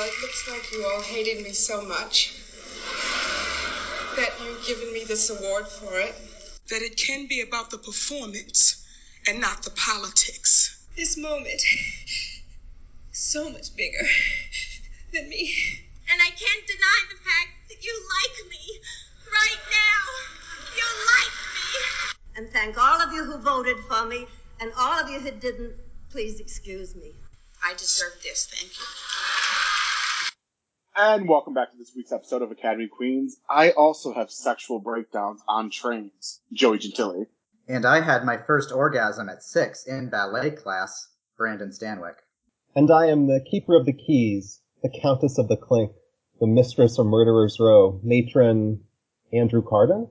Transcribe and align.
Well, 0.00 0.08
it 0.08 0.22
looks 0.22 0.48
like 0.48 0.72
you 0.72 0.82
all 0.86 1.02
hated 1.02 1.44
me 1.44 1.52
so 1.52 1.82
much 1.82 2.32
that 4.16 4.32
you've 4.42 4.66
given 4.66 4.90
me 4.94 5.04
this 5.04 5.28
award 5.28 5.68
for 5.68 6.00
it. 6.00 6.14
That 6.70 6.80
it 6.80 6.96
can 6.96 7.26
be 7.26 7.42
about 7.42 7.68
the 7.68 7.76
performance 7.76 8.82
and 9.28 9.38
not 9.42 9.62
the 9.62 9.72
politics. 9.72 10.86
This 10.96 11.18
moment 11.18 11.60
is 11.60 12.40
so 13.12 13.50
much 13.50 13.76
bigger 13.76 14.06
than 15.12 15.28
me. 15.28 15.52
And 16.10 16.18
I 16.22 16.30
can't 16.30 16.66
deny 16.66 17.00
the 17.10 17.16
fact 17.16 17.68
that 17.68 17.84
you 17.84 18.02
like 18.24 18.50
me. 18.50 18.80
Right 19.30 19.60
now, 19.68 20.02
you 20.76 20.86
like 21.12 21.36
me. 21.56 22.14
And 22.38 22.50
thank 22.54 22.82
all 22.82 23.02
of 23.02 23.12
you 23.12 23.24
who 23.24 23.36
voted 23.36 23.76
for 23.80 24.06
me, 24.06 24.26
and 24.62 24.72
all 24.78 24.98
of 24.98 25.10
you 25.10 25.20
who 25.20 25.30
didn't, 25.30 25.74
please 26.10 26.40
excuse 26.40 26.96
me. 26.96 27.12
I 27.62 27.74
deserve 27.74 28.14
this. 28.22 28.46
Thank 28.46 28.78
you. 28.78 29.19
And 30.96 31.28
welcome 31.28 31.54
back 31.54 31.70
to 31.70 31.78
this 31.78 31.92
week's 31.94 32.12
episode 32.12 32.42
of 32.42 32.50
Academy 32.50 32.88
Queens. 32.88 33.38
I 33.48 33.70
also 33.70 34.12
have 34.12 34.30
sexual 34.30 34.80
breakdowns 34.80 35.40
on 35.46 35.70
trains. 35.70 36.40
Joey 36.52 36.78
Gentili. 36.78 37.26
And 37.68 37.86
I 37.86 38.00
had 38.00 38.24
my 38.24 38.36
first 38.36 38.72
orgasm 38.72 39.28
at 39.28 39.42
six 39.42 39.86
in 39.86 40.10
ballet 40.10 40.50
class, 40.50 41.08
Brandon 41.38 41.70
Stanwyck. 41.70 42.16
And 42.74 42.90
I 42.90 43.06
am 43.06 43.28
the 43.28 43.44
keeper 43.48 43.76
of 43.76 43.86
the 43.86 43.92
keys, 43.92 44.60
the 44.82 44.90
countess 44.90 45.38
of 45.38 45.48
the 45.48 45.56
clink, 45.56 45.92
the 46.40 46.46
mistress 46.46 46.98
of 46.98 47.06
murderer's 47.06 47.58
row, 47.60 48.00
matron 48.02 48.82
Andrew 49.32 49.62
Carden. 49.62 50.08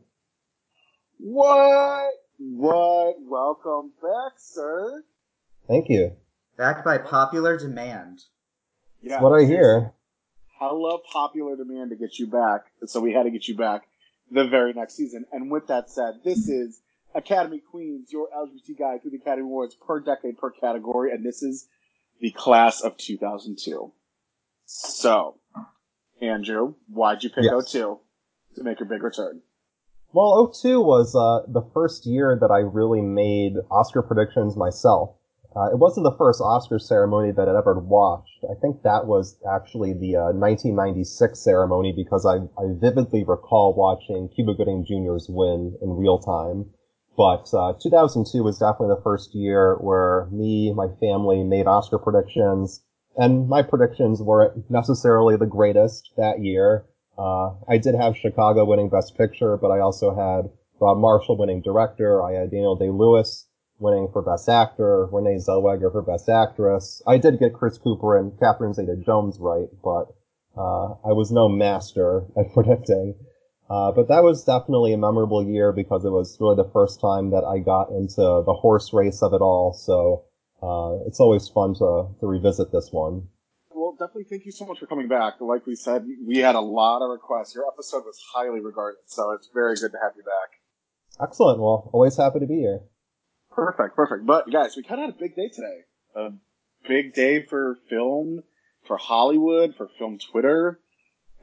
What? 1.19 2.13
What? 2.37 3.15
Welcome 3.19 3.91
back, 4.01 4.33
sir. 4.37 5.03
Thank 5.67 5.89
you. 5.89 6.13
Backed 6.57 6.85
by 6.85 6.97
popular 6.97 7.57
demand. 7.57 8.21
Yeah, 9.01 9.11
That's 9.11 9.23
what 9.23 9.39
I 9.39 9.45
hear. 9.45 9.93
Hella 10.59 10.99
popular 11.11 11.55
demand 11.55 11.91
to 11.91 11.95
get 11.95 12.19
you 12.19 12.27
back, 12.27 12.65
so 12.85 12.99
we 12.99 13.13
had 13.13 13.23
to 13.23 13.31
get 13.31 13.47
you 13.47 13.55
back 13.55 13.87
the 14.31 14.45
very 14.45 14.73
next 14.73 14.95
season. 14.95 15.25
And 15.31 15.49
with 15.49 15.67
that 15.67 15.89
said, 15.89 16.19
this 16.23 16.49
is 16.49 16.81
Academy 17.15 17.59
Queens, 17.71 18.11
your 18.11 18.27
LGBT 18.35 18.77
guide 18.77 19.01
through 19.01 19.11
the 19.11 19.17
Academy 19.17 19.43
Awards 19.43 19.75
per 19.75 19.99
decade 19.99 20.37
per 20.37 20.51
category, 20.51 21.11
and 21.11 21.25
this 21.25 21.41
is 21.41 21.67
the 22.19 22.31
class 22.31 22.81
of 22.81 22.97
2002. 22.97 23.91
So, 24.65 25.35
Andrew, 26.21 26.75
why'd 26.89 27.23
you 27.23 27.29
pick 27.29 27.45
Yes. 27.45 27.71
02 27.71 27.99
to 28.55 28.63
make 28.63 28.79
your 28.79 28.89
big 28.89 29.01
return? 29.01 29.41
Well, 30.11 30.47
02 30.47 30.81
was 30.81 31.15
uh, 31.15 31.45
the 31.51 31.61
first 31.73 32.05
year 32.05 32.37
that 32.39 32.51
I 32.51 32.59
really 32.59 33.01
made 33.01 33.53
Oscar 33.71 34.01
predictions 34.01 34.57
myself. 34.57 35.15
Uh, 35.55 35.71
it 35.71 35.79
wasn't 35.79 36.03
the 36.03 36.15
first 36.17 36.41
Oscar 36.41 36.77
ceremony 36.77 37.31
that 37.31 37.49
I'd 37.49 37.55
ever 37.55 37.79
watched. 37.79 38.45
I 38.49 38.53
think 38.61 38.83
that 38.83 39.07
was 39.07 39.35
actually 39.49 39.93
the 39.93 40.15
uh, 40.15 40.31
1996 40.31 41.39
ceremony 41.39 41.91
because 41.91 42.25
I, 42.25 42.35
I 42.61 42.67
vividly 42.79 43.23
recall 43.23 43.73
watching 43.73 44.29
Cuba 44.29 44.53
Gooding 44.53 44.85
Jr.'s 44.85 45.27
win 45.27 45.75
in 45.81 45.89
real 45.97 46.19
time. 46.19 46.69
But 47.17 47.49
uh, 47.51 47.73
2002 47.81 48.43
was 48.43 48.59
definitely 48.59 48.95
the 48.95 49.01
first 49.01 49.33
year 49.33 49.75
where 49.81 50.27
me, 50.31 50.71
my 50.71 50.87
family 50.99 51.43
made 51.43 51.65
Oscar 51.65 51.97
predictions, 51.97 52.81
and 53.17 53.49
my 53.49 53.63
predictions 53.63 54.21
weren't 54.21 54.69
necessarily 54.69 55.35
the 55.35 55.47
greatest 55.47 56.11
that 56.15 56.41
year. 56.41 56.85
Uh, 57.17 57.55
I 57.67 57.77
did 57.77 57.95
have 57.95 58.15
Chicago 58.15 58.63
winning 58.65 58.89
Best 58.89 59.17
Picture, 59.17 59.57
but 59.57 59.71
I 59.71 59.79
also 59.79 60.15
had 60.15 60.49
Rob 60.79 60.99
Marshall 60.99 61.37
winning 61.37 61.61
Director. 61.61 62.23
I 62.23 62.33
had 62.33 62.51
Daniel 62.51 62.77
Day-Lewis 62.77 63.48
winning 63.79 64.09
for 64.11 64.21
Best 64.21 64.49
Actor, 64.49 65.07
Renee 65.11 65.37
Zellweger 65.37 65.91
for 65.91 66.01
Best 66.01 66.29
Actress. 66.29 67.01
I 67.07 67.17
did 67.17 67.39
get 67.39 67.53
Chris 67.53 67.77
Cooper 67.77 68.17
and 68.17 68.37
Catherine 68.39 68.73
Zeta-Jones 68.73 69.37
right, 69.39 69.67
but 69.83 70.07
uh, 70.57 70.95
I 71.05 71.13
was 71.13 71.31
no 71.31 71.49
master 71.49 72.25
at 72.37 72.53
predicting. 72.53 73.15
Uh, 73.69 73.91
but 73.91 74.07
that 74.07 74.23
was 74.23 74.43
definitely 74.43 74.93
a 74.93 74.97
memorable 74.97 75.45
year 75.45 75.71
because 75.71 76.03
it 76.03 76.09
was 76.09 76.37
really 76.39 76.55
the 76.55 76.69
first 76.73 76.99
time 76.99 77.29
that 77.31 77.43
I 77.43 77.59
got 77.59 77.89
into 77.89 78.43
the 78.45 78.53
horse 78.53 78.91
race 78.93 79.21
of 79.21 79.33
it 79.33 79.41
all. 79.41 79.73
So 79.73 80.25
uh, 80.61 81.05
it's 81.07 81.19
always 81.19 81.47
fun 81.47 81.75
to, 81.75 82.07
to 82.19 82.27
revisit 82.27 82.71
this 82.71 82.89
one. 82.91 83.27
Well, 83.69 83.91
definitely 83.91 84.23
thank 84.23 84.45
you 84.45 84.51
so 84.51 84.65
much 84.65 84.79
for 84.79 84.87
coming 84.87 85.07
back. 85.07 85.35
Like 85.39 85.67
we 85.67 85.75
said, 85.75 86.05
we 86.25 86.39
had 86.39 86.55
a 86.55 86.59
lot 86.59 87.03
of 87.03 87.11
requests. 87.11 87.53
Your 87.53 87.67
episode 87.67 88.05
was 88.05 88.19
highly 88.33 88.59
regarded, 88.59 89.01
so 89.05 89.31
it's 89.33 89.49
very 89.53 89.75
good 89.75 89.91
to 89.91 89.99
have 90.01 90.13
you 90.17 90.23
back. 90.23 91.21
Excellent. 91.21 91.59
Well, 91.59 91.89
always 91.93 92.17
happy 92.17 92.39
to 92.39 92.47
be 92.47 92.55
here. 92.55 92.81
Perfect, 93.59 93.95
perfect. 93.95 94.25
But 94.25 94.51
guys, 94.51 94.75
we 94.75 94.83
kind 94.83 95.01
of 95.01 95.07
had 95.07 95.15
a 95.15 95.19
big 95.19 95.35
day 95.35 95.49
today. 95.49 95.79
A 96.15 96.29
big 96.87 97.13
day 97.13 97.43
for 97.43 97.77
film, 97.89 98.43
for 98.87 98.97
Hollywood, 98.97 99.75
for 99.75 99.89
film 99.97 100.17
Twitter, 100.17 100.79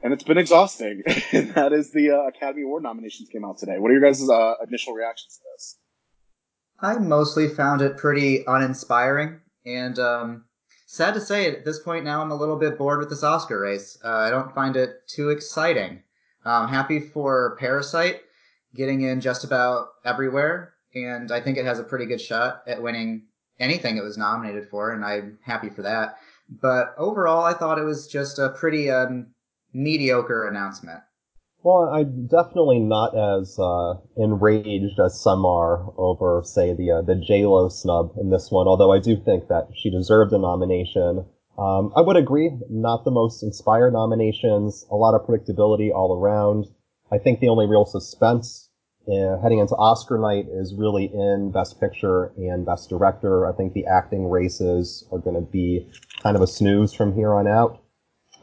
and 0.01 0.13
it's 0.13 0.23
been 0.23 0.37
exhausting. 0.37 1.03
and 1.31 1.53
that 1.53 1.73
is 1.73 1.91
the 1.91 2.11
uh, 2.11 2.27
Academy 2.27 2.63
Award 2.63 2.83
nominations 2.83 3.29
came 3.29 3.45
out 3.45 3.57
today. 3.57 3.77
What 3.77 3.91
are 3.91 3.93
your 3.93 4.03
guys' 4.03 4.27
uh, 4.27 4.53
initial 4.67 4.93
reactions 4.93 5.37
to 5.37 5.43
this? 5.55 5.77
I 6.79 6.97
mostly 6.99 7.47
found 7.47 7.81
it 7.81 7.97
pretty 7.97 8.43
uninspiring, 8.45 9.39
and 9.65 9.97
um, 9.97 10.45
sad 10.85 11.13
to 11.15 11.21
say, 11.21 11.47
at 11.47 11.65
this 11.65 11.79
point 11.79 12.05
now, 12.05 12.21
I'm 12.21 12.31
a 12.31 12.35
little 12.35 12.57
bit 12.57 12.77
bored 12.77 12.99
with 12.99 13.09
this 13.09 13.23
Oscar 13.23 13.59
race. 13.59 13.97
Uh, 14.03 14.09
I 14.09 14.29
don't 14.29 14.53
find 14.53 14.75
it 14.75 15.07
too 15.07 15.29
exciting. 15.29 16.03
I'm 16.45 16.69
happy 16.69 16.99
for 16.99 17.57
Parasite 17.59 18.21
getting 18.75 19.01
in 19.01 19.19
just 19.19 19.43
about 19.43 19.87
everywhere, 20.05 20.73
and 21.05 21.31
I 21.31 21.41
think 21.41 21.57
it 21.57 21.65
has 21.65 21.79
a 21.79 21.83
pretty 21.83 22.05
good 22.05 22.21
shot 22.21 22.63
at 22.67 22.81
winning 22.81 23.23
anything 23.59 23.97
it 23.97 24.03
was 24.03 24.17
nominated 24.17 24.67
for, 24.69 24.91
and 24.91 25.03
I'm 25.03 25.39
happy 25.41 25.69
for 25.69 25.81
that. 25.83 26.17
But 26.49 26.93
overall, 26.97 27.43
I 27.43 27.53
thought 27.53 27.79
it 27.79 27.83
was 27.83 28.07
just 28.07 28.39
a 28.39 28.49
pretty 28.49 28.89
um, 28.89 29.27
mediocre 29.73 30.47
announcement. 30.47 31.01
Well, 31.63 31.89
I'm 31.91 32.27
definitely 32.27 32.79
not 32.79 33.17
as 33.17 33.57
uh, 33.59 33.95
enraged 34.15 34.99
as 35.03 35.19
some 35.19 35.45
are 35.45 35.91
over, 35.97 36.41
say, 36.45 36.73
the 36.73 36.91
uh, 36.91 37.01
the 37.01 37.15
Lo 37.45 37.67
snub 37.67 38.13
in 38.21 38.29
this 38.29 38.49
one. 38.51 38.67
Although 38.67 38.93
I 38.93 38.99
do 38.99 39.17
think 39.17 39.47
that 39.49 39.69
she 39.75 39.89
deserved 39.89 40.31
a 40.31 40.37
nomination. 40.37 41.25
Um, 41.57 41.91
I 41.95 42.01
would 42.01 42.15
agree, 42.15 42.51
not 42.69 43.03
the 43.03 43.11
most 43.11 43.41
inspired 43.41 43.91
nominations. 43.91 44.85
A 44.91 44.95
lot 44.95 45.15
of 45.15 45.27
predictability 45.27 45.91
all 45.91 46.17
around. 46.17 46.67
I 47.11 47.17
think 47.17 47.39
the 47.39 47.49
only 47.49 47.65
real 47.65 47.85
suspense 47.85 48.66
uh, 49.07 49.41
heading 49.41 49.59
into 49.59 49.75
Oscar 49.75 50.17
night 50.17 50.47
is 50.51 50.73
really 50.75 51.05
in 51.05 51.51
Best 51.51 51.79
Picture 51.79 52.33
and 52.37 52.65
Best 52.65 52.89
Director. 52.89 53.47
I 53.47 53.53
think 53.53 53.73
the 53.73 53.85
acting 53.85 54.29
races 54.29 55.07
are 55.11 55.19
going 55.19 55.35
to 55.35 55.49
be 55.49 55.89
kind 56.21 56.35
of 56.35 56.41
a 56.41 56.47
snooze 56.47 56.93
from 56.93 57.13
here 57.13 57.33
on 57.33 57.47
out. 57.47 57.81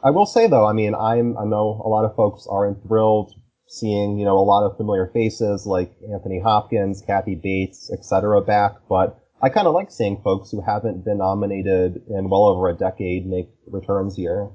I 0.03 0.11
will 0.11 0.25
say 0.25 0.47
though, 0.47 0.65
I 0.65 0.73
mean, 0.73 0.95
I'm, 0.95 1.37
I 1.37 1.45
know 1.45 1.81
a 1.83 1.89
lot 1.89 2.05
of 2.05 2.15
folks 2.15 2.47
aren't 2.49 2.83
thrilled 2.83 3.33
seeing, 3.67 4.17
you 4.17 4.25
know, 4.25 4.37
a 4.37 4.45
lot 4.45 4.63
of 4.65 4.77
familiar 4.77 5.07
faces 5.07 5.65
like 5.65 5.95
Anthony 6.11 6.39
Hopkins, 6.39 7.01
Kathy 7.05 7.35
Bates, 7.35 7.91
etc. 7.91 8.41
back, 8.41 8.73
but 8.87 9.19
I 9.41 9.49
kind 9.49 9.67
of 9.67 9.73
like 9.73 9.91
seeing 9.91 10.21
folks 10.21 10.51
who 10.51 10.61
haven't 10.61 11.03
been 11.03 11.17
nominated 11.17 12.01
in 12.09 12.29
well 12.29 12.45
over 12.45 12.69
a 12.69 12.73
decade 12.75 13.27
make 13.27 13.49
returns 13.67 14.15
here. 14.15 14.49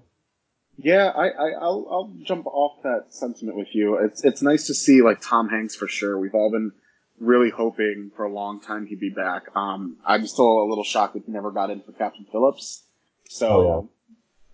Yeah, 0.82 1.08
I, 1.08 1.28
I 1.28 1.50
I'll, 1.60 1.86
I'll 1.91 2.12
jump 2.22 2.46
off 2.46 2.82
that 2.82 3.06
sentiment 3.10 3.56
with 3.56 3.68
you. 3.74 3.96
It's 3.96 4.24
it's 4.24 4.42
nice 4.42 4.66
to 4.68 4.74
see 4.74 5.02
like 5.02 5.20
Tom 5.20 5.48
Hanks 5.48 5.74
for 5.74 5.86
sure. 5.86 6.18
We've 6.18 6.34
all 6.34 6.50
been 6.50 6.72
really 7.18 7.50
hoping 7.50 8.10
for 8.16 8.24
a 8.24 8.32
long 8.32 8.60
time 8.60 8.86
he'd 8.86 9.00
be 9.00 9.10
back. 9.10 9.54
Um, 9.54 9.98
I'm 10.06 10.26
still 10.26 10.62
a 10.62 10.68
little 10.68 10.84
shocked 10.84 11.14
that 11.14 11.24
he 11.26 11.32
never 11.32 11.50
got 11.50 11.70
in 11.70 11.82
for 11.82 11.92
Captain 11.92 12.26
Phillips. 12.32 12.82
So 13.28 13.48
Oh, 13.48 13.88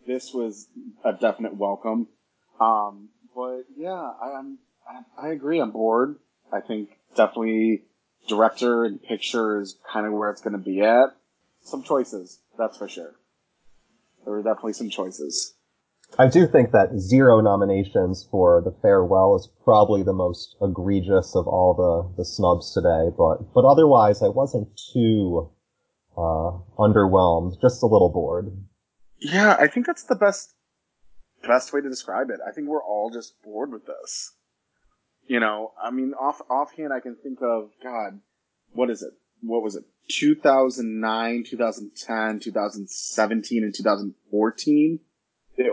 this 0.06 0.34
was 0.34 0.66
a 1.04 1.12
definite 1.12 1.54
welcome. 1.54 2.08
Um, 2.60 3.08
but 3.34 3.62
yeah, 3.76 3.90
I, 3.92 4.32
I'm 4.38 4.58
I, 4.88 5.28
I 5.28 5.28
agree. 5.28 5.60
I'm 5.60 5.70
bored. 5.70 6.16
I 6.52 6.60
think 6.60 6.90
definitely 7.14 7.82
director 8.28 8.84
and 8.84 9.02
picture 9.02 9.60
is 9.60 9.76
kind 9.92 10.06
of 10.06 10.12
where 10.12 10.30
it's 10.30 10.40
going 10.40 10.52
to 10.52 10.58
be 10.58 10.80
at. 10.80 11.10
Some 11.62 11.82
choices, 11.82 12.38
that's 12.58 12.76
for 12.76 12.88
sure. 12.88 13.14
There 14.24 14.34
were 14.34 14.42
definitely 14.42 14.72
some 14.74 14.90
choices. 14.90 15.54
I 16.18 16.28
do 16.28 16.46
think 16.46 16.72
that 16.72 16.98
zero 16.98 17.40
nominations 17.40 18.26
for 18.30 18.62
The 18.62 18.74
Farewell 18.80 19.36
is 19.36 19.48
probably 19.64 20.02
the 20.02 20.12
most 20.14 20.56
egregious 20.62 21.34
of 21.34 21.46
all 21.46 21.74
the, 21.74 22.16
the 22.16 22.24
snubs 22.24 22.72
today, 22.72 23.10
but, 23.16 23.52
but 23.52 23.64
otherwise 23.64 24.22
I 24.22 24.28
wasn't 24.28 24.68
too, 24.94 25.50
uh, 26.16 26.56
underwhelmed, 26.78 27.60
just 27.60 27.82
a 27.82 27.86
little 27.86 28.08
bored. 28.10 28.56
Yeah, 29.18 29.56
I 29.58 29.66
think 29.66 29.86
that's 29.86 30.04
the 30.04 30.14
best 30.14 30.52
best 31.46 31.72
way 31.72 31.80
to 31.80 31.88
describe 31.88 32.30
it. 32.30 32.40
I 32.46 32.50
think 32.50 32.68
we're 32.68 32.82
all 32.82 33.10
just 33.10 33.40
bored 33.42 33.70
with 33.72 33.86
this. 33.86 34.32
You 35.26 35.40
know, 35.40 35.72
I 35.82 35.90
mean, 35.90 36.12
off 36.18 36.40
offhand, 36.48 36.92
I 36.92 37.00
can 37.00 37.16
think 37.16 37.38
of 37.42 37.70
God, 37.82 38.20
what 38.72 38.90
is 38.90 39.02
it? 39.02 39.12
What 39.42 39.62
was 39.62 39.76
it? 39.76 39.84
2009, 40.08 41.44
2010, 41.44 42.40
2017, 42.40 43.64
and 43.64 43.74
2014, 43.74 44.94
It- 44.94 45.05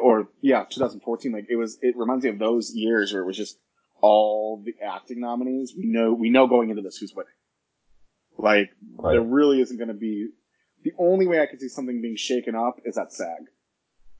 or 0.01 0.27
yeah, 0.41 0.63
2014. 0.69 1.31
Like 1.31 1.47
it 1.49 1.55
was. 1.55 1.77
It 1.81 1.95
reminds 1.97 2.23
me 2.23 2.29
of 2.29 2.39
those 2.39 2.73
years 2.73 3.11
where 3.13 3.21
it 3.21 3.25
was 3.25 3.37
just 3.37 3.57
all 4.01 4.61
the 4.63 4.73
acting 4.85 5.19
nominees. 5.21 5.73
We 5.77 5.85
know 5.85 6.13
we 6.13 6.29
know 6.29 6.47
going 6.47 6.69
into 6.69 6.81
this 6.81 6.97
who's 6.97 7.13
winning. 7.15 7.31
Like 8.37 8.71
Right. 8.97 9.13
there 9.13 9.21
really 9.21 9.61
isn't 9.61 9.77
going 9.77 9.89
to 9.89 9.93
be. 9.93 10.29
The 10.83 10.91
only 10.97 11.27
way 11.27 11.39
I 11.41 11.45
could 11.45 11.61
see 11.61 11.69
something 11.69 12.01
being 12.01 12.17
shaken 12.17 12.55
up 12.55 12.79
is 12.83 12.97
at 12.97 13.13
SAG, 13.13 13.43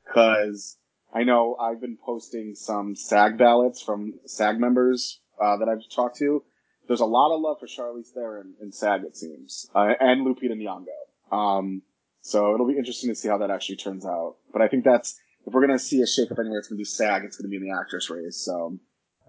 because 0.06 0.78
I 1.14 1.24
know 1.24 1.56
I've 1.60 1.82
been 1.82 1.98
posting 1.98 2.56
some 2.56 2.96
SAG 2.96 3.38
ballots 3.38 3.82
from 3.82 4.14
SAG 4.26 4.60
members 4.60 5.20
uh, 5.42 5.58
that 5.58 5.68
I've 5.68 5.88
talked 5.94 6.18
to. 6.20 6.44
There's 6.88 7.02
a 7.02 7.06
lot 7.06 7.34
of 7.36 7.42
love 7.42 7.58
for 7.60 7.68
Charlize 7.68 8.10
Theron 8.14 8.54
in 8.62 8.72
SAG, 8.72 9.04
it 9.04 9.16
seems, 9.16 9.70
uh, 9.74 9.94
and 10.00 10.26
Lupita 10.26 10.52
Nyong'o. 10.54 11.36
Um, 11.36 11.82
so 12.22 12.54
it'll 12.54 12.68
be 12.68 12.78
interesting 12.78 13.10
to 13.10 13.16
see 13.16 13.28
how 13.30 13.38
that 13.40 13.52
actually 13.52 13.78
turns 13.78 14.06
out. 14.06 14.36
But 14.52 14.62
I 14.62 14.68
think 14.68 14.84
that's 14.84 15.20
if 15.46 15.54
we're 15.54 15.62
gonna 15.62 15.80
see 15.80 16.02
a 16.02 16.06
shakeup 16.06 16.40
anywhere, 16.40 16.60
it's 16.60 16.68
gonna 16.68 16.78
be 16.78 16.84
SAG. 16.86 17.24
It's 17.26 17.38
gonna 17.38 17.50
be 17.50 17.58
in 17.58 17.64
the 17.64 17.76
actress 17.78 18.10
race. 18.10 18.38
So 18.38 18.80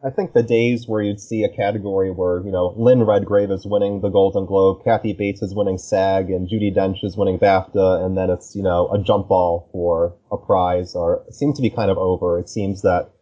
I 0.03 0.11
think 0.11 0.33
the 0.35 0.43
days 0.43 0.87
where 0.87 1.01
you'd 1.03 1.21
see 1.21 1.45
a 1.45 1.49
category 1.49 2.11
where, 2.11 2.45
you 2.45 2.51
know, 2.53 2.75
Lynn 2.77 3.05
Redgrave 3.05 3.51
is 3.51 3.65
winning 3.65 4.03
the 4.03 4.11
Golden 4.11 4.45
Globe, 4.45 4.85
Kathy 4.85 5.15
Bates 5.15 5.41
is 5.41 5.55
winning 5.55 5.79
SAG, 5.79 6.29
and 6.31 6.47
Judi 6.47 6.75
Dench 6.77 7.03
is 7.03 7.17
winning 7.17 7.39
BAFTA, 7.39 8.05
and 8.05 8.17
then 8.17 8.29
it's, 8.29 8.55
you 8.55 8.63
know, 8.63 8.89
a 8.93 8.99
jump 9.03 9.29
ball 9.29 9.71
for 9.73 10.15
a 10.31 10.37
prize, 10.37 10.95
or 10.95 11.25
seem 11.31 11.55
to 11.55 11.63
be 11.63 11.71
kind 11.71 11.91
of 11.91 11.97
over. 11.97 12.39
It 12.39 12.51
seems 12.51 12.83
that 12.83 13.13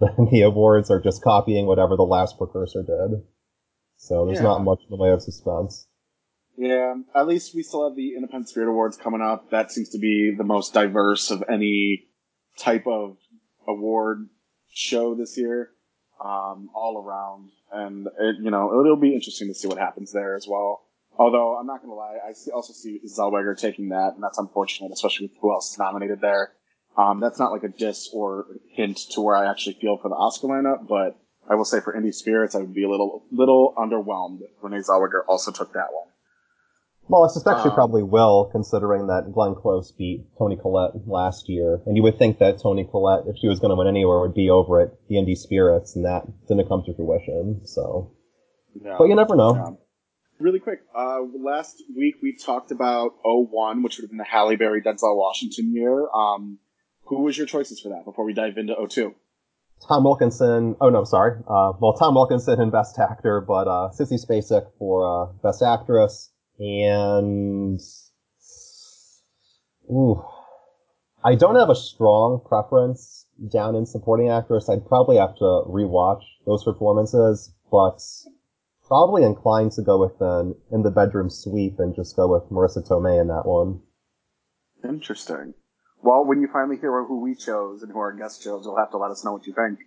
the 0.00 0.40
awards 0.42 0.90
are 0.90 1.00
just 1.00 1.22
copying 1.22 1.66
whatever 1.66 1.94
the 1.94 2.04
last 2.04 2.38
precursor 2.38 2.82
did. 2.82 3.22
So 3.98 4.24
there's 4.24 4.38
Yeah. 4.38 4.44
not 4.44 4.64
much 4.64 4.80
in 4.88 4.96
the 4.96 5.02
way 5.02 5.10
of 5.10 5.20
suspense. 5.20 5.86
yeah, 6.56 6.94
at 7.14 7.26
least 7.26 7.54
we 7.54 7.62
still 7.62 7.86
have 7.86 7.96
the 7.96 8.14
Independent 8.14 8.48
Spirit 8.48 8.70
Awards 8.70 8.96
coming 8.96 9.20
up. 9.20 9.50
That 9.50 9.70
seems 9.70 9.90
to 9.90 9.98
be 9.98 10.34
the 10.36 10.44
most 10.44 10.72
diverse 10.72 11.30
of 11.30 11.44
any 11.50 12.06
type 12.60 12.86
of 12.86 13.16
award 13.66 14.28
show 14.68 15.14
this 15.14 15.36
year, 15.36 15.70
um, 16.22 16.70
all 16.74 17.02
around. 17.02 17.50
And 17.72 18.06
it, 18.18 18.36
you 18.40 18.50
know, 18.50 18.80
it'll 18.80 18.96
be 18.96 19.14
interesting 19.14 19.48
to 19.48 19.54
see 19.54 19.68
what 19.68 19.78
happens 19.78 20.12
there 20.12 20.36
as 20.36 20.46
well. 20.48 20.82
Although 21.16 21.56
I'm 21.56 21.66
not 21.66 21.82
gonna 21.82 21.94
lie, 21.94 22.18
I 22.26 22.32
see, 22.32 22.50
also 22.50 22.72
see 22.72 23.00
Zellweger 23.06 23.58
taking 23.58 23.90
that, 23.90 24.14
and 24.14 24.22
that's 24.22 24.38
unfortunate, 24.38 24.92
especially 24.92 25.26
with 25.26 25.36
who 25.40 25.52
else 25.52 25.72
is 25.72 25.78
nominated 25.78 26.20
there. 26.20 26.52
Um, 26.96 27.20
that's 27.20 27.38
not 27.38 27.52
like 27.52 27.62
a 27.62 27.68
diss 27.68 28.10
or 28.12 28.46
hint 28.70 28.98
to 29.12 29.20
where 29.20 29.36
I 29.36 29.50
actually 29.50 29.74
feel 29.80 29.96
for 29.96 30.08
the 30.08 30.14
Oscar 30.14 30.48
lineup, 30.48 30.88
but 30.88 31.18
I 31.48 31.54
will 31.54 31.64
say 31.64 31.80
for 31.80 31.92
Indie 31.92 32.14
Spirits, 32.14 32.54
I 32.54 32.58
would 32.58 32.74
be 32.74 32.84
a 32.84 32.90
little 32.90 33.24
little 33.30 33.74
underwhelmed 33.76 34.42
if 34.42 34.50
Renee 34.62 34.78
Zellweger 34.78 35.22
also 35.28 35.50
took 35.50 35.72
that 35.72 35.92
one. 35.92 36.09
Well, 37.10 37.24
I 37.24 37.28
suspect 37.28 37.62
she 37.62 37.68
Um, 37.68 37.74
probably 37.74 38.02
will, 38.04 38.44
considering 38.52 39.08
that 39.08 39.32
Glenn 39.32 39.54
Close 39.56 39.90
beat 39.92 40.26
Toni 40.38 40.56
Collette 40.56 40.92
last 41.08 41.48
year. 41.48 41.82
And 41.86 41.96
you 41.96 42.02
would 42.04 42.18
think 42.18 42.38
that 42.38 42.58
Toni 42.60 42.84
Collette, 42.84 43.26
if 43.26 43.36
she 43.36 43.48
was 43.48 43.58
going 43.58 43.70
to 43.70 43.76
win 43.76 43.88
anywhere, 43.88 44.20
would 44.20 44.34
be 44.34 44.48
over 44.48 44.80
at 44.80 44.92
the 45.08 45.16
Indie 45.16 45.36
Spirits, 45.36 45.96
and 45.96 46.04
that 46.04 46.22
didn't 46.46 46.68
come 46.68 46.82
to 46.86 46.94
fruition. 46.94 47.62
So, 47.66 48.12
Yeah. 48.80 48.94
but 48.98 49.04
you 49.08 49.16
never 49.16 49.34
know. 49.34 49.54
Yeah. 49.54 49.70
Really 50.38 50.60
quick, 50.60 50.80
uh, 50.94 51.18
last 51.38 51.82
week 51.94 52.14
we 52.22 52.34
talked 52.36 52.70
about 52.70 53.12
01, 53.24 53.82
which 53.82 53.98
would 53.98 54.04
have 54.04 54.10
been 54.10 54.16
the 54.18 54.24
Halle 54.24 54.56
Berry 54.56 54.80
Denzel 54.80 55.16
Washington 55.16 55.74
year. 55.74 56.08
Um, 56.14 56.58
who 57.04 57.22
was 57.24 57.36
your 57.36 57.46
choices 57.46 57.80
for 57.80 57.88
that 57.90 58.04
before 58.06 58.24
we 58.24 58.32
dive 58.32 58.56
into 58.56 58.74
02? 58.74 59.12
Tom 59.88 60.04
Wilkinson. 60.04 60.76
Oh 60.80 60.88
no, 60.90 61.04
sorry. 61.04 61.40
Uh, 61.48 61.72
well, 61.80 61.92
Tom 61.94 62.14
Wilkinson 62.14 62.60
in 62.60 62.70
Best 62.70 62.98
Actor, 62.98 63.40
but 63.48 63.66
uh, 63.66 63.90
Sissy 63.98 64.18
Spacek 64.24 64.66
for 64.78 65.04
uh, 65.04 65.32
Best 65.42 65.62
Actress, 65.62 66.30
and 66.60 67.80
ooh, 69.90 70.22
I 71.24 71.34
don't 71.34 71.56
have 71.56 71.70
a 71.70 71.74
strong 71.74 72.42
preference 72.46 73.26
down 73.50 73.74
in 73.74 73.86
supporting 73.86 74.28
actress. 74.28 74.68
I'd 74.68 74.86
probably 74.86 75.16
have 75.16 75.34
to 75.36 75.64
rewatch 75.66 76.22
those 76.46 76.62
performances, 76.62 77.52
but 77.70 77.98
probably 78.86 79.24
inclined 79.24 79.72
to 79.72 79.82
go 79.82 79.98
with 79.98 80.20
an 80.20 80.54
in 80.70 80.82
the 80.82 80.90
bedroom 80.90 81.30
sweep 81.30 81.78
and 81.78 81.96
just 81.96 82.14
go 82.14 82.28
with 82.28 82.50
Marisa 82.50 82.86
Tomei 82.86 83.20
in 83.20 83.28
that 83.28 83.46
one. 83.46 83.80
Interesting. 84.84 85.54
Well, 86.02 86.26
when 86.26 86.40
you 86.40 86.48
finally 86.52 86.76
hear 86.76 87.04
who 87.04 87.20
we 87.20 87.34
chose 87.34 87.82
and 87.82 87.92
who 87.92 87.98
our 87.98 88.12
guest 88.12 88.42
chose, 88.42 88.64
you'll 88.64 88.78
have 88.78 88.90
to 88.90 88.98
let 88.98 89.10
us 89.10 89.24
know 89.24 89.32
what 89.32 89.46
you 89.46 89.54
think. 89.54 89.80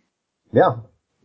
Yeah, 0.52 0.78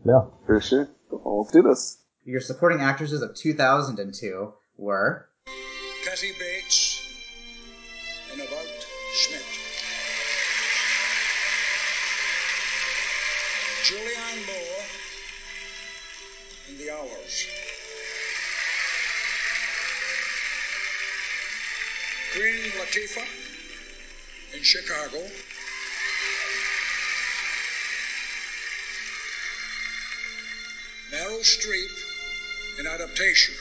yeah. 0.04 0.24
For 0.46 0.60
sure. 0.60 0.88
Well, 1.10 1.40
let's 1.40 1.52
do 1.52 1.62
this. 1.62 2.02
Your 2.24 2.40
supporting 2.40 2.80
actresses 2.80 3.22
of 3.22 3.34
2002 3.34 4.52
were 4.76 5.27
Kathy 6.18 6.32
Bates 6.32 7.00
in 8.32 8.40
About 8.40 8.66
Schmidt. 9.14 9.40
Julianne 13.84 14.44
Moore 14.44 14.84
in 16.68 16.78
The 16.78 16.90
Hours. 16.90 17.46
Queen 22.32 22.72
Latifah 22.72 23.28
in 24.54 24.62
Chicago. 24.64 25.30
Meryl 31.12 31.44
Streep 31.44 32.80
in 32.80 32.88
Adaptation. 32.88 33.54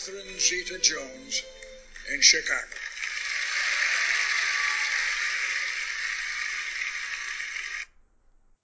Catherine 0.00 0.38
Zeta 0.38 0.78
Jones 0.78 1.42
in 2.14 2.22
Chicago. 2.22 2.58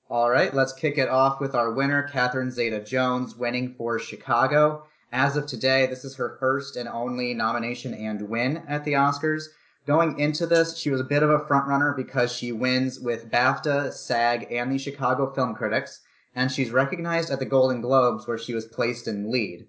All 0.08 0.30
right, 0.30 0.54
let's 0.54 0.72
kick 0.72 0.96
it 0.96 1.10
off 1.10 1.38
with 1.38 1.54
our 1.54 1.72
winner, 1.72 2.04
Catherine 2.04 2.50
Zeta 2.50 2.80
Jones, 2.80 3.36
winning 3.36 3.74
for 3.74 3.98
Chicago. 3.98 4.84
As 5.12 5.36
of 5.36 5.44
today, 5.44 5.84
this 5.84 6.06
is 6.06 6.16
her 6.16 6.38
first 6.40 6.76
and 6.76 6.88
only 6.88 7.34
nomination 7.34 7.92
and 7.92 8.30
win 8.30 8.62
at 8.66 8.86
the 8.86 8.94
Oscars. 8.94 9.48
Going 9.86 10.18
into 10.18 10.46
this, 10.46 10.78
she 10.78 10.88
was 10.88 11.02
a 11.02 11.04
bit 11.04 11.22
of 11.22 11.28
a 11.28 11.40
frontrunner 11.40 11.94
because 11.94 12.32
she 12.32 12.52
wins 12.52 12.98
with 12.98 13.30
BAFTA, 13.30 13.92
SAG, 13.92 14.50
and 14.50 14.72
the 14.72 14.78
Chicago 14.78 15.30
Film 15.34 15.54
Critics, 15.54 16.00
and 16.34 16.50
she's 16.50 16.70
recognized 16.70 17.30
at 17.30 17.40
the 17.40 17.44
Golden 17.44 17.82
Globes 17.82 18.26
where 18.26 18.38
she 18.38 18.54
was 18.54 18.64
placed 18.64 19.06
in 19.06 19.30
lead. 19.30 19.66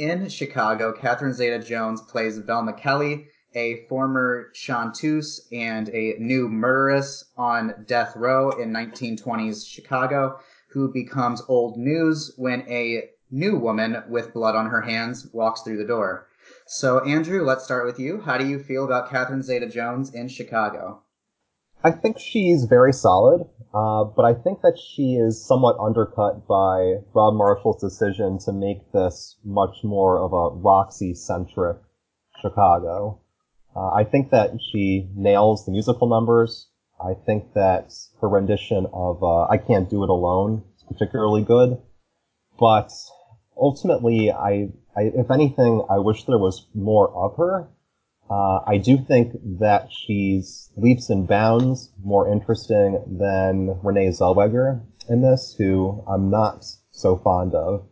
In 0.00 0.30
Chicago, 0.30 0.94
Catherine 0.94 1.34
Zeta 1.34 1.58
Jones 1.58 2.00
plays 2.00 2.38
Velma 2.38 2.72
Kelly, 2.72 3.28
a 3.54 3.84
former 3.86 4.48
chanteuse 4.54 5.46
and 5.52 5.90
a 5.90 6.14
new 6.18 6.48
murderess 6.48 7.26
on 7.36 7.84
death 7.86 8.16
row 8.16 8.48
in 8.48 8.72
1920s 8.72 9.68
Chicago, 9.68 10.40
who 10.70 10.90
becomes 10.90 11.42
old 11.48 11.76
news 11.76 12.32
when 12.38 12.62
a 12.62 13.10
new 13.30 13.58
woman 13.58 14.02
with 14.08 14.32
blood 14.32 14.56
on 14.56 14.70
her 14.70 14.80
hands 14.80 15.28
walks 15.34 15.60
through 15.60 15.76
the 15.76 15.84
door. 15.84 16.28
So, 16.66 17.00
Andrew, 17.00 17.44
let's 17.44 17.64
start 17.64 17.84
with 17.84 17.98
you. 17.98 18.22
How 18.22 18.38
do 18.38 18.46
you 18.46 18.58
feel 18.58 18.86
about 18.86 19.10
Catherine 19.10 19.42
Zeta 19.42 19.68
Jones 19.68 20.14
in 20.14 20.28
Chicago? 20.28 21.02
I 21.82 21.90
think 21.90 22.18
she's 22.18 22.64
very 22.64 22.92
solid, 22.92 23.48
uh, 23.72 24.04
but 24.04 24.24
I 24.26 24.34
think 24.34 24.60
that 24.60 24.78
she 24.78 25.14
is 25.14 25.42
somewhat 25.42 25.78
undercut 25.80 26.46
by 26.46 26.96
Rob 27.14 27.34
Marshall's 27.34 27.80
decision 27.80 28.38
to 28.40 28.52
make 28.52 28.92
this 28.92 29.36
much 29.44 29.82
more 29.82 30.18
of 30.18 30.34
a 30.34 30.54
Roxy-centric 30.56 31.78
Chicago. 32.42 33.20
Uh, 33.74 33.88
I 33.92 34.04
think 34.04 34.30
that 34.30 34.50
she 34.60 35.08
nails 35.14 35.64
the 35.64 35.72
musical 35.72 36.06
numbers. 36.06 36.68
I 37.02 37.14
think 37.14 37.54
that 37.54 37.94
her 38.20 38.28
rendition 38.28 38.86
of 38.92 39.22
uh, 39.22 39.44
"I 39.44 39.56
Can't 39.56 39.88
Do 39.88 40.04
It 40.04 40.10
Alone" 40.10 40.64
is 40.76 40.84
particularly 40.84 41.42
good, 41.42 41.80
but 42.58 42.92
ultimately, 43.56 44.30
I, 44.30 44.68
I, 44.94 45.12
if 45.14 45.30
anything, 45.30 45.82
I 45.88 45.98
wish 45.98 46.24
there 46.24 46.36
was 46.36 46.66
more 46.74 47.10
of 47.14 47.36
her. 47.38 47.70
Uh, 48.30 48.60
I 48.64 48.78
do 48.78 48.96
think 48.96 49.32
that 49.58 49.88
she's 49.90 50.70
leaps 50.76 51.10
and 51.10 51.26
bounds 51.26 51.90
more 52.02 52.30
interesting 52.30 53.02
than 53.18 53.76
Renee 53.82 54.10
Zellweger 54.10 54.82
in 55.08 55.20
this, 55.20 55.56
who 55.58 56.04
I'm 56.06 56.30
not 56.30 56.64
so 56.92 57.16
fond 57.16 57.54
of. 57.54 57.88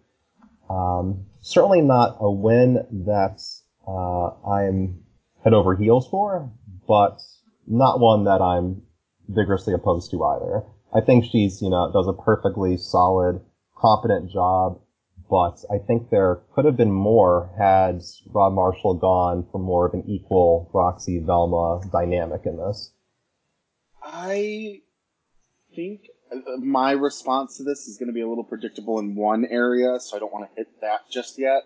Um, 0.70 1.26
certainly 1.40 1.80
not 1.80 2.18
a 2.20 2.30
win 2.30 2.86
that 3.06 3.42
uh, 3.86 4.48
I'm 4.48 5.02
head 5.42 5.54
over 5.54 5.74
heels 5.74 6.08
for, 6.08 6.52
but 6.86 7.20
not 7.66 7.98
one 7.98 8.24
that 8.24 8.40
I'm 8.40 8.82
vigorously 9.28 9.74
opposed 9.74 10.12
to 10.12 10.22
either. 10.22 10.62
I 10.94 11.00
think 11.00 11.24
she's, 11.24 11.60
you 11.60 11.68
know, 11.68 11.90
does 11.92 12.06
a 12.06 12.12
perfectly 12.12 12.76
solid, 12.76 13.40
competent 13.76 14.30
job, 14.30 14.80
but 15.30 15.64
I 15.70 15.78
think 15.78 16.10
there 16.10 16.40
could 16.54 16.64
have 16.64 16.76
been 16.76 16.92
more 16.92 17.50
had 17.58 18.02
Rob 18.26 18.54
Marshall 18.54 18.94
gone 18.94 19.46
for 19.50 19.58
more 19.58 19.86
of 19.86 19.94
an 19.94 20.04
equal 20.06 20.70
Roxy 20.72 21.18
Velma 21.18 21.80
dynamic 21.92 22.42
in 22.46 22.56
this. 22.56 22.92
I 24.02 24.80
think 25.74 26.08
uh, 26.32 26.56
my 26.58 26.92
response 26.92 27.56
to 27.58 27.62
this 27.62 27.88
is 27.88 27.98
going 27.98 28.08
to 28.08 28.12
be 28.12 28.22
a 28.22 28.28
little 28.28 28.44
predictable 28.44 28.98
in 28.98 29.14
one 29.14 29.44
area, 29.44 30.00
so 30.00 30.16
I 30.16 30.20
don't 30.20 30.32
want 30.32 30.48
to 30.48 30.56
hit 30.56 30.80
that 30.80 31.10
just 31.10 31.38
yet. 31.38 31.62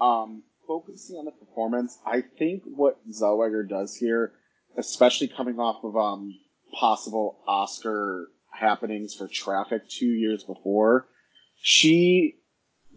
Um, 0.00 0.42
focusing 0.66 1.16
on 1.16 1.24
the 1.24 1.30
performance, 1.30 1.98
I 2.06 2.22
think 2.38 2.62
what 2.64 2.98
Zellweger 3.10 3.68
does 3.68 3.96
here, 3.96 4.32
especially 4.76 5.28
coming 5.28 5.58
off 5.58 5.82
of 5.82 5.96
um, 5.96 6.34
possible 6.78 7.38
Oscar 7.46 8.28
happenings 8.50 9.14
for 9.14 9.28
Traffic 9.28 9.88
two 9.88 10.06
years 10.06 10.44
before, 10.44 11.06
she 11.60 12.37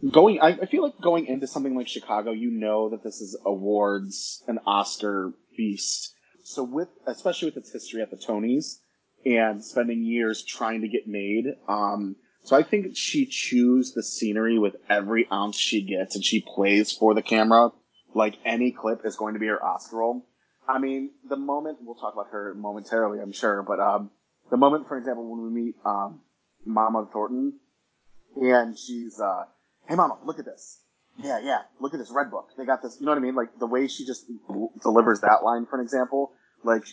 going, 0.10 0.40
I, 0.42 0.50
I 0.62 0.66
feel 0.66 0.84
like 0.84 1.00
going 1.00 1.28
into 1.28 1.48
something 1.48 1.76
like 1.76 1.88
Chicago, 1.88 2.32
you 2.32 2.52
know 2.52 2.90
that 2.90 3.04
this 3.04 3.22
is 3.22 3.38
awards, 3.46 4.44
an 4.48 4.60
Oscar 4.66 5.34
feast. 5.56 6.14
So 6.44 6.64
with, 6.64 6.90
especially 7.06 7.48
with 7.50 7.58
its 7.58 7.72
history 7.72 8.02
at 8.02 8.10
the 8.10 8.18
Tonys 8.18 8.80
and 9.26 9.64
spending 9.64 10.04
years 10.04 10.44
trying 10.44 10.82
to 10.82 10.88
get 10.88 11.08
made, 11.08 11.46
um, 11.68 12.16
so 12.44 12.56
I 12.56 12.64
think 12.64 12.98
she 12.98 13.28
chews 13.28 13.94
the 13.94 14.02
scenery 14.02 14.58
with 14.58 14.76
every 14.90 15.28
ounce 15.32 15.56
she 15.56 15.82
gets 15.84 16.16
and 16.16 16.26
she 16.26 16.42
plays 16.42 16.92
for 16.92 17.14
the 17.14 17.22
camera 17.22 17.70
like 18.14 18.36
any 18.44 18.72
clip 18.72 19.06
is 19.06 19.16
going 19.16 19.36
to 19.36 19.40
be 19.40 19.48
her 19.48 19.64
Oscar 19.64 19.98
role. 19.98 20.26
I 20.68 20.80
mean, 20.80 21.12
the 21.28 21.38
moment, 21.38 21.80
we'll 21.82 21.96
talk 21.96 22.14
about 22.14 22.28
her 22.32 22.54
momentarily, 22.56 23.20
I'm 23.20 23.32
sure, 23.32 23.64
but, 23.64 23.80
um, 23.80 24.12
the 24.50 24.58
moment, 24.58 24.88
for 24.88 24.98
example, 24.98 25.30
when 25.30 25.42
we 25.44 25.50
meet, 25.50 25.76
um, 25.86 26.22
Mama 26.66 27.08
Thornton 27.12 27.60
and 28.36 28.78
she's, 28.78 29.20
uh, 29.20 29.46
hey 29.88 29.96
mama, 29.96 30.18
look 30.24 30.40
at 30.40 30.46
this. 30.46 30.80
Yeah, 31.18 31.40
yeah, 31.44 31.62
look 31.80 31.94
at 31.94 32.00
this 32.00 32.12
red 32.12 32.32
book. 32.32 32.50
They 32.58 32.66
got 32.66 32.82
this, 32.82 32.98
you 33.00 33.06
know 33.06 33.12
what 33.12 33.18
I 33.18 33.22
mean? 33.22 33.36
Like 33.36 33.60
the 33.60 33.68
way 33.68 33.88
she 33.88 34.06
just 34.06 34.26
delivers 34.82 35.22
that 35.22 35.44
line, 35.44 35.66
for 35.66 35.78
an 35.78 35.84
example, 35.84 36.32
like 36.64 36.86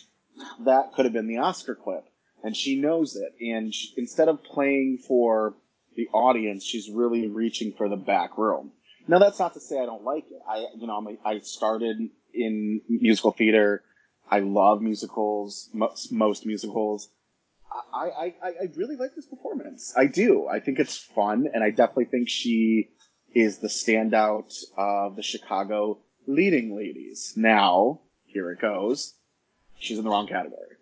that 0.65 0.93
could 0.93 1.05
have 1.05 1.13
been 1.13 1.27
the 1.27 1.37
Oscar 1.37 1.75
clip. 1.75 2.05
And 2.43 2.55
she 2.55 2.79
knows 2.79 3.15
it. 3.15 3.33
And 3.45 3.73
she, 3.73 3.93
instead 3.97 4.29
of 4.29 4.43
playing 4.43 4.99
for 5.07 5.55
the 5.95 6.07
audience, 6.13 6.63
she's 6.63 6.89
really 6.89 7.27
reaching 7.27 7.73
for 7.77 7.89
the 7.89 7.97
back 7.97 8.37
room. 8.37 8.71
Now 9.07 9.19
that's 9.19 9.39
not 9.39 9.53
to 9.55 9.59
say 9.59 9.79
I 9.79 9.85
don't 9.85 10.03
like 10.03 10.25
it. 10.29 10.39
I, 10.47 10.65
you 10.77 10.87
know, 10.87 10.97
I'm 10.97 11.07
a, 11.07 11.17
I 11.25 11.39
started 11.39 11.97
in 12.33 12.81
musical 12.87 13.31
theater. 13.31 13.83
I 14.29 14.39
love 14.39 14.81
musicals, 14.81 15.69
most, 15.73 16.11
most 16.11 16.45
musicals. 16.45 17.09
I, 17.71 18.33
I, 18.43 18.47
I 18.47 18.67
really 18.75 18.95
like 18.95 19.15
this 19.15 19.25
performance. 19.25 19.93
I 19.95 20.05
do. 20.05 20.47
I 20.47 20.59
think 20.59 20.79
it's 20.79 20.97
fun, 20.97 21.47
and 21.53 21.63
I 21.63 21.69
definitely 21.69 22.05
think 22.05 22.29
she 22.29 22.89
is 23.33 23.59
the 23.59 23.67
standout 23.67 24.53
of 24.77 25.15
the 25.15 25.23
Chicago 25.23 25.99
leading 26.27 26.75
ladies. 26.75 27.33
Now, 27.35 28.01
here 28.25 28.51
it 28.51 28.59
goes. 28.59 29.15
She's 29.77 29.97
in 29.97 30.03
the 30.03 30.09
wrong 30.09 30.27
category. 30.27 30.77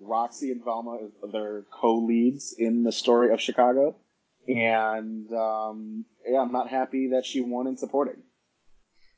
Roxy 0.00 0.50
and 0.50 0.64
Velma 0.64 0.98
are 1.22 1.30
their 1.30 1.64
co-leads 1.70 2.54
in 2.58 2.82
the 2.82 2.92
story 2.92 3.32
of 3.32 3.40
Chicago, 3.40 3.96
and 4.48 5.32
um, 5.32 6.04
yeah, 6.28 6.40
I'm 6.40 6.52
not 6.52 6.68
happy 6.68 7.10
that 7.12 7.24
she 7.24 7.40
won 7.40 7.68
in 7.68 7.76
supporting. 7.76 8.22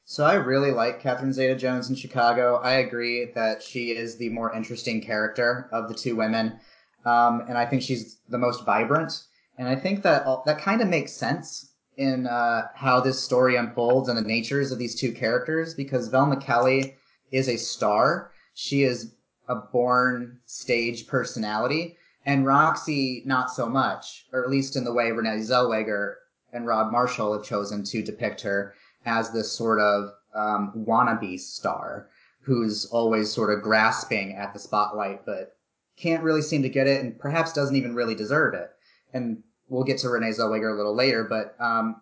So 0.05 0.25
I 0.25 0.35
really 0.35 0.71
like 0.71 1.01
Catherine 1.01 1.33
Zeta-Jones 1.33 1.89
in 1.89 1.97
Chicago. 1.97 2.57
I 2.57 2.75
agree 2.75 3.31
that 3.35 3.63
she 3.63 3.93
is 3.93 4.19
the 4.19 4.29
more 4.29 4.55
interesting 4.55 5.01
character 5.01 5.71
of 5.73 5.89
the 5.89 5.95
two 5.95 6.17
women 6.17 6.61
um, 7.05 7.45
and 7.49 7.59
I 7.59 7.67
think 7.67 7.83
she's 7.83 8.19
the 8.29 8.39
most 8.39 8.65
vibrant. 8.65 9.25
And 9.59 9.69
I 9.69 9.77
think 9.77 10.03
that 10.03 10.27
all, 10.27 10.43
that 10.47 10.59
kind 10.59 10.81
of 10.81 10.89
makes 10.89 11.13
sense 11.13 11.73
in 11.97 12.27
uh, 12.27 12.69
how 12.75 13.01
this 13.01 13.23
story 13.23 13.57
unfolds 13.57 14.09
and 14.09 14.19
the 14.19 14.23
natures 14.23 14.73
of 14.73 14.79
these 14.79 14.95
two 14.95 15.13
characters 15.13 15.75
because 15.75 16.09
Velma 16.09 16.37
Kelly 16.37 16.97
is 17.31 17.49
a 17.49 17.57
star. 17.57 18.33
She 18.55 18.83
is 18.83 19.15
a 19.49 19.57
born 19.57 20.41
stage 20.47 21.07
personality, 21.07 21.97
and 22.27 22.47
Roxy 22.47 23.23
not 23.27 23.51
so 23.51 23.69
much, 23.69 24.27
or 24.33 24.43
at 24.43 24.51
least 24.51 24.77
in 24.77 24.85
the 24.85 24.93
way 24.93 25.13
Renee 25.13 25.39
Zellweger 25.39 26.15
and 26.53 26.67
Rob 26.67 26.91
Marshall 26.91 27.33
have 27.35 27.45
chosen 27.45 27.85
to 27.85 28.03
depict 28.03 28.41
her 28.41 28.75
as 29.05 29.31
this 29.31 29.53
sort 29.53 29.81
of 29.81 30.11
um, 30.35 30.73
wannabe 30.89 31.39
star 31.39 32.09
who's 32.41 32.87
always 32.87 33.31
sort 33.31 33.53
of 33.53 33.63
grasping 33.63 34.35
at 34.35 34.53
the 34.53 34.59
spotlight, 34.59 35.25
but 35.25 35.54
can't 35.97 36.23
really 36.23 36.43
seem 36.43 36.63
to 36.63 36.69
get 36.69 36.87
it 36.87 37.03
and 37.03 37.19
perhaps 37.19 37.53
doesn't 37.53 37.77
even 37.77 37.95
really 37.95 38.15
deserve 38.15 38.55
it. 38.55 38.71
And 39.13 39.43
we'll 39.69 39.85
get 39.85 39.99
to 39.99 40.09
Renee 40.09 40.31
Zellweger 40.31 40.73
a 40.73 40.77
little 40.77 40.95
later, 40.95 41.25
but 41.25 41.55
um, 41.61 42.01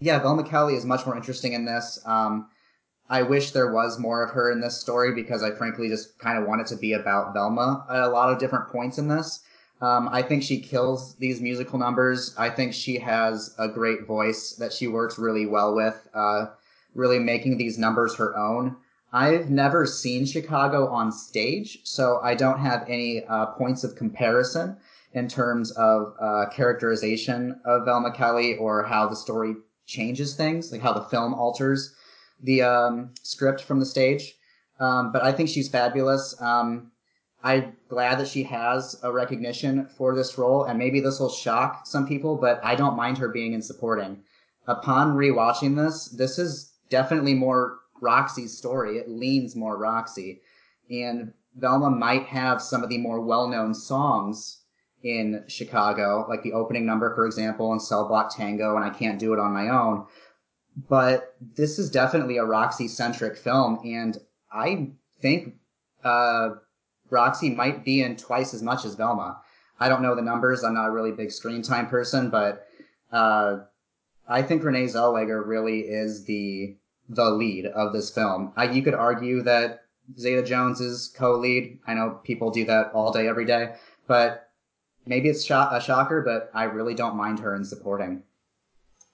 yeah, 0.00 0.18
Velma 0.18 0.44
Kelly 0.44 0.74
is 0.74 0.84
much 0.84 1.06
more 1.06 1.16
interesting 1.16 1.52
in 1.52 1.64
this. 1.64 2.00
Um, 2.04 2.48
I 3.08 3.22
wish 3.22 3.50
there 3.50 3.72
was 3.72 3.98
more 3.98 4.22
of 4.22 4.30
her 4.30 4.52
in 4.52 4.60
this 4.60 4.78
story 4.78 5.12
because 5.12 5.42
I 5.42 5.50
frankly 5.50 5.88
just 5.88 6.18
kind 6.18 6.38
of 6.38 6.46
want 6.46 6.60
it 6.60 6.68
to 6.68 6.76
be 6.76 6.92
about 6.92 7.34
Velma 7.34 7.84
at 7.90 8.02
a 8.02 8.08
lot 8.08 8.32
of 8.32 8.38
different 8.38 8.68
points 8.68 8.98
in 8.98 9.08
this. 9.08 9.40
Um, 9.80 10.08
I 10.12 10.22
think 10.22 10.42
she 10.42 10.60
kills 10.60 11.16
these 11.16 11.40
musical 11.40 11.78
numbers. 11.78 12.34
I 12.36 12.50
think 12.50 12.74
she 12.74 12.98
has 12.98 13.54
a 13.58 13.66
great 13.66 14.06
voice 14.06 14.52
that 14.52 14.72
she 14.72 14.86
works 14.86 15.18
really 15.18 15.46
well 15.46 15.74
with, 15.74 16.08
uh, 16.14 16.46
really 16.94 17.18
making 17.18 17.56
these 17.56 17.78
numbers 17.78 18.14
her 18.16 18.36
own. 18.36 18.76
I've 19.12 19.50
never 19.50 19.86
seen 19.86 20.24
Chicago 20.24 20.88
on 20.88 21.10
stage, 21.10 21.80
so 21.84 22.20
I 22.22 22.34
don't 22.34 22.60
have 22.60 22.84
any 22.88 23.24
uh, 23.24 23.46
points 23.46 23.82
of 23.82 23.96
comparison 23.96 24.76
in 25.12 25.28
terms 25.28 25.72
of 25.72 26.14
uh, 26.20 26.46
characterization 26.52 27.60
of 27.64 27.84
Velma 27.84 28.12
Kelly 28.12 28.56
or 28.56 28.84
how 28.84 29.08
the 29.08 29.16
story 29.16 29.56
changes 29.86 30.36
things, 30.36 30.70
like 30.70 30.80
how 30.80 30.92
the 30.92 31.04
film 31.04 31.34
alters 31.34 31.94
the 32.42 32.62
um, 32.62 33.10
script 33.22 33.62
from 33.62 33.80
the 33.80 33.86
stage. 33.86 34.34
Um, 34.78 35.12
but 35.12 35.22
I 35.22 35.32
think 35.32 35.48
she's 35.48 35.68
fabulous. 35.68 36.40
Um, 36.40 36.90
I'm 37.42 37.76
glad 37.88 38.18
that 38.18 38.28
she 38.28 38.42
has 38.44 38.98
a 39.02 39.12
recognition 39.12 39.86
for 39.96 40.14
this 40.14 40.38
role, 40.38 40.64
and 40.64 40.78
maybe 40.78 41.00
this 41.00 41.20
will 41.20 41.30
shock 41.30 41.86
some 41.86 42.06
people, 42.06 42.36
but 42.36 42.60
I 42.62 42.74
don't 42.74 42.96
mind 42.96 43.18
her 43.18 43.28
being 43.28 43.52
in 43.52 43.62
supporting. 43.62 44.22
Upon 44.66 45.16
rewatching 45.16 45.76
this, 45.76 46.06
this 46.06 46.38
is 46.38 46.72
definitely 46.90 47.34
more 47.34 47.79
Roxy's 48.00 48.56
story. 48.56 48.98
It 48.98 49.08
leans 49.08 49.56
more 49.56 49.76
Roxy. 49.76 50.42
And 50.90 51.32
Velma 51.56 51.90
might 51.90 52.24
have 52.24 52.62
some 52.62 52.82
of 52.82 52.88
the 52.88 52.98
more 52.98 53.20
well-known 53.20 53.74
songs 53.74 54.62
in 55.02 55.44
Chicago, 55.48 56.26
like 56.28 56.42
the 56.42 56.52
opening 56.52 56.84
number, 56.84 57.14
for 57.14 57.26
example, 57.26 57.72
and 57.72 57.80
Cell 57.80 58.06
Block 58.06 58.34
Tango 58.34 58.76
and 58.76 58.84
I 58.84 58.90
Can't 58.90 59.18
Do 59.18 59.32
It 59.32 59.38
on 59.38 59.52
My 59.52 59.68
Own. 59.68 60.06
But 60.88 61.34
this 61.56 61.78
is 61.78 61.90
definitely 61.90 62.36
a 62.36 62.44
Roxy-centric 62.44 63.36
film, 63.36 63.80
and 63.84 64.18
I 64.52 64.90
think 65.20 65.56
uh, 66.04 66.50
Roxy 67.08 67.50
might 67.50 67.84
be 67.84 68.02
in 68.02 68.16
twice 68.16 68.54
as 68.54 68.62
much 68.62 68.84
as 68.84 68.94
Velma. 68.94 69.40
I 69.78 69.88
don't 69.88 70.02
know 70.02 70.14
the 70.14 70.22
numbers. 70.22 70.62
I'm 70.62 70.74
not 70.74 70.88
a 70.88 70.92
really 70.92 71.12
big 71.12 71.32
screen 71.32 71.62
time 71.62 71.88
person, 71.88 72.30
but 72.30 72.66
uh, 73.10 73.60
I 74.28 74.42
think 74.42 74.62
Renee 74.62 74.84
Zellweger 74.84 75.44
really 75.44 75.80
is 75.80 76.24
the 76.24 76.76
the 77.10 77.30
lead 77.30 77.66
of 77.66 77.92
this 77.92 78.10
film. 78.10 78.52
I, 78.56 78.70
you 78.70 78.82
could 78.82 78.94
argue 78.94 79.42
that 79.42 79.82
Zeta 80.18 80.42
Jones 80.42 80.80
is 80.80 81.12
co-lead. 81.16 81.78
I 81.86 81.94
know 81.94 82.20
people 82.24 82.50
do 82.50 82.64
that 82.66 82.92
all 82.94 83.12
day, 83.12 83.28
every 83.28 83.44
day, 83.44 83.74
but 84.06 84.48
maybe 85.06 85.28
it's 85.28 85.44
a 85.44 85.80
shocker, 85.80 86.22
but 86.22 86.50
I 86.54 86.64
really 86.64 86.94
don't 86.94 87.16
mind 87.16 87.40
her 87.40 87.54
in 87.54 87.64
supporting. 87.64 88.22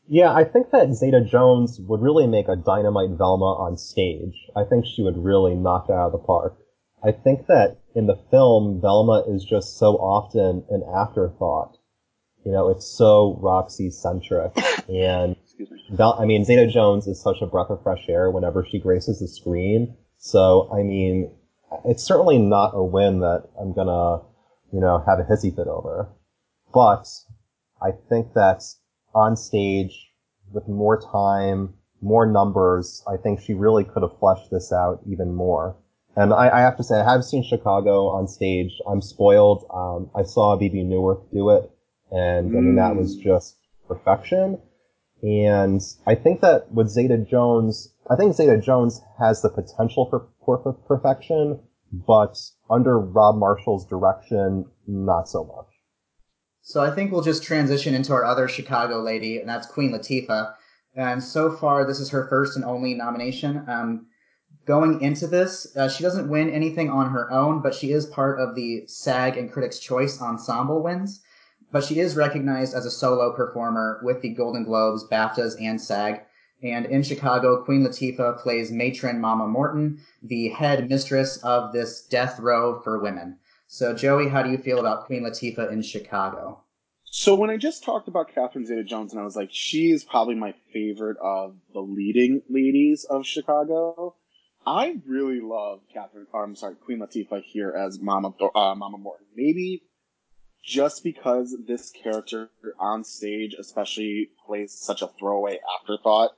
Yeah, 0.08 0.32
I 0.32 0.44
think 0.44 0.70
that 0.70 0.94
Zeta 0.94 1.20
Jones 1.20 1.80
would 1.80 2.00
really 2.00 2.26
make 2.26 2.48
a 2.48 2.54
dynamite 2.54 3.10
Velma 3.10 3.56
on 3.58 3.76
stage. 3.76 4.34
I 4.54 4.62
think 4.62 4.84
she 4.86 5.02
would 5.02 5.18
really 5.18 5.54
knock 5.54 5.86
it 5.88 5.92
out 5.92 6.06
of 6.06 6.12
the 6.12 6.18
park. 6.18 6.56
I 7.02 7.12
think 7.12 7.46
that 7.46 7.78
in 7.94 8.06
the 8.06 8.18
film, 8.30 8.80
Velma 8.80 9.24
is 9.26 9.44
just 9.44 9.78
so 9.78 9.94
often 9.96 10.64
an 10.70 10.82
afterthought. 10.94 11.76
You 12.44 12.52
know, 12.52 12.68
it's 12.68 12.86
so 12.86 13.36
Roxy 13.40 13.90
centric, 13.90 14.52
and 14.88 15.34
Val- 15.90 16.18
I 16.18 16.24
mean, 16.24 16.44
Zeta 16.44 16.66
Jones 16.66 17.06
is 17.06 17.20
such 17.20 17.40
a 17.40 17.46
breath 17.46 17.70
of 17.70 17.82
fresh 17.82 18.04
air 18.08 18.30
whenever 18.30 18.66
she 18.68 18.78
graces 18.78 19.20
the 19.20 19.28
screen. 19.28 19.96
So, 20.18 20.70
I 20.72 20.82
mean, 20.82 21.30
it's 21.84 22.02
certainly 22.02 22.38
not 22.38 22.72
a 22.74 22.82
win 22.82 23.20
that 23.20 23.48
I'm 23.60 23.72
gonna, 23.72 24.22
you 24.72 24.80
know, 24.80 25.02
have 25.06 25.18
a 25.18 25.24
hissy 25.24 25.54
fit 25.54 25.68
over. 25.68 26.08
But 26.72 27.06
I 27.82 27.92
think 28.08 28.34
that 28.34 28.62
on 29.14 29.36
stage, 29.36 30.10
with 30.52 30.68
more 30.68 31.00
time, 31.00 31.74
more 32.00 32.26
numbers, 32.26 33.02
I 33.08 33.16
think 33.16 33.40
she 33.40 33.54
really 33.54 33.84
could 33.84 34.02
have 34.02 34.18
fleshed 34.18 34.50
this 34.50 34.72
out 34.72 35.00
even 35.10 35.34
more. 35.34 35.76
And 36.16 36.32
I, 36.32 36.48
I 36.48 36.60
have 36.60 36.76
to 36.78 36.84
say, 36.84 37.00
I 37.00 37.12
have 37.12 37.24
seen 37.24 37.42
Chicago 37.42 38.08
on 38.08 38.26
stage. 38.26 38.72
I'm 38.88 39.02
spoiled. 39.02 39.66
Um, 39.72 40.10
I 40.14 40.22
saw 40.22 40.56
Bebe 40.56 40.82
Neuwirth 40.82 41.30
do 41.32 41.50
it, 41.50 41.70
and 42.10 42.56
I 42.56 42.60
mean, 42.60 42.76
that 42.76 42.96
was 42.96 43.16
just 43.16 43.56
perfection. 43.86 44.58
And 45.22 45.80
I 46.06 46.14
think 46.14 46.40
that 46.42 46.70
with 46.72 46.88
Zeta 46.88 47.18
Jones, 47.18 47.92
I 48.08 48.16
think 48.16 48.34
Zeta 48.34 48.58
Jones 48.58 49.00
has 49.18 49.42
the 49.42 49.48
potential 49.48 50.06
for, 50.10 50.28
perfection, 50.86 51.58
but 51.92 52.38
under 52.70 52.98
Rob 52.98 53.36
Marshall's 53.36 53.86
direction, 53.86 54.66
not 54.86 55.28
so 55.28 55.44
much. 55.44 55.66
So 56.62 56.82
I 56.82 56.90
think 56.90 57.10
we'll 57.10 57.22
just 57.22 57.42
transition 57.42 57.94
into 57.94 58.12
our 58.12 58.24
other 58.24 58.48
Chicago 58.48 59.00
lady, 59.00 59.38
and 59.38 59.48
that's 59.48 59.66
Queen 59.66 59.92
Latifah. 59.92 60.54
And 60.94 61.22
so 61.22 61.50
far, 61.50 61.86
this 61.86 62.00
is 62.00 62.10
her 62.10 62.26
first 62.28 62.56
and 62.56 62.64
only 62.64 62.94
nomination. 62.94 63.64
Um, 63.68 64.06
going 64.66 65.00
into 65.00 65.26
this, 65.26 65.76
uh, 65.76 65.88
she 65.88 66.02
doesn't 66.02 66.28
win 66.28 66.50
anything 66.50 66.90
on 66.90 67.10
her 67.10 67.30
own, 67.32 67.62
but 67.62 67.74
she 67.74 67.92
is 67.92 68.06
part 68.06 68.40
of 68.40 68.54
the 68.54 68.84
SAG 68.86 69.36
and 69.36 69.50
Critics' 69.50 69.78
Choice 69.78 70.20
Ensemble 70.20 70.82
wins 70.82 71.22
but 71.76 71.84
she 71.84 72.00
is 72.00 72.16
recognized 72.16 72.74
as 72.74 72.86
a 72.86 72.90
solo 72.90 73.36
performer 73.36 74.00
with 74.02 74.22
the 74.22 74.30
Golden 74.30 74.64
Globes, 74.64 75.06
BAFTAs, 75.12 75.60
and 75.60 75.78
SAG. 75.78 76.22
And 76.62 76.86
in 76.86 77.02
Chicago, 77.02 77.62
Queen 77.62 77.86
Latifah 77.86 78.38
plays 78.38 78.72
matron 78.72 79.20
Mama 79.20 79.46
Morton, 79.46 80.00
the 80.22 80.48
head 80.48 80.88
mistress 80.88 81.36
of 81.44 81.74
this 81.74 82.06
death 82.06 82.40
row 82.40 82.80
for 82.80 83.02
women. 83.02 83.36
So, 83.66 83.92
Joey, 83.92 84.26
how 84.26 84.42
do 84.42 84.50
you 84.50 84.56
feel 84.56 84.80
about 84.80 85.04
Queen 85.04 85.22
Latifah 85.22 85.70
in 85.70 85.82
Chicago? 85.82 86.62
So 87.04 87.34
when 87.34 87.50
I 87.50 87.58
just 87.58 87.84
talked 87.84 88.08
about 88.08 88.34
Catherine 88.34 88.64
Zeta-Jones, 88.64 89.12
and 89.12 89.20
I 89.20 89.24
was 89.24 89.36
like, 89.36 89.50
she 89.52 89.90
is 89.90 90.02
probably 90.02 90.34
my 90.34 90.54
favorite 90.72 91.18
of 91.22 91.56
the 91.74 91.80
leading 91.80 92.40
ladies 92.48 93.04
of 93.04 93.26
Chicago. 93.26 94.14
I 94.66 94.96
really 95.06 95.42
love 95.42 95.80
Catherine. 95.92 96.26
Or 96.32 96.42
I'm 96.42 96.56
sorry, 96.56 96.76
Queen 96.76 97.00
Latifah 97.00 97.42
here 97.42 97.70
as 97.70 98.00
Mama 98.00 98.32
uh, 98.54 98.74
Mama 98.74 98.96
Morton. 98.96 99.26
Maybe 99.36 99.82
just 100.66 101.04
because 101.04 101.56
this 101.66 101.90
character 101.90 102.50
on 102.78 103.04
stage, 103.04 103.54
especially, 103.58 104.30
plays 104.44 104.72
such 104.72 105.00
a 105.00 105.06
throwaway 105.06 105.60
afterthought, 105.80 106.32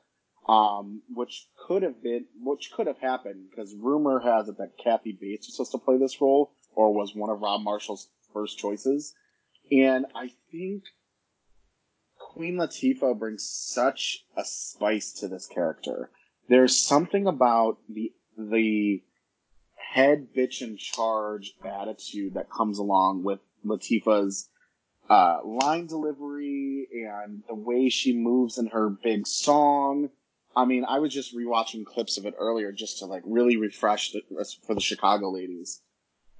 um, 0.47 1.03
which 1.15 1.49
could 1.67 1.83
have 1.83 2.03
been, 2.03 2.27
which 2.43 2.71
could 2.73 2.87
have 2.87 2.99
happened, 2.99 3.47
because 3.51 3.75
rumor 3.75 4.21
has 4.21 4.49
it 4.49 4.59
that 4.59 4.77
Kathy 4.83 5.17
Bates 5.19 5.47
was 5.47 5.57
supposed 5.57 5.73
to 5.73 5.79
play 5.79 5.97
this 5.97 6.21
role, 6.21 6.53
or 6.75 6.93
was 6.93 7.15
one 7.15 7.31
of 7.31 7.41
Rob 7.41 7.63
Marshall's 7.63 8.09
first 8.33 8.59
choices. 8.59 9.15
And 9.73 10.05
I 10.15 10.31
think 10.53 10.85
Queen 12.19 12.57
Latifah 12.57 13.19
brings 13.19 13.49
such 13.49 14.25
a 14.37 14.45
spice 14.45 15.13
to 15.15 15.29
this 15.29 15.47
character. 15.47 16.11
There's 16.49 16.79
something 16.79 17.27
about 17.27 17.79
the 17.89 18.13
the 18.37 19.03
head 19.75 20.29
bitch 20.37 20.61
in 20.61 20.77
charge 20.77 21.55
attitude 21.65 22.35
that 22.35 22.51
comes 22.51 22.79
along 22.79 23.25
with 23.25 23.41
Latifah's 23.65 24.49
uh, 25.09 25.39
line 25.45 25.87
delivery 25.87 26.89
and 26.93 27.43
the 27.49 27.55
way 27.55 27.89
she 27.89 28.17
moves 28.17 28.59
in 28.59 28.67
her 28.67 28.91
big 28.91 29.27
song. 29.27 30.11
I 30.57 30.65
mean, 30.65 30.85
I 30.85 30.99
was 30.99 31.13
just 31.13 31.37
rewatching 31.37 31.85
clips 31.87 32.19
of 32.19 32.27
it 32.27 32.35
earlier 32.39 32.73
just 32.73 32.99
to 32.99 33.07
like 33.07 33.23
really 33.25 33.57
refresh 33.57 34.13
the, 34.13 34.23
for 34.67 34.75
the 34.75 34.81
Chicago 34.81 35.31
ladies. 35.31 35.81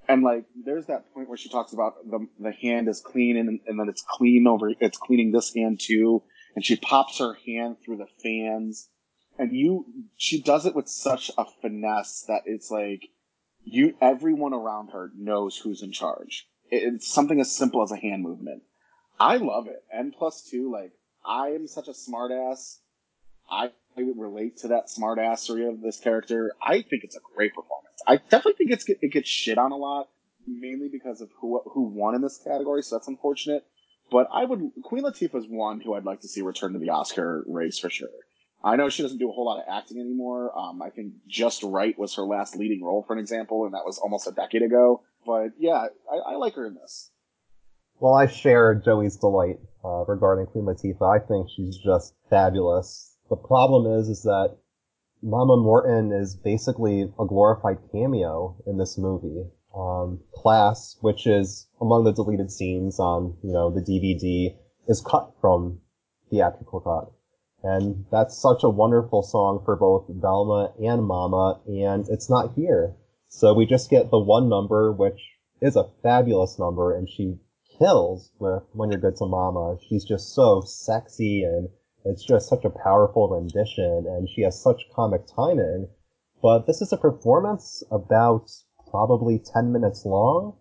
And 0.07 0.23
like, 0.23 0.45
there's 0.65 0.87
that 0.87 1.13
point 1.13 1.29
where 1.29 1.37
she 1.37 1.49
talks 1.49 1.71
about 1.71 1.93
the 2.09 2.27
the 2.39 2.51
hand 2.51 2.89
is 2.89 2.99
clean 2.99 3.37
and, 3.37 3.59
and 3.67 3.79
then 3.79 3.89
it's 3.89 4.03
clean 4.07 4.47
over, 4.47 4.71
it's 4.79 4.97
cleaning 4.97 5.31
this 5.31 5.53
hand 5.53 5.79
too. 5.79 6.23
And 6.55 6.65
she 6.65 6.75
pops 6.75 7.19
her 7.19 7.35
hand 7.45 7.77
through 7.83 7.97
the 7.97 8.07
fans. 8.23 8.89
And 9.37 9.55
you, 9.55 9.85
she 10.17 10.41
does 10.41 10.65
it 10.65 10.75
with 10.75 10.89
such 10.89 11.31
a 11.37 11.45
finesse 11.61 12.25
that 12.27 12.41
it's 12.45 12.69
like, 12.69 13.07
you, 13.63 13.95
everyone 14.01 14.53
around 14.53 14.89
her 14.89 15.11
knows 15.15 15.55
who's 15.55 15.83
in 15.83 15.91
charge. 15.91 16.47
It's 16.71 17.11
something 17.11 17.39
as 17.39 17.51
simple 17.51 17.81
as 17.81 17.91
a 17.91 17.97
hand 17.97 18.23
movement. 18.23 18.63
I 19.19 19.37
love 19.37 19.67
it. 19.67 19.83
N 19.91 20.13
plus 20.17 20.43
two, 20.43 20.71
like, 20.71 20.91
I 21.25 21.49
am 21.49 21.67
such 21.67 21.87
a 21.87 21.91
smartass. 21.91 22.77
I 23.51 23.71
relate 23.97 24.57
to 24.57 24.69
that 24.69 24.87
smartassery 24.87 25.67
of 25.67 25.81
this 25.81 25.99
character. 25.99 26.53
I 26.61 26.81
think 26.81 27.03
it's 27.03 27.15
a 27.15 27.21
great 27.35 27.53
performance. 27.53 28.01
I 28.07 28.17
definitely 28.17 28.53
think 28.53 28.71
it's 28.71 28.85
it 28.87 29.11
gets 29.11 29.27
shit 29.27 29.57
on 29.57 29.71
a 29.71 29.77
lot, 29.77 30.09
mainly 30.47 30.87
because 30.87 31.21
of 31.21 31.29
who 31.39 31.61
who 31.65 31.81
won 31.81 32.15
in 32.15 32.21
this 32.21 32.37
category. 32.37 32.81
So 32.81 32.95
that's 32.95 33.07
unfortunate. 33.07 33.65
But 34.11 34.27
I 34.33 34.45
would 34.45 34.71
Queen 34.83 35.03
Latifah 35.03 35.35
is 35.35 35.47
one 35.47 35.81
who 35.81 35.93
I'd 35.95 36.05
like 36.05 36.21
to 36.21 36.27
see 36.27 36.41
return 36.41 36.73
to 36.73 36.79
the 36.79 36.89
Oscar 36.89 37.43
race 37.47 37.77
for 37.77 37.89
sure. 37.89 38.09
I 38.63 38.75
know 38.75 38.89
she 38.89 39.03
doesn't 39.03 39.19
do 39.19 39.29
a 39.29 39.31
whole 39.31 39.45
lot 39.45 39.59
of 39.59 39.65
acting 39.69 39.99
anymore. 39.99 40.57
Um, 40.57 40.81
I 40.81 40.89
think 40.89 41.13
Just 41.27 41.63
Right 41.63 41.97
was 41.97 42.15
her 42.15 42.23
last 42.23 42.57
leading 42.57 42.83
role, 42.83 43.03
for 43.03 43.13
an 43.13 43.19
example, 43.19 43.63
and 43.65 43.73
that 43.73 43.85
was 43.85 43.97
almost 43.97 44.27
a 44.27 44.31
decade 44.31 44.63
ago. 44.63 45.01
But 45.25 45.51
yeah, 45.57 45.87
I, 46.11 46.33
I 46.33 46.35
like 46.35 46.55
her 46.55 46.65
in 46.65 46.75
this. 46.75 47.11
Well, 47.99 48.13
I 48.13 48.27
share 48.27 48.75
Joey's 48.75 49.17
delight 49.17 49.59
uh, 49.83 50.05
regarding 50.05 50.45
Queen 50.47 50.65
Latifah. 50.65 51.21
I 51.21 51.25
think 51.25 51.49
she's 51.49 51.77
just 51.77 52.13
fabulous. 52.29 53.15
The 53.29 53.35
problem 53.35 53.99
is, 53.99 54.07
is 54.07 54.23
that 54.23 54.57
Mama 55.21 55.57
Morton 55.57 56.13
is 56.13 56.35
basically 56.35 57.13
a 57.19 57.25
glorified 57.25 57.77
cameo 57.91 58.55
in 58.65 58.77
this 58.77 58.97
movie. 58.97 59.45
Um, 59.75 60.21
Class, 60.33 60.97
which 61.01 61.27
is 61.27 61.67
among 61.81 62.05
the 62.05 62.13
deleted 62.13 62.51
scenes 62.51 62.99
on, 62.99 63.37
you 63.43 63.51
know, 63.51 63.69
the 63.69 63.81
DVD, 63.81 64.55
is 64.87 65.01
cut 65.01 65.33
from 65.41 65.81
theatrical 66.29 66.79
cut. 66.79 67.11
And 67.61 68.05
that's 68.11 68.41
such 68.41 68.63
a 68.63 68.69
wonderful 68.69 69.21
song 69.21 69.61
for 69.65 69.75
both 69.75 70.05
Velma 70.07 70.71
and 70.81 71.05
Mama, 71.05 71.59
and 71.67 72.07
it's 72.07 72.29
not 72.29 72.53
here. 72.55 72.95
So 73.31 73.53
we 73.53 73.67
just 73.67 73.91
get 73.91 74.09
the 74.09 74.19
one 74.19 74.49
number, 74.49 74.91
which 74.91 75.21
is 75.61 75.75
a 75.75 75.91
fabulous 76.01 76.57
number, 76.57 76.95
and 76.95 77.07
she 77.07 77.37
kills 77.77 78.31
with 78.39 78.63
When 78.73 78.89
You're 78.89 78.99
Good 78.99 79.17
to 79.17 79.27
Mama. 79.27 79.77
She's 79.87 80.03
just 80.03 80.33
so 80.33 80.61
sexy, 80.61 81.43
and 81.43 81.69
it's 82.03 82.23
just 82.23 82.49
such 82.49 82.65
a 82.65 82.71
powerful 82.71 83.29
rendition, 83.29 84.05
and 84.07 84.27
she 84.27 84.41
has 84.41 84.59
such 84.59 84.89
comic 84.95 85.27
timing. 85.27 85.89
But 86.41 86.65
this 86.65 86.81
is 86.81 86.91
a 86.91 86.97
performance 86.97 87.83
about 87.91 88.49
probably 88.89 89.37
10 89.37 89.71
minutes 89.71 90.05
long. 90.05 90.57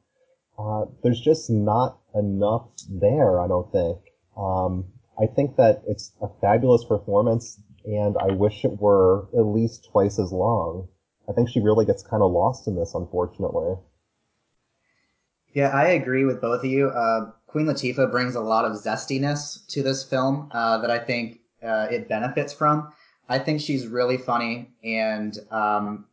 Uh, 0.59 0.85
there's 1.03 1.21
just 1.21 1.49
not 1.49 1.99
enough 2.15 2.69
there, 2.91 3.41
I 3.41 3.49
don't 3.49 3.73
think. 3.73 3.99
Um, 4.37 4.93
I 5.19 5.27
think 5.27 5.57
that 5.57 5.85
it's 5.87 6.13
a 6.21 6.29
fabulous 6.43 6.85
performance, 6.85 7.59
and 7.87 8.15
I 8.19 8.33
wish 8.33 8.65
it 8.67 8.79
were 8.79 9.27
at 9.33 9.47
least 9.47 9.89
twice 9.91 10.19
as 10.19 10.33
long. 10.33 10.89
I 11.29 11.33
think 11.33 11.49
she 11.49 11.61
really 11.61 11.85
gets 11.85 12.03
kind 12.03 12.23
of 12.23 12.33
lost 12.33 12.67
in 12.67 12.77
this, 12.77 12.95
unfortunately. 12.95 13.77
Yeah, 15.53 15.69
I 15.69 15.89
agree 15.89 16.25
with 16.25 16.41
both 16.41 16.65
of 16.65 16.71
you. 16.71 16.89
Uh, 16.89 17.33
Queen 17.47 17.67
Latifah 17.67 18.11
brings 18.11 18.35
a 18.35 18.41
lot 18.41 18.65
of 18.65 18.73
zestiness 18.73 19.67
to 19.69 19.83
this 19.83 20.05
film 20.05 20.49
uh, 20.53 20.79
that 20.79 20.91
I 20.91 20.99
think 20.99 21.41
uh, 21.63 21.89
it 21.91 22.09
benefits 22.09 22.53
from. 22.53 22.93
I 23.29 23.39
think 23.39 23.61
she's 23.61 23.87
really 23.87 24.17
funny 24.17 24.71
and 24.83 25.37
um, 25.51 26.07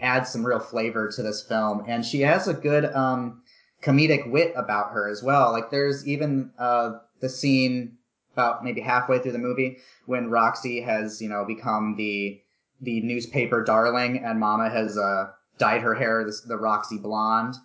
adds 0.00 0.30
some 0.30 0.44
real 0.44 0.60
flavor 0.60 1.10
to 1.10 1.22
this 1.22 1.42
film, 1.42 1.84
and 1.86 2.04
she 2.04 2.20
has 2.22 2.48
a 2.48 2.54
good 2.54 2.84
um, 2.86 3.42
comedic 3.82 4.30
wit 4.30 4.52
about 4.56 4.92
her 4.92 5.08
as 5.08 5.22
well. 5.22 5.52
Like 5.52 5.70
there's 5.70 6.06
even 6.06 6.50
uh, 6.58 6.98
the 7.20 7.28
scene 7.28 7.98
about 8.32 8.64
maybe 8.64 8.80
halfway 8.80 9.18
through 9.18 9.32
the 9.32 9.38
movie 9.38 9.78
when 10.06 10.30
Roxy 10.30 10.80
has, 10.80 11.20
you 11.20 11.28
know, 11.28 11.44
become 11.44 11.96
the 11.96 12.40
the 12.80 13.00
newspaper 13.02 13.62
darling 13.62 14.22
and 14.24 14.38
Mama 14.38 14.70
has 14.70 14.96
uh, 14.96 15.30
dyed 15.58 15.82
her 15.82 15.94
hair 15.94 16.24
the, 16.24 16.36
the 16.46 16.56
Roxy 16.56 16.98
blonde 16.98 17.56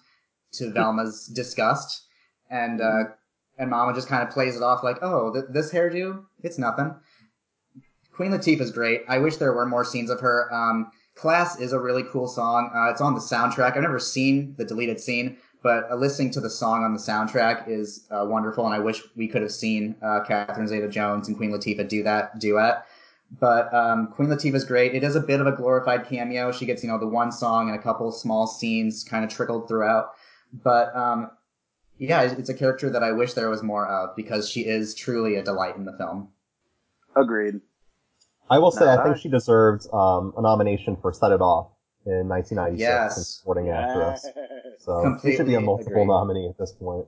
to 0.54 0.72
Velma's 0.72 1.28
disgust. 1.28 2.06
And 2.50 2.82
uh, 2.82 3.06
and 3.58 3.70
Mama 3.70 3.94
just 3.94 4.08
kind 4.08 4.24
of 4.24 4.34
plays 4.34 4.56
it 4.56 4.64
off 4.64 4.84
like, 4.84 4.98
"Oh, 5.02 5.34
th- 5.34 5.46
this 5.50 5.72
hairdo, 5.72 6.24
it's 6.42 6.58
nothing." 6.58 6.94
Queen 8.14 8.32
Latifah's 8.32 8.72
great. 8.72 9.02
I 9.08 9.18
wish 9.18 9.38
there 9.38 9.54
were 9.54 9.66
more 9.66 9.84
scenes 9.84 10.10
of 10.10 10.20
her. 10.20 10.54
Um, 10.54 10.92
Class 11.16 11.60
is 11.60 11.74
a 11.74 11.80
really 11.80 12.04
cool 12.12 12.28
song. 12.28 12.72
Uh, 12.76 12.90
it's 12.90 13.02
on 13.02 13.14
the 13.14 13.20
soundtrack. 13.20 13.76
I've 13.76 13.82
never 13.82 14.00
seen 14.00 14.56
the 14.58 14.66
deleted 14.66 15.00
scene, 15.00 15.38
but 15.62 15.90
uh, 15.92 15.96
listening 15.96 16.32
to 16.32 16.42
the 16.42 16.50
song 16.50 16.84
on 16.84 16.94
the 16.94 17.00
soundtrack 17.00 17.68
is 17.68 18.06
uh, 18.12 18.26
wonderful, 18.28 18.66
and 18.66 18.74
I 18.74 18.80
wish 18.80 19.02
we 19.16 19.28
could 19.28 19.42
have 19.42 19.52
seen 19.52 19.96
uh, 20.02 20.22
Catherine 20.28 20.68
Zeta-Jones 20.68 21.28
and 21.28 21.38
Queen 21.38 21.52
Latifah 21.52 21.88
do 21.88 22.04
that 22.04 22.40
duet. 22.40 22.86
But 23.40 23.74
um, 23.74 24.08
Queen 24.08 24.30
Latifah's 24.30 24.64
great. 24.64 24.94
It 24.94 25.04
is 25.04 25.16
a 25.16 25.20
bit 25.20 25.40
of 25.42 25.48
a 25.48 25.52
glorified 25.52 26.06
cameo. 26.08 26.52
She 26.52 26.66
gets, 26.66 26.84
you 26.84 26.90
know, 26.90 27.00
the 27.00 27.08
one 27.08 27.32
song 27.32 27.70
and 27.70 27.78
a 27.80 27.82
couple 27.82 28.12
small 28.12 28.46
scenes 28.46 29.04
kind 29.04 29.24
of 29.26 29.32
trickled 29.32 29.68
throughout. 29.68 30.12
But 30.64 30.96
um, 30.96 31.32
yeah, 31.98 32.22
it's 32.24 32.50
a 32.50 32.54
character 32.54 32.90
that 32.92 33.02
I 33.04 33.12
wish 33.12 33.34
there 33.34 33.50
was 33.50 33.64
more 33.64 33.88
of 33.88 34.16
because 34.16 34.48
she 34.50 34.62
is 34.62 34.94
truly 34.94 35.36
a 35.36 35.44
delight 35.44 35.76
in 35.76 35.86
the 35.86 35.94
film. 35.98 36.30
Agreed. 37.16 37.56
I 38.50 38.60
will 38.60 38.72
say, 38.72 38.86
Not 38.86 39.00
I 39.00 39.04
think 39.04 39.18
she 39.18 39.30
deserved 39.30 39.88
um, 39.94 40.34
a 40.38 40.42
nomination 40.42 40.96
for 41.02 41.12
Set 41.12 41.32
It 41.32 41.42
Off 41.42 41.72
in 42.06 42.28
1996 42.28 42.80
Yes. 42.80 43.18
in 43.18 43.24
supporting 43.24 43.70
actress. 43.70 44.28
Yes. 44.36 44.36
So 44.80 45.18
she 45.24 45.36
should 45.36 45.48
be 45.48 45.56
a 45.56 45.62
multiple 45.62 45.94
agree. 45.94 46.06
nominee 46.06 46.50
at 46.50 46.58
this 46.60 46.72
point. 46.74 47.06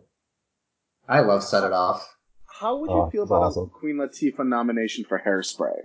I 1.08 1.20
love 1.20 1.44
Set 1.44 1.64
It 1.64 1.74
Off. 1.74 2.16
How 2.48 2.78
would 2.78 2.90
you 2.90 2.96
Oh, 2.96 3.10
feel 3.12 3.24
about 3.24 3.44
awesome. 3.44 3.66
a 3.66 3.68
Queen 3.68 3.98
Latifah 3.98 4.48
nomination 4.48 5.04
for 5.04 5.20
Hairspray? 5.24 5.82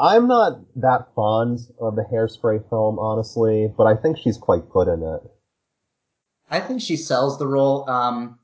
I'm 0.00 0.26
not 0.26 0.60
that 0.76 1.14
fond 1.14 1.58
of 1.78 1.94
the 1.94 2.06
Hairspray 2.10 2.66
film, 2.70 2.98
honestly, 2.98 3.70
but 3.76 3.86
I 3.86 3.94
think 3.94 4.16
she's 4.16 4.38
quite 4.38 4.68
good 4.70 4.88
in 4.88 5.02
it. 5.02 5.20
I 6.50 6.58
think 6.58 6.80
she 6.80 6.96
sells 6.96 7.38
the 7.38 7.46
role. 7.46 7.88
Um, 7.88 8.38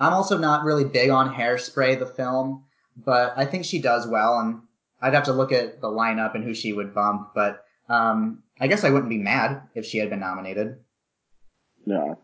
I'm 0.00 0.14
also 0.14 0.38
not 0.38 0.64
really 0.64 0.84
big 0.84 1.10
on 1.10 1.34
Hairspray, 1.34 1.98
the 1.98 2.06
film, 2.06 2.64
but 2.96 3.34
I 3.36 3.44
think 3.44 3.66
she 3.66 3.80
does 3.80 4.06
well, 4.06 4.38
and 4.38 4.62
I'd 5.02 5.12
have 5.12 5.24
to 5.24 5.32
look 5.32 5.52
at 5.52 5.82
the 5.82 5.88
lineup 5.88 6.34
and 6.34 6.42
who 6.42 6.54
she 6.54 6.72
would 6.72 6.94
bump, 6.94 7.32
but 7.34 7.64
um, 7.90 8.42
I 8.58 8.66
guess 8.66 8.82
I 8.82 8.90
wouldn't 8.90 9.10
be 9.10 9.18
mad 9.18 9.60
if 9.74 9.84
she 9.84 9.98
had 9.98 10.08
been 10.08 10.20
nominated. 10.20 10.78
No. 11.84 12.18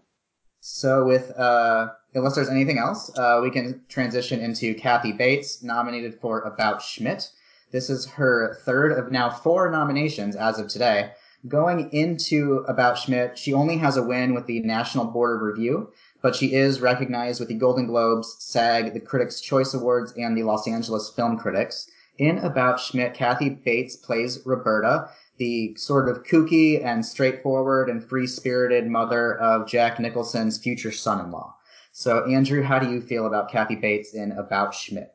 So 0.61 1.05
with 1.05 1.31
uh, 1.38 1.88
unless 2.14 2.35
there's 2.35 2.48
anything 2.48 2.79
else, 2.79 3.11
uh, 3.18 3.40
we 3.42 3.50
can 3.50 3.83
transition 3.88 4.40
into 4.40 4.74
Kathy 4.74 5.12
Bates, 5.12 5.62
nominated 5.62 6.18
for 6.18 6.40
About 6.40 6.81
Schmidt. 6.81 7.31
This 7.74 7.90
is 7.90 8.06
her 8.06 8.54
third 8.64 8.92
of 8.92 9.10
now 9.10 9.28
four 9.28 9.68
nominations 9.68 10.37
as 10.37 10.60
of 10.60 10.68
today. 10.68 11.10
Going 11.48 11.92
into 11.92 12.64
About 12.68 12.96
Schmidt, 12.96 13.37
she 13.37 13.52
only 13.52 13.78
has 13.78 13.96
a 13.96 14.02
win 14.04 14.32
with 14.32 14.46
the 14.46 14.60
National 14.60 15.06
Board 15.06 15.34
of 15.34 15.42
Review, 15.42 15.90
but 16.22 16.37
she 16.37 16.54
is 16.54 16.80
recognized 16.80 17.40
with 17.40 17.48
the 17.48 17.56
Golden 17.56 17.88
Globes, 17.88 18.37
SAG, 18.38 18.94
the 18.94 19.00
Critics' 19.00 19.40
Choice 19.40 19.74
Awards, 19.74 20.12
and 20.16 20.38
the 20.38 20.44
Los 20.44 20.68
Angeles 20.68 21.10
Film 21.16 21.37
Critics. 21.37 21.90
In 22.16 22.38
About 22.38 22.78
Schmidt, 22.78 23.12
Kathy 23.12 23.48
Bates 23.48 23.96
plays 23.96 24.38
Roberta, 24.46 25.10
the 25.38 25.74
sort 25.74 26.08
of 26.08 26.22
kooky 26.22 26.80
and 26.80 27.04
straightforward 27.04 27.90
and 27.90 28.04
free-spirited 28.04 28.87
mother 28.87 29.37
of 29.40 29.66
Jack 29.66 29.98
Nicholson's 29.98 30.58
future 30.58 30.92
son-in-law. 30.92 31.52
So, 31.90 32.24
Andrew, 32.30 32.62
how 32.62 32.78
do 32.78 32.88
you 32.88 33.00
feel 33.00 33.26
about 33.26 33.50
Kathy 33.50 33.74
Bates 33.74 34.14
in 34.14 34.30
About 34.30 34.74
Schmidt? 34.74 35.13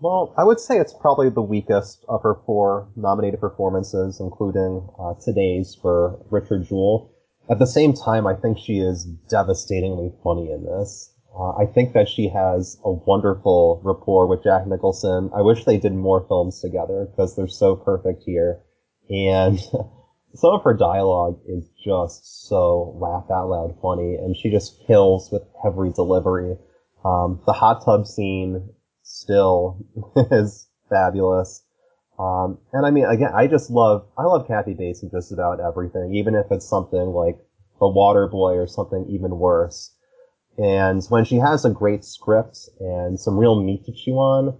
Well, 0.00 0.34
I 0.36 0.44
would 0.44 0.60
say 0.60 0.78
it's 0.78 0.92
probably 0.92 1.30
the 1.30 1.42
weakest 1.42 2.04
of 2.08 2.22
her 2.22 2.34
four 2.46 2.88
nominated 2.96 3.40
performances, 3.40 4.20
including 4.20 4.88
uh, 4.98 5.14
today's 5.14 5.74
for 5.74 6.18
Richard 6.30 6.66
Jewell. 6.66 7.10
At 7.48 7.58
the 7.58 7.66
same 7.66 7.92
time, 7.92 8.26
I 8.26 8.34
think 8.34 8.58
she 8.58 8.80
is 8.80 9.04
devastatingly 9.28 10.12
funny 10.22 10.50
in 10.50 10.64
this. 10.64 11.14
Uh, 11.38 11.50
I 11.50 11.66
think 11.66 11.94
that 11.94 12.08
she 12.08 12.28
has 12.28 12.78
a 12.84 12.92
wonderful 12.92 13.80
rapport 13.84 14.26
with 14.26 14.42
Jack 14.42 14.66
Nicholson. 14.66 15.30
I 15.34 15.42
wish 15.42 15.64
they 15.64 15.78
did 15.78 15.94
more 15.94 16.24
films 16.26 16.60
together 16.60 17.06
because 17.10 17.34
they're 17.34 17.48
so 17.48 17.76
perfect 17.76 18.22
here. 18.24 18.60
And 19.10 19.58
some 20.34 20.54
of 20.54 20.62
her 20.64 20.74
dialogue 20.74 21.40
is 21.46 21.68
just 21.84 22.48
so 22.48 22.96
laugh 23.00 23.30
out 23.30 23.48
loud 23.48 23.76
funny, 23.80 24.16
and 24.16 24.36
she 24.36 24.50
just 24.50 24.84
kills 24.86 25.30
with 25.30 25.42
every 25.64 25.92
delivery. 25.92 26.56
Um, 27.04 27.40
the 27.46 27.52
hot 27.52 27.84
tub 27.84 28.06
scene 28.06 28.70
still 29.04 29.78
is 30.32 30.66
fabulous. 30.90 31.62
Um, 32.18 32.58
and 32.72 32.84
I 32.84 32.90
mean, 32.90 33.04
again, 33.04 33.30
I 33.34 33.46
just 33.46 33.70
love, 33.70 34.06
I 34.18 34.24
love 34.24 34.46
Kathy 34.46 34.74
Bates 34.74 35.02
in 35.02 35.10
just 35.10 35.32
about 35.32 35.60
everything, 35.60 36.14
even 36.14 36.34
if 36.34 36.46
it's 36.50 36.68
something 36.68 37.12
like 37.12 37.38
The 37.80 37.88
Water 37.88 38.26
Boy 38.26 38.54
or 38.54 38.66
something 38.66 39.06
even 39.08 39.38
worse. 39.38 39.92
And 40.56 41.04
when 41.08 41.24
she 41.24 41.36
has 41.36 41.64
a 41.64 41.70
great 41.70 42.04
script 42.04 42.68
and 42.78 43.18
some 43.18 43.36
real 43.36 43.60
meat 43.60 43.84
to 43.86 43.92
chew 43.92 44.14
on, 44.14 44.56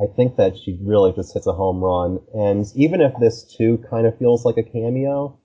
I 0.00 0.06
think 0.06 0.36
that 0.36 0.56
she 0.56 0.78
really 0.82 1.12
just 1.12 1.34
hits 1.34 1.46
a 1.46 1.52
home 1.52 1.82
run. 1.82 2.20
And 2.34 2.66
even 2.76 3.00
if 3.00 3.12
this 3.18 3.42
too 3.42 3.82
kind 3.90 4.06
of 4.06 4.18
feels 4.18 4.44
like 4.44 4.58
a 4.58 4.62
cameo, 4.62 5.38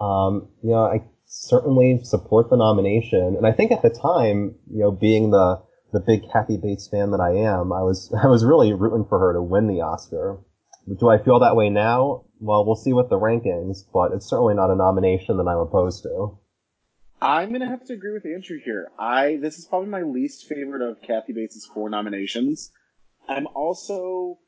um, 0.00 0.48
you 0.62 0.70
know, 0.70 0.84
I 0.84 1.02
certainly 1.26 2.00
support 2.02 2.50
the 2.50 2.56
nomination. 2.56 3.36
And 3.36 3.46
I 3.46 3.52
think 3.52 3.70
at 3.70 3.82
the 3.82 3.90
time, 3.90 4.54
you 4.70 4.80
know, 4.80 4.90
being 4.90 5.30
the 5.30 5.60
the 5.92 6.00
big 6.00 6.22
Kathy 6.32 6.56
Bates 6.56 6.88
fan 6.88 7.10
that 7.10 7.20
I 7.20 7.34
am, 7.36 7.72
I 7.72 7.82
was 7.82 8.12
I 8.22 8.26
was 8.26 8.44
really 8.44 8.72
rooting 8.72 9.06
for 9.08 9.18
her 9.18 9.32
to 9.34 9.42
win 9.42 9.66
the 9.66 9.82
Oscar. 9.82 10.40
Do 10.98 11.08
I 11.08 11.22
feel 11.22 11.40
that 11.40 11.54
way 11.54 11.70
now? 11.70 12.24
Well, 12.40 12.66
we'll 12.66 12.74
see 12.74 12.92
with 12.92 13.08
the 13.08 13.18
rankings, 13.18 13.84
but 13.92 14.12
it's 14.12 14.28
certainly 14.28 14.54
not 14.54 14.70
a 14.70 14.74
nomination 14.74 15.36
that 15.36 15.46
I'm 15.46 15.58
opposed 15.58 16.02
to. 16.02 16.38
I'm 17.20 17.52
gonna 17.52 17.68
have 17.68 17.84
to 17.86 17.92
agree 17.92 18.12
with 18.12 18.26
Andrew 18.26 18.58
here. 18.64 18.90
I 18.98 19.38
this 19.40 19.58
is 19.58 19.66
probably 19.66 19.88
my 19.88 20.02
least 20.02 20.46
favorite 20.48 20.82
of 20.82 21.00
Kathy 21.02 21.32
Bates' 21.32 21.68
four 21.72 21.88
nominations. 21.88 22.72
I'm 23.28 23.46
also 23.54 24.40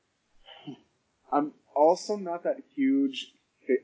I'm 1.33 1.53
also 1.77 2.17
not 2.17 2.45
that 2.45 2.57
huge 2.75 3.33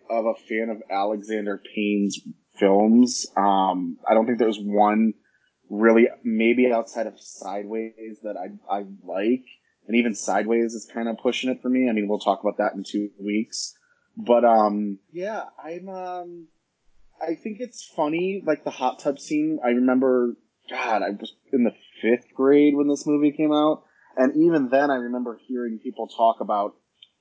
of 0.08 0.26
a 0.26 0.34
fan 0.34 0.70
of 0.70 0.82
Alexander 0.90 1.62
Payne's 1.74 2.20
films. 2.58 3.26
Um, 3.36 3.98
I 4.08 4.14
don't 4.14 4.26
think 4.26 4.38
there's 4.38 4.58
one 4.60 5.14
really, 5.70 6.08
maybe 6.22 6.70
outside 6.70 7.06
of 7.06 7.18
Sideways 7.18 8.18
that 8.22 8.36
I 8.36 8.50
I 8.72 8.84
like, 9.02 9.44
and 9.86 9.96
even 9.96 10.14
Sideways 10.14 10.74
is 10.74 10.90
kind 10.92 11.08
of 11.08 11.16
pushing 11.18 11.50
it 11.50 11.62
for 11.62 11.68
me. 11.68 11.88
I 11.88 11.92
mean, 11.92 12.08
we'll 12.08 12.18
talk 12.18 12.40
about 12.40 12.58
that 12.58 12.74
in 12.74 12.82
two 12.82 13.10
weeks, 13.18 13.74
but 14.16 14.44
um, 14.44 14.98
yeah, 15.12 15.44
I'm 15.62 15.88
um 15.88 16.48
I 17.22 17.34
think 17.34 17.60
it's 17.60 17.84
funny, 17.84 18.42
like 18.44 18.64
the 18.64 18.70
hot 18.70 18.98
tub 18.98 19.18
scene. 19.18 19.58
I 19.64 19.68
remember, 19.68 20.36
God, 20.70 21.02
I 21.02 21.10
was 21.10 21.34
in 21.52 21.64
the 21.64 21.74
fifth 22.00 22.34
grade 22.34 22.74
when 22.74 22.88
this 22.88 23.06
movie 23.06 23.32
came 23.32 23.52
out, 23.52 23.84
and 24.16 24.34
even 24.36 24.68
then, 24.70 24.90
I 24.90 24.96
remember 24.96 25.38
hearing 25.46 25.78
people 25.78 26.08
talk 26.08 26.40
about 26.40 26.74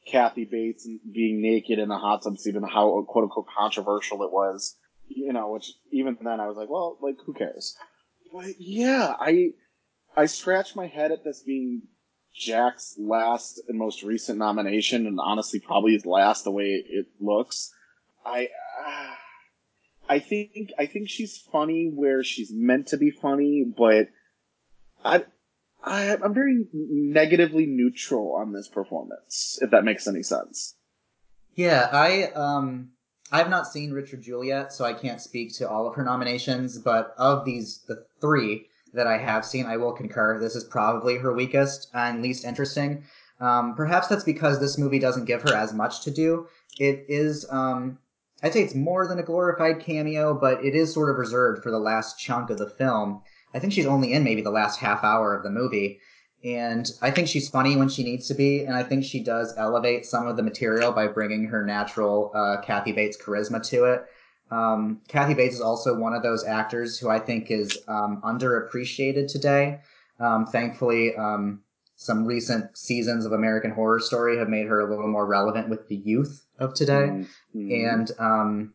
Kathy 0.08 0.46
Bates 0.46 0.88
being 1.12 1.42
naked 1.42 1.80
in 1.80 1.92
a 1.92 1.98
hot 1.98 2.24
tub 2.24 2.38
scene 2.38 2.56
and 2.56 2.66
how 2.66 3.06
quote 3.08 3.26
unquote 3.26 3.48
controversial 3.56 4.24
it 4.24 4.32
was. 4.32 4.76
You 5.08 5.34
know, 5.34 5.52
which 5.52 5.72
even 5.92 6.18
then 6.22 6.40
I 6.40 6.48
was 6.48 6.56
like, 6.56 6.70
well, 6.70 6.98
like 7.02 7.16
who 7.26 7.34
cares? 7.34 7.76
But 8.32 8.60
yeah, 8.60 9.16
I 9.20 9.52
I 10.16 10.26
scratch 10.26 10.76
my 10.76 10.88
head 10.88 11.12
at 11.12 11.24
this 11.24 11.42
being 11.42 11.84
Jack's 12.36 12.96
last 13.00 13.62
and 13.68 13.78
most 13.78 14.04
recent 14.04 14.38
nomination, 14.38 15.08
and 15.08 15.20
honestly, 15.20 15.60
probably 15.60 15.94
his 15.94 16.06
last 16.06 16.44
the 16.44 16.52
way 16.52 16.84
it 16.88 17.08
looks. 17.20 17.72
I. 18.26 18.50
Uh, 18.86 19.16
I 20.10 20.18
think 20.18 20.72
I 20.80 20.88
think 20.88 21.08
she's 21.08 21.38
funny 21.38 21.92
where 21.94 22.24
she's 22.24 22.52
meant 22.52 22.88
to 22.88 22.98
be 22.98 23.12
funny, 23.12 23.64
but 23.64 24.10
I, 25.06 25.24
I 25.84 26.16
I'm 26.16 26.34
very 26.34 26.66
negatively 26.74 27.68
neutral 27.68 28.36
on 28.36 28.52
this 28.52 28.68
performance, 28.68 29.60
if 29.62 29.70
that 29.70 29.84
makes 29.84 30.08
any 30.08 30.24
sense. 30.24 30.76
Yeah, 31.54 31.88
I 31.92 32.24
um 32.32 32.94
I've 33.32 33.50
not 33.50 33.68
seen 33.68 33.92
Richard 33.92 34.22
Jewell, 34.22 34.70
so 34.70 34.86
I 34.86 34.94
can't 34.94 35.22
speak 35.22 35.54
to 35.56 35.70
all 35.70 35.88
of 35.88 35.96
her 35.96 36.04
nominations, 36.04 36.78
but 36.78 37.14
of 37.18 37.46
these 37.46 37.80
the 37.88 38.06
three 38.20 38.68
that 38.94 39.08
I 39.08 39.18
have 39.18 39.46
seen, 39.46 39.66
I 39.66 39.78
will 39.78 39.94
concur. 39.94 40.40
This 40.40 40.56
is 40.56 40.64
probably 40.64 41.18
her 41.18 41.34
weakest 41.34 41.90
and 41.94 42.22
least 42.22 42.44
interesting. 42.44 43.04
Um, 43.40 43.76
perhaps 43.76 44.08
that's 44.08 44.24
because 44.24 44.60
this 44.60 44.78
movie 44.78 45.00
doesn't 45.00 45.26
give 45.26 45.44
her 45.44 45.54
as 45.54 45.74
much 45.74 46.02
to 46.02 46.12
do. 46.12 46.48
It 46.80 47.06
is 47.08 47.46
um, 47.50 48.00
I'd 48.42 48.54
say 48.54 48.64
it's 48.64 48.76
more 48.76 49.06
than 49.06 49.20
a 49.20 49.24
glorified 49.24 49.80
cameo, 49.80 50.34
but 50.34 50.64
it 50.64 50.74
is 50.74 50.94
sort 50.94 51.10
of 51.10 51.18
reserved 51.18 51.62
for 51.62 51.72
the 51.72 51.80
last 51.80 52.20
chunk 52.20 52.50
of 52.50 52.58
the 52.58 52.70
film. 52.70 53.22
I 53.54 53.60
think 53.60 53.74
she's 53.74 53.86
only 53.86 54.14
in 54.14 54.24
maybe 54.24 54.42
the 54.42 54.52
last 54.52 54.80
half 54.80 55.04
hour 55.04 55.36
of 55.36 55.44
the 55.44 55.50
movie. 55.50 56.00
And 56.44 56.90
I 57.02 57.12
think 57.12 57.28
she's 57.28 57.50
funny 57.50 57.76
when 57.76 57.90
she 57.90 58.04
needs 58.04 58.28
to 58.30 58.34
be, 58.34 58.64
and 58.64 58.74
I 58.74 58.84
think 58.84 59.04
she 59.04 59.22
does 59.22 59.54
elevate 59.58 60.06
some 60.06 60.26
of 60.26 60.38
the 60.38 60.44
material 60.44 60.92
by 60.94 61.08
bringing 61.08 61.46
her 61.46 61.66
natural 61.66 62.32
uh, 62.34 62.62
Kathy 62.62 62.94
Bates 62.94 63.18
charisma 63.18 63.62
to 63.70 63.86
it. 63.86 64.06
Um, 64.50 65.02
Kathy 65.08 65.34
Bates 65.34 65.56
is 65.56 65.62
also 65.62 65.98
one 65.98 66.14
of 66.14 66.24
those 66.24 66.46
actors 66.46 66.98
who 66.98 67.10
I 67.10 67.20
think 67.20 67.52
is 67.52 67.78
um, 67.88 68.22
underappreciated 68.24 69.30
today. 69.30 69.82
Um, 70.20 70.46
thankfully, 70.46 71.16
um, 71.16 71.62
some 71.96 72.26
recent 72.26 72.78
seasons 72.78 73.26
of 73.26 73.34
American 73.34 73.72
Horror 73.72 74.00
Story 74.00 74.38
have 74.38 74.48
made 74.48 74.68
her 74.68 74.80
a 74.80 74.90
little 74.90 75.10
more 75.10 75.26
relevant 75.26 75.68
with 75.68 75.90
the 75.90 75.98
youth 75.98 76.46
of 76.58 76.74
today. 76.74 77.26
Mm-hmm. 77.54 77.72
And 77.72 78.12
um, 78.18 78.74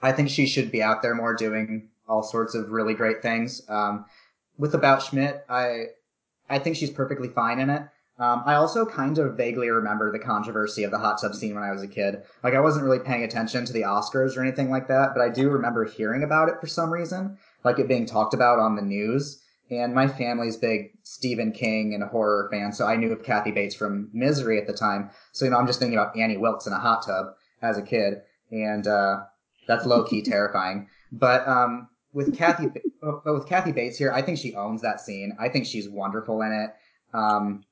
I 0.00 0.12
think 0.12 0.30
she 0.30 0.46
should 0.46 0.70
be 0.70 0.82
out 0.82 1.02
there 1.02 1.16
more 1.16 1.34
doing 1.34 1.88
all 2.06 2.22
sorts 2.22 2.54
of 2.54 2.70
really 2.70 2.94
great 2.94 3.22
things. 3.22 3.62
Um, 3.68 4.04
with 4.56 4.74
About 4.74 5.02
Schmidt, 5.02 5.44
I 5.48 5.86
I 6.48 6.58
think 6.58 6.76
she's 6.76 6.90
perfectly 6.90 7.28
fine 7.28 7.58
in 7.58 7.70
it. 7.70 7.82
Um, 8.16 8.42
I 8.46 8.54
also 8.54 8.86
kind 8.86 9.18
of 9.18 9.36
vaguely 9.36 9.70
remember 9.70 10.12
the 10.12 10.20
controversy 10.20 10.84
of 10.84 10.92
the 10.92 10.98
hot 10.98 11.20
tub 11.20 11.34
scene 11.34 11.54
when 11.54 11.64
I 11.64 11.72
was 11.72 11.82
a 11.82 11.88
kid. 11.88 12.22
Like 12.44 12.54
I 12.54 12.60
wasn't 12.60 12.84
really 12.84 13.00
paying 13.00 13.24
attention 13.24 13.64
to 13.64 13.72
the 13.72 13.82
Oscars 13.82 14.36
or 14.36 14.42
anything 14.42 14.70
like 14.70 14.86
that, 14.86 15.14
but 15.14 15.22
I 15.22 15.30
do 15.30 15.50
remember 15.50 15.84
hearing 15.84 16.22
about 16.22 16.48
it 16.48 16.60
for 16.60 16.68
some 16.68 16.92
reason, 16.92 17.36
like 17.64 17.80
it 17.80 17.88
being 17.88 18.06
talked 18.06 18.34
about 18.34 18.60
on 18.60 18.76
the 18.76 18.82
news. 18.82 19.40
And 19.70 19.94
my 19.94 20.06
family's 20.06 20.56
big 20.56 20.92
Stephen 21.02 21.50
King 21.50 21.94
and 21.94 22.04
horror 22.04 22.48
fan, 22.52 22.70
so 22.72 22.86
I 22.86 22.96
knew 22.96 23.10
of 23.12 23.24
Kathy 23.24 23.50
Bates 23.50 23.74
from 23.74 24.10
Misery 24.12 24.58
at 24.60 24.66
the 24.66 24.74
time. 24.74 25.10
So 25.32 25.44
you 25.44 25.50
know, 25.50 25.56
I'm 25.56 25.66
just 25.66 25.80
thinking 25.80 25.98
about 25.98 26.16
Annie 26.16 26.36
Wilkes 26.36 26.66
in 26.66 26.72
a 26.72 26.78
hot 26.78 27.04
tub 27.04 27.28
as 27.62 27.78
a 27.78 27.82
kid, 27.82 28.18
and 28.52 28.86
uh, 28.86 29.22
that's 29.66 29.86
low 29.86 30.04
key 30.04 30.22
terrifying. 30.30 30.88
But 31.10 31.48
um, 31.48 31.88
with 32.14 32.34
Kathy, 32.36 32.68
but 33.02 33.34
with 33.34 33.46
Kathy 33.46 33.72
Bates 33.72 33.98
here, 33.98 34.12
I 34.12 34.22
think 34.22 34.38
she 34.38 34.54
owns 34.54 34.80
that 34.82 35.00
scene. 35.00 35.36
I 35.38 35.48
think 35.50 35.66
she's 35.66 35.88
wonderful 35.88 36.40
in 36.42 36.52
it. 36.52 37.16
Um, 37.16 37.64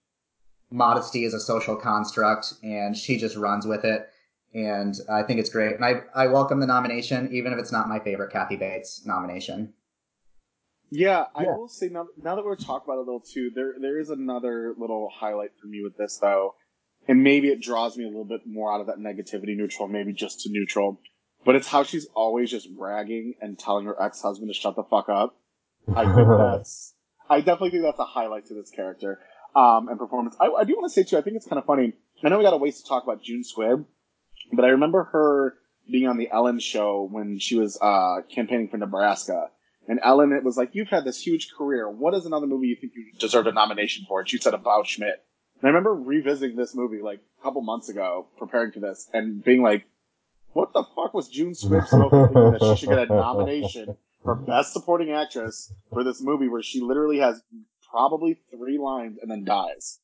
modesty 0.70 1.24
is 1.24 1.32
a 1.32 1.40
social 1.40 1.76
construct, 1.76 2.54
and 2.62 2.96
she 2.96 3.16
just 3.16 3.36
runs 3.36 3.66
with 3.66 3.84
it. 3.84 4.08
And 4.52 4.94
I 5.10 5.22
think 5.22 5.40
it's 5.40 5.48
great. 5.48 5.76
And 5.76 5.84
I, 5.84 6.02
I 6.14 6.26
welcome 6.26 6.60
the 6.60 6.66
nomination, 6.66 7.30
even 7.32 7.54
if 7.54 7.58
it's 7.58 7.72
not 7.72 7.88
my 7.88 8.00
favorite 8.00 8.32
Kathy 8.32 8.56
Bates 8.56 9.06
nomination. 9.06 9.72
Yeah, 10.90 11.24
I 11.34 11.44
yeah. 11.44 11.56
will 11.56 11.68
say 11.68 11.88
now, 11.88 12.08
now 12.22 12.36
that 12.36 12.44
we're 12.44 12.56
talking 12.56 12.84
about 12.84 12.98
it 12.98 13.08
a 13.08 13.10
little 13.10 13.20
too, 13.26 13.50
there 13.54 13.74
there 13.80 13.98
is 13.98 14.10
another 14.10 14.74
little 14.76 15.08
highlight 15.10 15.52
for 15.58 15.66
me 15.66 15.80
with 15.82 15.96
this 15.96 16.18
though, 16.18 16.54
and 17.08 17.22
maybe 17.22 17.48
it 17.48 17.62
draws 17.62 17.96
me 17.96 18.04
a 18.04 18.08
little 18.08 18.26
bit 18.26 18.42
more 18.46 18.70
out 18.70 18.82
of 18.82 18.88
that 18.88 18.98
negativity 18.98 19.56
neutral, 19.56 19.88
maybe 19.88 20.12
just 20.12 20.40
to 20.40 20.50
neutral. 20.50 21.00
But 21.44 21.56
it's 21.56 21.66
how 21.66 21.82
she's 21.82 22.06
always 22.14 22.50
just 22.50 22.74
bragging 22.76 23.34
and 23.40 23.58
telling 23.58 23.86
her 23.86 24.00
ex 24.00 24.22
husband 24.22 24.50
to 24.50 24.54
shut 24.54 24.76
the 24.76 24.84
fuck 24.84 25.08
up. 25.08 25.36
I 25.94 26.04
think 26.14 26.28
that's 26.38 26.94
I 27.28 27.38
definitely 27.38 27.70
think 27.70 27.82
that's 27.82 27.98
a 27.98 28.04
highlight 28.04 28.46
to 28.46 28.54
this 28.54 28.70
character 28.70 29.18
um, 29.56 29.88
and 29.88 29.98
performance. 29.98 30.36
I, 30.40 30.48
I 30.48 30.64
do 30.64 30.74
want 30.74 30.92
to 30.92 30.94
say 30.94 31.02
too, 31.02 31.18
I 31.18 31.22
think 31.22 31.36
it's 31.36 31.46
kind 31.46 31.58
of 31.58 31.66
funny. 31.66 31.94
I 32.24 32.28
know 32.28 32.38
we 32.38 32.44
got 32.44 32.52
a 32.52 32.58
ways 32.58 32.80
to 32.80 32.88
talk 32.88 33.02
about 33.02 33.22
June 33.22 33.42
Squibb, 33.42 33.84
but 34.52 34.64
I 34.64 34.68
remember 34.68 35.04
her 35.12 35.54
being 35.90 36.06
on 36.06 36.16
the 36.16 36.30
Ellen 36.30 36.60
show 36.60 37.08
when 37.10 37.40
she 37.40 37.56
was 37.56 37.76
uh, 37.82 38.22
campaigning 38.32 38.68
for 38.68 38.76
Nebraska 38.76 39.50
and 39.88 39.98
Ellen, 40.02 40.32
it 40.32 40.44
was 40.44 40.56
like, 40.56 40.70
you've 40.74 40.88
had 40.88 41.04
this 41.04 41.20
huge 41.20 41.50
career. 41.52 41.90
What 41.90 42.14
is 42.14 42.24
another 42.24 42.46
movie 42.46 42.68
you 42.68 42.76
think 42.76 42.92
you 42.94 43.12
deserve 43.18 43.46
a 43.46 43.52
nomination 43.52 44.04
for? 44.08 44.20
And 44.20 44.28
she 44.28 44.38
said 44.38 44.54
About 44.54 44.86
Schmidt. 44.86 45.24
And 45.60 45.64
I 45.64 45.68
remember 45.68 45.94
revisiting 45.94 46.56
this 46.56 46.74
movie 46.74 47.02
like 47.02 47.20
a 47.40 47.42
couple 47.42 47.62
months 47.62 47.88
ago, 47.88 48.26
preparing 48.38 48.72
for 48.72 48.80
this, 48.80 49.08
and 49.12 49.42
being 49.42 49.62
like, 49.62 49.84
what 50.52 50.72
the 50.72 50.84
fuck 50.94 51.14
was 51.14 51.28
June 51.28 51.52
Squibb 51.52 51.86
smoking 51.88 52.26
thinking 52.26 52.52
that 52.52 52.76
she 52.76 52.80
should 52.80 52.88
get 52.90 52.98
a 52.98 53.06
nomination 53.14 53.96
for 54.22 54.34
Best 54.34 54.72
Supporting 54.72 55.10
Actress 55.12 55.72
for 55.92 56.04
this 56.04 56.22
movie 56.22 56.48
where 56.48 56.62
she 56.62 56.80
literally 56.80 57.18
has 57.18 57.42
probably 57.90 58.38
three 58.50 58.78
lines 58.78 59.18
and 59.20 59.30
then 59.30 59.44
dies? 59.44 59.98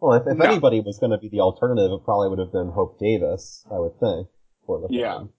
Well, 0.00 0.20
if, 0.20 0.26
if 0.26 0.36
no. 0.36 0.44
anybody 0.44 0.80
was 0.80 0.98
going 0.98 1.12
to 1.12 1.18
be 1.18 1.28
the 1.28 1.40
alternative, 1.40 1.90
it 1.90 2.04
probably 2.04 2.28
would 2.28 2.38
have 2.38 2.52
been 2.52 2.68
Hope 2.68 2.98
Davis, 2.98 3.64
I 3.70 3.78
would 3.78 3.98
think, 3.98 4.28
for 4.66 4.80
the 4.80 4.88
film. 4.88 5.32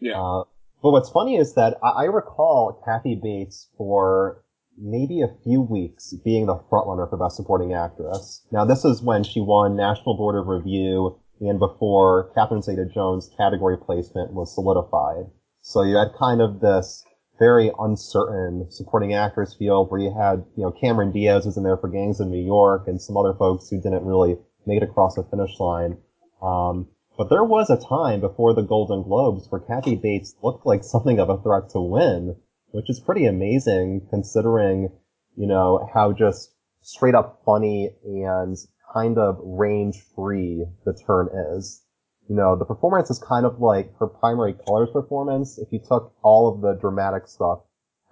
Yeah. 0.00 0.10
Yeah. 0.12 0.20
Uh, 0.20 0.44
But 0.82 0.92
what's 0.92 1.10
funny 1.10 1.36
is 1.36 1.54
that 1.54 1.76
I, 1.82 1.88
I 1.88 2.04
recall 2.04 2.82
Kathy 2.84 3.18
Bates 3.22 3.68
for 3.76 4.42
maybe 4.78 5.20
a 5.22 5.28
few 5.42 5.60
weeks 5.60 6.14
being 6.24 6.46
the 6.46 6.56
frontrunner 6.70 7.08
for 7.08 7.16
Best 7.16 7.36
Supporting 7.36 7.74
Actress. 7.74 8.44
Now, 8.50 8.64
this 8.64 8.84
is 8.84 9.02
when 9.02 9.24
she 9.24 9.40
won 9.40 9.76
National 9.76 10.16
Board 10.16 10.36
of 10.36 10.48
Review 10.48 11.18
and 11.40 11.58
before 11.58 12.30
Catherine 12.34 12.62
Zeta-Jones' 12.62 13.30
category 13.36 13.76
placement 13.76 14.32
was 14.32 14.54
solidified. 14.54 15.26
So 15.60 15.82
you 15.82 15.96
had 15.96 16.12
kind 16.18 16.40
of 16.40 16.60
this 16.60 17.04
very 17.38 17.70
uncertain 17.78 18.70
supporting 18.70 19.12
actress 19.12 19.54
field 19.54 19.90
where 19.90 20.00
you 20.00 20.14
had, 20.16 20.44
you 20.56 20.62
know, 20.62 20.70
Cameron 20.70 21.12
Diaz 21.12 21.44
was 21.44 21.56
in 21.56 21.64
there 21.64 21.76
for 21.76 21.88
Gangs 21.88 22.20
of 22.20 22.28
New 22.28 22.42
York 22.42 22.88
and 22.88 23.00
some 23.00 23.16
other 23.16 23.34
folks 23.34 23.68
who 23.68 23.80
didn't 23.80 24.06
really 24.06 24.38
make 24.64 24.82
it 24.82 24.88
across 24.88 25.14
the 25.14 25.24
finish 25.24 25.58
line. 25.60 25.98
Um, 26.42 26.88
but 27.18 27.30
there 27.30 27.44
was 27.44 27.70
a 27.70 27.76
time 27.76 28.20
before 28.20 28.54
the 28.54 28.62
Golden 28.62 29.02
Globes 29.02 29.46
where 29.50 29.60
Kathy 29.60 29.96
Bates 29.96 30.34
looked 30.42 30.66
like 30.66 30.84
something 30.84 31.18
of 31.18 31.30
a 31.30 31.40
threat 31.42 31.70
to 31.70 31.80
win, 31.80 32.36
which 32.70 32.90
is 32.90 33.00
pretty 33.00 33.26
amazing 33.26 34.06
considering, 34.10 34.90
you 35.36 35.46
know, 35.46 35.88
how 35.92 36.12
just 36.12 36.52
straight 36.82 37.14
up 37.14 37.42
funny 37.44 37.90
and 38.04 38.56
kind 38.92 39.18
of 39.18 39.38
range 39.42 40.04
free 40.14 40.64
the 40.84 40.94
turn 41.06 41.28
is. 41.54 41.82
You 42.28 42.34
know, 42.34 42.56
the 42.56 42.64
performance 42.64 43.10
is 43.10 43.18
kind 43.18 43.46
of 43.46 43.60
like 43.60 43.96
her 43.98 44.06
primary 44.06 44.54
colors 44.66 44.90
performance 44.92 45.58
if 45.58 45.72
you 45.72 45.78
took 45.78 46.12
all 46.22 46.52
of 46.52 46.60
the 46.60 46.74
dramatic 46.80 47.28
stuff 47.28 47.60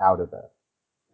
out 0.00 0.20
of 0.20 0.28
it. 0.32 0.50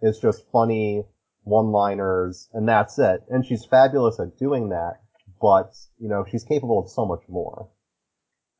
It's 0.02 0.18
just 0.18 0.50
funny 0.52 1.04
one-liners 1.44 2.48
and 2.52 2.68
that's 2.68 2.98
it. 2.98 3.22
And 3.28 3.44
she's 3.44 3.64
fabulous 3.64 4.20
at 4.20 4.36
doing 4.38 4.68
that, 4.68 5.00
but, 5.40 5.72
you 5.98 6.08
know, 6.08 6.24
she's 6.30 6.44
capable 6.44 6.78
of 6.78 6.90
so 6.90 7.06
much 7.06 7.22
more. 7.28 7.68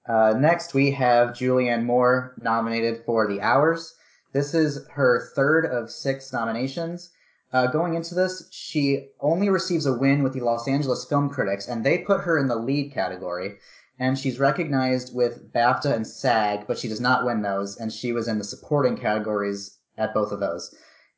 Uh, 0.08 0.34
next, 0.38 0.72
we 0.72 0.92
have 0.92 1.30
Julianne 1.30 1.84
Moore 1.84 2.34
nominated 2.42 3.02
for 3.04 3.28
The 3.28 3.42
Hours. 3.42 3.94
This 4.32 4.54
is 4.54 4.86
her 4.92 5.30
third 5.36 5.66
of 5.66 5.90
six 5.90 6.32
nominations. 6.32 7.10
Uh, 7.52 7.66
going 7.66 7.94
into 7.94 8.14
this, 8.14 8.48
she 8.50 9.08
only 9.20 9.48
receives 9.48 9.86
a 9.86 9.92
win 9.92 10.22
with 10.22 10.32
the 10.32 10.40
Los 10.40 10.68
Angeles 10.68 11.04
Film 11.04 11.28
Critics, 11.28 11.66
and 11.66 11.84
they 11.84 11.98
put 11.98 12.20
her 12.20 12.38
in 12.38 12.48
the 12.48 12.56
lead 12.56 12.92
category. 12.92 13.56
And 13.98 14.18
she's 14.18 14.38
recognized 14.38 15.14
with 15.14 15.52
BAFTA 15.52 15.92
and 15.92 16.06
SAG, 16.06 16.66
but 16.66 16.78
she 16.78 16.88
does 16.88 17.00
not 17.00 17.24
win 17.24 17.42
those, 17.42 17.76
and 17.76 17.92
she 17.92 18.12
was 18.12 18.28
in 18.28 18.38
the 18.38 18.44
supporting 18.44 18.96
categories 18.96 19.78
at 19.98 20.14
both 20.14 20.32
of 20.32 20.40
those. 20.40 20.74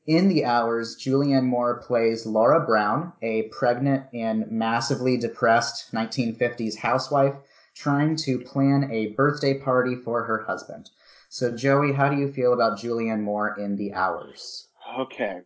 In 0.06 0.28
the 0.28 0.44
hours, 0.44 0.96
Julianne 0.96 1.44
Moore 1.44 1.80
plays 1.80 2.26
Laura 2.26 2.64
Brown, 2.66 3.12
a 3.22 3.42
pregnant 3.50 4.06
and 4.12 4.50
massively 4.50 5.16
depressed 5.16 5.92
1950s 5.92 6.76
housewife 6.76 7.36
trying 7.74 8.16
to 8.16 8.40
plan 8.40 8.90
a 8.90 9.12
birthday 9.12 9.58
party 9.58 9.94
for 9.94 10.24
her 10.24 10.38
husband. 10.38 10.90
So, 11.28 11.56
Joey, 11.56 11.92
how 11.92 12.08
do 12.08 12.16
you 12.16 12.32
feel 12.32 12.52
about 12.52 12.78
Julianne 12.78 13.22
Moore 13.22 13.56
in 13.58 13.76
the 13.76 13.94
hours? 13.94 14.68
Okay. 14.98 15.40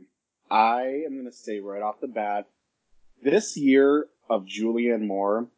I 0.50 1.02
am 1.06 1.14
going 1.14 1.26
to 1.26 1.32
say 1.32 1.61
right 1.61 1.82
off 1.82 2.00
the 2.00 2.09
bat, 2.09 2.46
this 3.22 3.56
year 3.56 4.06
of 4.28 4.44
Julianne 4.44 5.06
Moore 5.06 5.48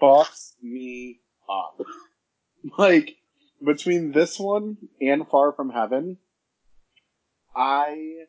fucks 0.00 0.52
me 0.62 1.20
up. 1.48 1.80
like, 2.78 3.16
between 3.64 4.12
this 4.12 4.38
one 4.38 4.76
and 5.00 5.26
Far 5.28 5.52
From 5.52 5.70
Heaven, 5.70 6.18
I. 7.54 8.24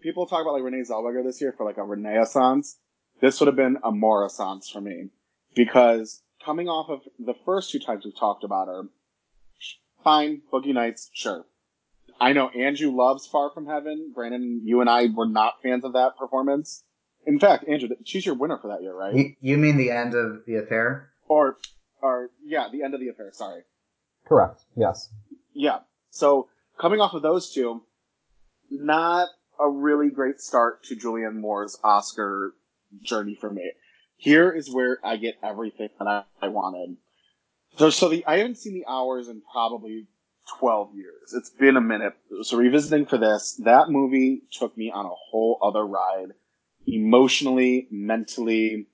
People 0.00 0.26
talk 0.26 0.42
about 0.42 0.52
like 0.52 0.62
Renee 0.62 0.84
Zellweger 0.88 1.24
this 1.24 1.40
year 1.40 1.52
for 1.56 1.64
like 1.64 1.76
a 1.76 1.82
renaissance. 1.82 2.76
This 3.20 3.40
would 3.40 3.48
have 3.48 3.56
been 3.56 3.78
a 3.82 3.90
Morrisance 3.90 4.70
for 4.70 4.80
me. 4.80 5.08
Because 5.54 6.22
coming 6.44 6.68
off 6.68 6.88
of 6.88 7.00
the 7.18 7.34
first 7.44 7.70
two 7.70 7.80
times 7.80 8.04
we've 8.04 8.16
talked 8.16 8.44
about 8.44 8.68
her, 8.68 8.84
fine, 10.04 10.42
Boogie 10.52 10.72
Nights, 10.72 11.10
sure. 11.12 11.44
I 12.20 12.32
know 12.32 12.48
Andrew 12.48 12.90
loves 12.90 13.26
Far 13.26 13.50
From 13.50 13.66
Heaven. 13.66 14.12
Brandon, 14.14 14.60
you 14.64 14.80
and 14.80 14.90
I 14.90 15.06
were 15.06 15.26
not 15.26 15.62
fans 15.62 15.84
of 15.84 15.92
that 15.92 16.16
performance. 16.16 16.82
In 17.26 17.38
fact, 17.38 17.68
Andrew, 17.68 17.88
she's 18.04 18.26
your 18.26 18.34
winner 18.34 18.58
for 18.58 18.68
that 18.68 18.82
year, 18.82 18.94
right? 18.94 19.14
You, 19.14 19.34
you 19.40 19.56
mean 19.56 19.76
the 19.76 19.90
end 19.90 20.14
of 20.14 20.44
the 20.46 20.56
affair? 20.56 21.10
Or, 21.28 21.56
or 22.02 22.30
yeah, 22.44 22.68
the 22.72 22.82
end 22.82 22.94
of 22.94 23.00
the 23.00 23.08
affair. 23.08 23.30
Sorry. 23.32 23.62
Correct. 24.26 24.60
Yes. 24.76 25.10
Yeah. 25.52 25.80
So 26.10 26.48
coming 26.78 27.00
off 27.00 27.14
of 27.14 27.22
those 27.22 27.52
two, 27.52 27.82
not 28.70 29.28
a 29.60 29.68
really 29.68 30.10
great 30.10 30.40
start 30.40 30.84
to 30.84 30.96
Julianne 30.96 31.36
Moore's 31.36 31.78
Oscar 31.84 32.54
journey 33.02 33.36
for 33.40 33.50
me. 33.50 33.72
Here 34.16 34.50
is 34.50 34.72
where 34.72 34.98
I 35.04 35.16
get 35.16 35.36
everything 35.42 35.90
that 35.98 36.08
I, 36.08 36.24
I 36.42 36.48
wanted. 36.48 36.96
So, 37.76 37.90
so 37.90 38.08
the 38.08 38.24
I 38.26 38.38
haven't 38.38 38.58
seen 38.58 38.74
the 38.74 38.86
hours 38.88 39.28
in 39.28 39.42
probably 39.52 40.06
12 40.58 40.94
years. 40.94 41.34
It's 41.34 41.50
been 41.50 41.76
a 41.76 41.80
minute. 41.80 42.14
So 42.42 42.56
revisiting 42.56 43.06
for 43.06 43.18
this, 43.18 43.60
that 43.64 43.90
movie 43.90 44.42
took 44.50 44.76
me 44.76 44.90
on 44.90 45.06
a 45.06 45.10
whole 45.30 45.58
other 45.62 45.86
ride, 45.86 46.32
emotionally, 46.86 47.88
mentally, 47.90 48.88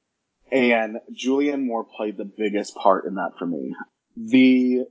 and 0.51 0.99
Julianne 1.13 1.65
Moore 1.65 1.85
played 1.85 2.17
the 2.17 2.25
biggest 2.25 2.75
part 2.75 3.07
in 3.07 3.15
that 3.15 3.33
for 3.39 3.47
me. 3.47 3.75
The 4.17 4.87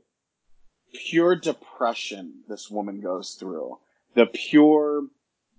pure 0.93 1.35
depression 1.35 2.43
this 2.47 2.69
woman 2.69 3.01
goes 3.01 3.35
through, 3.39 3.79
the 4.15 4.25
pure 4.25 5.03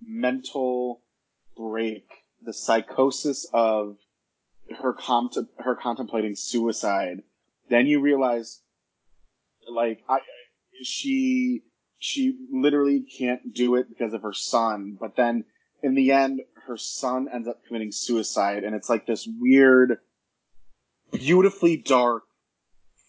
mental 0.05 1.01
break, 1.57 2.05
the 2.43 2.53
psychosis 2.53 3.47
of 3.53 3.97
her 4.79 4.93
contem- 4.93 5.47
her 5.59 5.75
contemplating 5.75 6.35
suicide, 6.35 7.23
then 7.69 7.87
you 7.87 8.01
realize, 8.01 8.61
like, 9.69 10.03
I, 10.09 10.19
she 10.83 11.63
she 11.97 12.37
literally 12.51 13.01
can't 13.01 13.53
do 13.53 13.75
it 13.75 13.87
because 13.89 14.13
of 14.13 14.21
her 14.21 14.33
son. 14.33 14.97
But 14.99 15.15
then 15.15 15.45
in 15.81 15.95
the 15.95 16.11
end, 16.11 16.41
her 16.67 16.77
son 16.77 17.27
ends 17.31 17.47
up 17.47 17.61
committing 17.67 17.91
suicide, 17.91 18.63
and 18.63 18.75
it's 18.75 18.89
like 18.89 19.05
this 19.05 19.27
weird, 19.39 19.99
beautifully 21.11 21.77
dark 21.77 22.23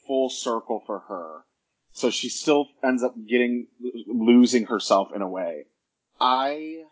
full 0.07 0.31
circle 0.31 0.83
for 0.87 1.01
her. 1.01 1.45
So 1.93 2.11
she 2.11 2.29
still 2.29 2.69
ends 2.85 3.03
up 3.03 3.15
getting 3.27 3.69
losing 4.07 4.67
herself 4.67 5.09
in 5.15 5.23
a 5.23 5.29
way. 5.29 5.65
I 6.21 6.85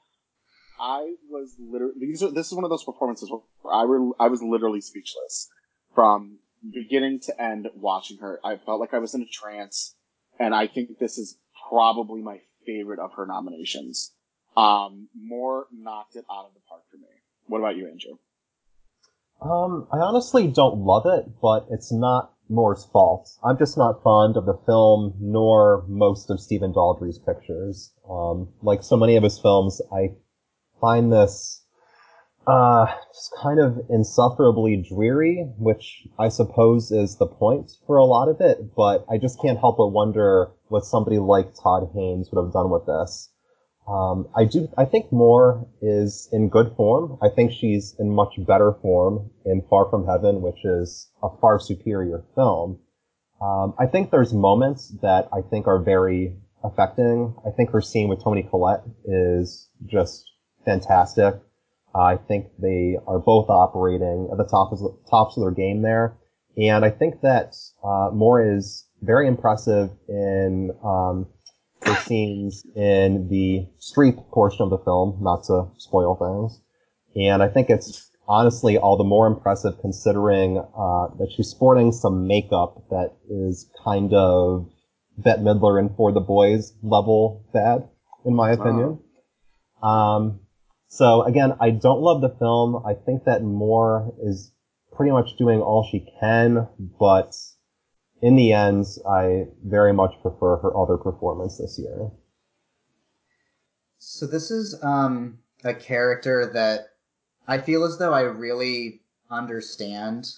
I 0.81 1.15
was 1.29 1.55
literally 1.59 1.95
these 2.01 2.23
are 2.23 2.31
this 2.31 2.49
is 2.49 2.55
one 2.55 2.65
of 2.65 2.71
those 2.71 2.85
performances 2.85 3.31
where 3.31 3.75
I 3.75 3.85
were 3.85 4.11
I 4.19 4.29
was 4.29 4.43
literally 4.43 4.81
speechless 4.81 5.49
from 5.95 6.39
beginning 6.73 7.21
to 7.21 7.43
end 7.43 7.69
watching 7.75 8.19
her. 8.19 8.41
I 8.45 8.57
felt 8.57 8.81
like 8.81 8.95
I 8.95 8.99
was 8.99 9.15
in 9.15 9.23
a 9.23 9.27
trance, 9.27 9.95
and 10.39 10.55
I 10.55 10.67
think 10.67 10.99
this 10.99 11.19
is 11.19 11.37
probably 11.69 12.23
my 12.23 12.41
favorite 12.67 12.99
of 12.99 13.13
her 13.15 13.27
nominations. 13.27 14.13
Um, 14.57 15.09
Moore 15.15 15.67
knocked 15.73 16.17
it 16.17 16.25
out 16.31 16.47
of 16.47 16.55
the 16.55 16.61
park 16.69 16.83
for 16.91 16.97
me. 16.97 17.09
What 17.47 17.59
about 17.59 17.77
you, 17.77 17.89
Andrew? 17.89 18.19
Um, 19.41 19.89
I 19.93 19.99
honestly 19.99 20.47
don't 20.47 20.79
love 20.79 21.07
it, 21.07 21.27
but 21.43 21.67
it's 21.71 21.93
not 21.93 22.33
Moore's 22.49 22.85
fault. 22.85 23.31
I'm 23.43 23.59
just 23.59 23.77
not 23.77 24.03
fond 24.03 24.37
of 24.37 24.47
the 24.47 24.59
film, 24.67 25.15
nor 25.21 25.85
most 25.89 26.31
of 26.31 26.41
Stephen 26.41 26.73
Daldry's 26.73 27.19
pictures. 27.19 27.93
Um, 28.09 28.49
like 28.63 28.83
so 28.83 28.97
many 28.97 29.17
of 29.17 29.23
his 29.23 29.39
films, 29.39 29.81
I 29.93 30.15
find 30.81 31.13
this 31.13 31.64
uh, 32.47 32.87
just 33.13 33.33
kind 33.41 33.61
of 33.61 33.79
insufferably 33.89 34.77
dreary, 34.89 35.47
which 35.59 36.07
I 36.19 36.29
suppose 36.29 36.91
is 36.91 37.17
the 37.17 37.27
point 37.27 37.71
for 37.87 37.97
a 37.97 38.05
lot 38.05 38.29
of 38.29 38.41
it, 38.41 38.75
but 38.77 39.05
I 39.11 39.19
just 39.19 39.41
can't 39.41 39.59
help 39.59 39.79
but 39.79 39.89
wonder 39.89 40.51
what 40.69 40.85
somebody 40.85 41.19
like 41.19 41.55
Todd 41.63 41.91
Haynes 41.95 42.31
would 42.31 42.43
have 42.43 42.53
done 42.53 42.71
with 42.71 42.87
this. 42.87 43.31
Um, 43.87 44.29
I 44.35 44.45
do, 44.45 44.69
I 44.79 44.87
think 44.87 45.13
Moore 45.13 45.67
is 45.83 46.29
in 46.33 46.49
good 46.49 46.75
form. 46.77 47.19
I 47.23 47.29
think 47.29 47.53
she's 47.53 47.95
in 47.99 48.11
much 48.11 48.35
better 48.39 48.73
form 48.81 49.31
in 49.45 49.63
Far 49.69 49.91
From 49.91 50.07
Heaven, 50.07 50.41
which 50.41 50.65
is 50.65 51.11
a 51.23 51.29
far 51.41 51.59
superior 51.59 52.25
film. 52.35 52.79
Um, 53.43 53.75
I 53.79 53.87
think 53.87 54.11
there's 54.11 54.33
moments 54.33 54.89
that 55.03 55.29
I 55.33 55.43
think 55.43 55.67
are 55.67 55.83
very 55.83 56.37
affecting. 56.63 57.35
I 57.47 57.51
think 57.51 57.71
her 57.71 57.83
scene 57.83 58.09
with 58.09 58.23
Toni 58.23 58.43
Collette 58.43 58.85
is 59.05 59.69
just 59.87 60.31
fantastic. 60.65 61.35
I 61.95 62.17
think 62.17 62.47
they 62.59 62.99
are 63.07 63.19
both 63.19 63.49
operating 63.49 64.29
at 64.33 64.39
the 64.39 64.45
top 64.45 64.73
of, 64.73 64.81
tops 65.09 65.37
of 65.37 65.43
their 65.43 65.53
game 65.53 65.83
there. 65.83 66.17
And 66.57 66.85
I 66.85 66.91
think 66.91 67.21
that 67.23 67.55
uh, 67.83 68.11
Moore 68.13 68.57
is 68.57 68.87
very 69.03 69.29
impressive 69.29 69.91
in 70.09 70.71
um, 70.85 71.27
the 71.83 71.95
scenes 71.97 72.65
in 72.75 73.29
the 73.29 73.67
street 73.79 74.17
portion 74.33 74.63
of 74.63 74.71
the 74.71 74.79
film, 74.79 75.19
not 75.21 75.45
to 75.45 75.69
spoil 75.79 76.15
things. 76.17 76.61
And 77.17 77.43
I 77.43 77.49
think 77.49 77.71
it's 77.71 78.11
honestly 78.27 78.79
all 78.79 78.97
the 78.97 79.05
more 79.05 79.27
impressive 79.27 79.81
considering 79.81 80.59
uh, 80.59 81.09
that 81.19 81.31
she's 81.35 81.49
sporting 81.49 81.93
some 81.93 82.27
makeup 82.27 82.83
that 82.91 83.15
is 83.29 83.71
kind 83.85 84.13
of 84.15 84.69
Bette 85.19 85.43
Midler 85.43 85.79
and 85.79 85.95
For 85.97 86.13
the 86.13 86.21
Boys 86.21 86.73
level 86.83 87.45
bad, 87.53 87.89
in 88.25 88.35
my 88.35 88.53
opinion. 88.53 88.99
Oh. 89.83 89.89
Um, 89.89 90.41
so 90.95 91.23
again, 91.23 91.55
I 91.61 91.71
don't 91.71 92.01
love 92.01 92.21
the 92.21 92.35
film. 92.39 92.85
I 92.87 92.95
think 92.95 93.25
that 93.25 93.43
Moore 93.43 94.15
is 94.23 94.53
pretty 94.97 95.11
much 95.11 95.37
doing 95.37 95.61
all 95.61 95.89
she 95.91 96.07
can, 96.21 96.69
but 97.01 97.35
in 98.23 98.37
the 98.37 98.53
end, 98.53 98.87
I 99.09 99.47
very 99.65 99.93
much 99.93 100.13
prefer 100.23 100.57
her 100.59 100.77
other 100.77 100.97
performance 100.97 101.59
this 101.59 101.79
year. 101.79 102.11
So 103.99 104.27
this 104.27 104.53
is 104.53 104.79
um, 104.85 105.41
a 105.65 105.75
character 105.75 106.51
that 106.55 106.91
I 107.49 107.59
feel 107.59 107.83
as 107.83 107.99
though 107.99 108.13
I 108.13 108.21
really 108.23 109.03
understand. 109.31 110.33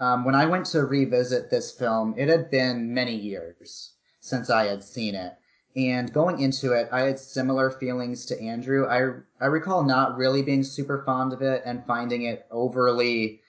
Um, 0.00 0.24
when 0.24 0.34
I 0.34 0.46
went 0.46 0.66
to 0.66 0.84
revisit 0.84 1.48
this 1.48 1.70
film, 1.70 2.14
it 2.18 2.28
had 2.28 2.50
been 2.50 2.92
many 2.92 3.14
years 3.14 3.92
since 4.18 4.50
I 4.50 4.66
had 4.66 4.82
seen 4.82 5.14
it. 5.14 5.34
And 5.74 6.12
going 6.12 6.40
into 6.40 6.72
it, 6.72 6.88
I 6.92 7.00
had 7.02 7.18
similar 7.18 7.70
feelings 7.70 8.26
to 8.26 8.40
Andrew. 8.40 8.86
I, 8.86 9.20
I 9.42 9.46
recall 9.46 9.82
not 9.82 10.18
really 10.18 10.42
being 10.42 10.64
super 10.64 11.02
fond 11.06 11.32
of 11.32 11.40
it 11.40 11.62
and 11.64 11.86
finding 11.86 12.24
it 12.24 12.46
overly 12.50 13.40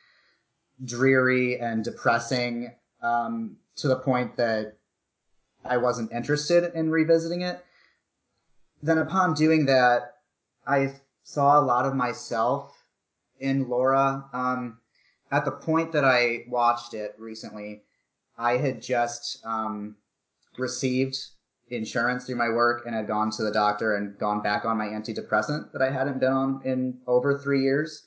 dreary 0.86 1.60
and 1.60 1.84
depressing 1.84 2.74
um, 3.02 3.58
to 3.76 3.90
the 3.90 3.98
point 3.98 4.38
that 4.38 4.78
I 5.66 5.78
wasn't 5.78 6.14
interested 6.14 6.74
in 6.74 6.90
revisiting 6.90 7.42
it. 7.42 7.64
Then, 8.82 8.98
upon 8.98 9.34
doing 9.34 9.66
that, 9.66 10.16
I 10.66 10.94
saw 11.24 11.60
a 11.60 11.64
lot 11.64 11.86
of 11.86 11.96
myself 11.96 12.84
in 13.40 13.68
Laura. 13.70 14.26
Um, 14.34 14.80
at 15.32 15.46
the 15.46 15.52
point 15.52 15.92
that 15.94 16.06
I 16.06 16.46
watched 16.48 16.94
it 16.94 17.16
recently, 17.18 17.84
I 18.38 18.58
had 18.58 18.82
just 18.82 19.46
um, 19.46 19.96
received 20.58 21.18
insurance 21.76 22.26
through 22.26 22.36
my 22.36 22.50
work 22.50 22.86
and 22.86 22.96
had 22.96 23.08
gone 23.08 23.32
to 23.32 23.44
the 23.44 23.52
doctor 23.52 23.96
and 23.96 24.18
gone 24.18 24.42
back 24.42 24.66
on 24.66 24.78
my 24.78 24.88
antidepressant 24.88 25.72
that 25.72 25.82
I 25.82 25.92
hadn't 25.92 26.20
been 26.20 26.32
on 26.32 26.62
in 26.64 27.00
over 27.08 27.38
three 27.38 27.62
years. 27.62 28.06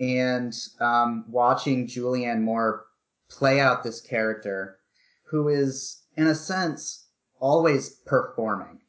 And 0.00 0.54
um, 0.80 1.24
watching 1.28 1.86
Julianne 1.86 2.42
Moore 2.42 2.86
play 3.28 3.60
out 3.60 3.82
this 3.82 4.00
character 4.00 4.78
who 5.24 5.48
is, 5.48 6.02
in 6.16 6.26
a 6.26 6.34
sense, 6.34 7.06
always 7.40 7.90
performing, 8.06 8.80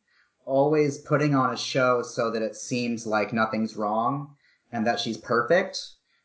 always 0.45 0.99
putting 0.99 1.35
on 1.35 1.53
a 1.53 1.57
show 1.57 2.01
so 2.01 2.31
that 2.31 2.41
it 2.41 2.55
seems 2.55 3.05
like 3.05 3.33
nothing's 3.33 3.75
wrong 3.75 4.35
and 4.71 4.85
that 4.85 4.99
she's 4.99 5.17
perfect 5.17 5.79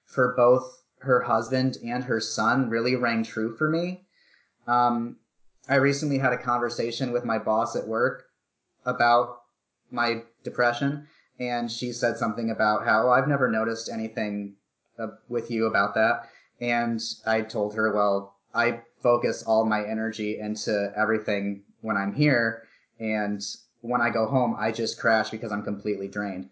for 0.07 0.35
both 0.37 0.83
her 1.01 1.21
husband 1.21 1.79
and 1.85 2.05
her 2.05 2.21
son 2.21 2.69
really 2.69 2.97
rang 2.97 3.23
true 3.23 3.57
for 3.57 3.69
me. 3.69 4.05
Um, 4.67 5.17
I 5.69 5.77
recently 5.77 6.19
had 6.19 6.33
a 6.33 6.39
conversation 6.39 7.13
with 7.13 7.25
my 7.25 7.39
boss 7.39 7.77
at 7.77 7.87
work 7.87 8.25
about 8.85 9.43
my 9.91 10.23
depression, 10.43 11.07
and 11.39 11.71
she 11.71 11.93
said 11.93 12.17
something 12.17 12.51
about 12.51 12.85
how 12.85 13.11
I've 13.11 13.29
never 13.29 13.51
noticed 13.51 13.89
anything 13.89 14.57
uh, 14.99 15.09
with 15.29 15.51
you 15.51 15.67
about 15.67 15.95
that. 15.95 16.29
And 16.61 17.01
I 17.27 17.43
told 17.43 17.75
her, 17.75 17.95
well, 17.95 18.37
I 18.55 18.83
focus 19.03 19.43
all 19.43 19.65
my 19.65 19.85
energy 19.85 20.39
into 20.39 20.93
everything 20.97 21.63
when 21.81 21.97
I'm 21.97 22.13
here, 22.13 22.65
and 22.99 23.41
when 23.81 24.01
I 24.01 24.11
go 24.11 24.27
home, 24.27 24.55
I 24.59 24.73
just 24.73 25.01
crash 25.01 25.31
because 25.31 25.53
I'm 25.53 25.63
completely 25.63 26.09
drained. 26.09 26.51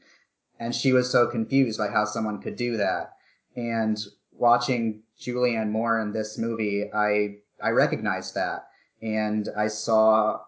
And 0.59 0.75
she 0.75 0.93
was 0.93 1.11
so 1.11 1.27
confused 1.27 1.79
by 1.79 1.89
how 1.89 2.05
someone 2.05 2.41
could 2.41 2.57
do 2.57 2.77
that. 2.79 3.13
And 3.57 3.99
watching 4.33 5.03
Julianne 5.21 5.71
Moore 5.71 6.01
in 6.01 6.13
this 6.13 6.39
movie, 6.39 6.91
I 6.93 7.37
I 7.63 7.71
recognized 7.71 8.35
that, 8.35 8.68
and 9.03 9.49
I 9.57 9.69
saw 9.69 10.41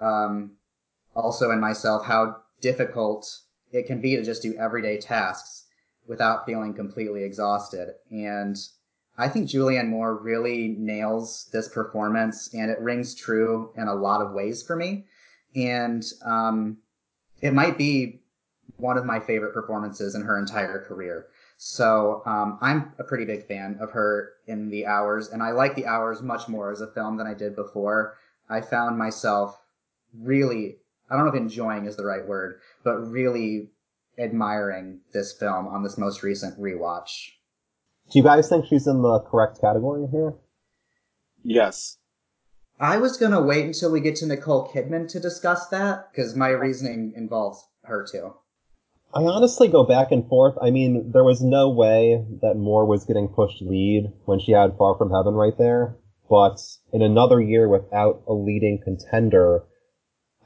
um, 0.00 0.52
also 1.14 1.50
in 1.50 1.60
myself 1.60 2.04
how 2.04 2.36
difficult 2.60 3.40
it 3.72 3.86
can 3.86 4.00
be 4.00 4.16
to 4.16 4.24
just 4.24 4.42
do 4.42 4.54
everyday 4.54 4.98
tasks 4.98 5.66
without 6.06 6.46
feeling 6.46 6.74
completely 6.74 7.24
exhausted. 7.24 7.94
And 8.10 8.56
I 9.16 9.28
think 9.28 9.48
Julianne 9.48 9.88
Moore 9.88 10.16
really 10.16 10.76
nails 10.78 11.48
this 11.52 11.68
performance, 11.68 12.54
and 12.54 12.70
it 12.70 12.80
rings 12.80 13.14
true 13.14 13.72
in 13.76 13.88
a 13.88 13.94
lot 13.94 14.22
of 14.22 14.32
ways 14.32 14.62
for 14.62 14.76
me. 14.76 15.06
And 15.54 16.04
um, 16.24 16.78
it 17.40 17.52
might 17.52 17.76
be 17.76 18.20
one 18.76 18.96
of 18.96 19.04
my 19.04 19.18
favorite 19.18 19.52
performances 19.52 20.14
in 20.14 20.22
her 20.22 20.38
entire 20.38 20.84
career. 20.84 21.26
So 21.60 22.22
um, 22.24 22.56
I'm 22.62 22.92
a 23.00 23.04
pretty 23.04 23.24
big 23.24 23.46
fan 23.46 23.78
of 23.80 23.90
her 23.90 24.30
in 24.46 24.70
The 24.70 24.86
Hours, 24.86 25.28
and 25.28 25.42
I 25.42 25.50
like 25.50 25.74
The 25.74 25.86
Hours 25.86 26.22
much 26.22 26.48
more 26.48 26.70
as 26.70 26.80
a 26.80 26.86
film 26.86 27.16
than 27.16 27.26
I 27.26 27.34
did 27.34 27.56
before. 27.56 28.16
I 28.48 28.60
found 28.60 28.96
myself 28.96 29.60
really, 30.16 30.76
I 31.10 31.16
don't 31.16 31.24
know 31.24 31.32
if 31.32 31.36
enjoying 31.36 31.86
is 31.86 31.96
the 31.96 32.04
right 32.04 32.24
word, 32.24 32.60
but 32.84 32.98
really 32.98 33.70
admiring 34.18 35.00
this 35.12 35.32
film 35.32 35.66
on 35.66 35.82
this 35.82 35.98
most 35.98 36.22
recent 36.22 36.58
rewatch. 36.60 37.32
Do 38.10 38.20
you 38.20 38.24
guys 38.24 38.48
think 38.48 38.66
she's 38.66 38.86
in 38.86 39.02
the 39.02 39.20
correct 39.20 39.60
category 39.60 40.06
here? 40.12 40.34
Yes. 41.42 41.98
I 42.78 42.98
was 42.98 43.16
going 43.16 43.32
to 43.32 43.42
wait 43.42 43.66
until 43.66 43.90
we 43.90 44.00
get 44.00 44.14
to 44.16 44.26
Nicole 44.26 44.70
Kidman 44.72 45.08
to 45.08 45.18
discuss 45.18 45.66
that, 45.68 46.12
because 46.12 46.36
my 46.36 46.50
reasoning 46.50 47.14
involves 47.16 47.66
her 47.82 48.06
too. 48.10 48.34
I 49.14 49.22
honestly 49.22 49.68
go 49.68 49.84
back 49.84 50.12
and 50.12 50.28
forth. 50.28 50.54
I 50.60 50.70
mean, 50.70 51.12
there 51.12 51.24
was 51.24 51.40
no 51.40 51.70
way 51.70 52.22
that 52.42 52.56
Moore 52.56 52.84
was 52.84 53.04
getting 53.04 53.28
pushed 53.28 53.62
lead 53.62 54.12
when 54.26 54.38
she 54.38 54.52
had 54.52 54.76
Far 54.76 54.96
From 54.96 55.10
Heaven 55.10 55.34
right 55.34 55.56
there. 55.56 55.96
But 56.28 56.60
in 56.92 57.00
another 57.00 57.40
year 57.40 57.68
without 57.68 58.22
a 58.26 58.34
leading 58.34 58.80
contender, 58.84 59.64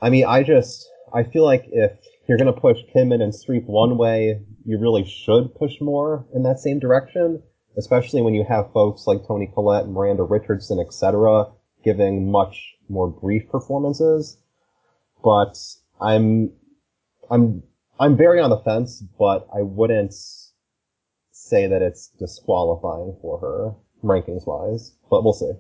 I 0.01 0.11
mean, 0.11 0.27
I 0.27 0.44
just, 0.44 0.88
I 1.12 1.25
feel 1.25 1.44
like 1.44 1.64
if 1.72 1.90
you're 2.29 2.38
going 2.38 2.55
to 2.55 2.61
push 2.61 2.79
Kidman 2.94 3.20
and 3.20 3.33
Streep 3.33 3.64
one 3.66 3.98
way, 3.98 4.40
you 4.64 4.79
really 4.79 5.05
should 5.05 5.57
push 5.57 5.81
Moore 5.81 6.25
in 6.33 6.44
that 6.44 6.61
same 6.61 6.79
direction, 6.79 7.42
especially 7.77 8.22
when 8.22 8.35
you 8.35 8.44
have 8.48 8.72
folks 8.72 9.09
like 9.09 9.27
Toni 9.27 9.51
Collette 9.53 9.85
and 9.87 9.92
Miranda 9.92 10.22
Richardson, 10.22 10.79
etc., 10.79 11.46
giving 11.85 12.31
much 12.31 12.77
more 12.88 13.11
brief 13.11 13.48
performances. 13.51 14.38
But 15.25 15.59
I'm, 16.01 16.53
I'm 17.29 17.64
I'm 18.00 18.16
very 18.16 18.40
on 18.40 18.50
the 18.50 18.59
fence, 18.59 19.02
but 19.18 19.46
I 19.55 19.62
wouldn't 19.62 20.14
say 21.31 21.66
that 21.66 21.83
it's 21.83 22.09
disqualifying 22.18 23.16
for 23.20 23.38
her 23.38 23.74
rankings 24.02 24.46
wise. 24.46 24.92
But 25.11 25.22
we'll 25.22 25.33
see. 25.33 25.52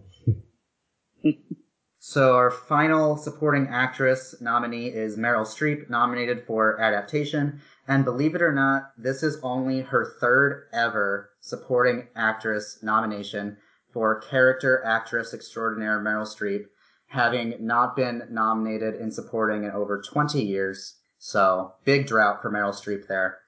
so 1.98 2.34
our 2.34 2.50
final 2.50 3.16
supporting 3.16 3.68
actress 3.68 4.34
nominee 4.40 4.86
is 4.86 5.16
Meryl 5.16 5.46
Streep, 5.46 5.90
nominated 5.90 6.44
for 6.46 6.80
adaptation. 6.80 7.60
And 7.86 8.04
believe 8.04 8.34
it 8.34 8.42
or 8.42 8.52
not, 8.52 8.92
this 8.96 9.22
is 9.22 9.38
only 9.42 9.82
her 9.82 10.16
third 10.20 10.68
ever 10.72 11.30
supporting 11.40 12.08
actress 12.16 12.78
nomination 12.82 13.56
for 13.92 14.20
character 14.20 14.82
actress 14.84 15.34
extraordinaire 15.34 16.00
Meryl 16.00 16.26
Streep, 16.26 16.64
having 17.08 17.54
not 17.60 17.94
been 17.94 18.22
nominated 18.30 18.94
in 18.94 19.10
supporting 19.10 19.64
in 19.64 19.70
over 19.70 20.00
20 20.00 20.42
years. 20.42 20.96
So 21.24 21.74
big 21.84 22.08
drought 22.08 22.42
for 22.42 22.50
Meryl 22.50 22.74
Streep 22.74 23.06
there. 23.06 23.38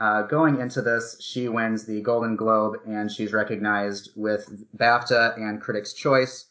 Uh, 0.00 0.22
going 0.22 0.58
into 0.58 0.82
this, 0.82 1.16
she 1.20 1.48
wins 1.48 1.86
the 1.86 2.00
Golden 2.00 2.34
Globe 2.34 2.78
and 2.84 3.08
she's 3.08 3.32
recognized 3.32 4.10
with 4.16 4.66
BAFTA 4.76 5.36
and 5.36 5.60
Critics' 5.60 5.92
Choice. 5.92 6.46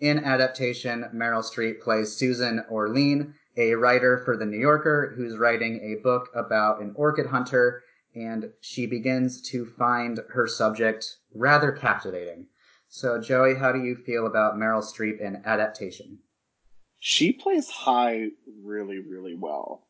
In 0.00 0.24
adaptation, 0.24 1.04
Meryl 1.14 1.44
Streep 1.44 1.80
plays 1.80 2.16
Susan 2.16 2.64
Orlean, 2.68 3.32
a 3.56 3.74
writer 3.74 4.22
for 4.24 4.36
The 4.36 4.44
New 4.44 4.58
Yorker 4.58 5.14
who's 5.16 5.38
writing 5.38 5.80
a 5.80 6.02
book 6.02 6.30
about 6.34 6.80
an 6.80 6.94
orchid 6.96 7.26
hunter, 7.26 7.84
and 8.16 8.50
she 8.60 8.86
begins 8.86 9.40
to 9.50 9.64
find 9.64 10.18
her 10.30 10.48
subject 10.48 11.18
rather 11.32 11.70
captivating. 11.70 12.48
So, 12.88 13.20
Joey, 13.20 13.54
how 13.54 13.70
do 13.70 13.84
you 13.84 13.94
feel 13.94 14.26
about 14.26 14.56
Meryl 14.56 14.82
Streep 14.82 15.20
in 15.20 15.42
adaptation? 15.44 16.18
She 16.98 17.32
plays 17.32 17.70
high 17.70 18.30
really, 18.64 18.98
really 18.98 19.36
well. 19.36 19.86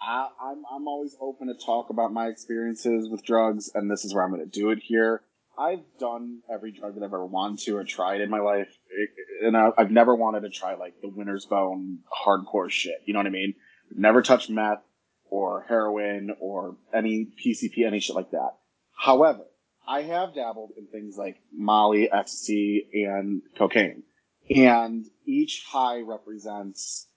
I, 0.00 0.28
I'm 0.40 0.62
I'm 0.70 0.88
always 0.88 1.16
open 1.20 1.48
to 1.48 1.54
talk 1.54 1.90
about 1.90 2.12
my 2.12 2.26
experiences 2.28 3.08
with 3.08 3.24
drugs, 3.24 3.70
and 3.74 3.90
this 3.90 4.04
is 4.04 4.14
where 4.14 4.24
I'm 4.24 4.30
going 4.30 4.48
to 4.48 4.60
do 4.60 4.70
it 4.70 4.78
here. 4.82 5.22
I've 5.58 5.82
done 5.98 6.40
every 6.52 6.70
drug 6.70 6.94
that 6.94 7.02
I've 7.02 7.08
ever 7.08 7.26
wanted 7.26 7.58
to 7.64 7.76
or 7.76 7.84
tried 7.84 8.20
in 8.20 8.30
my 8.30 8.38
life, 8.38 8.68
eh, 8.68 9.02
eh, 9.02 9.46
and 9.48 9.56
I, 9.56 9.70
have 9.76 9.90
never 9.90 10.14
wanted 10.14 10.42
to 10.42 10.50
try 10.50 10.74
like 10.74 11.00
the 11.00 11.08
winter's 11.08 11.46
bone 11.46 11.98
hardcore 12.24 12.70
shit. 12.70 13.02
You 13.06 13.12
know 13.12 13.18
what 13.18 13.26
I 13.26 13.30
mean? 13.30 13.54
Never 13.94 14.22
touched 14.22 14.50
meth 14.50 14.82
or 15.30 15.64
heroin 15.68 16.30
or 16.40 16.76
any 16.94 17.26
PCP, 17.44 17.84
any 17.84 17.98
shit 17.98 18.14
like 18.14 18.30
that. 18.30 18.50
However, 18.96 19.44
I 19.86 20.02
have 20.02 20.34
dabbled 20.34 20.72
in 20.76 20.86
things 20.86 21.16
like 21.16 21.38
Molly, 21.52 22.08
ecstasy, 22.10 22.88
and 22.92 23.42
cocaine, 23.56 24.04
and 24.48 25.06
each 25.26 25.64
high 25.66 26.00
represents 26.02 27.07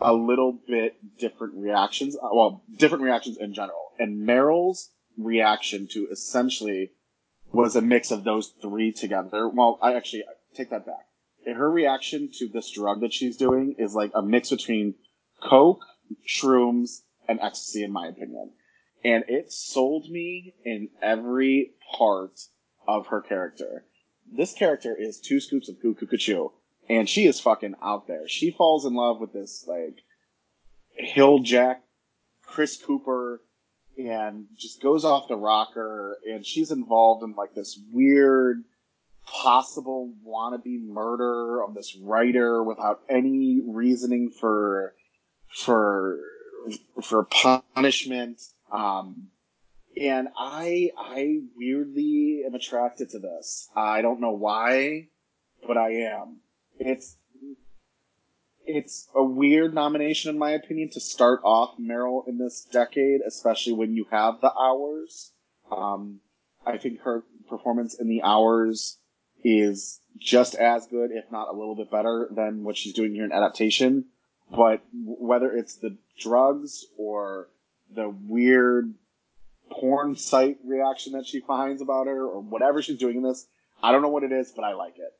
a 0.00 0.12
little 0.12 0.52
bit 0.66 0.96
different 1.18 1.54
reactions. 1.54 2.16
Uh, 2.16 2.28
well, 2.32 2.62
different 2.76 3.04
reactions 3.04 3.36
in 3.38 3.54
general. 3.54 3.92
And 3.98 4.28
Meryl's 4.28 4.90
reaction 5.16 5.88
to 5.92 6.08
essentially 6.10 6.92
was 7.52 7.76
a 7.76 7.82
mix 7.82 8.10
of 8.10 8.24
those 8.24 8.52
three 8.60 8.92
together. 8.92 9.48
Well, 9.48 9.78
I 9.80 9.94
actually 9.94 10.24
take 10.54 10.70
that 10.70 10.86
back. 10.86 11.06
Her 11.46 11.70
reaction 11.70 12.30
to 12.38 12.48
this 12.48 12.70
drug 12.70 13.00
that 13.02 13.12
she's 13.12 13.36
doing 13.36 13.76
is 13.78 13.94
like 13.94 14.10
a 14.14 14.22
mix 14.22 14.50
between 14.50 14.96
coke, 15.42 15.82
shrooms, 16.28 17.02
and 17.28 17.38
ecstasy, 17.40 17.84
in 17.84 17.92
my 17.92 18.08
opinion. 18.08 18.52
And 19.04 19.24
it 19.28 19.52
sold 19.52 20.10
me 20.10 20.54
in 20.64 20.88
every 21.00 21.74
part 21.96 22.40
of 22.88 23.06
her 23.08 23.20
character. 23.20 23.84
This 24.30 24.52
character 24.52 24.96
is 24.98 25.20
two 25.20 25.38
scoops 25.38 25.68
of 25.68 25.76
cuckoo 25.80 26.06
and 26.88 27.08
she 27.08 27.26
is 27.26 27.40
fucking 27.40 27.74
out 27.82 28.06
there. 28.06 28.28
She 28.28 28.50
falls 28.50 28.84
in 28.84 28.94
love 28.94 29.20
with 29.20 29.32
this 29.32 29.64
like 29.66 29.98
hill 30.90 31.40
jack 31.40 31.82
Chris 32.42 32.76
Cooper 32.76 33.42
and 33.98 34.46
just 34.56 34.82
goes 34.82 35.04
off 35.04 35.28
the 35.28 35.36
rocker. 35.36 36.18
And 36.26 36.44
she's 36.44 36.70
involved 36.70 37.24
in 37.24 37.34
like 37.34 37.54
this 37.54 37.78
weird 37.92 38.64
possible 39.24 40.12
wannabe 40.26 40.80
murder 40.82 41.62
of 41.62 41.74
this 41.74 41.96
writer 41.96 42.62
without 42.62 43.00
any 43.08 43.60
reasoning 43.66 44.30
for 44.30 44.94
for 45.48 46.18
for 47.02 47.24
punishment. 47.24 48.40
Um 48.70 49.28
and 50.00 50.28
i 50.38 50.90
i 50.96 51.40
weirdly 51.56 52.42
am 52.46 52.54
attracted 52.54 53.10
to 53.10 53.18
this. 53.18 53.68
I 53.74 54.02
don't 54.02 54.20
know 54.20 54.32
why 54.32 55.08
but 55.66 55.76
i 55.76 55.90
am 55.90 56.36
it's 56.78 57.16
it's 58.66 59.08
a 59.14 59.22
weird 59.22 59.74
nomination 59.74 60.30
in 60.30 60.38
my 60.38 60.50
opinion 60.50 60.90
to 60.90 61.00
start 61.00 61.40
off 61.44 61.78
Meryl 61.78 62.26
in 62.26 62.36
this 62.38 62.66
decade, 62.72 63.20
especially 63.26 63.72
when 63.72 63.94
you 63.94 64.06
have 64.10 64.40
the 64.40 64.52
hours. 64.52 65.32
Um, 65.70 66.20
I 66.66 66.78
think 66.78 67.00
her 67.02 67.24
performance 67.48 67.94
in 67.94 68.08
the 68.08 68.22
hours 68.22 68.98
is 69.44 70.00
just 70.18 70.56
as 70.56 70.86
good, 70.88 71.10
if 71.12 71.30
not 71.30 71.48
a 71.48 71.56
little 71.56 71.76
bit 71.76 71.90
better 71.90 72.28
than 72.34 72.64
what 72.64 72.76
she's 72.76 72.92
doing 72.92 73.14
here 73.14 73.24
in 73.24 73.32
adaptation. 73.32 74.06
But 74.50 74.82
whether 74.92 75.52
it's 75.52 75.76
the 75.76 75.96
drugs 76.18 76.84
or 76.98 77.48
the 77.94 78.08
weird 78.08 78.94
porn 79.70 80.16
site 80.16 80.58
reaction 80.64 81.12
that 81.12 81.26
she 81.26 81.40
finds 81.40 81.82
about 81.82 82.06
her 82.06 82.24
or 82.24 82.40
whatever 82.40 82.82
she's 82.82 82.98
doing 82.98 83.16
in 83.16 83.22
this, 83.22 83.46
I 83.82 83.92
don't 83.92 84.02
know 84.02 84.08
what 84.08 84.24
it 84.24 84.32
is, 84.32 84.52
but 84.54 84.64
I 84.64 84.74
like 84.74 84.98
it. 84.98 85.12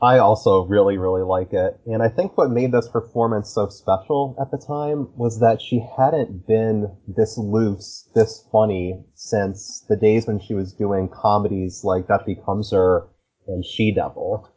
I 0.00 0.18
also 0.18 0.64
really, 0.64 0.96
really 0.96 1.22
like 1.22 1.52
it. 1.52 1.80
And 1.86 2.02
I 2.02 2.08
think 2.08 2.38
what 2.38 2.50
made 2.50 2.70
this 2.70 2.88
performance 2.88 3.52
so 3.52 3.68
special 3.68 4.36
at 4.40 4.50
the 4.52 4.58
time 4.58 5.08
was 5.16 5.40
that 5.40 5.60
she 5.60 5.84
hadn't 5.96 6.46
been 6.46 6.96
this 7.08 7.36
loose, 7.36 8.08
this 8.14 8.46
funny 8.52 9.02
since 9.14 9.84
the 9.88 9.96
days 9.96 10.26
when 10.26 10.38
she 10.38 10.54
was 10.54 10.72
doing 10.72 11.08
comedies 11.08 11.82
like 11.82 12.06
Death 12.06 12.26
Becomes 12.26 12.70
Her 12.70 13.08
and 13.48 13.64
She 13.64 13.92
Devil. 13.92 14.48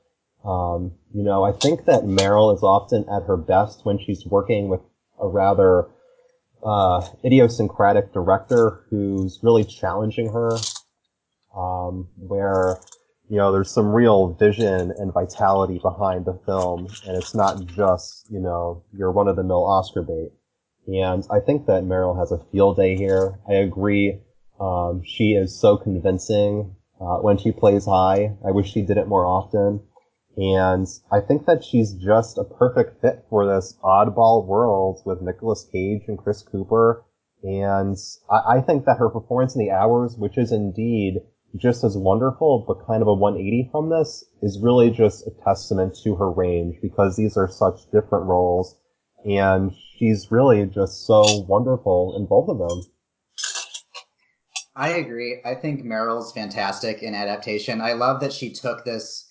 Um, 0.46 0.92
you 1.14 1.24
know, 1.24 1.44
I 1.44 1.54
think 1.54 1.86
that 1.86 2.04
Meryl 2.04 2.56
is 2.56 2.62
often 2.62 3.06
at 3.10 3.24
her 3.24 3.38
best 3.38 3.84
when 3.84 3.98
she's 3.98 4.26
working 4.26 4.70
with 4.70 4.82
a 5.20 5.28
rather 5.28 5.88
uh, 6.64 7.08
idiosyncratic 7.26 8.14
director 8.14 8.86
who's 8.90 9.40
really 9.42 9.64
challenging 9.64 10.32
her, 10.32 10.52
um, 11.56 12.10
where 12.18 12.78
you 13.32 13.38
know, 13.38 13.54
there's 13.54 13.72
some 13.72 13.94
real 13.94 14.34
vision 14.34 14.92
and 14.98 15.14
vitality 15.14 15.80
behind 15.82 16.26
the 16.26 16.38
film, 16.46 16.86
and 17.08 17.16
it's 17.16 17.34
not 17.34 17.66
just, 17.66 18.30
you 18.30 18.42
know, 18.42 18.84
your 18.92 19.10
run 19.10 19.30
of 19.30 19.38
the 19.38 19.44
mill 19.44 19.64
Oscar 19.64 20.02
bait. 20.02 20.34
And 20.86 21.24
I 21.32 21.40
think 21.40 21.66
that 21.68 21.84
Meryl 21.84 22.20
has 22.20 22.34
a 22.34 22.44
field 22.52 22.76
day 22.76 22.98
here. 22.98 23.40
I 23.50 23.54
agree. 23.54 24.20
Um, 24.60 25.04
she 25.06 25.32
is 25.32 25.58
so 25.58 25.78
convincing 25.78 26.76
uh, 27.00 27.20
when 27.20 27.38
she 27.38 27.54
plays 27.54 27.86
high. 27.86 28.36
I 28.46 28.52
wish 28.52 28.70
she 28.70 28.82
did 28.82 28.98
it 28.98 29.08
more 29.08 29.26
often. 29.26 29.80
And 30.36 30.86
I 31.10 31.22
think 31.22 31.46
that 31.46 31.64
she's 31.64 31.94
just 31.94 32.38
a 32.38 32.44
perfect 32.44 33.00
fit 33.00 33.24
for 33.30 33.46
this 33.46 33.78
oddball 33.82 34.46
world 34.46 35.04
with 35.06 35.22
Nicolas 35.22 35.66
Cage 35.72 36.04
and 36.10 36.18
Chris 36.18 36.42
Cooper. 36.42 37.06
And 37.44 37.96
I, 38.30 38.58
I 38.58 38.62
think 38.62 38.84
that 38.84 38.98
her 38.98 39.10
performance 39.10 39.56
in 39.56 39.64
the 39.64 39.72
hours, 39.72 40.18
which 40.18 40.38
is 40.38 40.52
indeed 40.52 41.22
just 41.56 41.84
as 41.84 41.98
wonderful, 41.98 42.64
but 42.68 42.86
kind 42.86 43.02
of 43.02 43.08
a 43.08 43.14
180 43.14 43.70
from 43.72 43.90
this, 43.90 44.24
is 44.42 44.60
really 44.60 44.90
just 44.90 45.28
a 45.28 45.32
testament 45.44 45.98
to 46.04 46.16
her 46.16 46.32
range 46.32 46.78
because 46.82 47.16
these 47.16 47.38
are 47.38 47.50
such 47.50 47.90
different 47.92 48.26
roles, 48.26 48.76
and 49.26 49.72
she's 49.98 50.32
really 50.32 50.66
just 50.66 51.06
so 51.06 51.24
wonderful 51.48 52.16
in 52.18 52.26
both 52.26 52.50
of 52.50 52.58
them. 52.58 52.82
I 54.76 54.90
agree. 54.90 55.42
I 55.44 55.56
think 55.56 55.84
Meryl's 55.84 56.32
fantastic 56.32 57.04
in 57.04 57.14
adaptation. 57.14 57.82
I 57.82 57.94
love 57.94 58.22
that 58.22 58.34
she 58.34 58.52
took 58.52 58.86
this 58.86 59.30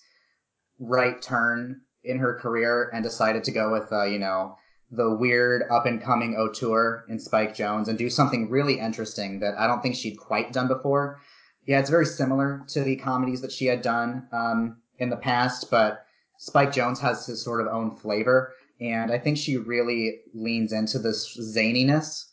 right 0.79 1.21
turn 1.21 1.81
in 2.03 2.19
her 2.19 2.37
career 2.39 2.89
and 2.93 3.03
decided 3.03 3.43
to 3.45 3.51
go 3.51 3.71
with, 3.71 3.91
uh, 3.91 4.03
you 4.03 4.19
know, 4.19 4.55
the 4.91 5.15
weird 5.15 5.63
up 5.71 5.85
and 5.85 6.01
coming 6.01 6.35
auteur 6.35 7.05
in 7.07 7.17
Spike 7.17 7.55
Jonze 7.55 7.87
and 7.87 7.97
do 7.97 8.09
something 8.09 8.49
really 8.49 8.79
interesting 8.79 9.39
that 9.39 9.57
I 9.57 9.65
don't 9.65 9.81
think 9.81 9.95
she'd 9.95 10.17
quite 10.17 10.51
done 10.51 10.67
before. 10.67 11.21
Yeah, 11.65 11.79
it's 11.79 11.89
very 11.89 12.05
similar 12.05 12.63
to 12.69 12.83
the 12.83 12.95
comedies 12.95 13.41
that 13.41 13.51
she 13.51 13.65
had 13.65 13.81
done 13.81 14.27
um, 14.31 14.77
in 14.97 15.09
the 15.09 15.17
past, 15.17 15.69
but 15.69 16.05
Spike 16.37 16.71
Jonze 16.71 16.99
has 16.99 17.25
his 17.25 17.43
sort 17.43 17.61
of 17.61 17.67
own 17.67 17.95
flavor, 17.95 18.53
and 18.79 19.11
I 19.11 19.19
think 19.19 19.37
she 19.37 19.57
really 19.57 20.21
leans 20.33 20.73
into 20.73 20.97
this 20.97 21.37
zaniness 21.37 22.25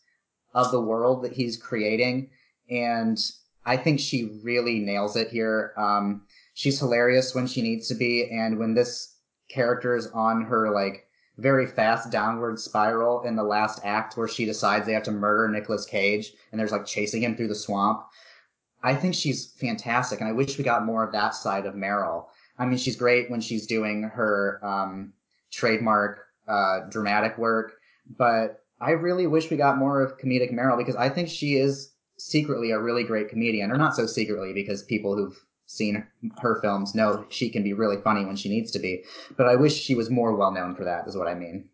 of 0.55 0.71
the 0.71 0.81
world 0.81 1.23
that 1.25 1.33
he's 1.33 1.59
creating, 1.59 2.31
and 2.71 3.19
I 3.67 3.77
think 3.77 4.01
she 4.01 4.41
really 4.43 4.79
nails 4.79 5.15
it 5.15 5.29
here. 5.29 5.75
Um, 5.77 6.23
she's 6.55 6.79
hilarious 6.79 7.35
when 7.35 7.47
she 7.47 7.61
needs 7.61 7.87
to 7.89 7.95
be, 7.95 8.31
and 8.31 8.59
when 8.59 8.73
this 8.73 9.17
character 9.51 9.95
is 9.95 10.07
on 10.09 10.43
her 10.43 10.71
like 10.71 11.07
very 11.39 11.67
fast 11.67 12.11
downward 12.11 12.59
spiral 12.59 13.23
in 13.23 13.37
the 13.37 13.43
last 13.43 13.81
act 13.85 14.17
where 14.17 14.29
she 14.29 14.45
decides 14.45 14.87
they 14.87 14.93
have 14.93 15.05
to 15.05 15.13
murder 15.13 15.49
Nicolas 15.49 15.87
Cage 15.87 16.33
and 16.51 16.59
there's 16.59 16.73
like 16.73 16.85
chasing 16.85 17.23
him 17.23 17.37
through 17.37 17.49
the 17.49 17.55
swamp. 17.55 18.03
I 18.83 18.95
think 18.95 19.15
she's 19.15 19.53
fantastic, 19.53 20.21
and 20.21 20.29
I 20.29 20.33
wish 20.33 20.57
we 20.57 20.65
got 20.65 20.85
more 20.85 21.05
of 21.05 21.13
that 21.13 21.35
side 21.35 21.67
of 21.67 21.75
Meryl. 21.75 22.27
I 22.59 22.67
mean, 22.67 22.79
she's 22.79 22.97
great 22.97 23.31
when 23.31 23.41
she's 23.41 23.67
doing 23.67 24.03
her 24.05 24.61
um, 24.63 25.13
trademark 25.51 26.21
uh, 26.47 26.81
dramatic 26.89 27.39
work, 27.39 27.73
but 28.17 28.63
I 28.81 28.93
really 28.93 29.27
wish 29.27 29.51
we 29.51 29.57
got 29.57 29.79
more 29.79 30.01
of 30.01 30.19
comedic 30.19 30.53
Meryl 30.53 30.79
because 30.79 30.97
I 30.97 31.09
think 31.09 31.29
she 31.29 31.57
is 31.57 31.93
secretly 32.19 32.71
a 32.71 32.81
really 32.81 33.05
great 33.05 33.29
comedian, 33.29 33.71
or 33.71 33.77
not 33.77 33.95
so 33.95 34.07
secretly 34.07 34.53
because 34.53 34.83
people 34.83 35.17
who've 35.17 35.39
seen 35.67 36.07
her 36.41 36.61
films 36.63 36.95
know 36.95 37.25
she 37.29 37.51
can 37.51 37.63
be 37.63 37.73
really 37.73 38.01
funny 38.03 38.25
when 38.25 38.37
she 38.37 38.49
needs 38.49 38.71
to 38.73 38.79
be. 38.79 39.05
But 39.37 39.49
I 39.49 39.57
wish 39.57 39.75
she 39.75 39.95
was 39.95 40.11
more 40.11 40.35
well 40.35 40.53
known 40.53 40.75
for 40.75 40.85
that, 40.85 41.07
is 41.07 41.17
what 41.17 41.29
I 41.29 41.35
mean. 41.35 41.69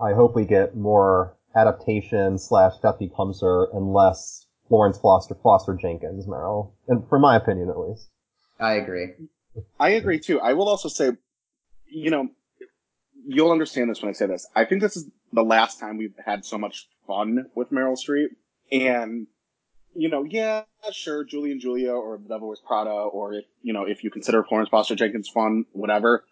I 0.00 0.12
hope 0.12 0.34
we 0.34 0.44
get 0.44 0.76
more 0.76 1.36
adaptation 1.54 2.38
slash 2.38 2.78
Death 2.82 2.98
Becomes 2.98 3.40
Her 3.40 3.68
and 3.72 3.92
less 3.92 4.46
Florence 4.70 4.98
Foster 4.98 5.34
Foster 5.42 5.74
Jenkins 5.74 6.26
Meryl, 6.26 6.70
and 6.88 7.06
for 7.08 7.18
my 7.18 7.36
opinion 7.36 7.68
at 7.68 7.78
least. 7.78 8.08
I 8.58 8.74
agree. 8.74 9.08
I 9.78 9.90
agree 9.90 10.20
too. 10.20 10.40
I 10.40 10.52
will 10.52 10.68
also 10.68 10.88
say, 10.88 11.10
you 11.86 12.10
know, 12.10 12.28
you'll 13.26 13.50
understand 13.50 13.90
this 13.90 14.00
when 14.00 14.10
I 14.10 14.12
say 14.12 14.26
this. 14.26 14.46
I 14.54 14.64
think 14.64 14.80
this 14.80 14.96
is 14.96 15.10
the 15.32 15.42
last 15.42 15.80
time 15.80 15.98
we've 15.98 16.14
had 16.24 16.44
so 16.44 16.56
much 16.56 16.88
fun 17.06 17.46
with 17.56 17.70
Meryl 17.70 17.98
Streep, 17.98 18.28
and 18.70 19.26
you 19.92 20.08
know, 20.08 20.22
yeah, 20.22 20.62
sure, 20.92 21.24
Julie 21.24 21.50
and 21.50 21.60
Julia 21.60 21.92
or 21.92 22.18
The 22.18 22.28
Devil 22.28 22.46
Wears 22.46 22.62
Prada, 22.64 22.90
or 22.90 23.34
if 23.34 23.44
you 23.62 23.72
know, 23.72 23.86
if 23.86 24.04
you 24.04 24.10
consider 24.10 24.44
Florence 24.44 24.70
Foster 24.70 24.94
Jenkins 24.94 25.28
fun, 25.28 25.64
whatever. 25.72 26.24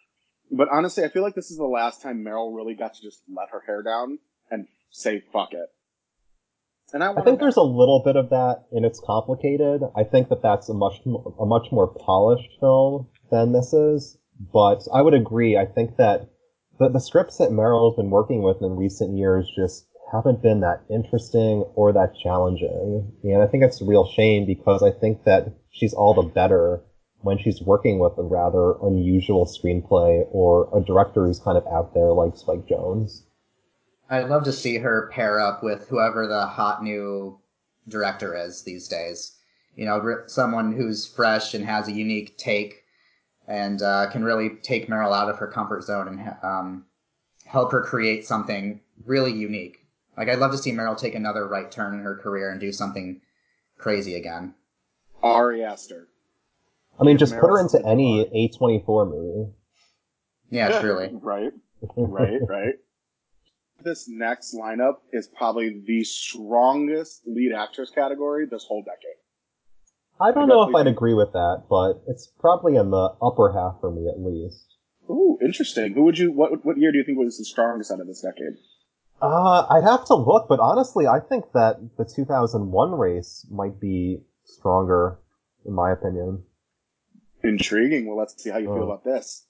But 0.52 0.68
honestly, 0.70 1.02
I 1.02 1.08
feel 1.08 1.24
like 1.24 1.34
this 1.34 1.50
is 1.50 1.58
the 1.58 1.64
last 1.64 2.02
time 2.02 2.24
Meryl 2.24 2.54
really 2.54 2.74
got 2.74 2.94
to 2.94 3.02
just 3.02 3.20
let 3.28 3.50
her 3.50 3.62
hair 3.66 3.82
down 3.82 4.20
and 4.48 4.68
say 4.90 5.24
fuck 5.32 5.52
it. 5.52 5.68
And 6.92 7.04
I, 7.04 7.12
I 7.12 7.22
think 7.22 7.38
there's 7.38 7.56
a 7.56 7.62
little 7.62 8.02
bit 8.02 8.16
of 8.16 8.30
that, 8.30 8.64
and 8.72 8.84
it's 8.84 9.00
complicated. 9.00 9.82
I 9.94 10.04
think 10.04 10.30
that 10.30 10.42
that's 10.42 10.68
a 10.68 10.74
much 10.74 11.00
a 11.04 11.44
much 11.44 11.68
more 11.70 11.86
polished 11.86 12.48
film 12.60 13.08
than 13.30 13.52
this 13.52 13.72
is. 13.72 14.16
But 14.52 14.86
I 14.92 15.02
would 15.02 15.14
agree. 15.14 15.56
I 15.56 15.66
think 15.66 15.96
that 15.96 16.30
the, 16.78 16.88
the 16.88 17.00
scripts 17.00 17.38
that 17.38 17.50
Meryl's 17.50 17.96
been 17.96 18.10
working 18.10 18.42
with 18.42 18.62
in 18.62 18.76
recent 18.76 19.16
years 19.18 19.50
just 19.54 19.86
haven't 20.12 20.42
been 20.42 20.60
that 20.60 20.84
interesting 20.90 21.64
or 21.74 21.92
that 21.92 22.14
challenging. 22.22 23.12
And 23.24 23.42
I 23.42 23.46
think 23.46 23.64
it's 23.64 23.80
a 23.82 23.84
real 23.84 24.06
shame 24.06 24.46
because 24.46 24.82
I 24.82 24.90
think 24.90 25.24
that 25.24 25.54
she's 25.70 25.92
all 25.92 26.14
the 26.14 26.22
better 26.22 26.82
when 27.20 27.38
she's 27.38 27.60
working 27.60 27.98
with 27.98 28.16
a 28.16 28.22
rather 28.22 28.74
unusual 28.82 29.44
screenplay 29.44 30.24
or 30.30 30.70
a 30.74 30.80
director 30.80 31.26
who's 31.26 31.40
kind 31.40 31.58
of 31.58 31.66
out 31.66 31.92
there 31.94 32.12
like 32.12 32.36
Spike 32.36 32.66
Jonze. 32.66 33.22
I'd 34.10 34.28
love 34.28 34.44
to 34.44 34.52
see 34.52 34.78
her 34.78 35.10
pair 35.12 35.38
up 35.38 35.62
with 35.62 35.88
whoever 35.88 36.26
the 36.26 36.46
hot 36.46 36.82
new 36.82 37.38
director 37.88 38.36
is 38.36 38.62
these 38.62 38.88
days. 38.88 39.36
You 39.74 39.84
know, 39.84 40.22
someone 40.26 40.72
who's 40.72 41.06
fresh 41.06 41.54
and 41.54 41.64
has 41.64 41.88
a 41.88 41.92
unique 41.92 42.36
take 42.38 42.84
and 43.46 43.80
uh, 43.82 44.10
can 44.10 44.24
really 44.24 44.50
take 44.62 44.88
Meryl 44.88 45.14
out 45.14 45.28
of 45.28 45.38
her 45.38 45.46
comfort 45.46 45.84
zone 45.84 46.08
and 46.08 46.36
um, 46.42 46.86
help 47.44 47.70
her 47.72 47.82
create 47.82 48.26
something 48.26 48.80
really 49.04 49.32
unique. 49.32 49.86
Like, 50.16 50.28
I'd 50.28 50.38
love 50.38 50.52
to 50.52 50.58
see 50.58 50.72
Meryl 50.72 50.98
take 50.98 51.14
another 51.14 51.46
right 51.46 51.70
turn 51.70 51.94
in 51.94 52.00
her 52.00 52.16
career 52.16 52.50
and 52.50 52.60
do 52.60 52.72
something 52.72 53.20
crazy 53.76 54.14
again. 54.14 54.54
Ari 55.22 55.62
Aster. 55.62 56.08
I 56.98 57.04
mean, 57.04 57.18
just 57.18 57.38
put 57.38 57.50
her 57.50 57.60
into 57.60 57.84
any 57.86 58.24
A24 58.24 59.08
movie. 59.08 59.52
Yeah, 60.50 60.80
truly. 60.80 61.10
right, 61.12 61.52
right, 61.94 62.40
right 62.48 62.74
this 63.82 64.08
next 64.08 64.54
lineup 64.54 64.96
is 65.12 65.28
probably 65.28 65.82
the 65.86 66.04
strongest 66.04 67.22
lead 67.26 67.52
actress 67.52 67.90
category 67.90 68.46
this 68.46 68.64
whole 68.66 68.82
decade. 68.82 69.16
I 70.20 70.32
don't 70.32 70.44
I 70.50 70.54
know 70.54 70.68
if 70.68 70.74
I'd 70.74 70.88
agree 70.88 71.14
with 71.14 71.32
that, 71.32 71.64
but 71.70 72.02
it's 72.08 72.26
probably 72.40 72.74
in 72.76 72.90
the 72.90 73.10
upper 73.22 73.52
half 73.52 73.80
for 73.80 73.90
me 73.90 74.08
at 74.08 74.18
least. 74.20 74.64
Ooh, 75.08 75.38
interesting. 75.40 75.94
Who 75.94 76.02
would 76.02 76.18
you? 76.18 76.32
What 76.32 76.64
what 76.64 76.76
year 76.76 76.90
do 76.92 76.98
you 76.98 77.04
think 77.04 77.18
was 77.18 77.38
the 77.38 77.44
strongest 77.44 77.90
out 77.92 78.00
of 78.00 78.06
this 78.08 78.20
decade? 78.22 78.58
Uh, 79.22 79.66
I'd 79.70 79.84
have 79.84 80.04
to 80.06 80.14
look, 80.14 80.48
but 80.48 80.60
honestly, 80.60 81.06
I 81.06 81.18
think 81.20 81.52
that 81.52 81.78
the 81.96 82.04
2001 82.04 82.92
race 82.92 83.46
might 83.50 83.80
be 83.80 84.20
stronger, 84.44 85.18
in 85.64 85.72
my 85.72 85.90
opinion. 85.92 86.44
Intriguing. 87.42 88.06
Well, 88.06 88.16
let's 88.16 88.40
see 88.42 88.50
how 88.50 88.58
you 88.58 88.66
feel 88.66 88.82
Oh. 88.82 88.90
about 88.90 89.04
this. 89.04 89.46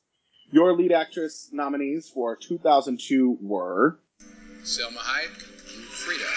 Your 0.51 0.75
lead 0.75 0.93
actress 0.93 1.51
nominees 1.53 2.09
for 2.09 2.35
2002 2.37 3.39
were 3.43 4.01
Salma 4.65 4.99
Hayek, 4.99 5.31
and 5.75 5.85
Frida. 5.89 6.29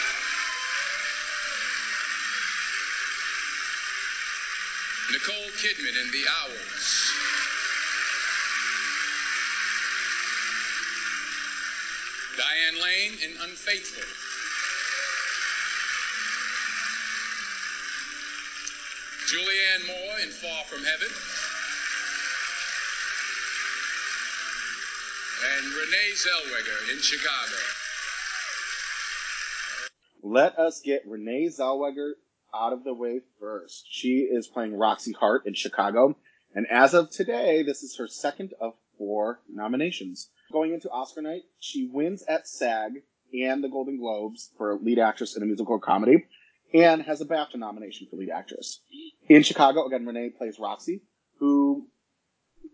Nicole 5.12 5.50
Kidman 5.60 6.00
in 6.02 6.12
The 6.12 6.26
Hours. 6.28 7.12
Diane 12.38 12.82
Lane 12.82 13.18
in 13.22 13.38
Unfaithful. 13.42 14.04
Julianne 19.28 19.86
Moore 19.88 20.20
in 20.20 20.30
Far 20.30 20.64
From 20.66 20.84
Heaven. 20.84 21.10
And 25.56 25.74
Renee 25.74 26.12
Zellweger 26.14 26.92
in 26.94 27.02
Chicago. 27.02 27.81
Let 30.24 30.60
us 30.60 30.82
get 30.82 31.08
Renee 31.08 31.48
Zellweger 31.48 32.12
out 32.54 32.74
of 32.74 32.84
the 32.84 32.94
way 32.94 33.22
first. 33.40 33.88
She 33.90 34.20
is 34.20 34.48
playing 34.48 34.78
Roxie 34.78 35.14
Hart 35.14 35.48
in 35.48 35.54
Chicago, 35.54 36.16
and 36.54 36.68
as 36.70 36.94
of 36.94 37.10
today, 37.10 37.64
this 37.64 37.82
is 37.82 37.98
her 37.98 38.08
second 38.08 38.54
of 38.62 38.74
four 38.98 39.42
nominations. 39.50 40.30
Going 40.52 40.74
into 40.74 40.92
Oscar 40.92 41.22
night, 41.22 41.44
she 41.60 41.90
wins 41.92 42.24
at 42.28 42.48
SAG 42.48 43.02
and 43.34 43.64
the 43.64 43.70
Golden 43.70 43.98
Globes 43.98 44.52
for 44.58 44.78
lead 44.80 45.00
actress 45.00 45.36
in 45.36 45.42
a 45.42 45.46
musical 45.46 45.80
comedy, 45.80 46.26
and 46.74 47.02
has 47.02 47.22
a 47.22 47.26
BAFTA 47.26 47.56
nomination 47.56 48.08
for 48.10 48.18
lead 48.18 48.30
actress. 48.30 48.82
In 49.28 49.44
Chicago, 49.44 49.86
again, 49.88 50.06
Renee 50.06 50.30
plays 50.30 50.60
Roxie, 50.60 51.02
who 51.40 51.88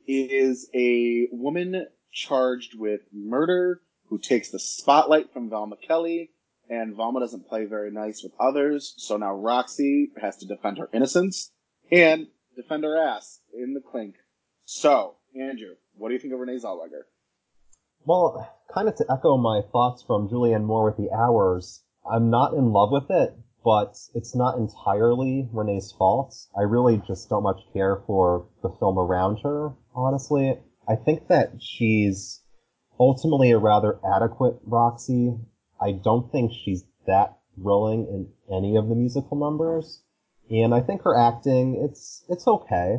is 0.05 0.69
a 0.73 1.27
woman 1.31 1.87
charged 2.11 2.77
with 2.77 3.01
murder, 3.13 3.81
who 4.09 4.17
takes 4.17 4.49
the 4.49 4.59
spotlight 4.59 5.31
from 5.31 5.49
Velma 5.49 5.77
Kelly, 5.77 6.31
and 6.69 6.95
Velma 6.95 7.19
doesn't 7.19 7.47
play 7.47 7.65
very 7.65 7.91
nice 7.91 8.23
with 8.23 8.33
others, 8.39 8.93
so 8.97 9.17
now 9.17 9.33
Roxie 9.33 10.11
has 10.21 10.37
to 10.37 10.45
defend 10.45 10.77
her 10.77 10.89
innocence 10.93 11.51
and 11.91 12.27
defend 12.55 12.83
her 12.83 12.97
ass 12.97 13.39
in 13.53 13.73
the 13.73 13.81
clink. 13.81 14.15
So, 14.65 15.15
Andrew, 15.35 15.75
what 15.95 16.09
do 16.09 16.13
you 16.13 16.19
think 16.19 16.33
of 16.33 16.39
Renee 16.39 16.59
Zellweger? 16.59 17.03
Well, 18.05 18.53
kind 18.73 18.87
of 18.87 18.95
to 18.95 19.05
echo 19.09 19.37
my 19.37 19.61
thoughts 19.71 20.03
from 20.03 20.29
Julianne 20.29 20.65
Moore 20.65 20.85
with 20.85 20.97
The 20.97 21.11
Hours, 21.13 21.83
I'm 22.09 22.29
not 22.29 22.53
in 22.53 22.71
love 22.71 22.91
with 22.91 23.09
it, 23.09 23.35
but 23.63 23.97
it's 24.15 24.33
not 24.35 24.57
entirely 24.57 25.49
Renee's 25.51 25.91
fault. 25.91 26.33
I 26.57 26.61
really 26.61 27.01
just 27.05 27.29
don't 27.29 27.43
much 27.43 27.59
care 27.73 28.01
for 28.07 28.47
the 28.61 28.69
film 28.79 28.97
around 28.97 29.39
her, 29.43 29.73
honestly. 29.93 30.57
I 30.87 30.95
think 30.95 31.27
that 31.27 31.61
she's 31.61 32.41
ultimately 32.97 33.51
a 33.51 33.57
rather 33.57 33.99
adequate 34.05 34.57
Roxie. 34.65 35.37
I 35.81 35.91
don't 35.91 36.31
think 36.31 36.51
she's 36.53 36.83
that 37.05 37.37
thrilling 37.55 38.07
in 38.07 38.55
any 38.55 38.75
of 38.75 38.89
the 38.89 38.95
musical 38.95 39.37
numbers. 39.37 40.01
And 40.49 40.73
I 40.73 40.81
think 40.81 41.01
her 41.03 41.17
acting, 41.17 41.81
it's, 41.83 42.23
it's 42.29 42.47
okay. 42.47 42.97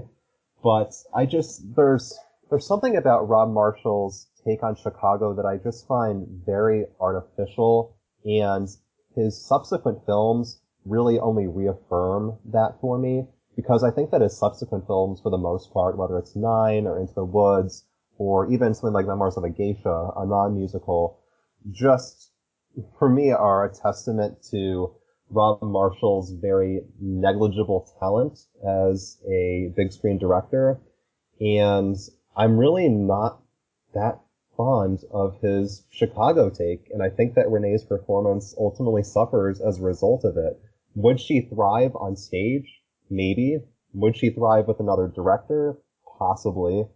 But 0.62 0.92
I 1.14 1.26
just, 1.26 1.62
there's, 1.76 2.18
there's 2.50 2.66
something 2.66 2.96
about 2.96 3.28
Rob 3.28 3.50
Marshall's 3.50 4.26
take 4.44 4.62
on 4.62 4.76
Chicago 4.76 5.34
that 5.34 5.46
I 5.46 5.56
just 5.56 5.86
find 5.86 6.26
very 6.44 6.86
artificial, 7.00 7.96
and 8.24 8.68
his 9.14 9.40
subsequent 9.40 10.04
films 10.06 10.60
really 10.84 11.18
only 11.18 11.46
reaffirm 11.46 12.38
that 12.46 12.80
for 12.80 12.98
me, 12.98 13.26
because 13.56 13.84
I 13.84 13.90
think 13.90 14.10
that 14.10 14.20
his 14.20 14.38
subsequent 14.38 14.86
films, 14.86 15.20
for 15.20 15.30
the 15.30 15.38
most 15.38 15.72
part, 15.72 15.98
whether 15.98 16.18
it's 16.18 16.36
Nine 16.36 16.86
or 16.86 16.98
Into 16.98 17.14
the 17.14 17.24
Woods, 17.24 17.84
or 18.16 18.50
even 18.50 18.74
something 18.74 18.94
like 18.94 19.06
Memoirs 19.06 19.36
of 19.36 19.44
a 19.44 19.50
Geisha, 19.50 20.10
a 20.16 20.26
non-musical, 20.26 21.18
just, 21.70 22.27
for 22.98 23.08
me, 23.08 23.30
are 23.30 23.64
a 23.64 23.74
testament 23.74 24.42
to 24.50 24.94
Rob 25.30 25.62
Marshall's 25.62 26.32
very 26.32 26.80
negligible 27.00 27.88
talent 27.98 28.38
as 28.66 29.18
a 29.28 29.72
big 29.76 29.92
screen 29.92 30.18
director, 30.18 30.80
and 31.40 31.96
I'm 32.36 32.58
really 32.58 32.88
not 32.88 33.42
that 33.94 34.20
fond 34.56 35.04
of 35.12 35.40
his 35.40 35.84
Chicago 35.90 36.50
take, 36.50 36.90
and 36.92 37.02
I 37.02 37.10
think 37.10 37.34
that 37.34 37.50
Renee's 37.50 37.84
performance 37.84 38.54
ultimately 38.58 39.02
suffers 39.02 39.60
as 39.60 39.78
a 39.78 39.84
result 39.84 40.24
of 40.24 40.36
it. 40.36 40.60
Would 40.94 41.20
she 41.20 41.42
thrive 41.42 41.94
on 41.94 42.16
stage? 42.16 42.80
Maybe. 43.10 43.60
Would 43.94 44.16
she 44.16 44.30
thrive 44.30 44.66
with 44.66 44.80
another 44.80 45.08
director? 45.08 45.78
Possibly. 46.18 46.86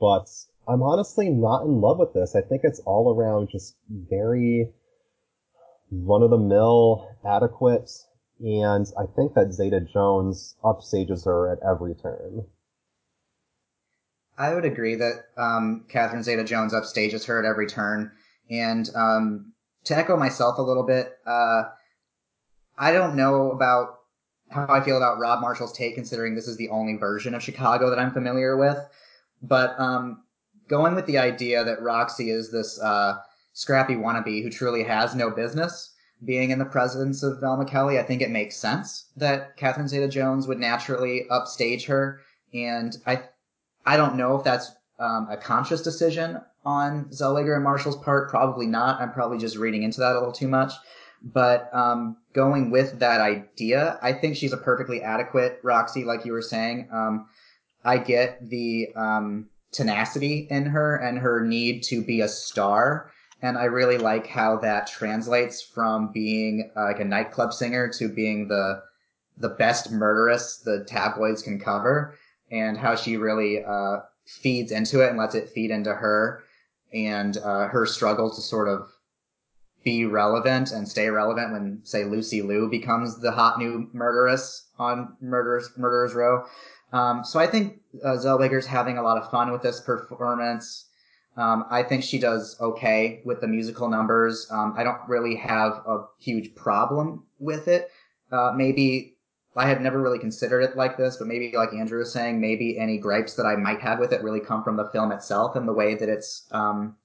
But 0.00 0.28
I'm 0.68 0.82
honestly 0.82 1.30
not 1.30 1.64
in 1.64 1.80
love 1.80 1.98
with 1.98 2.12
this. 2.12 2.36
I 2.36 2.42
think 2.42 2.62
it's 2.64 2.80
all 2.80 3.14
around 3.14 3.48
just 3.50 3.76
very 3.88 4.72
run 5.92 6.22
of 6.22 6.30
the 6.30 6.38
mill, 6.38 7.08
adequate, 7.24 7.90
and 8.40 8.86
I 8.98 9.04
think 9.14 9.34
that 9.34 9.52
Zeta 9.52 9.80
Jones 9.80 10.56
upstages 10.64 11.24
her 11.26 11.52
at 11.52 11.58
every 11.62 11.94
turn. 11.94 12.46
I 14.38 14.54
would 14.54 14.64
agree 14.64 14.94
that 14.96 15.26
um, 15.36 15.84
Catherine 15.88 16.22
Zeta-Jones 16.22 16.72
upstages 16.72 17.26
her 17.26 17.38
at 17.38 17.44
every 17.44 17.66
turn. 17.66 18.10
And 18.50 18.88
um, 18.94 19.52
to 19.84 19.96
echo 19.96 20.16
myself 20.16 20.58
a 20.58 20.62
little 20.62 20.82
bit, 20.82 21.12
uh, 21.26 21.64
I 22.78 22.92
don't 22.92 23.14
know 23.14 23.52
about 23.52 24.00
how 24.50 24.66
I 24.68 24.80
feel 24.80 24.96
about 24.96 25.18
Rob 25.18 25.40
Marshall's 25.40 25.72
take, 25.72 25.94
considering 25.94 26.34
this 26.34 26.48
is 26.48 26.56
the 26.56 26.70
only 26.70 26.96
version 26.96 27.34
of 27.34 27.42
Chicago 27.42 27.90
that 27.90 27.98
I'm 27.98 28.12
familiar 28.12 28.56
with. 28.56 28.78
But 29.42 29.78
um, 29.78 30.22
going 30.68 30.94
with 30.94 31.06
the 31.06 31.18
idea 31.18 31.64
that 31.64 31.82
Roxie 31.82 32.30
is 32.30 32.50
this 32.50 32.80
uh, 32.80 33.18
scrappy 33.52 33.94
wannabe 33.94 34.42
who 34.42 34.50
truly 34.50 34.82
has 34.82 35.14
no 35.14 35.30
business 35.30 35.92
being 36.24 36.50
in 36.50 36.58
the 36.58 36.64
presence 36.64 37.22
of 37.22 37.40
Velma 37.40 37.64
Kelly, 37.64 37.98
I 37.98 38.02
think 38.02 38.22
it 38.22 38.30
makes 38.30 38.56
sense 38.56 39.06
that 39.16 39.56
Catherine 39.56 39.88
Zeta-Jones 39.88 40.46
would 40.46 40.58
naturally 40.58 41.26
upstage 41.30 41.86
her. 41.86 42.20
And 42.54 42.96
I 43.06 43.22
I 43.84 43.96
don't 43.96 44.16
know 44.16 44.36
if 44.36 44.44
that's 44.44 44.70
um, 44.98 45.26
a 45.30 45.36
conscious 45.36 45.82
decision 45.82 46.40
on 46.64 47.06
Zellweger 47.06 47.56
and 47.56 47.64
Marshall's 47.64 47.96
part. 47.96 48.30
Probably 48.30 48.66
not. 48.66 49.00
I'm 49.00 49.12
probably 49.12 49.38
just 49.38 49.56
reading 49.56 49.82
into 49.82 50.00
that 50.00 50.12
a 50.12 50.18
little 50.18 50.32
too 50.32 50.48
much. 50.48 50.72
But 51.22 51.68
um, 51.72 52.16
going 52.32 52.70
with 52.70 52.98
that 53.00 53.20
idea, 53.20 53.98
I 54.02 54.12
think 54.12 54.36
she's 54.36 54.52
a 54.52 54.56
perfectly 54.56 55.02
adequate 55.02 55.60
Roxie, 55.62 56.04
like 56.04 56.24
you 56.24 56.32
were 56.32 56.42
saying. 56.42 56.88
Um, 56.92 57.28
I 57.84 57.98
get 57.98 58.48
the 58.48 58.88
um, 58.94 59.48
tenacity 59.72 60.46
in 60.50 60.66
her 60.66 60.96
and 60.96 61.18
her 61.18 61.44
need 61.44 61.82
to 61.84 62.02
be 62.02 62.20
a 62.20 62.28
star. 62.28 63.10
And 63.42 63.58
I 63.58 63.64
really 63.64 63.98
like 63.98 64.26
how 64.26 64.56
that 64.58 64.86
translates 64.86 65.60
from 65.60 66.12
being 66.12 66.70
uh, 66.76 66.84
like 66.84 67.00
a 67.00 67.04
nightclub 67.04 67.52
singer 67.52 67.88
to 67.98 68.08
being 68.08 68.48
the 68.48 68.82
the 69.38 69.48
best 69.48 69.90
murderess 69.90 70.58
the 70.58 70.84
tabloids 70.84 71.42
can 71.42 71.58
cover 71.58 72.16
and 72.50 72.76
how 72.76 72.94
she 72.94 73.16
really 73.16 73.64
uh, 73.64 73.98
feeds 74.26 74.70
into 74.70 75.00
it 75.00 75.08
and 75.08 75.18
lets 75.18 75.34
it 75.34 75.48
feed 75.48 75.70
into 75.70 75.92
her 75.92 76.44
and 76.92 77.38
uh, 77.38 77.66
her 77.68 77.86
struggle 77.86 78.30
to 78.30 78.40
sort 78.40 78.68
of 78.68 78.88
be 79.82 80.04
relevant 80.04 80.70
and 80.70 80.86
stay 80.86 81.08
relevant 81.08 81.52
when, 81.52 81.80
say, 81.82 82.04
Lucy 82.04 82.42
Liu 82.42 82.68
becomes 82.68 83.18
the 83.18 83.32
hot 83.32 83.58
new 83.58 83.88
murderess 83.92 84.68
on 84.78 85.16
Murderers 85.20 85.70
Murderers 85.76 86.14
Row. 86.14 86.44
Um, 86.92 87.24
so 87.24 87.40
I 87.40 87.46
think 87.46 87.80
uh, 88.04 88.16
Zellweger's 88.16 88.66
having 88.66 88.98
a 88.98 89.02
lot 89.02 89.18
of 89.18 89.30
fun 89.30 89.50
with 89.50 89.62
this 89.62 89.80
performance. 89.80 90.86
Um, 91.36 91.64
I 91.70 91.82
think 91.82 92.04
she 92.04 92.18
does 92.18 92.60
okay 92.60 93.22
with 93.24 93.40
the 93.40 93.48
musical 93.48 93.88
numbers. 93.88 94.46
Um, 94.50 94.74
I 94.76 94.84
don't 94.84 95.00
really 95.08 95.34
have 95.36 95.82
a 95.86 96.04
huge 96.18 96.54
problem 96.54 97.24
with 97.38 97.68
it. 97.68 97.90
Uh, 98.30 98.52
maybe 98.54 99.16
I 99.56 99.66
had 99.66 99.80
never 99.80 100.00
really 100.00 100.18
considered 100.18 100.60
it 100.60 100.76
like 100.76 100.96
this, 100.96 101.16
but 101.16 101.26
maybe 101.26 101.52
like 101.54 101.72
Andrew 101.72 101.98
was 101.98 102.12
saying, 102.12 102.40
maybe 102.40 102.78
any 102.78 102.98
gripes 102.98 103.34
that 103.34 103.44
I 103.44 103.56
might 103.56 103.80
have 103.80 103.98
with 103.98 104.12
it 104.12 104.22
really 104.22 104.40
come 104.40 104.62
from 104.62 104.76
the 104.76 104.88
film 104.90 105.12
itself 105.12 105.56
and 105.56 105.66
the 105.66 105.72
way 105.72 105.94
that 105.94 106.08
it's 106.08 106.46
um, 106.52 106.96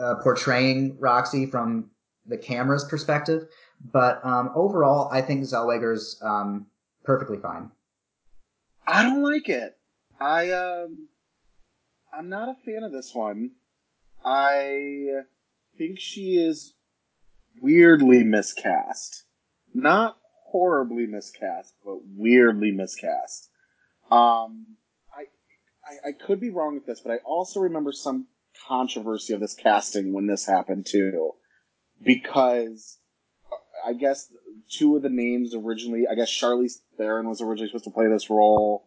uh, 0.00 0.16
portraying 0.22 0.96
Roxie 0.98 1.46
from 1.46 1.90
the 2.26 2.36
camera's 2.36 2.84
perspective. 2.84 3.46
But 3.92 4.24
um, 4.24 4.52
overall, 4.54 5.10
I 5.10 5.22
think 5.22 5.42
Zellweger's 5.44 6.20
um, 6.22 6.66
perfectly 7.04 7.38
fine. 7.38 7.70
I 8.86 9.02
don't 9.02 9.22
like 9.22 9.48
it. 9.48 9.76
I 10.20 10.50
um, 10.50 11.08
I'm 12.12 12.28
not 12.28 12.48
a 12.48 12.54
fan 12.64 12.82
of 12.82 12.92
this 12.92 13.14
one. 13.14 13.52
I 14.24 15.22
think 15.78 15.98
she 15.98 16.36
is 16.36 16.74
weirdly 17.60 18.22
miscast. 18.22 19.24
Not 19.74 20.18
horribly 20.46 21.06
miscast, 21.06 21.74
but 21.84 21.98
weirdly 22.16 22.70
miscast. 22.70 23.48
Um, 24.10 24.76
I 25.16 25.24
I, 25.86 26.08
I 26.08 26.12
could 26.12 26.40
be 26.40 26.50
wrong 26.50 26.74
with 26.74 26.86
this, 26.86 27.00
but 27.00 27.12
I 27.12 27.16
also 27.24 27.60
remember 27.60 27.92
some 27.92 28.26
controversy 28.68 29.32
of 29.32 29.40
this 29.40 29.54
casting 29.54 30.12
when 30.12 30.26
this 30.26 30.46
happened 30.46 30.86
too, 30.86 31.32
because 32.02 32.98
I 33.84 33.94
guess 33.94 34.30
two 34.70 34.96
of 34.96 35.02
the 35.02 35.08
names 35.08 35.54
originally, 35.54 36.04
I 36.10 36.14
guess 36.14 36.30
Charlize 36.30 36.80
Theron 36.98 37.28
was 37.28 37.40
originally 37.40 37.68
supposed 37.68 37.84
to 37.84 37.90
play 37.90 38.08
this 38.08 38.30
role, 38.30 38.86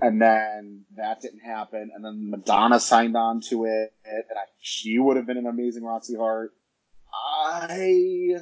and 0.00 0.20
then 0.20 0.84
that 0.96 1.20
didn't 1.20 1.40
happen, 1.40 1.90
and 1.94 2.04
then 2.04 2.30
Madonna 2.30 2.80
signed 2.80 3.16
on 3.16 3.40
to 3.42 3.64
it, 3.64 3.92
and 4.04 4.24
I, 4.30 4.44
she 4.60 4.98
would 4.98 5.16
have 5.16 5.26
been 5.26 5.36
an 5.36 5.46
amazing 5.46 5.84
Roxie 5.84 6.16
Hart. 6.16 6.52
I 7.12 8.36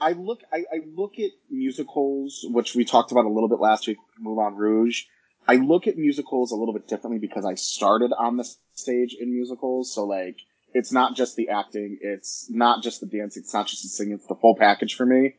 I 0.00 0.12
look 0.12 0.40
I, 0.52 0.58
I 0.58 0.80
look 0.94 1.18
at 1.18 1.30
musicals, 1.50 2.44
which 2.48 2.74
we 2.74 2.84
talked 2.84 3.12
about 3.12 3.24
a 3.24 3.30
little 3.30 3.48
bit 3.48 3.60
last 3.60 3.86
week, 3.86 3.98
Moulin 4.18 4.54
Rouge. 4.54 5.04
I 5.46 5.56
look 5.56 5.86
at 5.86 5.96
musicals 5.96 6.52
a 6.52 6.56
little 6.56 6.74
bit 6.74 6.88
differently 6.88 7.18
because 7.18 7.44
I 7.44 7.54
started 7.54 8.12
on 8.12 8.36
the 8.36 8.48
stage 8.74 9.16
in 9.18 9.32
musicals, 9.32 9.92
so 9.92 10.04
like 10.04 10.36
it's 10.74 10.92
not 10.92 11.16
just 11.16 11.36
the 11.36 11.48
acting, 11.48 11.98
it's 12.00 12.48
not 12.50 12.82
just 12.82 13.00
the 13.00 13.06
dancing, 13.06 13.42
it's 13.42 13.54
not 13.54 13.66
just 13.66 13.82
the 13.82 13.88
singing, 13.88 14.14
it's 14.14 14.26
the 14.26 14.34
full 14.34 14.54
package 14.56 14.94
for 14.94 15.06
me. 15.06 15.36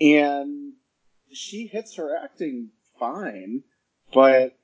And 0.00 0.72
she 1.32 1.66
hits 1.66 1.96
her 1.96 2.16
acting 2.16 2.70
fine, 2.98 3.62
but 4.16 4.56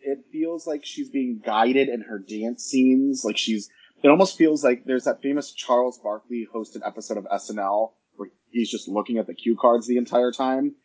it 0.00 0.24
feels 0.32 0.66
like 0.66 0.86
she's 0.86 1.10
being 1.10 1.42
guided 1.44 1.90
in 1.90 2.00
her 2.00 2.18
dance 2.18 2.64
scenes. 2.64 3.26
Like 3.26 3.36
she's, 3.36 3.68
it 4.02 4.08
almost 4.08 4.38
feels 4.38 4.64
like 4.64 4.86
there's 4.86 5.04
that 5.04 5.20
famous 5.20 5.52
Charles 5.52 5.98
Barkley 5.98 6.48
hosted 6.52 6.80
episode 6.82 7.18
of 7.18 7.24
SNL 7.24 7.92
where 8.14 8.30
he's 8.50 8.70
just 8.70 8.88
looking 8.88 9.18
at 9.18 9.26
the 9.26 9.34
cue 9.34 9.54
cards 9.54 9.86
the 9.86 9.98
entire 9.98 10.32
time. 10.32 10.76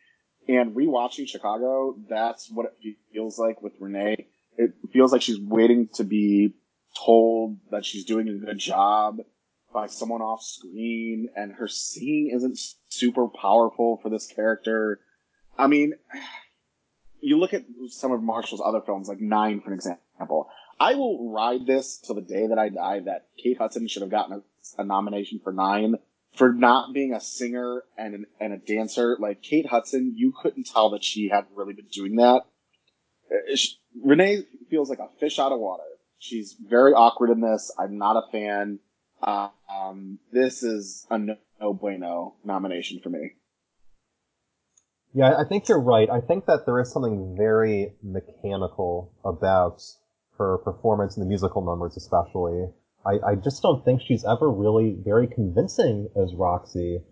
And 0.46 0.76
rewatching 0.76 1.26
Chicago, 1.26 1.96
that's 2.06 2.50
what 2.50 2.66
it 2.82 2.96
feels 3.14 3.38
like 3.38 3.62
with 3.62 3.72
Renee. 3.80 4.26
It 4.58 4.74
feels 4.92 5.10
like 5.10 5.22
she's 5.22 5.40
waiting 5.40 5.88
to 5.94 6.04
be 6.04 6.54
told 6.94 7.56
that 7.70 7.86
she's 7.86 8.04
doing 8.04 8.28
a 8.28 8.34
good 8.34 8.58
job 8.58 9.20
by 9.72 9.86
someone 9.86 10.20
off 10.20 10.42
screen, 10.42 11.30
and 11.34 11.54
her 11.54 11.66
singing 11.66 12.30
isn't 12.34 12.58
super 12.90 13.28
powerful 13.28 14.00
for 14.02 14.10
this 14.10 14.26
character. 14.26 15.00
I 15.56 15.66
mean, 15.66 15.94
you 17.22 17.38
look 17.38 17.54
at 17.54 17.64
some 17.88 18.12
of 18.12 18.22
Marshall's 18.22 18.60
other 18.64 18.80
films, 18.80 19.08
like 19.08 19.20
Nine, 19.20 19.60
for 19.60 19.72
example. 19.72 20.50
I 20.78 20.94
will 20.94 21.30
ride 21.30 21.66
this 21.66 21.98
till 21.98 22.16
the 22.16 22.20
day 22.20 22.48
that 22.48 22.58
I 22.58 22.68
die 22.68 23.00
that 23.00 23.28
Kate 23.42 23.56
Hudson 23.56 23.86
should 23.86 24.02
have 24.02 24.10
gotten 24.10 24.42
a, 24.78 24.82
a 24.82 24.84
nomination 24.84 25.40
for 25.42 25.52
Nine 25.52 25.96
for 26.34 26.52
not 26.52 26.92
being 26.92 27.14
a 27.14 27.20
singer 27.20 27.84
and 27.96 28.14
an, 28.14 28.26
and 28.40 28.52
a 28.52 28.58
dancer. 28.58 29.16
Like 29.20 29.42
Kate 29.42 29.66
Hudson, 29.66 30.14
you 30.16 30.32
couldn't 30.42 30.66
tell 30.66 30.90
that 30.90 31.04
she 31.04 31.28
hadn't 31.28 31.54
really 31.54 31.74
been 31.74 31.86
doing 31.92 32.16
that. 32.16 32.42
Uh, 33.30 33.54
she, 33.56 33.76
Renee 34.02 34.44
feels 34.68 34.90
like 34.90 34.98
a 34.98 35.08
fish 35.20 35.38
out 35.38 35.52
of 35.52 35.60
water. 35.60 35.84
She's 36.18 36.56
very 36.60 36.92
awkward 36.92 37.30
in 37.30 37.40
this. 37.40 37.70
I'm 37.78 37.98
not 37.98 38.16
a 38.16 38.30
fan. 38.30 38.80
Uh, 39.22 39.48
um, 39.72 40.18
this 40.32 40.62
is 40.62 41.06
a 41.10 41.18
no, 41.18 41.36
no 41.60 41.74
bueno 41.74 42.34
nomination 42.44 43.00
for 43.00 43.10
me. 43.10 43.32
Yeah, 45.14 45.34
I 45.38 45.44
think 45.44 45.68
you're 45.68 45.80
right. 45.80 46.08
I 46.08 46.20
think 46.20 46.46
that 46.46 46.64
there 46.64 46.80
is 46.80 46.90
something 46.90 47.36
very 47.36 47.92
mechanical 48.02 49.12
about 49.24 49.82
her 50.38 50.58
performance 50.58 51.16
in 51.16 51.22
the 51.22 51.28
musical 51.28 51.62
numbers, 51.62 51.96
especially. 51.96 52.68
I, 53.04 53.32
I 53.32 53.34
just 53.34 53.62
don't 53.62 53.84
think 53.84 54.00
she's 54.00 54.24
ever 54.24 54.50
really 54.50 54.96
very 54.98 55.26
convincing 55.26 56.08
as 56.16 56.34
Roxie. 56.34 57.02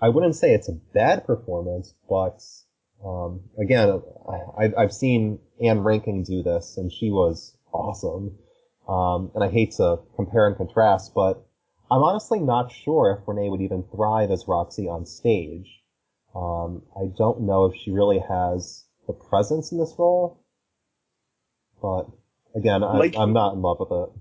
I 0.00 0.10
wouldn't 0.10 0.36
say 0.36 0.54
it's 0.54 0.68
a 0.68 0.78
bad 0.94 1.26
performance, 1.26 1.94
but 2.08 2.40
um, 3.04 3.40
again, 3.58 4.00
I, 4.56 4.70
I've 4.78 4.92
seen 4.92 5.40
Ann 5.60 5.80
Reinking 5.80 6.24
do 6.24 6.42
this, 6.42 6.76
and 6.76 6.92
she 6.92 7.10
was 7.10 7.56
awesome. 7.72 8.38
Um, 8.88 9.32
and 9.34 9.42
I 9.42 9.48
hate 9.48 9.72
to 9.72 9.98
compare 10.14 10.46
and 10.46 10.56
contrast, 10.56 11.12
but 11.14 11.42
I'm 11.90 12.02
honestly 12.02 12.38
not 12.38 12.70
sure 12.70 13.18
if 13.20 13.26
Renee 13.26 13.48
would 13.48 13.60
even 13.60 13.82
thrive 13.90 14.30
as 14.30 14.46
Roxie 14.46 14.88
on 14.88 15.04
stage. 15.04 15.79
Um, 16.34 16.82
I 16.96 17.06
don't 17.16 17.42
know 17.42 17.66
if 17.66 17.76
she 17.80 17.90
really 17.90 18.20
has 18.20 18.84
the 19.06 19.12
presence 19.12 19.72
in 19.72 19.78
this 19.78 19.94
role, 19.98 20.40
but 21.82 22.06
again, 22.54 22.84
I, 22.84 22.98
like, 22.98 23.16
I'm 23.16 23.32
not 23.32 23.54
in 23.54 23.62
love 23.62 23.78
with 23.80 23.90
it. 23.90 24.20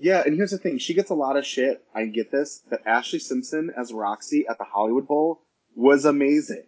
Yeah, 0.00 0.22
and 0.24 0.34
here's 0.34 0.50
the 0.50 0.58
thing: 0.58 0.78
she 0.78 0.94
gets 0.94 1.10
a 1.10 1.14
lot 1.14 1.36
of 1.36 1.46
shit. 1.46 1.84
I 1.94 2.06
get 2.06 2.30
this. 2.30 2.62
But 2.68 2.84
Ashlee 2.84 3.20
Simpson 3.20 3.72
as 3.76 3.92
Roxie 3.92 4.46
at 4.48 4.58
the 4.58 4.64
Hollywood 4.64 5.06
Bowl 5.06 5.42
was 5.74 6.04
amazing. 6.04 6.64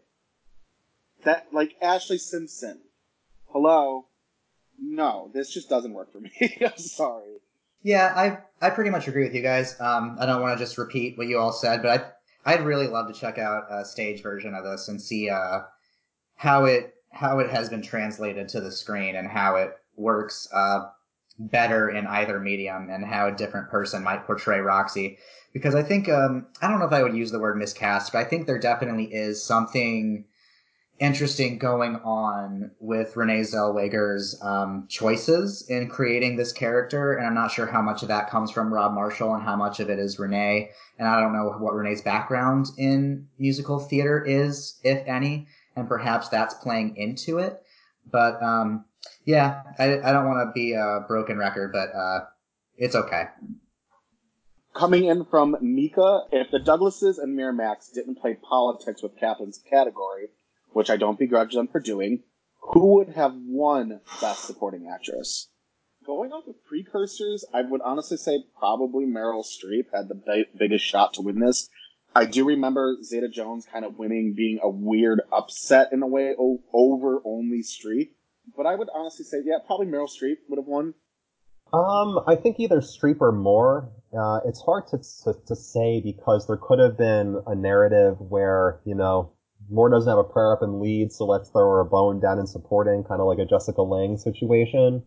That 1.25 1.49
like 1.53 1.77
Ashlee 1.81 2.21
Simpson. 2.21 2.81
Hello. 3.47 4.07
No, 4.83 5.31
this 5.35 5.51
just 5.51 5.69
doesn't 5.69 5.93
work 5.93 6.11
for 6.13 6.21
me. 6.21 6.33
I'm 6.61 6.79
sorry. 6.79 7.41
Yeah, 7.83 8.13
I 8.15 8.67
I 8.67 8.71
pretty 8.71 8.91
much 8.91 9.09
agree 9.09 9.25
with 9.25 9.35
you 9.35 9.43
guys. 9.43 9.79
Um, 9.81 10.17
I 10.19 10.27
don't 10.27 10.43
want 10.43 10.59
to 10.59 10.65
just 10.65 10.79
repeat 10.79 11.19
what 11.19 11.27
you 11.27 11.39
all 11.39 11.53
said, 11.53 11.83
but 11.83 12.01
I 12.01 12.05
I'd 12.45 12.65
really 12.65 12.87
love 12.87 13.07
to 13.09 13.19
check 13.19 13.39
out 13.39 13.67
a 13.71 13.85
stage 13.85 14.23
version 14.23 14.55
of 14.55 14.65
this 14.65 14.89
and 14.89 15.01
see 15.01 15.29
uh, 15.29 15.61
how 16.37 16.65
it 16.65 16.95
how 17.13 17.39
it 17.41 17.51
has 17.51 17.69
been 17.69 17.83
translated 17.83 18.49
to 18.49 18.61
the 18.61 18.71
screen 18.71 19.17
and 19.17 19.29
how 19.29 19.57
it 19.57 19.77
works 19.97 20.49
uh, 20.53 20.87
better 21.39 21.91
in 21.91 22.07
either 22.07 22.39
medium 22.39 22.89
and 22.91 23.05
how 23.05 23.27
a 23.27 23.33
different 23.33 23.69
person 23.69 24.03
might 24.03 24.27
portray 24.27 24.61
Roxie. 24.61 25.19
Because 25.53 25.75
I 25.75 25.83
think 25.83 26.09
um, 26.09 26.47
I 26.63 26.69
don't 26.69 26.79
know 26.79 26.87
if 26.87 26.93
I 26.93 27.03
would 27.03 27.17
use 27.17 27.33
the 27.33 27.41
word 27.41 27.57
miscast, 27.57 28.13
but 28.13 28.21
I 28.21 28.25
think 28.25 28.47
there 28.47 28.59
definitely 28.59 29.13
is 29.13 29.43
something 29.43 30.25
interesting 31.01 31.57
going 31.57 31.97
on 31.97 32.71
with 32.79 33.17
Renee 33.17 33.41
Zellweger's 33.41 34.39
um, 34.43 34.87
choices 34.89 35.67
in 35.69 35.89
creating 35.89 36.37
this 36.37 36.53
character, 36.53 37.15
and 37.15 37.27
I'm 37.27 37.35
not 37.35 37.51
sure 37.51 37.67
how 37.67 37.81
much 37.81 38.03
of 38.03 38.09
that 38.09 38.29
comes 38.31 38.51
from 38.51 38.73
Rob 38.73 38.93
Marshall 38.93 39.35
and 39.35 39.43
how 39.43 39.57
much 39.57 39.81
of 39.81 39.89
it 39.89 39.99
is 39.99 40.19
Renee. 40.19 40.71
And 40.99 41.09
I 41.09 41.19
don't 41.19 41.33
know 41.33 41.55
what 41.59 41.75
Renee's 41.75 42.03
background 42.03 42.67
in 42.77 43.27
musical 43.39 43.79
theater 43.79 44.23
is, 44.23 44.79
if 44.85 45.03
any, 45.09 45.47
and 45.75 45.89
perhaps 45.89 46.29
that's 46.29 46.55
playing 46.55 46.97
into 46.97 47.39
it. 47.39 47.63
But 48.11 48.43
um, 48.43 48.85
yeah, 49.25 49.63
I, 49.79 50.01
I 50.01 50.13
don't 50.13 50.27
want 50.27 50.49
to 50.49 50.53
be 50.53 50.75
a 50.75 51.05
broken 51.09 51.39
record, 51.39 51.73
but 51.73 51.95
uh, 51.95 52.27
it's 52.77 52.95
okay. 52.95 53.25
Coming 54.75 55.05
in 55.05 55.25
from 55.25 55.57
Mika, 55.63 56.25
if 56.31 56.51
the 56.51 56.61
Douglases 56.61 57.19
and 57.19 57.37
Miramax 57.37 57.93
didn't 57.93 58.17
play 58.17 58.35
politics 58.35 59.03
with 59.03 59.19
Catherine's 59.19 59.59
category, 59.69 60.29
which 60.73 60.91
I 60.91 60.97
don't 60.97 61.19
begrudge 61.19 61.55
them 61.55 61.69
for 61.69 61.81
doing, 61.81 62.23
who 62.61 62.95
would 62.97 63.11
have 63.11 63.35
won 63.35 64.01
Best 64.21 64.45
Supporting 64.45 64.89
Actress? 64.93 65.49
Going 66.07 66.33
off 66.33 66.47
of 66.47 66.65
precursors, 66.65 67.45
I 67.53 67.63
would 67.63 67.81
honestly 67.83 68.17
say 68.17 68.45
probably 68.59 69.05
Meryl 69.05 69.45
Streep 69.45 69.87
had 69.93 70.09
the 70.09 70.15
b- 70.15 70.47
biggest 70.59 70.85
shot 70.85 71.15
to 71.15 71.23
win 71.23 71.41
this. 71.41 71.69
I 72.15 72.25
do 72.25 72.45
remember 72.45 72.97
Zeta 73.03 73.29
Jones 73.29 73.67
kind 73.71 73.85
of 73.85 73.99
winning, 73.99 74.35
being 74.37 74.59
a 74.63 74.69
weird 74.69 75.21
upset 75.33 75.93
in 75.93 76.03
a 76.03 76.07
way 76.07 76.35
o- 76.39 76.63
over 76.73 77.21
only 77.25 77.63
Streep. 77.63 78.11
But 78.57 78.67
I 78.67 78.75
would 78.75 78.89
honestly 78.95 79.25
say, 79.25 79.39
yeah, 79.45 79.59
probably 79.65 79.87
Meryl 79.87 80.09
Streep 80.09 80.37
would 80.49 80.59
have 80.59 80.67
won. 80.67 80.95
Um, 81.73 82.21
I 82.27 82.35
think 82.35 82.59
either 82.59 82.81
Streep 82.81 83.21
or 83.21 83.31
Moore. 83.31 83.91
Uh, 84.13 84.41
it's 84.45 84.61
hard 84.61 84.89
to, 84.89 84.99
to 85.23 85.39
to 85.47 85.55
say 85.55 86.01
because 86.01 86.49
there 86.49 86.57
could 86.57 86.81
have 86.81 86.99
been 86.99 87.41
a 87.47 87.55
narrative 87.55 88.17
where 88.21 88.81
you 88.85 88.97
know 88.97 89.33
Moore 89.71 89.89
doesn't 89.89 90.11
have 90.11 90.19
a 90.19 90.25
prayer 90.25 90.53
up 90.53 90.63
in 90.63 90.81
lead, 90.81 91.13
so 91.13 91.25
let's 91.25 91.49
throw 91.51 91.71
her 91.71 91.81
a 91.81 91.85
bone 91.85 92.21
down 92.21 92.39
in 92.39 92.47
supporting, 92.47 93.05
kind 93.05 93.21
of 93.21 93.27
like 93.27 93.39
a 93.39 93.47
Jessica 93.47 93.83
Lange 93.83 94.19
situation. 94.19 95.03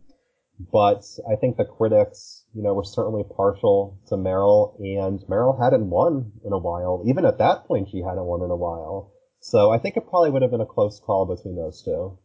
But 0.72 1.04
I 1.30 1.36
think 1.36 1.58
the 1.58 1.66
critics, 1.66 2.46
you 2.54 2.64
know, 2.64 2.74
were 2.74 2.84
certainly 2.84 3.24
partial 3.36 4.00
to 4.08 4.16
Meryl, 4.16 4.80
and 4.80 5.20
Meryl 5.28 5.62
hadn't 5.62 5.90
won 5.90 6.32
in 6.46 6.54
a 6.54 6.58
while. 6.58 7.04
Even 7.06 7.26
at 7.26 7.40
that 7.40 7.66
point, 7.66 7.90
she 7.90 8.00
hadn't 8.00 8.26
won 8.26 8.42
in 8.42 8.52
a 8.52 8.56
while. 8.56 9.12
So 9.40 9.72
I 9.72 9.78
think 9.78 9.98
it 9.98 10.08
probably 10.08 10.30
would 10.30 10.42
have 10.42 10.52
been 10.52 10.62
a 10.62 10.66
close 10.66 11.00
call 11.00 11.26
between 11.26 11.56
those 11.56 11.82
two. 11.84 12.18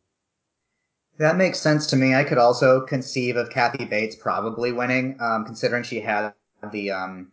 That 1.19 1.37
makes 1.37 1.59
sense 1.59 1.89
to 1.89 1.97
me. 1.97 2.15
I 2.15 2.23
could 2.23 2.39
also 2.39 2.83
conceive 2.83 3.37
of 3.37 3.51
Kathy 3.51 3.87
Bates 3.87 4.15
probably 4.15 4.71
winning, 4.71 5.17
um, 5.21 5.45
considering 5.45 5.83
she 5.83 6.01
had 6.01 6.33
the 6.71 6.93
um, 6.93 7.33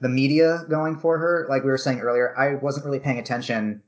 the 0.00 0.08
media 0.08 0.64
going 0.70 0.96
for 0.96 1.18
her. 1.18 1.46
Like 1.50 1.64
we 1.64 1.70
were 1.70 1.76
saying 1.76 2.00
earlier, 2.00 2.34
I 2.38 2.54
wasn't 2.54 2.86
really 2.86 3.00
paying 3.00 3.18
attention 3.18 3.82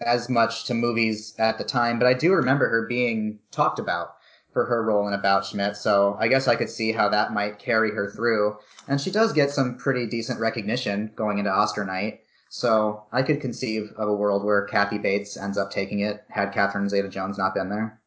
as 0.00 0.28
much 0.28 0.64
to 0.64 0.74
movies 0.74 1.34
at 1.38 1.58
the 1.58 1.64
time, 1.64 1.98
but 1.98 2.06
I 2.06 2.14
do 2.14 2.32
remember 2.32 2.68
her 2.68 2.86
being 2.86 3.38
talked 3.50 3.78
about 3.78 4.16
for 4.52 4.64
her 4.64 4.82
role 4.82 5.06
in 5.06 5.12
About 5.12 5.44
Schmidt. 5.44 5.76
So 5.76 6.16
I 6.18 6.28
guess 6.28 6.48
I 6.48 6.56
could 6.56 6.70
see 6.70 6.92
how 6.92 7.10
that 7.10 7.34
might 7.34 7.58
carry 7.58 7.90
her 7.90 8.10
through. 8.10 8.56
And 8.88 8.98
she 8.98 9.10
does 9.10 9.34
get 9.34 9.50
some 9.50 9.76
pretty 9.76 10.06
decent 10.06 10.40
recognition 10.40 11.12
going 11.14 11.38
into 11.38 11.50
Oscar 11.50 11.84
night. 11.84 12.20
So 12.48 13.04
I 13.12 13.22
could 13.22 13.40
conceive 13.40 13.92
of 13.96 14.08
a 14.08 14.14
world 14.14 14.44
where 14.44 14.64
Kathy 14.64 14.96
Bates 14.96 15.36
ends 15.36 15.58
up 15.58 15.70
taking 15.70 16.00
it 16.00 16.24
had 16.30 16.52
Catherine 16.52 16.88
Zeta 16.88 17.08
Jones 17.08 17.36
not 17.36 17.54
been 17.54 17.68
there. 17.68 18.00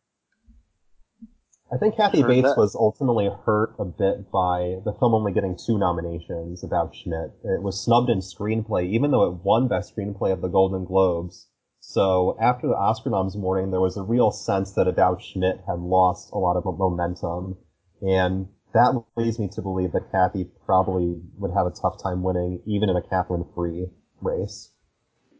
I 1.71 1.77
think 1.77 1.95
Kathy 1.95 2.23
Bates 2.23 2.57
was 2.57 2.73
ultimately 2.73 3.29
hurt 3.45 3.75
a 3.77 3.85
bit 3.85 4.31
by 4.31 4.77
the 4.85 4.95
film 4.99 5.13
only 5.13 5.31
getting 5.31 5.55
two 5.55 5.77
nominations 5.77 6.63
about 6.63 6.95
Schmidt. 6.95 7.29
It 7.43 7.61
was 7.61 7.79
snubbed 7.79 8.09
in 8.09 8.21
screenplay, 8.21 8.89
even 8.89 9.11
though 9.11 9.25
it 9.25 9.43
won 9.43 9.67
Best 9.67 9.95
Screenplay 9.95 10.33
of 10.33 10.41
the 10.41 10.47
Golden 10.47 10.83
Globes. 10.83 11.48
So 11.91 12.37
after 12.39 12.67
the 12.67 12.75
Oscar 12.75 13.09
noms 13.09 13.35
morning, 13.35 13.71
there 13.71 13.81
was 13.81 13.97
a 13.97 14.03
real 14.03 14.29
sense 14.29 14.73
that 14.73 14.87
About 14.87 15.23
Schmidt 15.23 15.63
had 15.65 15.79
lost 15.79 16.29
a 16.31 16.37
lot 16.37 16.55
of 16.55 16.63
momentum. 16.63 17.57
And 17.99 18.47
that 18.75 19.03
leads 19.15 19.39
me 19.39 19.49
to 19.53 19.61
believe 19.63 19.93
that 19.93 20.11
Kathy 20.11 20.51
probably 20.67 21.19
would 21.39 21.49
have 21.57 21.65
a 21.65 21.71
tough 21.71 21.99
time 21.99 22.21
winning, 22.21 22.61
even 22.67 22.91
in 22.91 22.95
a 22.95 23.01
Catherine 23.01 23.43
free 23.55 23.87
race. 24.21 24.69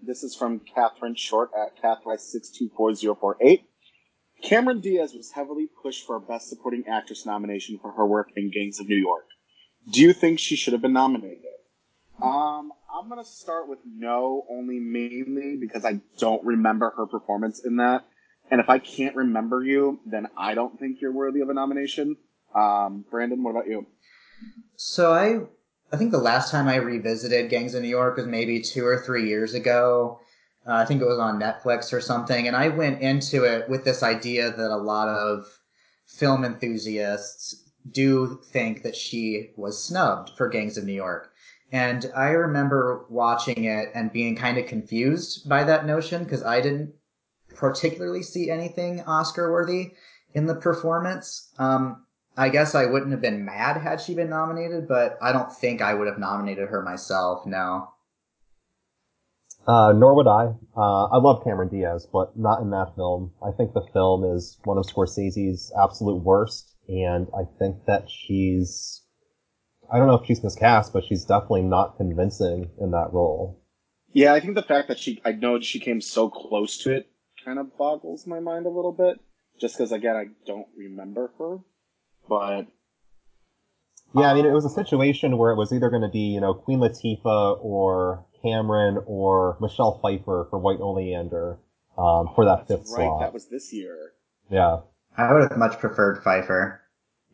This 0.02 0.24
is 0.24 0.36
from 0.36 0.62
Catherine 0.62 1.14
Short 1.14 1.52
at 1.56 1.78
Catherine624048. 1.84 3.66
Cameron 4.42 4.82
Diaz 4.82 5.14
was 5.14 5.30
heavily 5.32 5.68
pushed 5.84 6.08
for 6.08 6.16
a 6.16 6.20
Best 6.20 6.50
Supporting 6.50 6.86
Actress 6.88 7.28
nomination 7.28 7.78
for 7.80 7.92
her 7.92 8.08
work 8.08 8.30
in 8.36 8.50
Gangs 8.50 8.80
of 8.80 8.90
New 8.90 8.98
York. 8.98 9.28
Do 9.92 10.02
you 10.02 10.14
think 10.14 10.40
she 10.40 10.56
should 10.56 10.74
have 10.74 10.82
been 10.82 10.94
nominated? 10.94 11.59
Um, 12.22 12.74
I'm 12.94 13.08
gonna 13.08 13.24
start 13.24 13.70
with 13.70 13.80
no, 13.86 14.46
only 14.50 14.80
mainly 14.80 15.56
because 15.56 15.86
I 15.86 16.02
don't 16.18 16.44
remember 16.44 16.92
her 16.98 17.06
performance 17.06 17.60
in 17.64 17.78
that. 17.78 18.06
And 18.52 18.60
if 18.60 18.70
I 18.70 18.80
can't 18.80 19.16
remember 19.16 19.64
you, 19.64 20.00
then 20.06 20.28
I 20.36 20.56
don't 20.56 20.78
think 20.80 21.02
you're 21.02 21.12
worthy 21.12 21.42
of 21.42 21.50
a 21.50 21.54
nomination. 21.54 22.18
Um, 22.54 23.06
Brandon, 23.10 23.44
what 23.44 23.52
about 23.52 23.68
you? 23.68 23.86
So 24.76 25.14
I, 25.14 25.42
I 25.94 25.98
think 25.98 26.12
the 26.12 26.18
last 26.18 26.52
time 26.52 26.68
I 26.68 26.78
revisited 26.78 27.50
Gangs 27.50 27.76
of 27.76 27.84
New 27.84 27.90
York 27.90 28.18
was 28.18 28.26
maybe 28.26 28.60
two 28.60 28.86
or 28.86 29.02
three 29.02 29.28
years 29.28 29.54
ago. 29.54 30.20
Uh, 30.66 30.74
I 30.74 30.86
think 30.86 31.02
it 31.02 31.08
was 31.08 31.20
on 31.20 31.40
Netflix 31.40 31.94
or 31.94 32.02
something, 32.02 32.48
and 32.48 32.56
I 32.56 32.70
went 32.70 33.02
into 33.02 33.44
it 33.44 33.70
with 33.70 33.86
this 33.86 34.04
idea 34.04 34.52
that 34.52 34.72
a 34.72 34.78
lot 34.78 35.08
of 35.08 35.46
film 36.06 36.44
enthusiasts 36.44 37.64
do 37.92 38.40
think 38.52 38.84
that 38.84 38.96
she 38.96 39.52
was 39.56 39.82
snubbed 39.84 40.32
for 40.36 40.50
Gangs 40.50 40.78
of 40.78 40.86
New 40.86 40.94
York. 40.94 41.32
And 41.72 42.12
I 42.16 42.30
remember 42.30 43.06
watching 43.10 43.66
it 43.66 43.90
and 43.94 44.12
being 44.12 44.36
kind 44.36 44.58
of 44.58 44.66
confused 44.66 45.48
by 45.48 45.64
that 45.66 45.86
notion 45.86 46.24
because 46.24 46.44
I 46.44 46.62
didn't 46.62 46.94
particularly 47.56 48.24
see 48.24 48.50
anything 48.50 49.02
Oscar 49.02 49.52
worthy 49.52 49.92
in 50.34 50.46
the 50.48 50.56
performance. 50.56 51.50
Um, 51.60 52.06
I 52.38 52.50
guess 52.50 52.74
I 52.74 52.86
wouldn't 52.86 53.12
have 53.12 53.22
been 53.22 53.46
mad 53.46 53.78
had 53.82 54.00
she 54.00 54.16
been 54.16 54.30
nominated, 54.30 54.88
but 54.88 55.18
I 55.22 55.32
don't 55.34 55.52
think 55.52 55.82
I 55.82 55.94
would 55.94 56.08
have 56.08 56.18
nominated 56.18 56.70
her 56.70 56.82
myself. 56.82 57.46
No. 57.46 57.90
Uh, 59.68 59.92
nor 59.92 60.16
would 60.16 60.28
I. 60.28 60.54
Uh, 60.76 61.06
I 61.06 61.18
love 61.18 61.44
Cameron 61.44 61.70
Diaz, 61.70 62.08
but 62.12 62.38
not 62.38 62.62
in 62.62 62.70
that 62.72 62.96
film. 62.96 63.34
I 63.46 63.52
think 63.52 63.74
the 63.74 63.86
film 63.94 64.24
is 64.24 64.58
one 64.64 64.78
of 64.78 64.86
Scorsese's 64.86 65.72
absolute 65.80 66.24
worst, 66.24 66.76
and 66.88 67.28
I 67.38 67.44
think 67.60 67.86
that 67.86 68.10
she's, 68.10 69.02
I 69.92 69.98
don't 69.98 70.08
know 70.08 70.16
if 70.16 70.26
she's 70.26 70.44
miscast, 70.44 70.94
but 70.94 71.04
she's 71.06 71.26
definitely 71.26 71.64
not 71.64 71.98
convincing 71.98 72.70
in 72.80 72.92
that 72.92 73.12
role. 73.12 73.60
Yeah, 74.12 74.34
I 74.34 74.40
think 74.40 74.56
the 74.56 74.64
fact 74.64 74.88
that 74.88 75.00
she, 75.00 75.22
I 75.24 75.32
know 75.32 75.60
she 75.60 75.80
came 75.80 76.02
so 76.02 76.30
close 76.30 76.78
to 76.80 76.92
it 76.96 77.10
kind 77.44 77.60
of 77.60 77.78
boggles 77.78 78.28
my 78.28 78.40
mind 78.40 78.66
a 78.66 78.70
little 78.70 78.92
bit, 78.92 79.20
just 79.60 79.78
because 79.78 79.92
again, 79.92 80.16
I 80.16 80.26
don't 80.46 80.68
remember 80.76 81.32
her. 81.40 81.60
But 82.28 82.68
yeah, 84.16 84.32
I 84.32 84.34
mean, 84.34 84.46
it 84.46 84.52
was 84.52 84.66
a 84.66 84.70
situation 84.70 85.38
where 85.38 85.52
it 85.52 85.56
was 85.56 85.72
either 85.72 85.90
going 85.90 86.02
to 86.02 86.10
be, 86.10 86.34
you 86.34 86.42
know, 86.42 86.54
Queen 86.54 86.80
Latifah 86.80 87.64
or 87.64 88.26
Cameron 88.42 89.00
or 89.06 89.58
Michelle 89.62 90.00
Pfeiffer 90.00 90.48
for 90.50 90.60
White 90.60 90.80
Oleander 90.80 91.58
um, 91.98 92.30
for 92.36 92.46
that 92.46 92.68
That's 92.68 92.82
fifth 92.82 92.98
right, 92.98 93.06
slot. 93.06 93.22
that 93.22 93.34
was 93.34 93.46
this 93.48 93.72
year. 93.74 94.14
Yeah, 94.50 94.80
I 95.18 95.32
would 95.32 95.50
have 95.50 95.58
much 95.58 95.80
preferred 95.80 96.24
Pfeiffer. 96.24 96.82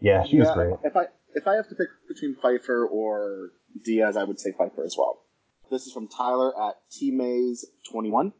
yeah, 0.02 0.24
she 0.24 0.40
was 0.40 0.52
great. 0.52 0.76
If 0.84 0.96
I 0.98 1.08
if 1.36 1.48
I 1.48 1.56
have 1.56 1.68
to 1.70 1.76
pick 1.76 1.90
between 2.08 2.36
Pfeiffer 2.36 2.88
or 2.88 3.52
Diaz, 3.84 4.18
I 4.18 4.24
would 4.24 4.40
say 4.40 4.52
Pfeiffer 4.52 4.84
as 4.84 4.96
well. 4.98 5.22
This 5.70 5.86
is 5.86 5.94
from 5.94 6.08
Tyler 6.08 6.54
at 6.60 6.76
tmays21. 6.92 8.32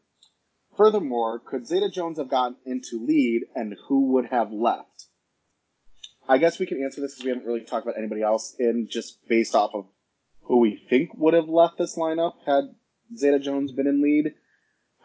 Furthermore, 0.76 1.38
could 1.38 1.66
Zeta 1.66 1.90
Jones 1.90 2.18
have 2.18 2.30
gotten 2.30 2.56
into 2.64 3.04
lead, 3.04 3.42
and 3.54 3.76
who 3.88 4.12
would 4.12 4.26
have 4.26 4.52
left? 4.52 5.06
I 6.28 6.38
guess 6.38 6.58
we 6.58 6.66
can 6.66 6.82
answer 6.82 7.00
this 7.00 7.14
because 7.14 7.24
we 7.24 7.30
haven't 7.30 7.46
really 7.46 7.60
talked 7.60 7.86
about 7.86 7.98
anybody 7.98 8.22
else, 8.22 8.56
and 8.58 8.88
just 8.88 9.26
based 9.28 9.54
off 9.54 9.74
of 9.74 9.86
who 10.42 10.58
we 10.58 10.76
think 10.88 11.10
would 11.16 11.34
have 11.34 11.48
left 11.48 11.78
this 11.78 11.96
lineup 11.96 12.34
had 12.46 12.74
Zeta 13.16 13.38
Jones 13.38 13.72
been 13.72 13.86
in 13.86 14.02
lead. 14.02 14.34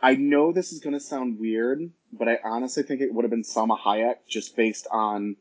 I 0.01 0.15
know 0.15 0.51
this 0.51 0.71
is 0.71 0.79
going 0.79 0.93
to 0.93 0.99
sound 0.99 1.39
weird, 1.39 1.91
but 2.11 2.27
I 2.27 2.39
honestly 2.43 2.83
think 2.83 3.01
it 3.01 3.13
would 3.13 3.23
have 3.23 3.31
been 3.31 3.43
Salma 3.43 3.79
Hayek 3.79 4.15
just 4.27 4.55
based 4.55 4.87
on 4.91 5.35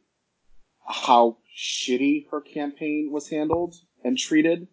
how 0.86 1.38
shitty 1.56 2.26
her 2.30 2.40
campaign 2.40 3.10
was 3.12 3.28
handled 3.28 3.74
and 4.04 4.18
treated. 4.18 4.68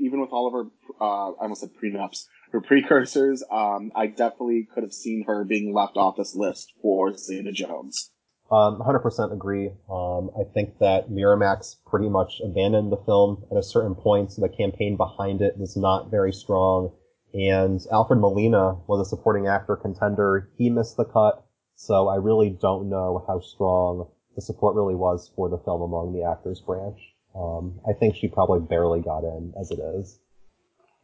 Even 0.00 0.20
with 0.20 0.30
all 0.30 0.46
of 0.46 0.52
her, 0.52 0.70
uh, 1.00 1.32
I 1.32 1.42
almost 1.42 1.60
said 1.60 1.70
prenups, 1.74 2.26
her 2.50 2.60
precursors, 2.60 3.42
um, 3.50 3.92
I 3.94 4.08
definitely 4.08 4.68
could 4.72 4.82
have 4.82 4.92
seen 4.92 5.24
her 5.26 5.44
being 5.44 5.72
left 5.74 5.96
off 5.96 6.16
this 6.16 6.34
list 6.34 6.72
for 6.80 7.16
Zeta 7.16 7.52
Jones. 7.52 8.10
Um, 8.50 8.80
100% 8.80 9.32
agree. 9.32 9.70
Um, 9.90 10.30
I 10.38 10.44
think 10.52 10.78
that 10.78 11.08
Miramax 11.08 11.76
pretty 11.86 12.10
much 12.10 12.42
abandoned 12.44 12.92
the 12.92 12.98
film 12.98 13.44
at 13.50 13.56
a 13.56 13.62
certain 13.62 13.94
point, 13.94 14.32
so 14.32 14.42
the 14.42 14.48
campaign 14.50 14.96
behind 14.98 15.40
it 15.40 15.56
was 15.56 15.74
not 15.74 16.10
very 16.10 16.32
strong. 16.32 16.92
And 17.32 17.80
Alfred 17.90 18.20
Molina 18.20 18.74
was 18.86 19.00
a 19.00 19.08
supporting 19.08 19.46
actor 19.46 19.76
contender. 19.76 20.50
He 20.58 20.68
missed 20.68 20.98
the 20.98 21.06
cut, 21.06 21.46
so 21.76 22.08
I 22.08 22.16
really 22.16 22.50
don't 22.50 22.90
know 22.90 23.24
how 23.26 23.40
strong 23.40 24.10
the 24.34 24.42
support 24.42 24.74
really 24.74 24.94
was 24.94 25.30
for 25.36 25.48
the 25.48 25.58
film 25.58 25.82
among 25.82 26.12
the 26.12 26.24
actors 26.24 26.60
branch. 26.60 26.98
Um, 27.34 27.80
I 27.88 27.92
think 27.92 28.16
she 28.16 28.28
probably 28.28 28.60
barely 28.60 29.00
got 29.00 29.24
in 29.24 29.54
as 29.58 29.70
it 29.70 29.78
is. 29.78 30.18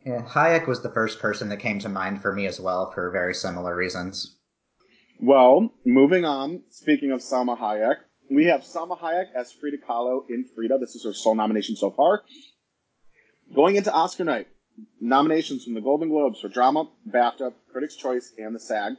Yeah, 0.04 0.22
Hayek 0.22 0.66
was 0.66 0.82
the 0.82 0.90
first 0.90 1.18
person 1.18 1.48
that 1.48 1.58
came 1.58 1.78
to 1.80 1.88
mind 1.88 2.22
for 2.22 2.32
me 2.32 2.46
as 2.46 2.60
well 2.60 2.90
for 2.92 3.10
very 3.10 3.34
similar 3.34 3.74
reasons. 3.74 4.36
Well, 5.20 5.72
moving 5.84 6.24
on, 6.24 6.62
speaking 6.70 7.10
of 7.10 7.20
Salma 7.20 7.58
Hayek, 7.58 7.96
we 8.30 8.44
have 8.46 8.60
Salma 8.60 8.98
Hayek 8.98 9.32
as 9.34 9.50
Frida 9.52 9.78
Kahlo 9.78 10.22
in 10.28 10.44
Frida. 10.54 10.78
This 10.78 10.94
is 10.94 11.04
her 11.04 11.12
sole 11.12 11.34
nomination 11.34 11.76
so 11.76 11.90
far. 11.90 12.22
Going 13.54 13.76
into 13.76 13.92
Oscar 13.92 14.24
night, 14.24 14.48
nominations 15.00 15.64
from 15.64 15.74
the 15.74 15.80
Golden 15.80 16.08
Globes 16.08 16.40
for 16.40 16.48
drama, 16.48 16.88
BAFTA, 17.08 17.52
Critics' 17.72 17.96
Choice, 17.96 18.32
and 18.38 18.54
the 18.54 18.60
SAG. 18.60 18.94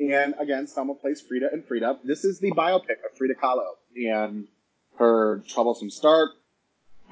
And 0.00 0.34
again, 0.38 0.66
Salma 0.66 1.00
plays 1.00 1.20
Frida 1.20 1.50
and 1.52 1.64
Frida. 1.64 2.00
This 2.04 2.24
is 2.24 2.40
the 2.40 2.50
biopic 2.52 2.98
of 3.04 3.16
Frida 3.16 3.34
Kahlo 3.34 3.74
and 3.96 4.48
her 4.98 5.42
troublesome 5.48 5.90
start, 5.90 6.30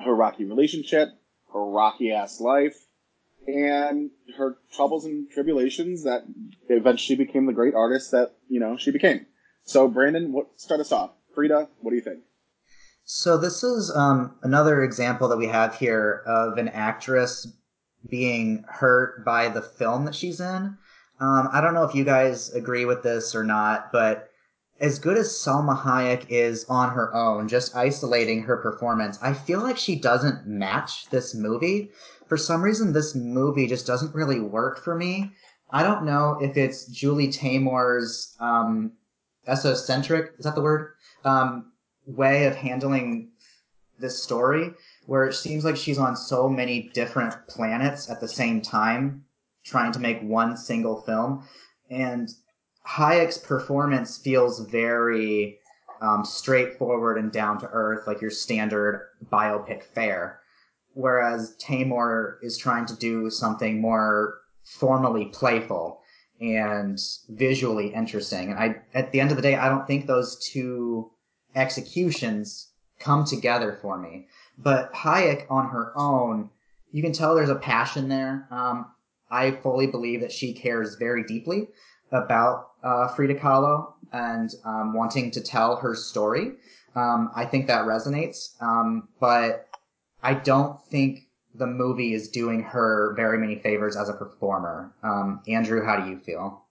her 0.04 0.14
rocky 0.14 0.44
relationship, 0.44 1.08
her 1.52 1.64
rocky 1.64 2.12
ass 2.12 2.40
life, 2.40 2.76
and 3.46 4.10
her 4.36 4.56
troubles 4.72 5.04
and 5.04 5.30
tribulations 5.30 6.04
that 6.04 6.24
eventually 6.68 7.16
became 7.16 7.46
the 7.46 7.52
great 7.52 7.74
artist 7.74 8.10
that 8.12 8.34
you 8.48 8.60
know 8.60 8.76
she 8.76 8.90
became. 8.90 9.26
So, 9.64 9.88
Brandon, 9.88 10.32
what 10.32 10.48
start 10.60 10.80
us 10.80 10.92
off? 10.92 11.12
Frida, 11.34 11.68
what 11.80 11.90
do 11.90 11.96
you 11.96 12.02
think? 12.02 12.20
So 13.04 13.36
this 13.36 13.62
is 13.64 13.90
um, 13.94 14.36
another 14.42 14.82
example 14.82 15.28
that 15.28 15.36
we 15.36 15.48
have 15.48 15.76
here 15.76 16.22
of 16.26 16.58
an 16.58 16.68
actress 16.68 17.48
being 18.08 18.64
hurt 18.68 19.24
by 19.24 19.48
the 19.48 19.62
film 19.62 20.04
that 20.04 20.14
she's 20.14 20.40
in. 20.40 20.76
Um, 21.22 21.48
I 21.52 21.60
don't 21.60 21.72
know 21.72 21.84
if 21.84 21.94
you 21.94 22.02
guys 22.02 22.52
agree 22.52 22.84
with 22.84 23.04
this 23.04 23.32
or 23.32 23.44
not, 23.44 23.92
but 23.92 24.28
as 24.80 24.98
good 24.98 25.16
as 25.16 25.28
Salma 25.28 25.80
Hayek 25.80 26.26
is 26.28 26.64
on 26.68 26.90
her 26.90 27.14
own, 27.14 27.46
just 27.46 27.76
isolating 27.76 28.42
her 28.42 28.56
performance, 28.56 29.20
I 29.22 29.32
feel 29.32 29.60
like 29.60 29.78
she 29.78 29.94
doesn't 29.94 30.48
match 30.48 31.08
this 31.10 31.32
movie. 31.32 31.92
For 32.26 32.36
some 32.36 32.60
reason, 32.60 32.92
this 32.92 33.14
movie 33.14 33.68
just 33.68 33.86
doesn't 33.86 34.16
really 34.16 34.40
work 34.40 34.82
for 34.82 34.96
me. 34.96 35.30
I 35.70 35.84
don't 35.84 36.04
know 36.04 36.38
if 36.42 36.56
it's 36.56 36.86
Julie 36.86 37.28
Taymor's 37.28 38.36
um, 38.40 38.90
esocentric, 39.46 40.36
is 40.40 40.44
that 40.44 40.56
the 40.56 40.60
word? 40.60 40.94
Um, 41.24 41.70
way 42.04 42.46
of 42.46 42.56
handling 42.56 43.30
this 44.00 44.20
story 44.20 44.72
where 45.06 45.24
it 45.24 45.34
seems 45.34 45.64
like 45.64 45.76
she's 45.76 45.98
on 45.98 46.16
so 46.16 46.48
many 46.48 46.90
different 46.92 47.46
planets 47.46 48.10
at 48.10 48.20
the 48.20 48.26
same 48.26 48.60
time 48.60 49.24
trying 49.64 49.92
to 49.92 49.98
make 49.98 50.20
one 50.22 50.56
single 50.56 51.02
film 51.02 51.46
and 51.90 52.30
hayek's 52.86 53.38
performance 53.38 54.18
feels 54.18 54.60
very 54.60 55.58
um, 56.00 56.24
straightforward 56.24 57.16
and 57.16 57.30
down 57.32 57.58
to 57.60 57.68
earth 57.72 58.06
like 58.06 58.20
your 58.20 58.30
standard 58.30 59.08
biopic 59.30 59.82
fare 59.82 60.40
whereas 60.94 61.56
Taymor 61.56 62.36
is 62.42 62.58
trying 62.58 62.86
to 62.86 62.96
do 62.96 63.30
something 63.30 63.80
more 63.80 64.38
formally 64.64 65.26
playful 65.26 66.00
and 66.40 66.98
visually 67.28 67.94
interesting 67.94 68.50
and 68.50 68.58
i 68.58 68.76
at 68.94 69.12
the 69.12 69.20
end 69.20 69.30
of 69.30 69.36
the 69.36 69.42
day 69.42 69.54
i 69.54 69.68
don't 69.68 69.86
think 69.86 70.06
those 70.06 70.38
two 70.44 71.10
executions 71.54 72.72
come 73.02 73.24
together 73.24 73.78
for 73.80 73.98
me. 73.98 74.26
But 74.58 74.92
Hayek 74.92 75.46
on 75.50 75.68
her 75.68 75.92
own, 75.96 76.50
you 76.92 77.02
can 77.02 77.12
tell 77.12 77.34
there's 77.34 77.50
a 77.50 77.56
passion 77.56 78.08
there. 78.08 78.46
Um, 78.50 78.86
I 79.32 79.50
fully 79.50 79.86
believe 79.86 80.20
that 80.20 80.30
she 80.30 80.52
cares 80.52 80.96
very 80.96 81.24
deeply 81.24 81.68
about 82.12 82.68
uh, 82.84 83.08
Frida 83.08 83.36
Kahlo 83.36 83.94
and 84.12 84.50
um, 84.64 84.94
wanting 84.94 85.30
to 85.32 85.40
tell 85.40 85.76
her 85.76 85.94
story. 85.94 86.52
Um, 86.94 87.30
I 87.34 87.46
think 87.46 87.66
that 87.68 87.86
resonates, 87.86 88.62
um, 88.62 89.08
but 89.18 89.66
I 90.22 90.34
don't 90.34 90.78
think 90.90 91.20
the 91.54 91.66
movie 91.66 92.12
is 92.12 92.28
doing 92.28 92.62
her 92.62 93.14
very 93.16 93.38
many 93.38 93.56
favors 93.56 93.96
as 93.96 94.08
a 94.08 94.12
performer. 94.12 94.92
Um, 95.02 95.40
Andrew, 95.48 95.84
how 95.84 96.00
do 96.00 96.10
you 96.10 96.18
feel? 96.18 96.62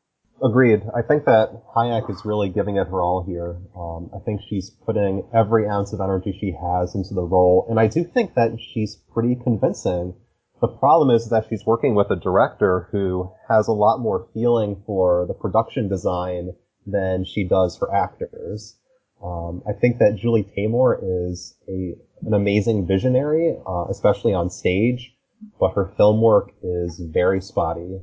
Agreed. 0.44 0.82
I 0.96 1.04
think 1.04 1.26
that 1.26 1.64
Hayek 1.76 2.10
is 2.10 2.26
really 2.26 2.50
giving 2.50 2.78
it 2.78 2.88
her 2.88 3.02
all 3.02 3.24
here. 3.24 3.58
Um, 3.78 4.10
I 4.16 4.20
think 4.26 4.42
she's 4.48 4.72
putting 4.72 5.24
every 5.34 5.68
ounce 5.68 5.94
of 5.94 6.02
energy 6.02 6.36
she 6.40 6.52
has 6.52 6.96
into 6.96 7.14
the 7.14 7.22
role, 7.22 7.68
and 7.70 7.80
I 7.80 7.88
do 7.88 8.04
think 8.04 8.34
that 8.34 8.58
she's 8.60 8.96
pretty 9.14 9.36
convincing. 9.36 10.16
The 10.62 10.68
problem 10.68 11.10
is 11.10 11.30
that 11.30 11.48
she's 11.50 11.66
working 11.66 11.96
with 11.96 12.12
a 12.12 12.16
director 12.16 12.88
who 12.92 13.32
has 13.50 13.68
a 13.68 13.74
lot 13.74 14.00
more 14.00 14.28
feeling 14.34 14.84
for 14.86 15.26
the 15.28 15.34
production 15.34 15.90
design 15.90 16.54
than 16.86 17.26
she 17.26 17.44
does 17.44 17.76
for 17.78 17.94
actors. 17.94 18.78
Um, 19.24 19.64
I 19.68 19.74
think 19.74 20.00
that 20.00 20.16
Julie 20.16 20.44
Taymor 20.56 21.00
is 21.02 21.56
a 21.68 21.96
an 22.24 22.34
amazing 22.36 22.86
visionary, 22.86 23.58
uh, 23.68 23.86
especially 23.90 24.34
on 24.34 24.50
stage, 24.50 25.16
but 25.60 25.74
her 25.74 25.92
film 25.98 26.22
work 26.22 26.52
is 26.62 27.00
very 27.00 27.42
spotty. 27.42 28.00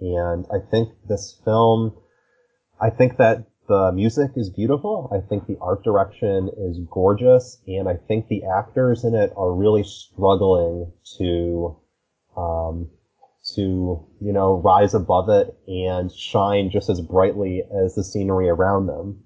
And 0.00 0.46
I 0.52 0.58
think 0.70 0.88
this 1.08 1.40
film, 1.44 1.96
I 2.80 2.90
think 2.90 3.18
that 3.18 3.44
the 3.68 3.92
music 3.92 4.32
is 4.34 4.50
beautiful. 4.50 5.08
I 5.12 5.20
think 5.28 5.46
the 5.46 5.58
art 5.60 5.84
direction 5.84 6.50
is 6.56 6.80
gorgeous. 6.90 7.58
And 7.68 7.88
I 7.88 7.94
think 7.94 8.26
the 8.26 8.42
actors 8.44 9.04
in 9.04 9.14
it 9.14 9.32
are 9.36 9.54
really 9.54 9.84
struggling 9.84 10.92
to, 11.18 11.76
um, 12.36 12.90
to, 13.54 14.06
you 14.20 14.32
know, 14.32 14.60
rise 14.60 14.94
above 14.94 15.28
it 15.28 15.56
and 15.66 16.12
shine 16.12 16.70
just 16.70 16.88
as 16.88 17.00
brightly 17.00 17.62
as 17.84 17.94
the 17.94 18.04
scenery 18.04 18.48
around 18.48 18.86
them. 18.86 19.24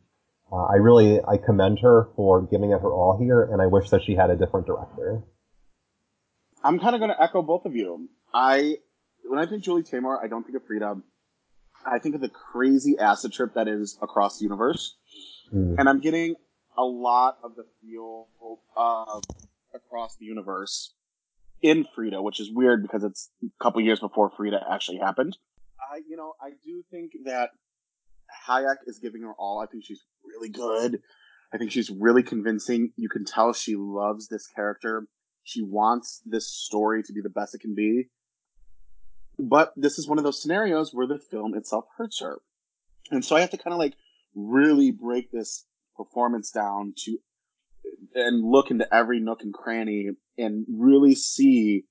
Uh, 0.52 0.64
I 0.66 0.74
really, 0.74 1.20
I 1.26 1.36
commend 1.36 1.80
her 1.80 2.08
for 2.14 2.42
giving 2.42 2.70
it 2.70 2.80
her 2.80 2.92
all 2.92 3.18
here, 3.18 3.42
and 3.42 3.60
I 3.60 3.66
wish 3.66 3.90
that 3.90 4.02
she 4.04 4.14
had 4.14 4.30
a 4.30 4.36
different 4.36 4.66
director. 4.66 5.22
I'm 6.62 6.78
kind 6.78 6.94
of 6.94 7.00
going 7.00 7.10
to 7.10 7.20
echo 7.22 7.42
both 7.42 7.66
of 7.66 7.74
you. 7.74 8.08
I 8.32 8.76
when 9.24 9.38
I 9.38 9.46
think 9.46 9.62
Julie 9.62 9.82
Taymor, 9.82 10.22
I 10.22 10.28
don't 10.28 10.44
think 10.44 10.56
of 10.56 10.66
Frida. 10.66 10.96
I 11.84 11.98
think 11.98 12.14
of 12.14 12.20
the 12.20 12.28
crazy 12.28 12.98
acid 12.98 13.32
trip 13.32 13.54
that 13.54 13.68
is 13.68 13.98
across 14.00 14.38
the 14.38 14.44
universe, 14.44 14.96
mm. 15.52 15.76
and 15.78 15.88
I'm 15.88 16.00
getting 16.00 16.36
a 16.78 16.84
lot 16.84 17.38
of 17.42 17.56
the 17.56 17.64
feel 17.80 18.28
of 18.76 19.24
across 19.74 20.16
the 20.16 20.24
universe 20.24 20.94
in 21.64 21.86
Frida, 21.94 22.20
which 22.20 22.40
is 22.40 22.52
weird 22.52 22.82
because 22.82 23.02
it's 23.02 23.30
a 23.42 23.46
couple 23.60 23.80
years 23.80 23.98
before 23.98 24.30
Frida 24.36 24.60
actually 24.70 24.98
happened. 24.98 25.36
I, 25.80 26.02
you 26.06 26.14
know, 26.14 26.34
I 26.40 26.50
do 26.62 26.84
think 26.90 27.12
that 27.24 27.50
Hayek 28.46 28.76
is 28.86 28.98
giving 28.98 29.22
her 29.22 29.32
all. 29.38 29.60
I 29.60 29.66
think 29.66 29.82
she's 29.82 30.02
really 30.22 30.50
good. 30.50 31.00
I 31.54 31.56
think 31.56 31.72
she's 31.72 31.88
really 31.88 32.22
convincing. 32.22 32.92
You 32.96 33.08
can 33.08 33.24
tell 33.24 33.54
she 33.54 33.76
loves 33.76 34.28
this 34.28 34.46
character. 34.46 35.06
She 35.42 35.62
wants 35.62 36.20
this 36.26 36.46
story 36.46 37.02
to 37.02 37.12
be 37.14 37.22
the 37.22 37.30
best 37.30 37.54
it 37.54 37.62
can 37.62 37.74
be. 37.74 38.10
But 39.38 39.72
this 39.74 39.98
is 39.98 40.06
one 40.06 40.18
of 40.18 40.24
those 40.24 40.42
scenarios 40.42 40.90
where 40.92 41.06
the 41.06 41.18
film 41.18 41.54
itself 41.54 41.86
hurts 41.96 42.20
her. 42.20 42.40
And 43.10 43.24
so 43.24 43.36
I 43.36 43.40
have 43.40 43.50
to 43.50 43.58
kind 43.58 43.72
of 43.72 43.78
like 43.78 43.94
really 44.34 44.90
break 44.90 45.30
this 45.32 45.64
performance 45.96 46.50
down 46.50 46.92
to 46.98 47.18
and 48.14 48.44
look 48.44 48.70
into 48.70 48.92
every 48.94 49.20
nook 49.20 49.42
and 49.42 49.54
cranny 49.54 50.10
and 50.38 50.66
really 50.68 51.14
see 51.14 51.84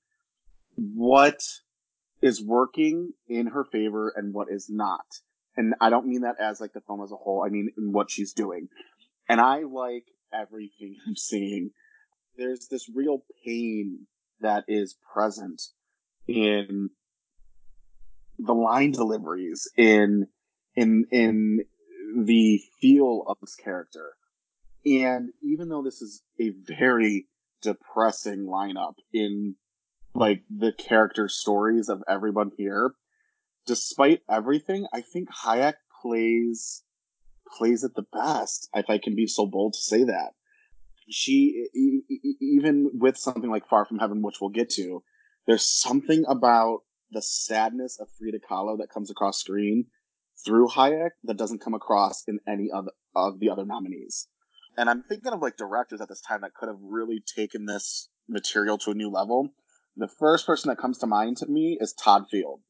what 0.76 1.42
is 2.22 2.42
working 2.42 3.12
in 3.28 3.46
her 3.48 3.64
favor 3.64 4.12
and 4.16 4.32
what 4.32 4.48
is 4.50 4.68
not. 4.70 5.04
And 5.56 5.74
I 5.80 5.90
don't 5.90 6.06
mean 6.06 6.22
that 6.22 6.40
as 6.40 6.60
like 6.60 6.72
the 6.72 6.80
film 6.80 7.02
as 7.02 7.12
a 7.12 7.16
whole. 7.16 7.44
I 7.46 7.50
mean 7.50 7.70
in 7.76 7.92
what 7.92 8.10
she's 8.10 8.32
doing. 8.32 8.68
And 9.28 9.40
I 9.40 9.62
like 9.62 10.04
everything 10.32 10.96
I'm 11.06 11.16
seeing. 11.16 11.70
There's 12.36 12.66
this 12.68 12.88
real 12.92 13.24
pain 13.44 14.06
that 14.40 14.64
is 14.68 14.96
present 15.12 15.62
in 16.26 16.90
the 18.38 18.52
line 18.52 18.90
deliveries 18.90 19.68
in 19.76 20.26
in 20.74 21.04
in 21.12 21.60
the 22.16 22.60
feel 22.80 23.24
of 23.26 23.38
this 23.40 23.54
character. 23.54 24.12
And 24.84 25.30
even 25.42 25.68
though 25.68 25.82
this 25.82 26.02
is 26.02 26.22
a 26.40 26.50
very 26.50 27.26
depressing 27.64 28.46
lineup 28.46 28.94
in 29.12 29.56
like 30.14 30.42
the 30.48 30.72
character 30.72 31.28
stories 31.28 31.88
of 31.88 32.02
everyone 32.08 32.52
here, 32.56 32.94
despite 33.66 34.22
everything, 34.30 34.86
I 34.92 35.00
think 35.00 35.28
Hayek 35.44 35.74
plays 36.00 36.82
plays 37.58 37.84
it 37.84 37.94
the 37.94 38.06
best. 38.12 38.68
If 38.74 38.88
I 38.88 38.98
can 38.98 39.16
be 39.16 39.26
so 39.26 39.46
bold 39.46 39.74
to 39.74 39.80
say 39.80 40.04
that, 40.04 40.34
she 41.08 41.68
even 42.40 42.90
with 42.94 43.16
something 43.16 43.50
like 43.50 43.68
Far 43.68 43.84
from 43.84 43.98
Heaven, 43.98 44.22
which 44.22 44.36
we'll 44.40 44.50
get 44.50 44.70
to, 44.70 45.02
there's 45.46 45.64
something 45.64 46.24
about 46.28 46.80
the 47.10 47.22
sadness 47.22 47.98
of 48.00 48.08
Frida 48.18 48.38
Kahlo 48.48 48.78
that 48.78 48.90
comes 48.90 49.10
across 49.10 49.38
screen 49.38 49.86
through 50.44 50.68
Hayek 50.68 51.10
that 51.24 51.36
doesn't 51.36 51.60
come 51.60 51.74
across 51.74 52.24
in 52.26 52.40
any 52.48 52.70
of, 52.72 52.88
of 53.14 53.38
the 53.40 53.50
other 53.50 53.64
nominees. 53.64 54.28
And 54.76 54.90
I'm 54.90 55.02
thinking 55.02 55.32
of 55.32 55.40
like 55.40 55.56
directors 55.56 56.00
at 56.00 56.08
this 56.08 56.20
time 56.20 56.40
that 56.42 56.54
could 56.54 56.68
have 56.68 56.80
really 56.82 57.22
taken 57.36 57.66
this 57.66 58.08
material 58.28 58.78
to 58.78 58.90
a 58.90 58.94
new 58.94 59.10
level. 59.10 59.54
The 59.96 60.08
first 60.08 60.46
person 60.46 60.68
that 60.68 60.78
comes 60.78 60.98
to 60.98 61.06
mind 61.06 61.36
to 61.38 61.46
me 61.46 61.78
is 61.80 61.92
Todd 61.92 62.24
Field, 62.30 62.60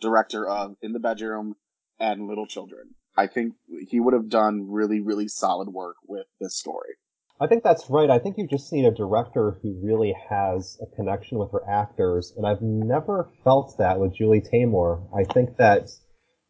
director 0.00 0.46
of 0.46 0.76
In 0.80 0.92
the 0.92 1.00
Bedroom 1.00 1.56
and 1.98 2.28
Little 2.28 2.46
Children. 2.46 2.94
I 3.16 3.26
think 3.26 3.54
he 3.88 4.00
would 4.00 4.14
have 4.14 4.28
done 4.28 4.70
really, 4.70 5.00
really 5.00 5.28
solid 5.28 5.68
work 5.68 5.96
with 6.06 6.26
this 6.40 6.56
story. 6.56 6.94
I 7.40 7.48
think 7.48 7.64
that's 7.64 7.90
right. 7.90 8.10
I 8.10 8.20
think 8.20 8.38
you 8.38 8.46
just 8.46 8.72
need 8.72 8.84
a 8.84 8.92
director 8.92 9.58
who 9.60 9.80
really 9.82 10.14
has 10.30 10.78
a 10.80 10.96
connection 10.96 11.38
with 11.38 11.50
her 11.50 11.68
actors, 11.68 12.32
and 12.36 12.46
I've 12.46 12.62
never 12.62 13.28
felt 13.42 13.76
that 13.78 13.98
with 13.98 14.14
Julie 14.14 14.40
Taymor. 14.40 15.04
I 15.12 15.24
think 15.32 15.56
that 15.56 15.90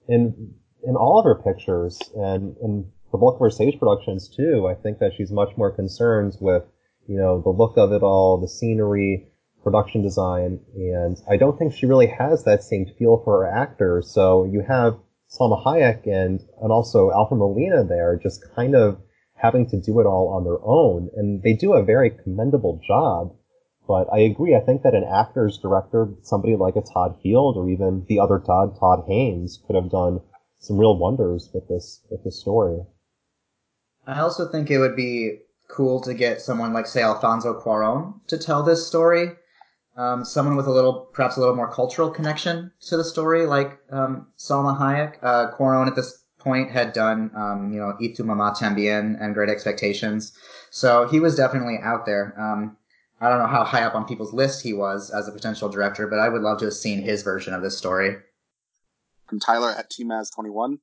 in 0.09 0.55
in 0.87 0.97
all 0.97 1.19
of 1.19 1.25
her 1.25 1.43
pictures 1.43 1.99
and 2.15 2.57
in 2.63 2.93
the 3.15 3.19
bulk 3.19 3.37
of 3.37 3.43
her 3.43 3.51
stage 3.51 3.79
productions 3.79 4.29
too, 4.29 4.67
I 4.67 4.75
think 4.75 4.99
that 4.99 5.13
she's 5.17 5.31
much 5.31 5.57
more 5.57 5.71
concerned 5.71 6.37
with 6.41 6.65
you 7.07 7.17
know 7.17 7.41
the 7.41 7.51
look 7.51 7.77
of 7.77 7.93
it 7.93 8.03
all, 8.03 8.41
the 8.41 8.49
scenery, 8.49 9.29
production 9.63 10.03
design, 10.03 10.59
and 10.75 11.17
I 11.31 11.37
don't 11.37 11.57
think 11.57 11.73
she 11.73 11.87
really 11.87 12.09
has 12.09 12.43
that 12.43 12.65
same 12.65 12.87
feel 12.99 13.23
for 13.25 13.45
her 13.45 13.47
actors. 13.47 14.11
So 14.11 14.43
you 14.43 14.65
have 14.67 14.99
Salma 15.31 15.65
Hayek 15.65 16.09
and 16.09 16.41
and 16.61 16.73
also 16.73 17.13
Alfred 17.13 17.39
Molina 17.39 17.85
there, 17.85 18.19
just 18.21 18.45
kind 18.57 18.75
of 18.75 18.99
having 19.37 19.71
to 19.71 19.81
do 19.81 20.01
it 20.01 20.07
all 20.07 20.31
on 20.31 20.43
their 20.43 20.59
own, 20.65 21.09
and 21.15 21.41
they 21.41 21.53
do 21.53 21.75
a 21.75 21.85
very 21.85 22.11
commendable 22.11 22.81
job. 22.85 23.33
But 23.87 24.13
I 24.13 24.23
agree. 24.23 24.57
I 24.57 24.61
think 24.61 24.83
that 24.83 24.97
an 24.97 25.05
actor's 25.05 25.59
director, 25.59 26.09
somebody 26.23 26.57
like 26.57 26.75
a 26.75 26.83
Todd 26.83 27.21
Field 27.23 27.57
or 27.57 27.71
even 27.71 28.07
the 28.09 28.19
other 28.19 28.41
Todd, 28.41 28.77
Todd 28.81 29.05
Haynes, 29.07 29.63
could 29.69 29.77
have 29.77 29.89
done 29.89 30.21
some 30.59 30.79
real 30.79 30.99
wonders 30.99 31.49
with 31.55 31.69
this 31.69 32.03
with 32.11 32.25
this 32.25 32.41
story. 32.41 32.81
I 34.07 34.21
also 34.21 34.49
think 34.49 34.71
it 34.71 34.79
would 34.79 34.97
be 34.97 35.39
cool 35.69 36.01
to 36.03 36.15
get 36.15 36.41
someone 36.41 36.73
like, 36.73 36.87
say, 36.87 37.03
Alfonso 37.03 37.61
Cuarón 37.61 38.15
to 38.27 38.39
tell 38.39 38.63
this 38.63 38.87
story. 38.87 39.31
Um, 39.97 40.25
someone 40.25 40.57
with 40.57 40.67
a 40.67 40.73
little, 40.73 41.09
perhaps 41.13 41.37
a 41.37 41.41
little 41.41 41.55
more 41.55 41.71
cultural 41.71 42.11
connection 42.11 42.73
to 42.89 42.97
the 42.97 43.05
story, 43.05 43.47
like 43.47 43.79
um, 43.91 44.27
Salma 44.37 44.77
Hayek. 44.77 45.17
Uh, 45.23 45.53
Cuarón 45.57 45.87
at 45.87 45.95
this 45.95 46.25
point 46.39 46.71
had 46.71 46.93
done, 46.93 47.31
um, 47.37 47.73
you 47.73 47.79
know, 47.79 47.97
Y 48.01 48.15
mamá 48.19 48.57
también 48.57 49.17
and 49.21 49.35
Great 49.35 49.49
Expectations. 49.49 50.33
So 50.71 51.07
he 51.09 51.21
was 51.21 51.37
definitely 51.37 51.79
out 51.83 52.07
there. 52.07 52.35
Um, 52.39 52.77
I 53.21 53.29
don't 53.29 53.39
know 53.39 53.47
how 53.47 53.65
high 53.65 53.83
up 53.83 53.95
on 53.95 54.05
people's 54.05 54.35
list 54.35 54.63
he 54.63 54.73
was 54.73 55.11
as 55.11 55.29
a 55.29 55.33
potential 55.33 55.69
director, 55.69 56.07
but 56.07 56.19
I 56.19 56.29
would 56.29 56.43
love 56.43 56.59
to 56.59 56.67
have 56.67 56.75
seen 56.75 57.01
his 57.01 57.23
version 57.23 57.55
of 57.55 57.63
this 57.63 57.79
story. 57.79 58.17
From 59.29 59.41
Tyler 59.41 59.71
at 59.71 59.91
TMAS21. 59.91 60.79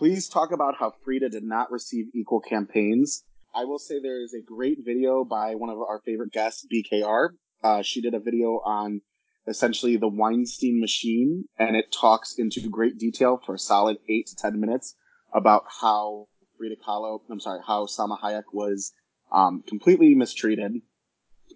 Please 0.00 0.30
talk 0.30 0.50
about 0.50 0.76
how 0.78 0.94
Frida 1.04 1.28
did 1.28 1.44
not 1.44 1.70
receive 1.70 2.06
equal 2.14 2.40
campaigns. 2.40 3.22
I 3.54 3.66
will 3.66 3.78
say 3.78 4.00
there 4.00 4.22
is 4.22 4.32
a 4.32 4.40
great 4.40 4.78
video 4.82 5.24
by 5.24 5.54
one 5.54 5.68
of 5.68 5.76
our 5.76 6.00
favorite 6.06 6.32
guests, 6.32 6.66
BKR. 6.72 7.32
Uh, 7.62 7.82
she 7.82 8.00
did 8.00 8.14
a 8.14 8.18
video 8.18 8.62
on 8.64 9.02
essentially 9.46 9.98
the 9.98 10.08
Weinstein 10.08 10.80
machine, 10.80 11.44
and 11.58 11.76
it 11.76 11.92
talks 11.92 12.36
into 12.38 12.66
great 12.70 12.96
detail 12.96 13.42
for 13.44 13.56
a 13.56 13.58
solid 13.58 13.98
eight 14.08 14.28
to 14.28 14.36
ten 14.36 14.58
minutes 14.58 14.96
about 15.34 15.64
how 15.82 16.28
Frida 16.56 16.76
Kahlo, 16.76 17.20
I'm 17.30 17.38
sorry, 17.38 17.60
how 17.66 17.84
Salma 17.84 18.18
Hayek 18.18 18.54
was 18.54 18.94
um, 19.30 19.62
completely 19.68 20.14
mistreated. 20.14 20.80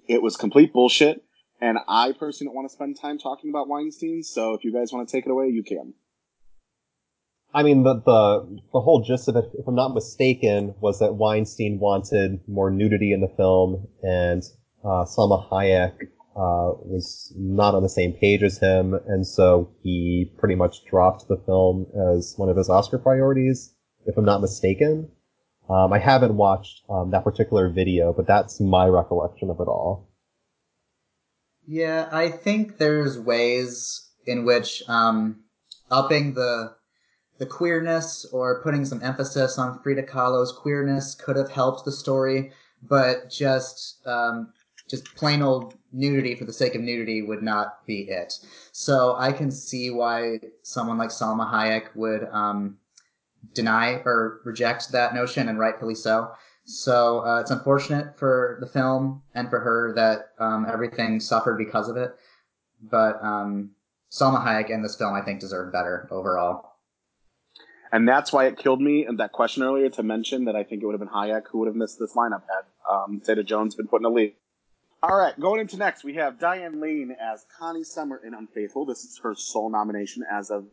It 0.07 0.20
was 0.20 0.36
complete 0.36 0.74
bullshit, 0.74 1.24
and 1.62 1.78
I 1.88 2.12
personally 2.12 2.49
don't 2.49 2.57
want 2.57 2.68
to 2.68 2.74
spend 2.74 3.01
time 3.01 3.16
talking 3.16 3.49
about 3.49 3.68
Weinstein. 3.68 4.22
So 4.22 4.53
if 4.53 4.64
you 4.64 4.72
guys 4.74 4.92
want 4.92 5.09
to 5.09 5.12
take 5.16 5.24
it 5.24 5.30
away, 5.30 5.49
you 5.49 5.62
can. 5.62 5.95
I 7.55 7.63
mean, 7.63 7.85
the, 7.85 7.95
the 7.95 8.61
the 8.73 8.81
whole 8.81 9.03
gist 9.03 9.29
of 9.29 9.37
it, 9.37 9.45
if 9.55 9.69
I'm 9.69 9.77
not 9.77 9.95
mistaken, 9.95 10.75
was 10.81 10.99
that 10.99 11.15
Weinstein 11.15 11.79
wanted 11.79 12.41
more 12.49 12.71
nudity 12.71 13.13
in 13.13 13.21
the 13.21 13.33
film, 13.37 13.87
and 14.03 14.43
uh, 14.85 15.05
Salma 15.05 15.49
Hayek 15.49 15.95
uh, 16.37 16.75
was 16.83 17.33
not 17.37 17.77
on 17.77 17.85
the 17.85 17.89
same 17.89 18.13
page 18.13 18.43
as 18.43 18.59
him, 18.59 18.95
and 19.07 19.25
so 19.25 19.71
he 19.83 20.33
pretty 20.37 20.57
much 20.57 20.85
dropped 20.85 21.29
the 21.29 21.41
film 21.47 21.87
as 22.17 22.35
one 22.37 22.49
of 22.49 22.57
his 22.57 22.69
Oscar 22.69 22.99
priorities, 22.99 23.73
if 24.05 24.19
I'm 24.19 24.25
not 24.25 24.41
mistaken. 24.41 25.09
Um, 25.71 25.93
I 25.93 25.99
haven't 26.01 26.37
watched 26.37 26.83
um, 26.91 27.13
that 27.13 27.23
particular 27.23 27.71
video, 27.71 28.13
but 28.13 28.27
that's 28.27 28.61
my 28.61 28.87
recollection 28.87 29.49
of 29.49 29.61
it 29.61 29.69
all. 29.69 30.11
Yeah, 31.67 32.09
I 32.11 32.31
think 32.31 32.79
there's 32.79 33.19
ways 33.19 34.11
in 34.27 34.45
which 34.45 34.83
um, 34.89 35.45
upping 35.91 36.35
the 36.35 36.75
the 37.39 37.47
queerness 37.47 38.24
or 38.32 38.62
putting 38.62 38.85
some 38.85 39.03
emphasis 39.03 39.59
on 39.59 39.80
Frida 39.80 40.05
Kahlo's 40.05 40.53
queerness 40.53 41.14
could 41.14 41.37
have 41.37 41.51
helped 41.51 41.85
the 41.85 41.93
story, 41.93 42.53
but 42.82 43.30
just 43.30 44.07
um, 44.07 44.53
just 44.89 45.14
plain 45.16 45.43
old 45.43 45.74
nudity 45.93 46.35
for 46.35 46.45
the 46.45 46.53
sake 46.53 46.74
of 46.74 46.80
nudity 46.82 47.22
would 47.22 47.43
not 47.43 47.85
be 47.87 48.03
it. 48.03 48.39
So 48.72 49.16
I 49.18 49.32
can 49.32 49.51
see 49.51 49.91
why 49.91 50.41
someone 50.62 50.99
like 50.99 51.11
Salma 51.11 51.51
Hayek 51.51 51.95
would 51.95 52.28
um, 52.30 52.76
deny 53.55 54.03
or 54.05 54.41
reject 54.45 54.93
that 54.93 55.14
notion, 55.14 55.49
and 55.49 55.59
rightfully 55.59 55.95
so. 55.95 56.30
So 56.66 57.24
uh, 57.26 57.41
it's 57.41 57.51
unfortunate 57.51 58.18
for 58.18 58.59
the 58.61 58.66
film 58.66 59.22
and 59.35 59.51
for 59.51 59.61
her 59.61 59.93
that 59.95 60.30
um, 60.39 60.66
everything 60.70 61.20
suffered 61.20 61.59
because 61.59 61.89
of 61.89 61.97
it. 61.97 62.14
But 62.80 63.22
um, 63.22 63.70
Salma 64.11 64.45
Hayek 64.45 64.70
in 64.70 64.82
this 64.82 64.97
film, 64.97 65.14
I 65.14 65.20
think, 65.20 65.41
deserved 65.41 65.72
better 65.72 66.09
overall. 66.11 66.74
And 67.93 68.09
that's 68.09 68.32
why 68.32 68.47
it 68.47 68.59
killed 68.59 68.80
me 68.80 69.07
in 69.09 69.16
that 69.16 69.32
question 69.32 69.62
earlier 69.62 69.89
to 69.91 70.03
mention 70.03 70.47
that 70.47 70.57
I 70.57 70.64
think 70.64 70.82
it 70.82 70.87
would 70.87 70.99
have 70.99 71.01
been 71.01 71.09
Hayek 71.09 71.45
who 71.51 71.59
would 71.59 71.68
have 71.68 71.76
missed 71.76 71.99
this 71.99 72.14
lineup 72.14 72.43
had 72.43 72.64
um, 72.91 73.20
Zeta 73.24 73.45
Jones 73.45 73.74
been 73.74 73.87
put 73.87 73.99
in 73.99 74.03
the 74.03 74.11
lead. 74.11 74.35
All 75.03 75.16
right, 75.16 75.39
going 75.39 75.61
into 75.61 75.76
next, 75.76 76.03
we 76.03 76.14
have 76.14 76.39
Diane 76.41 76.80
Lane 76.80 77.14
as 77.20 77.45
Connie 77.59 77.85
Sumner 77.85 78.20
in 78.24 78.32
Unfaithful. 78.32 78.87
This 78.87 79.05
is 79.05 79.20
her 79.22 79.35
sole 79.35 79.70
nomination 79.70 80.24
as 80.30 80.51
of 80.51 80.64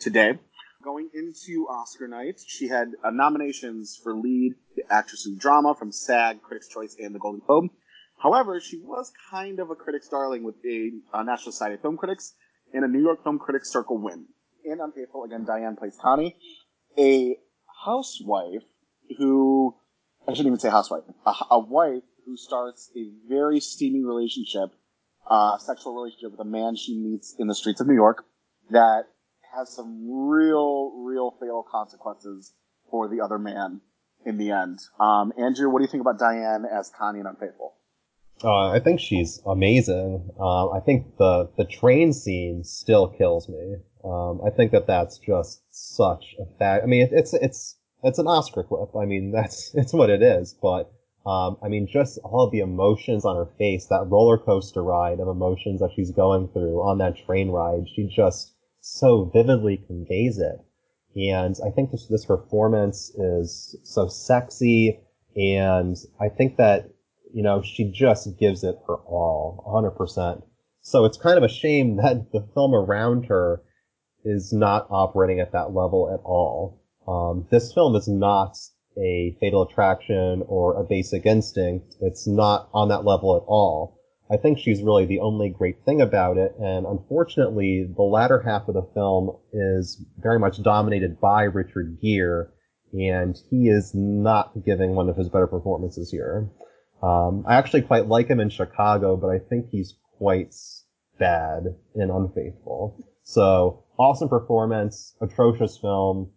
today. 0.00 0.38
Going 0.82 1.08
into 1.14 1.66
Oscar 1.68 2.08
night, 2.08 2.40
she 2.44 2.68
had 2.68 2.88
uh, 3.04 3.10
nominations 3.10 3.98
for 4.02 4.14
lead 4.14 4.54
actress 4.90 5.26
in 5.26 5.38
drama 5.38 5.74
from 5.78 5.92
SAG, 5.92 6.42
Critics' 6.42 6.68
Choice, 6.68 6.96
and 6.98 7.14
the 7.14 7.18
Golden 7.18 7.40
Globe. 7.46 7.70
However, 8.18 8.60
she 8.60 8.78
was 8.78 9.12
kind 9.30 9.60
of 9.60 9.70
a 9.70 9.74
critics' 9.74 10.08
darling 10.08 10.42
with 10.42 10.56
a 10.64 10.90
uh, 11.12 11.22
National 11.22 11.52
Society 11.52 11.74
of 11.74 11.82
Film 11.82 11.96
Critics 11.96 12.34
and 12.72 12.84
a 12.84 12.88
New 12.88 13.00
York 13.00 13.22
Film 13.22 13.38
Critics 13.38 13.70
Circle 13.70 13.98
win. 13.98 14.26
In 14.66 14.80
Unfaithful, 14.80 15.22
again, 15.22 15.44
Diane 15.44 15.76
plays 15.76 15.96
Connie, 16.00 16.36
a 16.98 17.38
housewife 17.84 18.64
who, 19.16 19.76
I 20.26 20.32
shouldn't 20.32 20.48
even 20.48 20.58
say 20.58 20.70
housewife, 20.70 21.04
a, 21.24 21.32
a 21.52 21.58
wife 21.60 22.02
who 22.24 22.36
starts 22.36 22.90
a 22.96 23.08
very 23.28 23.60
steamy 23.60 24.04
relationship, 24.04 24.70
uh, 25.30 25.58
sexual 25.58 25.94
relationship 25.94 26.32
with 26.32 26.40
a 26.40 26.44
man 26.44 26.74
she 26.74 26.98
meets 26.98 27.36
in 27.38 27.46
the 27.46 27.54
streets 27.54 27.80
of 27.80 27.86
New 27.86 27.94
York 27.94 28.24
that 28.70 29.04
has 29.56 29.72
some 29.72 30.10
real, 30.10 30.90
real 30.96 31.36
fatal 31.38 31.64
consequences 31.70 32.52
for 32.90 33.08
the 33.08 33.20
other 33.20 33.38
man 33.38 33.80
in 34.24 34.36
the 34.36 34.50
end. 34.50 34.80
Um, 34.98 35.32
Andrew, 35.38 35.70
what 35.70 35.78
do 35.78 35.84
you 35.84 35.90
think 35.90 36.00
about 36.00 36.18
Diane 36.18 36.64
as 36.64 36.90
Connie 36.98 37.20
in 37.20 37.26
Unfaithful? 37.26 37.74
Uh, 38.42 38.70
I 38.70 38.80
think 38.80 39.00
she's 39.00 39.40
amazing. 39.46 40.28
Um, 40.38 40.70
I 40.74 40.80
think 40.84 41.16
the 41.16 41.50
the 41.56 41.64
train 41.64 42.12
scene 42.12 42.64
still 42.64 43.08
kills 43.08 43.48
me. 43.48 43.76
Um, 44.06 44.40
I 44.46 44.50
think 44.50 44.70
that 44.72 44.86
that's 44.86 45.18
just 45.18 45.62
such 45.70 46.36
a 46.38 46.46
fact. 46.58 46.84
I 46.84 46.86
mean, 46.86 47.02
it, 47.02 47.10
it's 47.12 47.34
it's 47.34 47.76
it's 48.04 48.18
an 48.18 48.28
Oscar 48.28 48.62
clip. 48.62 48.94
I 48.94 49.04
mean, 49.04 49.32
that's 49.34 49.74
it's 49.74 49.92
what 49.92 50.10
it 50.10 50.22
is. 50.22 50.54
But 50.62 50.92
um, 51.26 51.56
I 51.62 51.68
mean, 51.68 51.88
just 51.88 52.18
all 52.22 52.48
the 52.48 52.60
emotions 52.60 53.24
on 53.24 53.36
her 53.36 53.50
face, 53.58 53.86
that 53.86 54.06
roller 54.08 54.38
coaster 54.38 54.82
ride 54.82 55.18
of 55.18 55.26
emotions 55.26 55.80
that 55.80 55.90
she's 55.96 56.12
going 56.12 56.48
through 56.48 56.80
on 56.82 56.98
that 56.98 57.16
train 57.26 57.50
ride, 57.50 57.88
she 57.94 58.06
just 58.06 58.54
so 58.80 59.24
vividly 59.24 59.78
conveys 59.88 60.38
it. 60.38 60.60
And 61.16 61.56
I 61.66 61.70
think 61.70 61.90
this, 61.90 62.06
this 62.06 62.26
performance 62.26 63.10
is 63.16 63.76
so 63.82 64.06
sexy. 64.06 65.00
And 65.34 65.96
I 66.20 66.28
think 66.28 66.58
that, 66.58 66.90
you 67.34 67.42
know, 67.42 67.62
she 67.62 67.90
just 67.90 68.38
gives 68.38 68.62
it 68.62 68.76
her 68.86 68.96
all, 68.96 69.64
100%. 69.66 70.42
So 70.82 71.04
it's 71.04 71.16
kind 71.16 71.36
of 71.36 71.42
a 71.42 71.48
shame 71.48 71.96
that 72.02 72.30
the 72.32 72.46
film 72.54 72.74
around 72.74 73.26
her 73.26 73.62
is 74.26 74.52
not 74.52 74.88
operating 74.90 75.40
at 75.40 75.52
that 75.52 75.72
level 75.72 76.10
at 76.12 76.20
all. 76.24 76.82
Um, 77.06 77.46
this 77.50 77.72
film 77.72 77.94
is 77.94 78.08
not 78.08 78.56
a 78.98 79.36
fatal 79.40 79.62
attraction 79.62 80.42
or 80.48 80.80
a 80.80 80.84
basic 80.84 81.24
instinct. 81.24 81.94
It's 82.00 82.26
not 82.26 82.68
on 82.74 82.88
that 82.88 83.04
level 83.04 83.36
at 83.36 83.44
all. 83.46 84.00
I 84.28 84.36
think 84.36 84.58
she's 84.58 84.82
really 84.82 85.06
the 85.06 85.20
only 85.20 85.50
great 85.50 85.84
thing 85.84 86.00
about 86.00 86.36
it, 86.36 86.56
and 86.58 86.84
unfortunately, 86.84 87.88
the 87.94 88.02
latter 88.02 88.40
half 88.40 88.66
of 88.66 88.74
the 88.74 88.88
film 88.92 89.36
is 89.52 90.04
very 90.18 90.40
much 90.40 90.60
dominated 90.60 91.20
by 91.20 91.44
Richard 91.44 91.98
Gere, 92.02 92.48
and 92.92 93.38
he 93.50 93.68
is 93.68 93.92
not 93.94 94.64
giving 94.64 94.96
one 94.96 95.08
of 95.08 95.16
his 95.16 95.28
better 95.28 95.46
performances 95.46 96.10
here. 96.10 96.50
Um, 97.04 97.44
I 97.46 97.54
actually 97.54 97.82
quite 97.82 98.08
like 98.08 98.26
him 98.26 98.40
in 98.40 98.50
Chicago, 98.50 99.16
but 99.16 99.28
I 99.28 99.38
think 99.38 99.68
he's 99.70 99.94
quite 100.18 100.56
bad 101.20 101.76
in 101.94 102.10
Unfaithful. 102.10 103.06
So, 103.28 103.82
awesome 103.98 104.28
performance, 104.28 105.16
atrocious 105.20 105.76
film, 105.76 106.30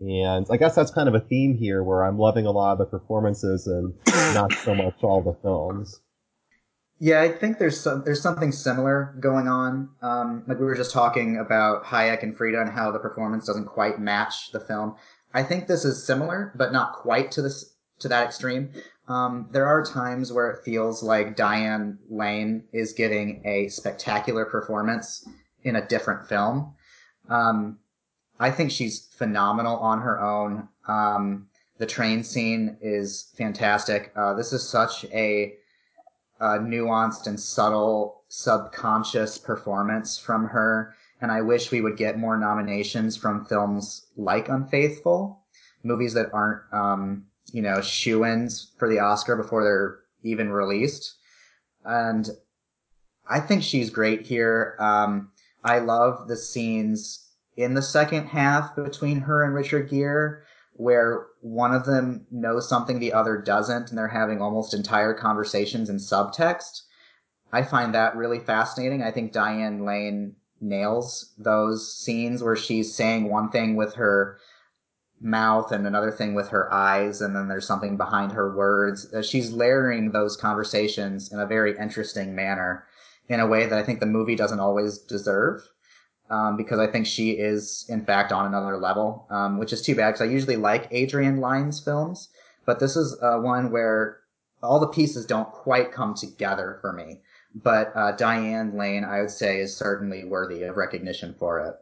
and 0.00 0.44
I 0.50 0.56
guess 0.56 0.74
that's 0.74 0.90
kind 0.90 1.08
of 1.08 1.14
a 1.14 1.20
theme 1.20 1.56
here 1.56 1.84
where 1.84 2.02
I'm 2.02 2.18
loving 2.18 2.44
a 2.44 2.50
lot 2.50 2.72
of 2.72 2.78
the 2.78 2.86
performances 2.86 3.68
and 3.68 3.94
not 4.34 4.52
so 4.52 4.74
much 4.74 4.96
all 5.04 5.22
the 5.22 5.38
films. 5.42 6.00
Yeah, 6.98 7.22
I 7.22 7.28
think 7.28 7.60
there's 7.60 7.80
some, 7.80 8.02
there's 8.04 8.20
something 8.20 8.50
similar 8.50 9.14
going 9.20 9.46
on. 9.46 9.90
Um, 10.02 10.42
like 10.48 10.58
we 10.58 10.64
were 10.64 10.74
just 10.74 10.90
talking 10.90 11.38
about 11.38 11.84
Hayek 11.84 12.24
and 12.24 12.36
Frida 12.36 12.62
and 12.62 12.70
how 12.70 12.90
the 12.90 12.98
performance 12.98 13.46
doesn't 13.46 13.66
quite 13.66 14.00
match 14.00 14.50
the 14.50 14.58
film. 14.58 14.96
I 15.34 15.44
think 15.44 15.68
this 15.68 15.84
is 15.84 16.04
similar, 16.04 16.52
but 16.56 16.72
not 16.72 16.94
quite 16.94 17.30
to 17.32 17.42
this 17.42 17.76
to 18.00 18.08
that 18.08 18.26
extreme. 18.26 18.72
Um, 19.06 19.48
there 19.52 19.68
are 19.68 19.84
times 19.84 20.32
where 20.32 20.50
it 20.50 20.64
feels 20.64 21.00
like 21.00 21.36
Diane 21.36 22.00
Lane 22.10 22.64
is 22.72 22.92
giving 22.92 23.40
a 23.46 23.68
spectacular 23.68 24.44
performance 24.44 25.24
in 25.64 25.76
a 25.76 25.86
different 25.86 26.26
film. 26.28 26.74
Um, 27.28 27.78
I 28.38 28.50
think 28.50 28.70
she's 28.70 29.08
phenomenal 29.16 29.76
on 29.78 30.00
her 30.00 30.20
own. 30.20 30.68
Um, 30.86 31.48
the 31.78 31.86
train 31.86 32.22
scene 32.22 32.76
is 32.80 33.32
fantastic. 33.36 34.12
Uh, 34.14 34.34
this 34.34 34.52
is 34.52 34.68
such 34.68 35.04
a, 35.06 35.54
a, 36.40 36.58
nuanced 36.58 37.26
and 37.26 37.38
subtle 37.38 38.22
subconscious 38.28 39.38
performance 39.38 40.18
from 40.18 40.46
her, 40.46 40.94
and 41.20 41.32
I 41.32 41.40
wish 41.40 41.70
we 41.70 41.80
would 41.80 41.96
get 41.96 42.18
more 42.18 42.36
nominations 42.36 43.16
from 43.16 43.44
films 43.46 44.06
like 44.16 44.48
Unfaithful, 44.48 45.44
movies 45.82 46.14
that 46.14 46.32
aren't, 46.32 46.62
um, 46.72 47.26
you 47.52 47.62
know, 47.62 47.80
shoe-ins 47.80 48.72
for 48.78 48.88
the 48.88 48.98
Oscar 48.98 49.36
before 49.36 49.62
they're 49.62 50.00
even 50.22 50.50
released. 50.50 51.16
And 51.84 52.28
I 53.28 53.40
think 53.40 53.62
she's 53.62 53.90
great 53.90 54.22
here. 54.22 54.76
Um, 54.78 55.30
I 55.64 55.78
love 55.78 56.28
the 56.28 56.36
scenes 56.36 57.26
in 57.56 57.74
the 57.74 57.82
second 57.82 58.26
half 58.26 58.76
between 58.76 59.20
her 59.20 59.42
and 59.42 59.54
Richard 59.54 59.88
Gere, 59.88 60.42
where 60.74 61.26
one 61.40 61.72
of 61.72 61.86
them 61.86 62.26
knows 62.30 62.68
something 62.68 62.98
the 62.98 63.12
other 63.12 63.38
doesn't, 63.38 63.88
and 63.88 63.98
they're 63.98 64.08
having 64.08 64.42
almost 64.42 64.74
entire 64.74 65.14
conversations 65.14 65.88
in 65.88 65.96
subtext. 65.96 66.82
I 67.52 67.62
find 67.62 67.94
that 67.94 68.16
really 68.16 68.40
fascinating. 68.40 69.02
I 69.02 69.12
think 69.12 69.32
Diane 69.32 69.84
Lane 69.84 70.34
nails 70.60 71.32
those 71.38 71.96
scenes 71.96 72.42
where 72.42 72.56
she's 72.56 72.94
saying 72.94 73.30
one 73.30 73.50
thing 73.50 73.76
with 73.76 73.94
her 73.94 74.38
mouth 75.20 75.72
and 75.72 75.86
another 75.86 76.10
thing 76.10 76.34
with 76.34 76.48
her 76.48 76.72
eyes, 76.72 77.20
and 77.20 77.34
then 77.34 77.48
there's 77.48 77.66
something 77.66 77.96
behind 77.96 78.32
her 78.32 78.54
words. 78.54 79.12
Uh, 79.14 79.22
she's 79.22 79.52
layering 79.52 80.10
those 80.10 80.36
conversations 80.36 81.32
in 81.32 81.38
a 81.38 81.46
very 81.46 81.78
interesting 81.78 82.34
manner 82.34 82.84
in 83.28 83.40
a 83.40 83.46
way 83.46 83.66
that 83.66 83.78
I 83.78 83.82
think 83.82 84.00
the 84.00 84.06
movie 84.06 84.36
doesn't 84.36 84.60
always 84.60 84.98
deserve 84.98 85.62
um, 86.30 86.56
because 86.56 86.78
I 86.78 86.86
think 86.86 87.06
she 87.06 87.32
is, 87.32 87.86
in 87.88 88.04
fact, 88.04 88.32
on 88.32 88.46
another 88.46 88.76
level, 88.76 89.26
um, 89.30 89.58
which 89.58 89.72
is 89.72 89.82
too 89.82 89.94
bad 89.94 90.12
because 90.12 90.22
I 90.22 90.30
usually 90.30 90.56
like 90.56 90.88
Adrian 90.90 91.38
Lyne's 91.38 91.80
films, 91.80 92.28
but 92.66 92.80
this 92.80 92.96
is 92.96 93.16
uh, 93.22 93.38
one 93.38 93.70
where 93.70 94.20
all 94.62 94.80
the 94.80 94.88
pieces 94.88 95.26
don't 95.26 95.50
quite 95.50 95.92
come 95.92 96.14
together 96.14 96.78
for 96.80 96.92
me. 96.92 97.20
But 97.54 97.92
uh, 97.94 98.12
Diane 98.12 98.76
Lane, 98.76 99.04
I 99.04 99.20
would 99.20 99.30
say, 99.30 99.60
is 99.60 99.76
certainly 99.76 100.24
worthy 100.24 100.64
of 100.64 100.76
recognition 100.76 101.34
for 101.38 101.60
it. 101.60 101.74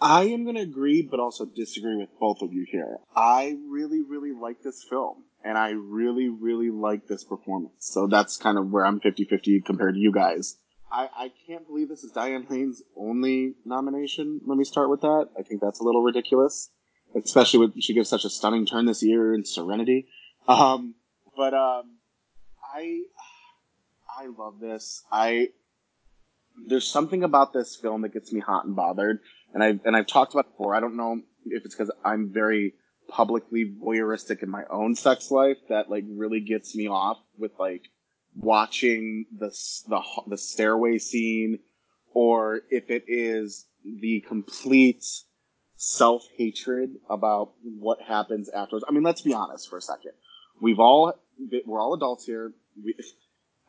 I 0.00 0.24
am 0.24 0.44
going 0.44 0.56
to 0.56 0.62
agree, 0.62 1.02
but 1.02 1.20
also 1.20 1.44
disagree 1.44 1.96
with 1.96 2.08
both 2.18 2.40
of 2.40 2.52
you 2.52 2.64
here. 2.70 2.98
I 3.14 3.56
really, 3.68 4.02
really 4.02 4.32
like 4.32 4.62
this 4.62 4.84
film, 4.88 5.24
and 5.44 5.56
I 5.56 5.70
really, 5.70 6.28
really 6.28 6.70
like 6.70 7.06
this 7.06 7.24
performance. 7.24 7.74
So 7.80 8.06
that's 8.06 8.36
kind 8.36 8.58
of 8.58 8.70
where 8.70 8.84
I'm 8.84 9.00
50 9.00 9.24
50 9.24 9.60
compared 9.62 9.94
to 9.94 10.00
you 10.00 10.12
guys. 10.12 10.56
I, 10.92 11.08
I 11.16 11.32
can't 11.46 11.66
believe 11.66 11.88
this 11.88 12.02
is 12.02 12.10
Diane 12.10 12.46
Lane's 12.50 12.82
only 12.96 13.54
nomination. 13.64 14.40
Let 14.44 14.58
me 14.58 14.64
start 14.64 14.90
with 14.90 15.02
that. 15.02 15.28
I 15.38 15.42
think 15.42 15.60
that's 15.60 15.80
a 15.80 15.84
little 15.84 16.02
ridiculous, 16.02 16.70
especially 17.14 17.60
when 17.60 17.80
she 17.80 17.94
gives 17.94 18.08
such 18.08 18.24
a 18.24 18.30
stunning 18.30 18.66
turn 18.66 18.86
this 18.86 19.02
year 19.02 19.32
in 19.32 19.44
Serenity. 19.44 20.08
Um, 20.48 20.94
but 21.36 21.54
um, 21.54 21.98
I 22.74 23.02
I 24.18 24.26
love 24.26 24.58
this. 24.60 25.04
I 25.12 25.50
there's 26.66 26.86
something 26.86 27.22
about 27.22 27.52
this 27.52 27.76
film 27.76 28.02
that 28.02 28.12
gets 28.12 28.32
me 28.32 28.40
hot 28.40 28.64
and 28.64 28.74
bothered, 28.74 29.20
and 29.54 29.62
I 29.62 29.78
and 29.84 29.96
I've 29.96 30.06
talked 30.06 30.34
about 30.34 30.50
before. 30.50 30.74
I 30.74 30.80
don't 30.80 30.96
know 30.96 31.20
if 31.46 31.64
it's 31.64 31.74
because 31.74 31.92
I'm 32.04 32.32
very 32.32 32.74
publicly 33.10 33.74
voyeuristic 33.82 34.42
in 34.42 34.48
my 34.48 34.64
own 34.70 34.94
sex 34.94 35.30
life 35.30 35.58
that 35.68 35.90
like 35.90 36.04
really 36.08 36.40
gets 36.40 36.74
me 36.74 36.88
off 36.88 37.18
with 37.36 37.52
like 37.58 37.82
watching 38.34 39.26
the, 39.36 39.48
the, 39.88 40.00
the 40.28 40.38
stairway 40.38 40.98
scene 40.98 41.58
or 42.14 42.62
if 42.70 42.90
it 42.90 43.04
is 43.06 43.66
the 43.84 44.20
complete 44.26 45.04
self 45.76 46.26
hatred 46.36 46.96
about 47.08 47.52
what 47.62 48.00
happens 48.00 48.48
afterwards. 48.50 48.84
I 48.88 48.92
mean, 48.92 49.02
let's 49.02 49.22
be 49.22 49.34
honest 49.34 49.68
for 49.68 49.78
a 49.78 49.82
second. 49.82 50.12
We've 50.60 50.78
all 50.78 51.14
we're 51.66 51.80
all 51.80 51.94
adults 51.94 52.24
here. 52.24 52.52
We, 52.82 52.94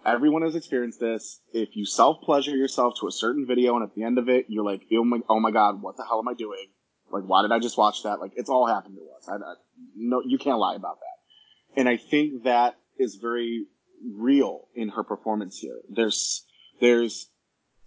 everyone 0.05 0.41
has 0.41 0.55
experienced 0.55 0.99
this. 0.99 1.39
If 1.53 1.75
you 1.75 1.85
self 1.85 2.21
pleasure 2.21 2.51
yourself 2.51 2.95
to 2.99 3.07
a 3.07 3.11
certain 3.11 3.45
video, 3.47 3.75
and 3.75 3.83
at 3.83 3.95
the 3.95 4.03
end 4.03 4.17
of 4.17 4.29
it, 4.29 4.45
you're 4.49 4.65
like, 4.65 4.81
oh 4.93 5.03
my, 5.03 5.19
oh 5.29 5.39
my 5.39 5.51
god, 5.51 5.81
what 5.81 5.97
the 5.97 6.03
hell 6.03 6.19
am 6.19 6.27
I 6.27 6.33
doing? 6.33 6.67
Like, 7.11 7.23
why 7.23 7.41
did 7.41 7.51
I 7.51 7.59
just 7.59 7.77
watch 7.77 8.03
that? 8.03 8.19
Like, 8.19 8.33
it's 8.35 8.49
all 8.49 8.67
happened 8.67 8.95
to 8.97 9.01
us. 9.17 9.27
I, 9.27 9.35
I, 9.35 9.53
no, 9.95 10.21
you 10.25 10.37
can't 10.37 10.59
lie 10.59 10.75
about 10.75 10.99
that. 10.99 11.79
And 11.79 11.87
I 11.87 11.97
think 11.97 12.43
that 12.43 12.77
is 12.97 13.15
very 13.15 13.65
real 14.13 14.67
in 14.75 14.89
her 14.89 15.03
performance 15.03 15.57
here. 15.57 15.79
There's 15.89 16.43
there's 16.79 17.27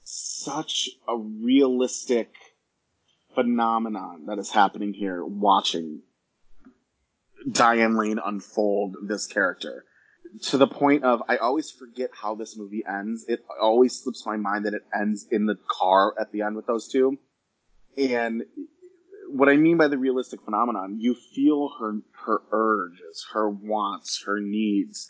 such 0.04 0.90
a 1.08 1.16
realistic 1.16 2.30
phenomenon 3.34 4.26
that 4.26 4.38
is 4.38 4.50
happening 4.50 4.92
here 4.92 5.24
watching 5.24 6.02
Diane 7.50 7.96
Lane 7.96 8.20
unfold 8.24 8.96
this 9.02 9.26
character 9.26 9.84
to 10.42 10.58
the 10.58 10.66
point 10.66 11.04
of 11.04 11.22
I 11.28 11.36
always 11.36 11.70
forget 11.70 12.10
how 12.12 12.34
this 12.34 12.56
movie 12.56 12.82
ends. 12.88 13.24
It 13.28 13.44
always 13.60 14.02
slips 14.02 14.24
my 14.26 14.36
mind 14.36 14.66
that 14.66 14.74
it 14.74 14.82
ends 14.98 15.26
in 15.30 15.46
the 15.46 15.56
car 15.68 16.14
at 16.18 16.32
the 16.32 16.42
end 16.42 16.56
with 16.56 16.66
those 16.66 16.88
two. 16.88 17.18
And 17.96 18.44
what 19.28 19.48
I 19.48 19.56
mean 19.56 19.76
by 19.76 19.88
the 19.88 19.98
realistic 19.98 20.42
phenomenon, 20.44 20.98
you 21.00 21.14
feel 21.14 21.70
her 21.80 22.00
her 22.26 22.42
urges, 22.52 23.26
her 23.32 23.48
wants, 23.48 24.22
her 24.26 24.40
needs 24.40 25.08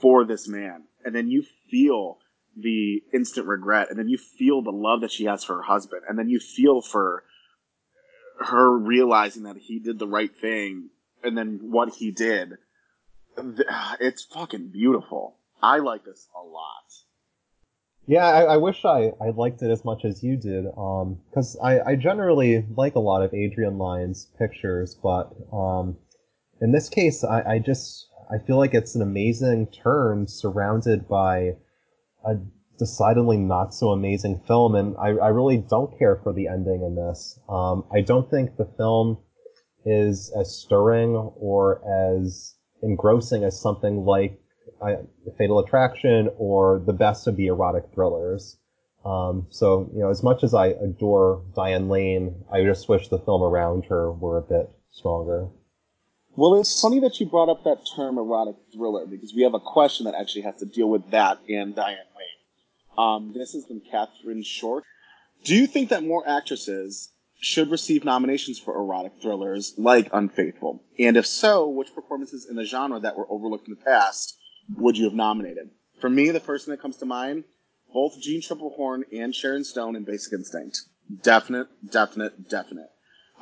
for 0.00 0.24
this 0.24 0.48
man. 0.48 0.84
And 1.04 1.14
then 1.14 1.28
you 1.28 1.44
feel 1.70 2.18
the 2.56 3.02
instant 3.12 3.46
regret. 3.46 3.90
And 3.90 3.98
then 3.98 4.08
you 4.08 4.18
feel 4.18 4.62
the 4.62 4.70
love 4.70 5.00
that 5.00 5.12
she 5.12 5.24
has 5.24 5.44
for 5.44 5.56
her 5.56 5.62
husband. 5.62 6.02
And 6.08 6.18
then 6.18 6.28
you 6.28 6.40
feel 6.40 6.80
for 6.80 7.24
her 8.38 8.76
realizing 8.76 9.44
that 9.44 9.56
he 9.56 9.78
did 9.78 9.98
the 9.98 10.08
right 10.08 10.30
thing 10.40 10.90
and 11.22 11.36
then 11.36 11.60
what 11.62 11.94
he 11.94 12.10
did. 12.10 12.52
It's 14.00 14.24
fucking 14.24 14.68
beautiful. 14.68 15.36
I 15.62 15.78
like 15.78 16.04
this 16.04 16.28
a 16.36 16.44
lot 16.44 17.03
yeah 18.06 18.26
i, 18.26 18.42
I 18.42 18.56
wish 18.56 18.84
I, 18.84 19.12
I 19.20 19.30
liked 19.34 19.62
it 19.62 19.70
as 19.70 19.84
much 19.84 20.04
as 20.04 20.22
you 20.22 20.36
did 20.36 20.64
because 20.64 21.56
um, 21.56 21.64
I, 21.64 21.80
I 21.80 21.96
generally 21.96 22.64
like 22.76 22.94
a 22.94 23.00
lot 23.00 23.22
of 23.22 23.32
adrian 23.34 23.78
lyne's 23.78 24.28
pictures 24.38 24.96
but 25.02 25.32
um, 25.52 25.96
in 26.60 26.72
this 26.72 26.88
case 26.88 27.24
I, 27.24 27.54
I 27.54 27.58
just 27.58 28.08
i 28.30 28.38
feel 28.38 28.56
like 28.56 28.74
it's 28.74 28.94
an 28.94 29.02
amazing 29.02 29.68
turn 29.68 30.26
surrounded 30.26 31.08
by 31.08 31.56
a 32.24 32.36
decidedly 32.78 33.36
not 33.36 33.74
so 33.74 33.90
amazing 33.90 34.40
film, 34.46 34.74
and 34.74 34.96
I, 34.96 35.08
I 35.10 35.28
really 35.28 35.58
don't 35.58 35.96
care 35.98 36.16
for 36.16 36.32
the 36.32 36.48
ending 36.48 36.82
in 36.82 36.94
this. 36.94 37.38
Um, 37.48 37.84
I 37.92 38.00
don't 38.00 38.28
think 38.30 38.56
the 38.56 38.68
film 38.76 39.18
is 39.84 40.32
as 40.38 40.56
stirring 40.56 41.14
or 41.14 41.80
as 41.86 42.54
engrossing 42.82 43.44
as 43.44 43.60
something 43.60 44.04
like 44.04 44.38
Fatal 45.38 45.58
Attraction 45.58 46.30
or 46.36 46.82
the 46.84 46.92
best 46.92 47.26
of 47.26 47.36
the 47.36 47.46
erotic 47.46 47.84
thrillers. 47.94 48.56
Um, 49.04 49.46
so, 49.50 49.90
you 49.92 50.00
know, 50.00 50.10
as 50.10 50.22
much 50.22 50.42
as 50.42 50.54
I 50.54 50.68
adore 50.68 51.42
Diane 51.54 51.88
Lane, 51.88 52.34
I 52.50 52.64
just 52.64 52.88
wish 52.88 53.08
the 53.08 53.18
film 53.18 53.42
around 53.42 53.84
her 53.86 54.10
were 54.10 54.38
a 54.38 54.42
bit 54.42 54.70
stronger. 54.90 55.48
Well, 56.36 56.56
it's 56.56 56.80
funny 56.80 57.00
that 57.00 57.20
you 57.20 57.26
brought 57.26 57.48
up 57.48 57.64
that 57.64 57.86
term 57.94 58.18
erotic 58.18 58.56
thriller 58.72 59.06
because 59.06 59.32
we 59.34 59.42
have 59.42 59.54
a 59.54 59.60
question 59.60 60.06
that 60.06 60.14
actually 60.14 60.42
has 60.42 60.56
to 60.56 60.66
deal 60.66 60.88
with 60.88 61.10
that 61.10 61.38
and 61.48 61.74
Diane 61.74 61.98
Lane. 62.16 62.98
Um, 62.98 63.32
this 63.34 63.54
is 63.54 63.66
from 63.66 63.80
Catherine 63.80 64.42
Short. 64.42 64.84
Do 65.44 65.54
you 65.54 65.66
think 65.66 65.90
that 65.90 66.02
more 66.02 66.26
actresses 66.26 67.10
should 67.38 67.70
receive 67.70 68.04
nominations 68.04 68.58
for 68.58 68.74
erotic 68.74 69.12
thrillers 69.20 69.74
like 69.76 70.08
Unfaithful? 70.12 70.82
And 70.98 71.16
if 71.16 71.26
so, 71.26 71.68
which 71.68 71.94
performances 71.94 72.46
in 72.48 72.56
the 72.56 72.64
genre 72.64 72.98
that 73.00 73.16
were 73.16 73.30
overlooked 73.30 73.68
in 73.68 73.74
the 73.74 73.84
past 73.84 74.38
would 74.76 74.96
you 74.96 75.04
have 75.04 75.14
nominated? 75.14 75.70
For 76.00 76.10
me, 76.10 76.30
the 76.30 76.40
first 76.40 76.66
thing 76.66 76.72
that 76.72 76.82
comes 76.82 76.96
to 76.98 77.06
mind, 77.06 77.44
both 77.92 78.20
Jeanne 78.20 78.40
Tripplehorn 78.40 79.04
and 79.12 79.34
Sharon 79.34 79.64
Stone 79.64 79.96
in 79.96 80.04
Basic 80.04 80.32
Instinct. 80.32 80.82
Definite, 81.22 81.68
definite, 81.90 82.48
definite. 82.48 82.90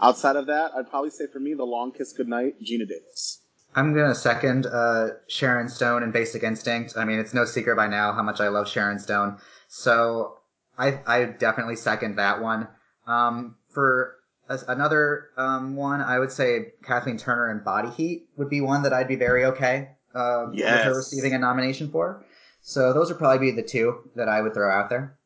Outside 0.01 0.37
of 0.37 0.47
that, 0.47 0.73
I'd 0.77 0.91
probably 0.91 1.11
say 1.11 1.27
for 1.27 1.41
me, 1.41 1.55
The 1.55 1.65
Long 1.65 1.93
Kiss 1.93 2.13
Goodnight, 2.13 2.61
Geena 2.61 2.89
Davis. 2.89 3.41
I'm 3.75 3.95
gonna 3.95 4.15
second 4.15 4.67
uh, 4.67 5.11
Sharon 5.29 5.69
Stone 5.69 6.03
and 6.03 6.13
Basic 6.13 6.43
Instinct. 6.43 6.95
I 6.97 7.05
mean, 7.05 7.19
it's 7.19 7.33
no 7.33 7.45
secret 7.45 7.77
by 7.77 7.87
now 7.87 8.13
how 8.13 8.23
much 8.23 8.41
I 8.41 8.49
love 8.49 8.69
Sharon 8.69 8.99
Stone, 8.99 9.39
so 9.69 10.39
I 10.77 11.01
I 11.07 11.25
definitely 11.25 11.77
second 11.77 12.17
that 12.17 12.43
one. 12.43 12.69
Um, 13.07 13.57
for 13.71 14.17
a, 14.49 14.59
another 14.69 15.31
um, 15.39 15.75
one, 15.75 16.03
I 16.03 16.19
would 16.19 16.31
say 16.31 16.75
Kathleen 16.85 17.17
Turner 17.17 17.49
and 17.49 17.65
Body 17.65 17.89
Heat 17.91 18.29
would 18.37 18.51
be 18.51 18.61
one 18.61 18.83
that 18.83 18.93
I'd 18.93 19.09
be 19.09 19.17
very 19.17 19.47
okay 19.47 19.93
uh, 20.15 20.47
yes. 20.53 20.79
with 20.79 20.85
her 20.87 20.97
receiving 20.97 21.35
a 21.35 21.39
nomination 21.39 21.91
for. 21.91 22.25
So 22.63 22.93
those 22.93 23.09
would 23.09 23.19
probably 23.19 23.51
be 23.51 23.57
the 23.57 23.67
two 23.67 24.11
that 24.15 24.29
I 24.29 24.41
would 24.41 24.55
throw 24.55 24.71
out 24.71 24.89
there. 24.89 25.19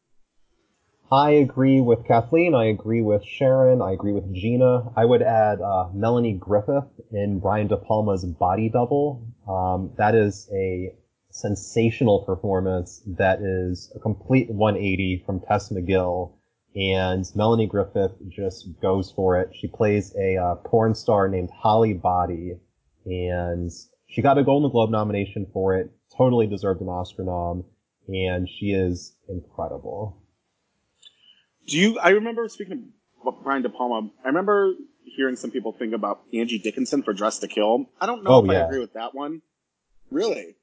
I 1.11 1.31
agree 1.31 1.81
with 1.81 2.05
Kathleen. 2.05 2.55
I 2.55 2.65
agree 2.65 3.01
with 3.01 3.25
Sharon. 3.25 3.81
I 3.81 3.93
agree 3.93 4.13
with 4.13 4.35
Geena. 4.35 4.93
I 4.97 5.05
would 5.05 5.23
add 5.23 5.61
uh, 5.61 5.89
Melanie 5.95 6.33
Griffith 6.33 6.89
in 7.13 7.39
Brian 7.39 7.69
De 7.69 7.77
Palma's 7.77 8.25
Body 8.25 8.69
Double. 8.69 9.25
Um, 9.49 9.93
that 9.99 10.17
is 10.17 10.49
a 10.53 10.93
sensational 11.31 12.25
performance 12.25 13.03
that 13.07 13.41
is 13.41 13.93
a 13.95 14.01
complete 14.01 14.51
180 14.51 15.23
from 15.25 15.41
Tess 15.41 15.71
McGill. 15.71 16.33
And 16.75 17.25
Melanie 17.37 17.69
Griffith 17.69 18.13
just 18.29 18.69
goes 18.83 19.13
for 19.13 19.41
it. 19.41 19.51
She 19.55 19.69
plays 19.69 20.13
a 20.17 20.37
uh, 20.37 20.55
porn 20.57 20.95
star 20.95 21.29
named 21.29 21.51
Holly 21.51 21.93
Body. 21.93 22.59
And 23.05 23.71
she 24.07 24.23
got 24.23 24.39
a 24.39 24.45
Golden 24.45 24.71
Globe 24.71 24.91
nomination 24.91 25.47
for 25.53 25.77
it. 25.77 25.91
Totally 26.17 26.47
deserved 26.47 26.81
an 26.81 26.89
Oscar 26.89 27.25
nom. 27.25 27.65
And 28.09 28.49
she 28.49 28.67
is 28.73 29.15
incredible. 29.29 30.23
Do 31.67 31.77
you? 31.79 31.99
I 31.99 32.11
remember 32.11 32.49
speaking 32.49 32.93
of 33.27 33.35
Brian 33.43 33.63
De 33.63 33.69
Palma. 33.69 34.11
I 34.25 34.29
remember 34.29 34.75
hearing 35.05 35.35
some 35.35 35.51
people 35.51 35.73
think 35.73 35.93
about 35.93 36.21
Angie 36.33 36.59
Dickinson 36.61 37.03
for 37.03 37.13
Dressed 37.13 37.41
to 37.41 37.49
Kill. 37.49 37.87
I 38.01 38.07
don't 38.07 38.23
know 38.23 38.31
Oh, 38.31 38.45
if 38.45 38.53
yeah. 38.53 38.63
I 38.63 38.67
agree 38.67 38.79
with 38.79 38.93
that 38.95 39.15
one. 39.15 39.43
Really? 40.11 40.55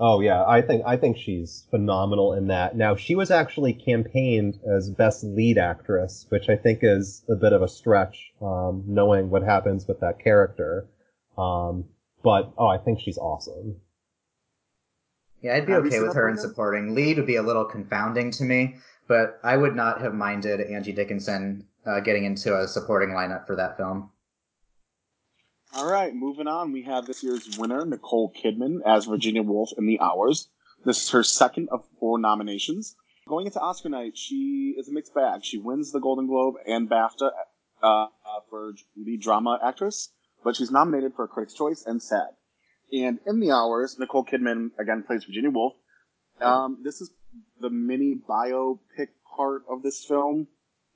Oh 0.00 0.20
yeah, 0.20 0.44
I 0.46 0.62
think 0.62 0.84
I 0.86 0.96
think 0.96 1.18
she's 1.18 1.66
phenomenal 1.70 2.32
in 2.32 2.46
that. 2.46 2.76
Now 2.76 2.96
she 2.96 3.14
was 3.16 3.30
actually 3.30 3.74
campaigned 3.74 4.58
as 4.66 4.88
best 4.90 5.24
lead 5.24 5.58
actress, 5.58 6.24
which 6.30 6.48
I 6.48 6.56
think 6.56 6.78
is 6.82 7.24
a 7.28 7.34
bit 7.34 7.52
of 7.52 7.60
a 7.62 7.68
stretch, 7.68 8.32
um, 8.40 8.84
knowing 8.86 9.28
what 9.28 9.42
happens 9.42 9.86
with 9.86 10.00
that 10.00 10.20
character. 10.22 10.88
Um, 11.36 11.84
but 12.22 12.52
oh, 12.58 12.66
I 12.66 12.78
think 12.78 13.00
she's 13.00 13.18
awesome. 13.18 13.76
Yeah, 15.42 15.54
I'd 15.54 15.66
be 15.66 15.72
Have 15.72 15.86
okay 15.86 16.00
with 16.00 16.14
her 16.14 16.28
in 16.28 16.34
program? 16.34 16.50
supporting. 16.50 16.94
Lead 16.94 17.16
would 17.18 17.26
be 17.26 17.36
a 17.36 17.42
little 17.42 17.64
confounding 17.64 18.30
to 18.32 18.44
me, 18.44 18.76
but 19.06 19.38
I 19.44 19.56
would 19.56 19.76
not 19.76 20.00
have 20.00 20.12
minded 20.14 20.60
Angie 20.60 20.92
Dickinson 20.92 21.66
uh, 21.86 22.00
getting 22.00 22.24
into 22.24 22.58
a 22.58 22.66
supporting 22.66 23.10
lineup 23.10 23.46
for 23.46 23.54
that 23.56 23.76
film. 23.76 24.10
All 25.74 25.90
right, 25.90 26.14
moving 26.14 26.46
on. 26.48 26.72
We 26.72 26.82
have 26.84 27.06
this 27.06 27.22
year's 27.22 27.56
winner, 27.58 27.84
Nicole 27.84 28.32
Kidman, 28.32 28.80
as 28.86 29.04
Virginia 29.04 29.42
Woolf 29.42 29.70
in 29.76 29.86
The 29.86 30.00
Hours. 30.00 30.48
This 30.84 31.02
is 31.04 31.10
her 31.10 31.22
second 31.22 31.68
of 31.70 31.84
four 32.00 32.18
nominations. 32.18 32.96
Going 33.28 33.46
into 33.46 33.60
Oscar 33.60 33.90
night, 33.90 34.16
she 34.16 34.74
is 34.78 34.88
a 34.88 34.92
mixed 34.92 35.14
bag. 35.14 35.44
She 35.44 35.58
wins 35.58 35.92
the 35.92 36.00
Golden 36.00 36.26
Globe 36.26 36.54
and 36.66 36.88
BAFTA 36.88 37.30
uh, 37.82 37.86
uh, 37.86 38.06
for 38.48 38.72
lead 38.96 39.20
drama 39.20 39.58
actress, 39.62 40.10
but 40.44 40.56
she's 40.56 40.70
nominated 40.70 41.14
for 41.14 41.24
a 41.24 41.28
Critics' 41.28 41.54
Choice 41.54 41.84
and 41.86 42.02
SAG. 42.02 42.28
And 42.92 43.18
in 43.26 43.40
The 43.40 43.50
Hours, 43.50 43.98
Nicole 43.98 44.24
Kidman 44.24 44.70
again 44.78 45.02
plays 45.06 45.24
Virginia 45.24 45.50
Woolf. 45.50 45.74
Um, 46.40 46.78
this 46.82 47.00
is 47.00 47.10
the 47.60 47.70
mini 47.70 48.16
biopic 48.28 49.08
part 49.36 49.62
of 49.68 49.82
this 49.82 50.04
film 50.04 50.46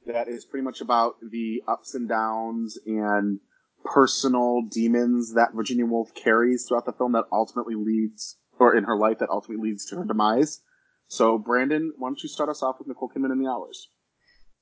that 0.07 0.29
is 0.29 0.45
pretty 0.45 0.65
much 0.65 0.81
about 0.81 1.17
the 1.31 1.63
ups 1.69 1.95
and 1.95 2.09
downs 2.09 2.79
and 2.87 3.41
personal 3.85 4.63
demons 4.71 5.35
that 5.35 5.55
Virginia 5.55 5.87
Woolf 5.87 6.15
carries 6.15 6.67
throughout 6.67 6.87
the 6.87 6.93
film 6.93 7.13
that 7.13 7.25
ultimately 7.33 7.75
leads, 7.75 8.39
or 8.59 8.77
in 8.77 8.85
her 8.85 8.97
life 8.97 9.19
that 9.19 9.31
ultimately 9.31 9.71
leads 9.71 9.85
to 9.87 9.97
her 9.97 10.05
demise. 10.05 10.61
So, 11.09 11.37
Brandon, 11.37 11.93
why 11.99 12.09
don't 12.09 12.23
you 12.23 12.29
start 12.29 12.49
us 12.49 12.63
off 12.63 12.79
with 12.79 12.89
Nicole 12.89 13.11
Kidman 13.11 13.33
in 13.33 13.43
the 13.43 13.51
hours? 13.51 13.89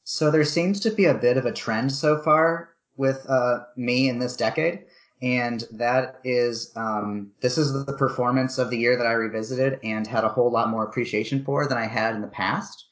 So 0.02 0.30
there 0.30 0.44
seems 0.44 0.80
to 0.80 0.90
be 0.90 1.04
a 1.04 1.14
bit 1.14 1.36
of 1.36 1.46
a 1.46 1.52
trend 1.52 1.92
so 1.92 2.20
far 2.20 2.70
with 3.00 3.24
uh, 3.30 3.60
me 3.76 4.10
in 4.10 4.18
this 4.18 4.36
decade, 4.36 4.84
and 5.22 5.64
that 5.72 6.20
is 6.22 6.70
um, 6.76 7.32
this 7.40 7.56
is 7.56 7.86
the 7.86 7.94
performance 7.94 8.58
of 8.58 8.68
the 8.68 8.76
year 8.76 8.96
that 8.98 9.06
I 9.06 9.12
revisited 9.12 9.80
and 9.82 10.06
had 10.06 10.22
a 10.22 10.28
whole 10.28 10.52
lot 10.52 10.68
more 10.68 10.84
appreciation 10.84 11.42
for 11.42 11.66
than 11.66 11.78
I 11.78 11.86
had 11.86 12.14
in 12.14 12.20
the 12.20 12.28
past. 12.28 12.84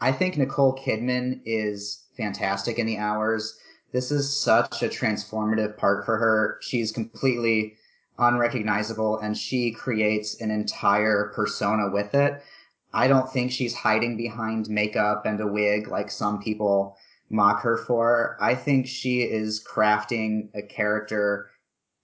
I 0.00 0.12
think 0.12 0.38
Nicole 0.38 0.74
Kidman 0.76 1.42
is 1.44 2.06
fantastic 2.16 2.78
in 2.78 2.86
the 2.86 2.96
hours. 2.96 3.58
This 3.92 4.10
is 4.10 4.34
such 4.34 4.82
a 4.82 4.88
transformative 4.88 5.76
part 5.76 6.06
for 6.06 6.16
her. 6.16 6.56
She's 6.62 6.90
completely 6.90 7.74
unrecognizable 8.18 9.18
and 9.18 9.36
she 9.36 9.72
creates 9.72 10.40
an 10.40 10.50
entire 10.50 11.32
persona 11.34 11.90
with 11.90 12.14
it. 12.14 12.42
I 12.94 13.08
don't 13.08 13.30
think 13.30 13.52
she's 13.52 13.74
hiding 13.74 14.16
behind 14.16 14.70
makeup 14.70 15.26
and 15.26 15.38
a 15.40 15.46
wig 15.46 15.88
like 15.88 16.10
some 16.10 16.40
people 16.40 16.96
mock 17.30 17.62
her 17.62 17.76
for. 17.76 18.36
I 18.40 18.54
think 18.54 18.86
she 18.86 19.22
is 19.22 19.64
crafting 19.64 20.48
a 20.54 20.62
character 20.62 21.50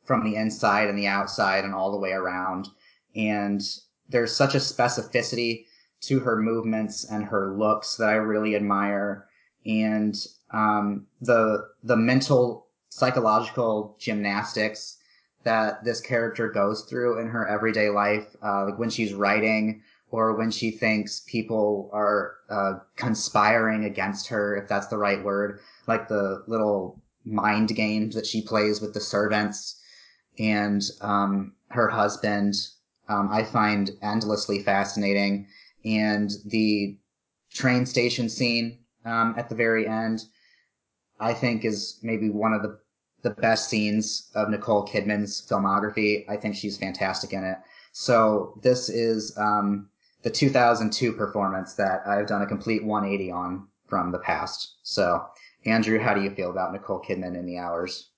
from 0.04 0.24
the 0.24 0.36
inside 0.36 0.88
and 0.88 0.96
the 0.96 1.08
outside 1.08 1.64
and 1.64 1.74
all 1.74 1.90
the 1.90 1.98
way 1.98 2.12
around. 2.12 2.68
And 3.16 3.60
there's 4.08 4.34
such 4.34 4.54
a 4.54 4.58
specificity 4.58 5.66
to 6.02 6.20
her 6.20 6.36
movements 6.36 7.04
and 7.04 7.24
her 7.24 7.52
looks 7.56 7.96
that 7.96 8.08
I 8.08 8.14
really 8.14 8.54
admire. 8.54 9.26
And 9.66 10.14
um, 10.52 11.06
the 11.20 11.68
the 11.82 11.96
mental 11.96 12.68
psychological 12.90 13.96
gymnastics 13.98 14.98
that 15.42 15.84
this 15.84 16.00
character 16.00 16.48
goes 16.48 16.82
through 16.82 17.20
in 17.20 17.28
her 17.28 17.46
everyday 17.48 17.88
life, 17.88 18.36
uh, 18.44 18.66
like 18.66 18.78
when 18.78 18.90
she's 18.90 19.12
writing 19.14 19.82
or 20.10 20.34
when 20.34 20.50
she 20.50 20.70
thinks 20.70 21.20
people 21.26 21.90
are 21.92 22.36
uh, 22.48 22.74
conspiring 22.96 23.84
against 23.84 24.28
her, 24.28 24.56
if 24.56 24.68
that's 24.68 24.86
the 24.86 24.98
right 24.98 25.22
word, 25.22 25.60
like 25.86 26.08
the 26.08 26.42
little 26.46 27.00
mind 27.24 27.68
games 27.74 28.14
that 28.14 28.26
she 28.26 28.40
plays 28.40 28.80
with 28.80 28.94
the 28.94 29.00
servants 29.00 29.80
and 30.38 30.82
um, 31.00 31.54
her 31.70 31.88
husband, 31.88 32.54
um, 33.08 33.28
I 33.32 33.42
find 33.42 33.90
endlessly 34.02 34.62
fascinating. 34.62 35.48
And 35.84 36.30
the 36.44 36.98
train 37.52 37.86
station 37.86 38.28
scene 38.28 38.78
um, 39.04 39.34
at 39.36 39.48
the 39.48 39.54
very 39.54 39.86
end, 39.86 40.24
I 41.18 41.32
think, 41.32 41.64
is 41.64 41.98
maybe 42.02 42.30
one 42.30 42.52
of 42.52 42.62
the 42.62 42.78
the 43.22 43.30
best 43.30 43.68
scenes 43.68 44.30
of 44.36 44.50
Nicole 44.50 44.86
Kidman's 44.86 45.44
filmography. 45.50 46.28
I 46.28 46.36
think 46.36 46.54
she's 46.54 46.76
fantastic 46.76 47.32
in 47.32 47.42
it. 47.42 47.56
So 47.90 48.56
this 48.62 48.88
is 48.88 49.36
um, 49.36 49.88
the 50.26 50.32
2002 50.32 51.12
performance 51.12 51.74
that 51.74 52.02
I've 52.04 52.26
done 52.26 52.42
a 52.42 52.46
complete 52.46 52.84
180 52.84 53.30
on 53.30 53.68
from 53.86 54.10
the 54.10 54.18
past. 54.18 54.74
So, 54.82 55.24
Andrew, 55.64 56.00
how 56.00 56.14
do 56.14 56.20
you 56.20 56.30
feel 56.30 56.50
about 56.50 56.72
Nicole 56.72 57.00
Kidman 57.00 57.38
in 57.38 57.46
the 57.46 57.58
hours? 57.58 58.10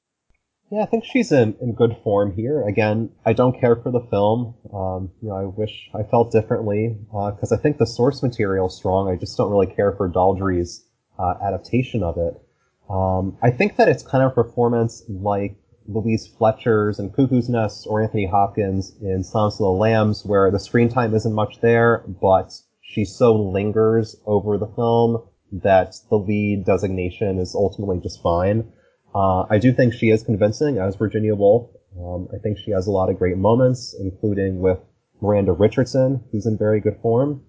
Yeah, 0.72 0.80
I 0.80 0.86
think 0.86 1.04
she's 1.04 1.32
in, 1.32 1.54
in 1.60 1.74
good 1.74 1.98
form 2.02 2.32
here. 2.34 2.66
Again, 2.66 3.10
I 3.26 3.34
don't 3.34 3.60
care 3.60 3.76
for 3.76 3.90
the 3.90 4.00
film. 4.00 4.54
Um, 4.72 5.10
you 5.20 5.28
know, 5.28 5.36
I 5.36 5.44
wish 5.44 5.90
I 5.94 6.02
felt 6.02 6.32
differently 6.32 6.96
because 7.10 7.52
uh, 7.52 7.56
I 7.56 7.58
think 7.58 7.76
the 7.76 7.86
source 7.86 8.22
material 8.22 8.68
is 8.68 8.74
strong. 8.74 9.10
I 9.10 9.16
just 9.16 9.36
don't 9.36 9.50
really 9.50 9.66
care 9.66 9.92
for 9.92 10.08
Daldry's 10.08 10.86
uh, 11.18 11.34
adaptation 11.46 12.02
of 12.02 12.16
it. 12.16 12.40
Um, 12.88 13.36
I 13.42 13.50
think 13.50 13.76
that 13.76 13.90
it's 13.90 14.02
kind 14.02 14.24
of 14.24 14.32
a 14.32 14.34
performance 14.34 15.04
like 15.10 15.56
Louise 15.88 16.26
Fletcher's 16.26 16.98
and 16.98 17.14
Cuckoo's 17.14 17.48
Nest 17.48 17.86
or 17.88 18.02
Anthony 18.02 18.26
Hopkins 18.26 18.94
in 19.00 19.24
Silence 19.24 19.54
of 19.54 19.60
the 19.60 19.70
Lambs, 19.70 20.24
where 20.24 20.50
the 20.50 20.58
screen 20.58 20.88
time 20.88 21.14
isn't 21.14 21.32
much 21.32 21.60
there, 21.60 22.04
but 22.06 22.52
she 22.82 23.04
so 23.04 23.34
lingers 23.34 24.16
over 24.26 24.58
the 24.58 24.66
film 24.66 25.22
that 25.50 25.96
the 26.10 26.16
lead 26.16 26.64
designation 26.64 27.38
is 27.38 27.54
ultimately 27.54 27.98
just 28.00 28.22
fine. 28.22 28.70
Uh, 29.14 29.44
I 29.48 29.58
do 29.58 29.72
think 29.72 29.94
she 29.94 30.10
is 30.10 30.22
convincing 30.22 30.78
as 30.78 30.96
Virginia 30.96 31.34
Woolf. 31.34 31.70
Um, 31.98 32.28
I 32.34 32.38
think 32.38 32.58
she 32.58 32.70
has 32.72 32.86
a 32.86 32.90
lot 32.90 33.08
of 33.08 33.18
great 33.18 33.38
moments, 33.38 33.94
including 33.98 34.60
with 34.60 34.78
Miranda 35.20 35.52
Richardson, 35.52 36.22
who's 36.30 36.46
in 36.46 36.58
very 36.58 36.80
good 36.80 36.98
form. 37.00 37.42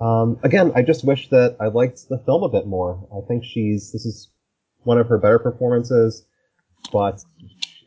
Um, 0.00 0.38
again, 0.42 0.72
I 0.74 0.82
just 0.82 1.04
wish 1.04 1.28
that 1.30 1.56
I 1.60 1.66
liked 1.66 2.08
the 2.08 2.18
film 2.18 2.42
a 2.42 2.48
bit 2.48 2.66
more. 2.66 3.06
I 3.12 3.26
think 3.26 3.44
she's 3.44 3.92
this 3.92 4.04
is 4.04 4.30
one 4.84 4.98
of 4.98 5.08
her 5.08 5.18
better 5.18 5.38
performances, 5.38 6.24
but 6.92 7.22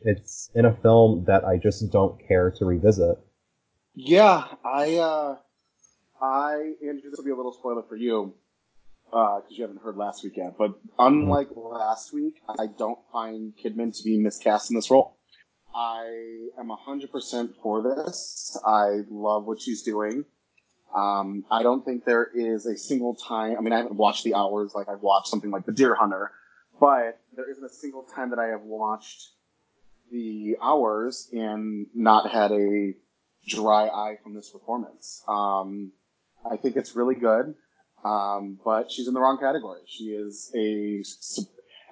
it's 0.02 0.50
in 0.54 0.64
a 0.64 0.74
film 0.74 1.24
that 1.26 1.44
I 1.44 1.56
just 1.56 1.90
don't 1.90 2.20
care 2.26 2.50
to 2.58 2.64
revisit. 2.64 3.18
Yeah, 3.94 4.44
I, 4.64 4.96
uh, 4.96 5.36
I, 6.20 6.72
Andrew, 6.86 7.10
this 7.10 7.16
will 7.16 7.24
be 7.24 7.30
a 7.30 7.36
little 7.36 7.52
spoiler 7.52 7.82
for 7.82 7.96
you 7.96 8.34
Uh, 9.12 9.36
because 9.36 9.52
uh, 9.52 9.54
you 9.54 9.62
haven't 9.62 9.80
heard 9.82 9.96
last 9.96 10.24
week 10.24 10.36
yet. 10.36 10.56
But 10.58 10.74
unlike 10.98 11.48
last 11.54 12.12
week, 12.12 12.40
I 12.48 12.66
don't 12.66 12.98
find 13.12 13.54
Kidman 13.56 13.96
to 13.96 14.04
be 14.04 14.18
miscast 14.18 14.70
in 14.70 14.76
this 14.76 14.90
role. 14.90 15.16
I 15.74 16.48
am 16.58 16.70
100% 16.70 17.54
for 17.62 17.82
this. 17.82 18.58
I 18.66 19.00
love 19.10 19.44
what 19.44 19.60
she's 19.60 19.82
doing. 19.82 20.24
Um, 20.94 21.44
I 21.50 21.62
don't 21.62 21.84
think 21.84 22.04
there 22.04 22.28
is 22.34 22.64
a 22.64 22.76
single 22.76 23.14
time. 23.14 23.56
I 23.58 23.60
mean, 23.60 23.72
I 23.72 23.76
haven't 23.78 23.96
watched 23.96 24.24
the 24.24 24.34
hours 24.34 24.72
like 24.74 24.88
I've 24.88 25.02
watched 25.02 25.28
something 25.28 25.50
like 25.50 25.66
The 25.66 25.72
Deer 25.72 25.94
Hunter, 25.94 26.30
but 26.80 27.20
there 27.34 27.50
isn't 27.50 27.64
a 27.64 27.68
single 27.68 28.02
time 28.02 28.30
that 28.30 28.38
I 28.38 28.46
have 28.46 28.62
watched 28.62 29.28
the 30.10 30.56
hours 30.62 31.28
and 31.32 31.86
not 31.94 32.30
had 32.30 32.52
a 32.52 32.94
dry 33.46 33.86
eye 33.88 34.18
from 34.22 34.34
this 34.34 34.50
performance. 34.50 35.22
Um, 35.28 35.92
I 36.50 36.56
think 36.56 36.76
it's 36.76 36.96
really 36.96 37.14
good. 37.14 37.54
Um, 38.04 38.58
but 38.64 38.90
she's 38.92 39.08
in 39.08 39.14
the 39.14 39.20
wrong 39.20 39.38
category. 39.38 39.80
She 39.86 40.04
is 40.04 40.52
a, 40.54 41.02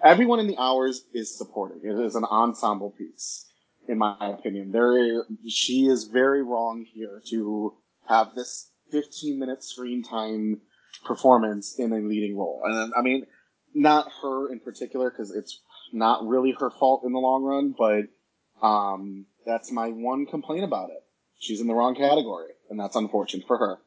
everyone 0.07 0.39
in 0.39 0.47
the 0.47 0.59
hours 0.59 1.05
is 1.13 1.37
supporting. 1.37 1.81
It 1.83 1.99
is 1.99 2.15
an 2.15 2.25
ensemble 2.25 2.91
piece, 2.91 3.47
in 3.89 3.99
my 3.99 4.17
opinion. 4.21 4.71
There, 4.71 5.25
she 5.49 5.87
is 5.87 6.05
very 6.05 6.43
wrong 6.43 6.85
here 6.93 7.21
to 7.31 7.75
have 8.07 8.35
this 8.37 8.71
15 8.93 9.39
minute 9.39 9.65
screen 9.65 10.05
time 10.05 10.61
performance 11.05 11.77
in 11.79 11.93
a 11.93 11.99
leading 11.99 12.37
role. 12.37 12.63
And 12.65 12.93
I 12.97 13.03
mean, 13.03 13.27
not 13.75 14.09
her 14.23 14.53
in 14.53 14.61
particular, 14.61 15.11
because 15.11 15.33
it's 15.33 15.61
not 15.95 16.27
really 16.27 16.55
her 16.59 16.71
fault 16.71 17.03
in 17.05 17.13
the 17.13 17.19
long 17.19 17.45
run, 17.45 17.75
but, 17.77 18.67
um, 18.67 19.27
that's 19.47 19.71
my 19.71 19.89
one 19.89 20.27
complaint 20.27 20.65
about 20.65 20.91
it. 20.91 21.03
She's 21.39 21.61
in 21.61 21.67
the 21.67 21.75
wrong 21.75 21.95
category, 21.95 22.53
and 22.71 22.79
that's 22.79 22.97
unfortunate 22.97 23.47
for 23.47 23.59
her. 23.59 23.79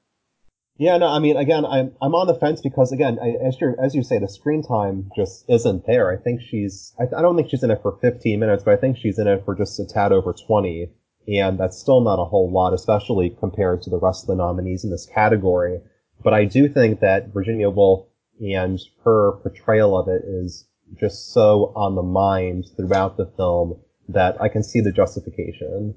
Yeah, 0.79 0.97
no, 0.97 1.07
I 1.07 1.17
mean, 1.17 1.37
again, 1.37 1.65
I'm 1.65 1.93
I'm 1.99 2.13
on 2.13 2.27
the 2.27 2.35
fence 2.35 2.61
because 2.61 2.91
again, 2.91 3.17
I, 3.19 3.29
as 3.43 3.59
you 3.59 3.75
as 3.81 3.95
you 3.95 4.03
say, 4.03 4.19
the 4.19 4.27
screen 4.27 4.61
time 4.61 5.09
just 5.15 5.43
isn't 5.49 5.87
there. 5.87 6.11
I 6.11 6.21
think 6.21 6.41
she's, 6.41 6.93
I, 6.99 7.05
I 7.17 7.21
don't 7.23 7.35
think 7.35 7.49
she's 7.49 7.63
in 7.63 7.71
it 7.71 7.81
for 7.81 7.97
15 7.99 8.39
minutes, 8.39 8.63
but 8.63 8.75
I 8.75 8.77
think 8.77 8.97
she's 8.97 9.17
in 9.17 9.27
it 9.27 9.43
for 9.43 9.55
just 9.55 9.79
a 9.79 9.85
tad 9.85 10.11
over 10.11 10.33
20, 10.33 10.91
and 11.27 11.59
that's 11.59 11.79
still 11.79 12.01
not 12.01 12.21
a 12.21 12.25
whole 12.25 12.51
lot, 12.51 12.73
especially 12.73 13.35
compared 13.39 13.81
to 13.83 13.89
the 13.89 13.97
rest 13.97 14.23
of 14.23 14.27
the 14.27 14.35
nominees 14.35 14.83
in 14.83 14.91
this 14.91 15.07
category. 15.07 15.79
But 16.23 16.35
I 16.35 16.45
do 16.45 16.69
think 16.69 16.99
that 16.99 17.33
Virginia 17.33 17.71
Woolf 17.71 18.05
and 18.39 18.79
her 19.03 19.31
portrayal 19.41 19.97
of 19.97 20.07
it 20.07 20.21
is 20.25 20.67
just 20.95 21.33
so 21.33 21.73
on 21.75 21.95
the 21.95 22.03
mind 22.03 22.65
throughout 22.75 23.17
the 23.17 23.31
film 23.37 23.79
that 24.09 24.41
I 24.41 24.47
can 24.47 24.63
see 24.63 24.79
the 24.79 24.91
justification 24.91 25.95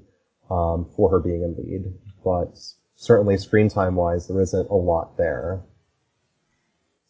um, 0.49 0.89
for 0.95 1.09
her 1.11 1.19
being 1.19 1.43
in 1.43 1.55
lead, 1.57 1.93
but 2.23 2.57
certainly 2.95 3.37
screen 3.37 3.69
time 3.69 3.95
wise, 3.95 4.27
there 4.27 4.41
isn't 4.41 4.69
a 4.69 4.75
lot 4.75 5.17
there. 5.17 5.61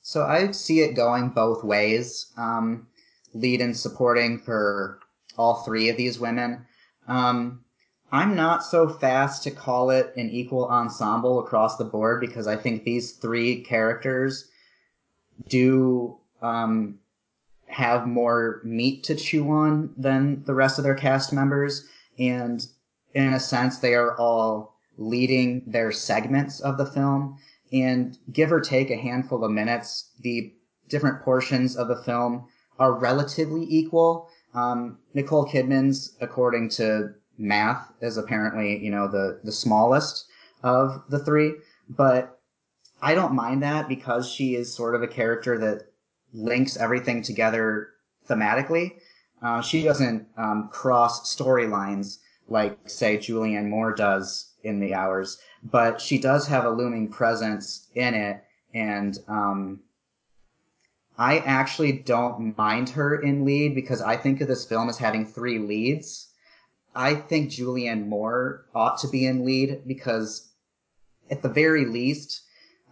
So 0.02 0.24
I 0.24 0.52
see 0.52 0.82
it 0.82 0.96
going 0.96 1.30
both 1.30 1.64
ways. 1.64 2.32
Um, 2.38 2.88
lead 3.34 3.62
and 3.62 3.76
supporting 3.76 4.40
for 4.40 5.00
all 5.38 5.64
three 5.64 5.90
of 5.90 5.98
these 5.98 6.20
women. 6.20 6.66
Um, 7.08 7.64
I'm 8.12 8.36
not 8.36 8.64
so 8.64 8.90
fast 8.90 9.44
to 9.44 9.52
call 9.52 9.90
it 9.90 10.14
an 10.18 10.30
equal 10.30 10.68
ensemble 10.68 11.40
across 11.40 11.78
the 11.78 11.86
board 11.86 12.20
because 12.20 12.46
I 12.46 12.58
think 12.58 12.84
these 12.84 13.14
three 13.14 13.62
characters 13.62 14.50
do 15.48 16.18
um, 16.42 17.00
have 17.72 18.06
more 18.06 18.62
meat 18.64 19.04
to 19.06 19.16
chew 19.16 19.50
on 19.50 19.94
than 19.98 20.44
the 20.44 20.54
rest 20.54 20.78
of 20.78 20.84
their 20.84 20.96
cast 20.96 21.32
members, 21.32 21.88
and 22.20 22.66
in 23.14 23.34
a 23.34 23.40
sense, 23.40 23.80
they 23.80 23.94
are 23.94 24.18
all 24.18 24.76
leading 24.98 25.64
their 25.66 25.92
segments 25.92 26.60
of 26.60 26.78
the 26.78 26.86
film. 26.86 27.38
And 27.74 28.18
give 28.34 28.52
or 28.52 28.60
take 28.60 28.90
a 28.90 28.98
handful 28.98 29.46
of 29.46 29.52
minutes, 29.52 30.12
the 30.20 30.54
different 30.90 31.22
portions 31.22 31.78
of 31.78 31.88
the 31.88 32.02
film 32.04 32.48
are 32.80 33.00
relatively 33.00 33.66
equal. 33.70 34.30
Um, 34.54 35.00
Nicole 35.14 35.46
Kidman's, 35.46 36.18
according 36.20 36.70
to 36.72 37.14
math, 37.38 37.94
is 38.02 38.18
apparently, 38.18 38.78
you 38.84 38.92
know, 38.92 39.08
the, 39.08 39.40
the 39.44 39.52
smallest 39.52 40.26
of 40.64 41.02
the 41.10 41.20
three. 41.20 41.54
But 41.90 42.40
I 43.02 43.16
don't 43.16 43.34
mind 43.34 43.64
that 43.64 43.88
because 43.88 44.30
she 44.30 44.56
is 44.56 44.74
sort 44.74 44.96
of 44.96 45.02
a 45.02 45.08
character 45.08 45.58
that 45.60 45.91
links 46.34 46.78
everything 46.78 47.22
together 47.22 47.90
thematically. 48.30 48.96
Uh, 49.42 49.62
she 49.62 49.84
doesn't 49.84 50.28
um, 50.38 50.70
cross 50.72 51.36
storylines 51.36 52.20
like, 52.48 52.78
say, 52.86 53.18
Julianne 53.18 53.70
Moore 53.70 53.94
does 53.94 54.54
in 54.64 54.80
the 54.80 54.94
hours, 54.94 55.40
but 55.64 56.00
she 56.00 56.20
does 56.20 56.48
have 56.48 56.66
a 56.66 56.70
looming 56.70 57.08
presence 57.08 57.88
in 57.96 58.14
it, 58.14 58.44
and 58.74 59.18
um, 59.28 59.80
I 61.18 61.40
actually 61.40 61.94
don't 61.94 62.58
mind 62.58 62.90
her 62.90 63.22
in 63.22 63.46
lead 63.46 63.74
because 63.74 64.02
I 64.02 64.18
think 64.18 64.42
of 64.42 64.48
this 64.48 64.66
film 64.66 64.90
as 64.90 64.98
having 64.98 65.26
three 65.26 65.60
leads. 65.60 66.28
I 66.94 67.16
think 67.16 67.52
Julianne 67.52 68.08
Moore 68.08 68.66
ought 68.76 69.00
to 69.00 69.08
be 69.08 69.26
in 69.26 69.46
lead 69.46 69.84
because, 69.88 70.50
at 71.30 71.42
the 71.42 71.50
very 71.50 71.86
least, 71.86 72.42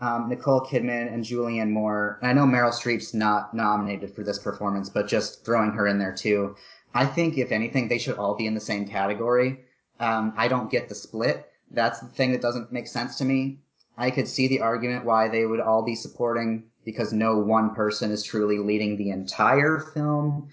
um, 0.01 0.29
Nicole 0.29 0.61
Kidman 0.61 1.13
and 1.13 1.23
Julianne 1.23 1.71
Moore. 1.71 2.19
I 2.21 2.33
know 2.33 2.45
Meryl 2.45 2.73
Streep's 2.73 3.13
not 3.13 3.53
nominated 3.53 4.13
for 4.13 4.23
this 4.23 4.39
performance, 4.39 4.89
but 4.89 5.07
just 5.07 5.45
throwing 5.45 5.71
her 5.71 5.87
in 5.87 5.99
there 5.99 6.13
too. 6.13 6.55
I 6.93 7.05
think 7.05 7.37
if 7.37 7.51
anything, 7.51 7.87
they 7.87 7.97
should 7.99 8.17
all 8.17 8.35
be 8.35 8.47
in 8.47 8.53
the 8.53 8.59
same 8.59 8.87
category. 8.87 9.59
Um, 9.99 10.33
I 10.37 10.47
don't 10.47 10.71
get 10.71 10.89
the 10.89 10.95
split, 10.95 11.49
that's 11.71 11.99
the 11.99 12.07
thing 12.07 12.31
that 12.31 12.41
doesn't 12.41 12.71
make 12.71 12.87
sense 12.87 13.17
to 13.17 13.25
me. 13.25 13.59
I 13.97 14.11
could 14.11 14.27
see 14.27 14.47
the 14.47 14.61
argument 14.61 15.05
why 15.05 15.27
they 15.27 15.45
would 15.45 15.59
all 15.59 15.83
be 15.83 15.95
supporting 15.95 16.63
because 16.85 17.13
no 17.13 17.37
one 17.37 17.75
person 17.75 18.11
is 18.11 18.23
truly 18.23 18.57
leading 18.57 18.97
the 18.97 19.09
entire 19.09 19.79
film. 19.79 20.49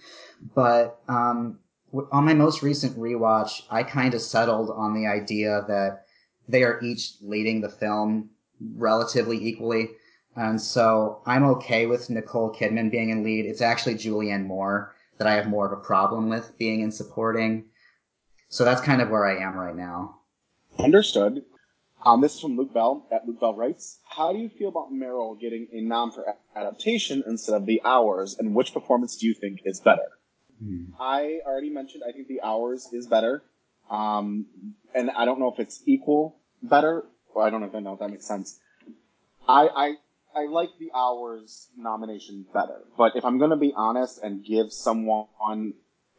But 0.54 1.00
um, 1.08 1.58
on 2.12 2.24
my 2.24 2.34
most 2.34 2.62
recent 2.62 2.98
rewatch, 2.98 3.62
I 3.70 3.82
kind 3.82 4.14
of 4.14 4.20
settled 4.20 4.70
on 4.70 4.94
the 4.94 5.06
idea 5.06 5.64
that 5.68 6.04
they 6.48 6.64
are 6.64 6.80
each 6.82 7.14
leading 7.22 7.60
the 7.60 7.68
film 7.68 8.30
relatively 8.76 9.36
equally. 9.44 9.90
And 10.36 10.60
so 10.60 11.22
I'm 11.26 11.44
okay 11.44 11.86
with 11.86 12.10
Nicole 12.10 12.52
Kidman 12.54 12.90
being 12.90 13.10
in 13.10 13.22
lead. 13.22 13.46
It's 13.46 13.62
actually 13.62 13.94
Julianne 13.94 14.44
Moore 14.44 14.94
that 15.18 15.26
I 15.26 15.34
have 15.34 15.48
more 15.48 15.66
of 15.66 15.72
a 15.72 15.82
problem 15.82 16.28
with 16.28 16.56
being 16.58 16.80
in 16.80 16.92
supporting. 16.92 17.64
So 18.48 18.64
that's 18.64 18.80
kind 18.80 19.00
of 19.00 19.08
where 19.08 19.24
I 19.24 19.42
am 19.42 19.56
right 19.56 19.74
now. 19.74 20.20
Understood. 20.78 21.42
Um, 22.04 22.20
this 22.20 22.34
is 22.34 22.40
from 22.40 22.56
Luke 22.56 22.72
Bell 22.72 23.06
at 23.10 23.26
Luke 23.26 23.40
Bell 23.40 23.54
writes, 23.54 23.98
How 24.08 24.32
do 24.32 24.38
you 24.38 24.48
feel 24.48 24.68
about 24.68 24.92
Meryl 24.92 25.38
getting 25.40 25.66
a 25.72 25.80
nom 25.80 26.12
for 26.12 26.36
adaptation 26.54 27.24
instead 27.26 27.54
of 27.54 27.66
The 27.66 27.80
Hours, 27.84 28.36
and 28.38 28.54
which 28.54 28.72
performance 28.72 29.16
do 29.16 29.26
you 29.26 29.34
think 29.34 29.62
is 29.64 29.80
better? 29.80 30.06
Hmm. 30.62 30.84
I 31.00 31.40
already 31.44 31.70
mentioned 31.70 32.04
I 32.08 32.12
think 32.12 32.28
The 32.28 32.42
Hours 32.42 32.88
is 32.92 33.06
better, 33.06 33.42
um, 33.90 34.46
and 34.94 35.10
I 35.10 35.24
don't 35.24 35.40
know 35.40 35.50
if 35.50 35.58
it's 35.58 35.82
equal 35.86 36.36
better. 36.62 37.04
I 37.42 37.50
don't 37.50 37.62
if 37.62 37.72
know 37.72 37.94
if 37.94 38.00
that 38.00 38.10
makes 38.10 38.26
sense. 38.26 38.58
I, 39.48 39.68
I 39.68 39.94
I 40.34 40.46
like 40.46 40.70
The 40.78 40.90
Hours 40.94 41.68
nomination 41.76 42.44
better, 42.52 42.82
but 42.98 43.16
if 43.16 43.24
I'm 43.24 43.38
going 43.38 43.50
to 43.50 43.56
be 43.56 43.72
honest 43.74 44.22
and 44.22 44.44
give 44.44 44.72
someone 44.72 45.74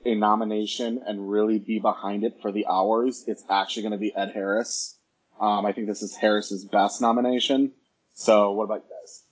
a 0.06 0.15
nomination 0.15 1.03
and 1.06 1.30
really 1.30 1.60
be 1.60 1.80
behind 1.80 2.23
it 2.23 2.41
for 2.41 2.52
The 2.52 2.65
Hours, 2.68 3.26
it's 3.27 3.44
actually 3.49 3.84
going 3.84 3.91
to 3.91 3.98
be 3.98 4.15
Ed 4.15 4.31
Harris. 4.34 4.98
Um, 5.39 5.65
I 5.65 5.72
think 5.72 5.88
this 5.88 6.02
is 6.02 6.15
Harris's 6.15 6.65
best 6.65 6.99
nomination. 7.02 7.73
So, 8.15 8.52
what 8.53 8.64
about 8.64 8.85
you 8.89 8.95
guys? 8.95 9.23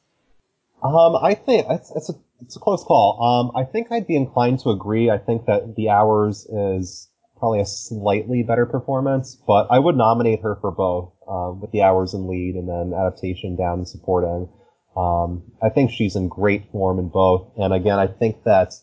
Um, 0.83 1.15
I 1.15 1.33
think 1.33 1.65
it's, 1.69 1.91
it's 1.95 2.09
a 2.09 2.13
it's 2.41 2.55
a 2.55 2.59
close 2.59 2.83
call. 2.83 3.21
Um, 3.23 3.51
I 3.55 3.65
think 3.65 3.91
I'd 3.91 4.05
be 4.05 4.15
inclined 4.15 4.59
to 4.59 4.69
agree. 4.69 5.09
I 5.09 5.17
think 5.17 5.45
that 5.47 5.75
The 5.75 5.89
Hours 5.89 6.45
is 6.45 7.09
probably 7.37 7.61
a 7.61 7.65
slightly 7.65 8.43
better 8.43 8.65
performance, 8.65 9.35
but 9.47 9.67
I 9.71 9.79
would 9.79 9.95
nominate 9.95 10.41
her 10.41 10.55
for 10.61 10.71
both, 10.71 11.13
um, 11.27 11.61
with 11.61 11.71
The 11.71 11.81
Hours 11.81 12.13
in 12.13 12.27
lead 12.27 12.55
and 12.55 12.67
then 12.67 12.97
adaptation 12.97 13.55
down 13.55 13.79
and 13.79 13.87
supporting. 13.87 14.49
Um, 14.95 15.43
I 15.61 15.69
think 15.69 15.91
she's 15.91 16.15
in 16.15 16.29
great 16.29 16.71
form 16.71 16.99
in 16.99 17.09
both, 17.09 17.51
and 17.57 17.73
again, 17.73 17.99
I 17.99 18.07
think 18.07 18.43
that 18.43 18.73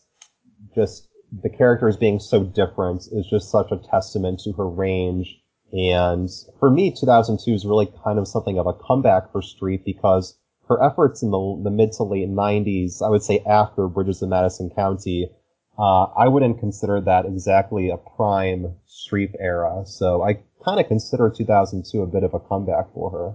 just 0.75 1.07
the 1.41 1.49
characters 1.49 1.97
being 1.97 2.19
so 2.19 2.43
different 2.43 3.07
is 3.11 3.27
just 3.27 3.49
such 3.49 3.71
a 3.71 3.77
testament 3.77 4.41
to 4.41 4.51
her 4.53 4.67
range 4.67 5.43
and 5.73 6.29
for 6.59 6.69
me, 6.69 6.91
2002 6.91 7.51
is 7.51 7.65
really 7.65 7.91
kind 8.03 8.19
of 8.19 8.27
something 8.27 8.59
of 8.59 8.67
a 8.67 8.73
comeback 8.73 9.31
for 9.31 9.41
Streep 9.41 9.83
because 9.83 10.37
her 10.69 10.81
efforts 10.81 11.23
in 11.23 11.31
the, 11.31 11.61
the 11.63 11.71
mid 11.71 11.91
to 11.93 12.03
late 12.03 12.29
90s, 12.29 13.01
I 13.01 13.09
would 13.09 13.23
say 13.23 13.39
after 13.39 13.87
Bridges 13.87 14.21
of 14.21 14.29
Madison 14.29 14.69
County, 14.69 15.31
uh, 15.77 16.03
I 16.03 16.27
wouldn't 16.27 16.59
consider 16.59 17.01
that 17.01 17.25
exactly 17.25 17.89
a 17.89 17.97
prime 17.97 18.75
Streep 18.87 19.33
era. 19.39 19.81
So 19.87 20.21
I 20.21 20.43
kind 20.63 20.79
of 20.79 20.87
consider 20.87 21.29
2002 21.29 22.01
a 22.01 22.07
bit 22.07 22.23
of 22.23 22.33
a 22.33 22.39
comeback 22.39 22.93
for 22.93 23.11
her. 23.11 23.33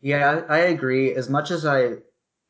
Yeah, 0.00 0.42
I 0.48 0.58
agree. 0.58 1.14
As 1.14 1.28
much 1.28 1.50
as 1.50 1.66
I 1.66 1.96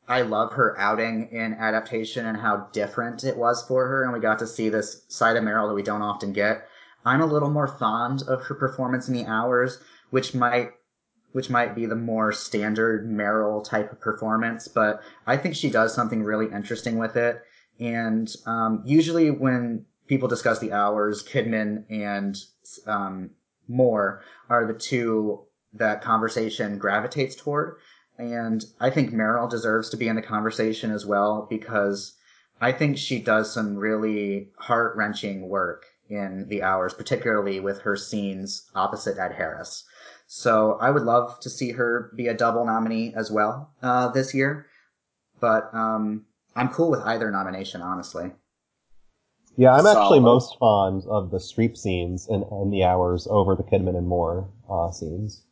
I 0.07 0.21
love 0.23 0.53
her 0.53 0.77
outing 0.79 1.29
in 1.31 1.53
adaptation 1.53 2.25
and 2.25 2.37
how 2.37 2.67
different 2.73 3.23
it 3.23 3.37
was 3.37 3.63
for 3.63 3.87
her, 3.87 4.03
and 4.03 4.11
we 4.11 4.19
got 4.19 4.39
to 4.39 4.47
see 4.47 4.69
this 4.69 5.05
side 5.07 5.37
of 5.37 5.43
Meryl 5.43 5.67
that 5.67 5.75
we 5.75 5.83
don't 5.83 6.01
often 6.01 6.33
get. 6.33 6.67
I'm 7.05 7.21
a 7.21 7.27
little 7.27 7.49
more 7.49 7.67
fond 7.67 8.23
of 8.23 8.43
her 8.43 8.55
performance 8.55 9.07
in 9.07 9.13
the 9.13 9.25
hours, 9.25 9.79
which 10.09 10.33
might 10.33 10.71
which 11.31 11.49
might 11.49 11.75
be 11.75 11.85
the 11.85 11.95
more 11.95 12.31
standard 12.31 13.07
Meryl 13.07 13.63
type 13.63 13.91
of 13.91 14.01
performance, 14.01 14.67
but 14.67 15.03
I 15.27 15.37
think 15.37 15.53
she 15.53 15.69
does 15.69 15.93
something 15.93 16.23
really 16.23 16.51
interesting 16.51 16.97
with 16.97 17.15
it. 17.15 17.43
And 17.79 18.33
um, 18.47 18.81
usually 18.83 19.29
when 19.29 19.85
people 20.07 20.27
discuss 20.27 20.57
the 20.57 20.73
hours, 20.73 21.23
Kidman 21.23 21.85
and 21.91 22.35
um, 22.87 23.29
Moore 23.69 24.21
are 24.49 24.65
the 24.65 24.73
two 24.73 25.45
that 25.73 26.01
conversation 26.01 26.77
gravitates 26.77 27.35
toward. 27.35 27.77
And 28.17 28.65
I 28.81 28.89
think 28.89 29.11
Meryl 29.11 29.49
deserves 29.49 29.89
to 29.91 29.97
be 29.97 30.09
in 30.09 30.17
the 30.17 30.21
conversation 30.21 30.91
as 30.91 31.05
well 31.05 31.47
because 31.49 32.17
I 32.59 32.73
think 32.73 32.97
she 32.97 33.21
does 33.21 33.53
some 33.53 33.77
really 33.77 34.51
heart 34.57 34.97
wrenching 34.97 35.47
work 35.47 35.85
in 36.09 36.47
the 36.49 36.63
hours, 36.63 36.93
particularly 36.93 37.59
with 37.59 37.81
her 37.81 37.95
scenes 37.95 38.69
opposite 38.75 39.17
Ed 39.17 39.33
Harris. 39.33 39.85
So 40.27 40.77
I 40.81 40.89
would 40.89 41.03
love 41.03 41.39
to 41.41 41.49
see 41.49 41.71
her 41.71 42.11
be 42.15 42.27
a 42.27 42.33
double 42.33 42.65
nominee 42.65 43.13
as 43.15 43.31
well 43.31 43.71
uh, 43.81 44.09
this 44.09 44.33
year, 44.33 44.65
but 45.39 45.73
um, 45.73 46.25
I'm 46.55 46.69
cool 46.69 46.91
with 46.91 47.01
either 47.01 47.31
nomination, 47.31 47.81
honestly. 47.81 48.31
Yeah, 49.55 49.73
I'm 49.73 49.85
actually 49.85 50.19
most 50.19 50.57
fond 50.57 51.03
of 51.09 51.31
the 51.31 51.37
Streep 51.37 51.77
scenes 51.77 52.27
and, 52.27 52.45
in 52.51 52.71
the 52.71 52.83
hours 52.83 53.27
over 53.29 53.55
the 53.55 53.63
Kidman 53.63 53.97
and 53.97 54.07
Moore 54.07 54.49
uh, 54.69 54.91
scenes, 54.91 55.43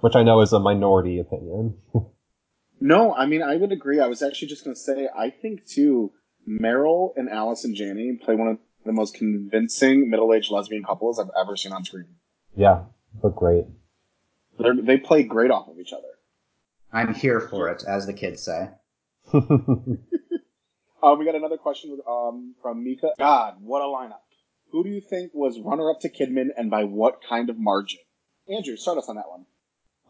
which 0.00 0.14
I 0.14 0.22
know 0.22 0.40
is 0.40 0.52
a 0.52 0.60
minority 0.60 1.18
opinion. 1.18 1.76
no, 2.80 3.14
I 3.14 3.26
mean 3.26 3.42
I 3.42 3.56
would 3.56 3.72
agree. 3.72 4.00
I 4.00 4.06
was 4.06 4.22
actually 4.22 4.48
just 4.48 4.64
going 4.64 4.74
to 4.74 4.80
say 4.80 5.08
I 5.16 5.30
think 5.30 5.66
too. 5.66 6.12
Meryl 6.46 7.14
and 7.16 7.30
Allison 7.30 7.74
Janney 7.74 8.18
play 8.22 8.34
one 8.34 8.48
of 8.48 8.58
the 8.84 8.92
most 8.92 9.14
convincing 9.14 10.10
middle-aged 10.10 10.50
lesbian 10.50 10.84
couples 10.84 11.18
I've 11.18 11.30
ever 11.40 11.56
seen 11.56 11.72
on 11.72 11.84
screen. 11.84 12.04
Yeah, 12.54 12.82
look 13.22 13.36
great. 13.36 13.64
They're, 14.58 14.76
they 14.76 14.98
play 14.98 15.22
great 15.22 15.50
off 15.50 15.68
of 15.68 15.78
each 15.78 15.94
other. 15.94 16.02
I'm 16.92 17.14
here 17.14 17.40
for 17.40 17.68
it, 17.70 17.82
as 17.88 18.06
the 18.06 18.12
kids 18.12 18.42
say. 18.42 18.68
uh, 21.04 21.14
we 21.14 21.24
got 21.24 21.34
another 21.34 21.56
question 21.56 21.98
um, 22.08 22.54
from 22.62 22.82
Mika. 22.82 23.10
God, 23.18 23.56
what 23.60 23.82
a 23.82 23.84
lineup! 23.84 24.20
Who 24.72 24.82
do 24.84 24.90
you 24.90 25.00
think 25.00 25.32
was 25.34 25.60
runner-up 25.60 26.00
to 26.00 26.08
Kidman, 26.08 26.48
and 26.56 26.70
by 26.70 26.84
what 26.84 27.20
kind 27.28 27.50
of 27.50 27.58
margin? 27.58 28.00
Andrew, 28.48 28.76
start 28.76 28.98
us 28.98 29.08
on 29.08 29.16
that 29.16 29.28
one. 29.28 29.46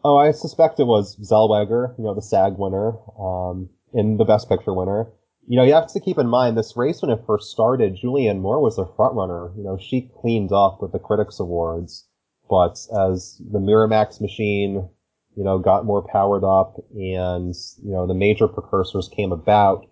Oh, 0.03 0.17
I 0.17 0.31
suspect 0.31 0.79
it 0.79 0.85
was 0.85 1.17
Zellweger, 1.17 1.97
you 1.97 2.03
know, 2.03 2.13
the 2.13 2.21
SAG 2.21 2.55
winner, 2.57 2.93
um, 3.19 3.69
in 3.93 4.17
the 4.17 4.25
Best 4.25 4.49
Picture 4.49 4.73
winner 4.73 5.07
you 5.47 5.57
know, 5.57 5.63
you 5.63 5.73
have 5.73 5.87
to 5.87 5.99
keep 5.99 6.17
in 6.17 6.27
mind 6.27 6.57
this 6.57 6.75
race 6.75 7.01
when 7.01 7.11
it 7.11 7.23
first 7.25 7.51
started, 7.51 7.97
Julianne 8.01 8.39
Moore 8.39 8.61
was 8.61 8.77
the 8.77 8.89
front 8.95 9.15
runner. 9.15 9.51
You 9.55 9.63
know, 9.63 9.77
she 9.77 10.09
cleaned 10.21 10.51
up 10.51 10.81
with 10.81 10.91
the 10.91 10.99
Critics 10.99 11.39
Awards, 11.39 12.07
but 12.49 12.79
as 13.09 13.39
the 13.51 13.59
Miramax 13.59 14.19
machine, 14.19 14.89
you 15.35 15.43
know, 15.43 15.59
got 15.59 15.85
more 15.85 16.07
powered 16.07 16.43
up 16.43 16.77
and, 16.93 17.53
you 17.83 17.91
know, 17.91 18.07
the 18.07 18.13
major 18.13 18.47
precursors 18.47 19.09
came 19.09 19.31
about, 19.31 19.85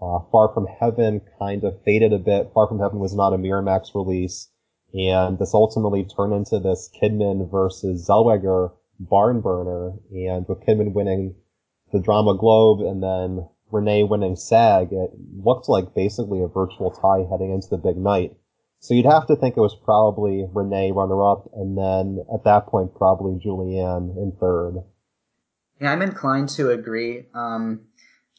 uh, 0.00 0.20
Far 0.32 0.52
From 0.54 0.66
Heaven 0.66 1.20
kind 1.38 1.64
of 1.64 1.82
faded 1.84 2.12
a 2.12 2.18
bit. 2.18 2.50
Far 2.54 2.66
From 2.66 2.80
Heaven 2.80 2.98
was 2.98 3.14
not 3.14 3.34
a 3.34 3.38
Miramax 3.38 3.94
release, 3.94 4.48
and 4.94 5.38
this 5.38 5.54
ultimately 5.54 6.04
turned 6.04 6.32
into 6.32 6.58
this 6.58 6.90
Kidman 7.00 7.50
versus 7.50 8.08
Zellweger 8.08 8.72
barn 8.98 9.40
burner, 9.40 9.92
and 10.12 10.46
with 10.48 10.60
Kidman 10.66 10.92
winning 10.92 11.34
the 11.92 12.00
Drama 12.00 12.36
Globe 12.36 12.80
and 12.80 13.02
then 13.02 13.48
Renee 13.72 14.04
winning 14.04 14.36
SAG, 14.36 14.92
it 14.92 15.10
looked 15.36 15.68
like 15.68 15.94
basically 15.94 16.42
a 16.42 16.48
virtual 16.48 16.90
tie 16.90 17.26
heading 17.30 17.52
into 17.52 17.68
the 17.68 17.78
big 17.78 17.96
night. 17.96 18.36
So 18.80 18.94
you'd 18.94 19.06
have 19.06 19.26
to 19.26 19.36
think 19.36 19.56
it 19.56 19.60
was 19.60 19.76
probably 19.84 20.46
Renee 20.52 20.92
runner 20.92 21.22
up, 21.22 21.50
and 21.54 21.76
then 21.76 22.24
at 22.32 22.44
that 22.44 22.66
point, 22.66 22.94
probably 22.94 23.38
Julianne 23.38 24.16
in 24.16 24.32
third. 24.40 24.82
Yeah, 25.80 25.92
I'm 25.92 26.02
inclined 26.02 26.48
to 26.50 26.70
agree. 26.70 27.26
Um, 27.34 27.82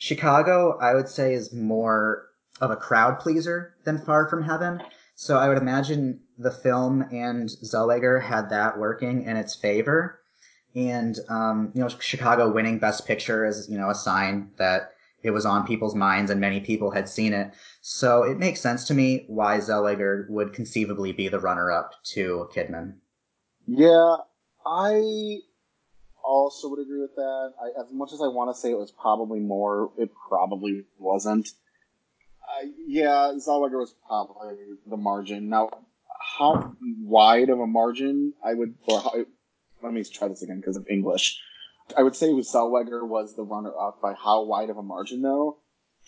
Chicago, 0.02 0.80
I 0.82 0.96
would 0.96 1.08
say, 1.08 1.36
is 1.36 1.54
more 1.54 2.30
of 2.60 2.72
a 2.72 2.76
crowd 2.76 3.20
pleaser 3.20 3.76
than 3.84 4.00
Far 4.00 4.28
From 4.28 4.42
Heaven. 4.42 4.82
So 5.14 5.38
I 5.38 5.48
would 5.48 5.60
imagine 5.60 6.20
the 6.40 6.50
film 6.50 7.04
and 7.12 7.48
Zellweger 7.48 8.20
had 8.20 8.50
that 8.50 8.80
working 8.80 9.22
in 9.26 9.38
its 9.38 9.54
favor. 9.54 10.20
And, 10.74 11.20
um, 11.30 11.72
you 11.76 11.82
know, 11.82 11.88
Chicago 11.88 12.52
winning 12.52 12.80
Best 12.80 13.06
Picture 13.06 13.46
is, 13.46 13.70
you 13.70 13.78
know, 13.78 13.92
a 13.92 13.96
sign 13.96 14.50
that 14.58 14.94
it 15.22 15.30
was 15.30 15.46
on 15.46 15.68
people's 15.68 15.94
minds 15.94 16.32
and 16.32 16.42
many 16.42 16.62
people 16.62 16.90
had 16.90 17.08
seen 17.08 17.32
it. 17.32 17.54
So 17.82 18.24
it 18.24 18.40
makes 18.40 18.60
sense 18.60 18.86
to 18.86 18.96
me 18.96 19.26
why 19.28 19.60
Zellweger 19.60 20.28
would 20.32 20.52
conceivably 20.52 21.12
be 21.12 21.28
the 21.28 21.40
runner 21.40 21.70
up 21.70 21.92
to 22.16 22.50
Kidman. 22.56 22.96
Yeah, 23.68 24.16
I 24.66 25.42
also 26.24 26.70
would 26.70 26.80
agree 26.80 27.02
with 27.02 27.16
that. 27.16 27.54
I, 27.62 27.82
as 27.82 27.92
much 27.92 28.14
as 28.14 28.22
I 28.22 28.28
want 28.28 28.54
to 28.54 28.60
say 28.60 28.72
it 28.72 28.78
was 28.78 28.92
probably 28.92 29.40
more, 29.40 29.92
it 29.98 30.10
probably 30.30 30.86
wasn't. 30.98 31.50
Uh, 32.42 32.68
yeah, 32.86 33.34
Zellweger 33.38 33.80
was 33.80 33.94
probably 34.08 34.56
the 34.86 34.98
margin. 34.98 35.50
Now, 35.50 35.70
how 36.38 36.76
wide 37.02 37.50
of 37.50 37.60
a 37.60 37.68
margin 37.68 38.34
I 38.44 38.54
would, 38.54 38.76
or 38.86 39.00
how, 39.00 39.14
let 39.82 39.94
me 39.94 40.04
try 40.04 40.28
this 40.28 40.42
again 40.42 40.60
because 40.60 40.78
of 40.78 40.88
English. 40.90 41.40
I 41.98 42.04
would 42.04 42.16
say 42.16 42.28
Zellweger 42.28 43.08
was 43.08 43.36
the 43.36 43.44
runner 43.44 43.72
up 43.78 44.02
by 44.02 44.14
how 44.14 44.44
wide 44.44 44.70
of 44.70 44.78
a 44.78 44.84
margin 44.84 45.22
though? 45.22 45.58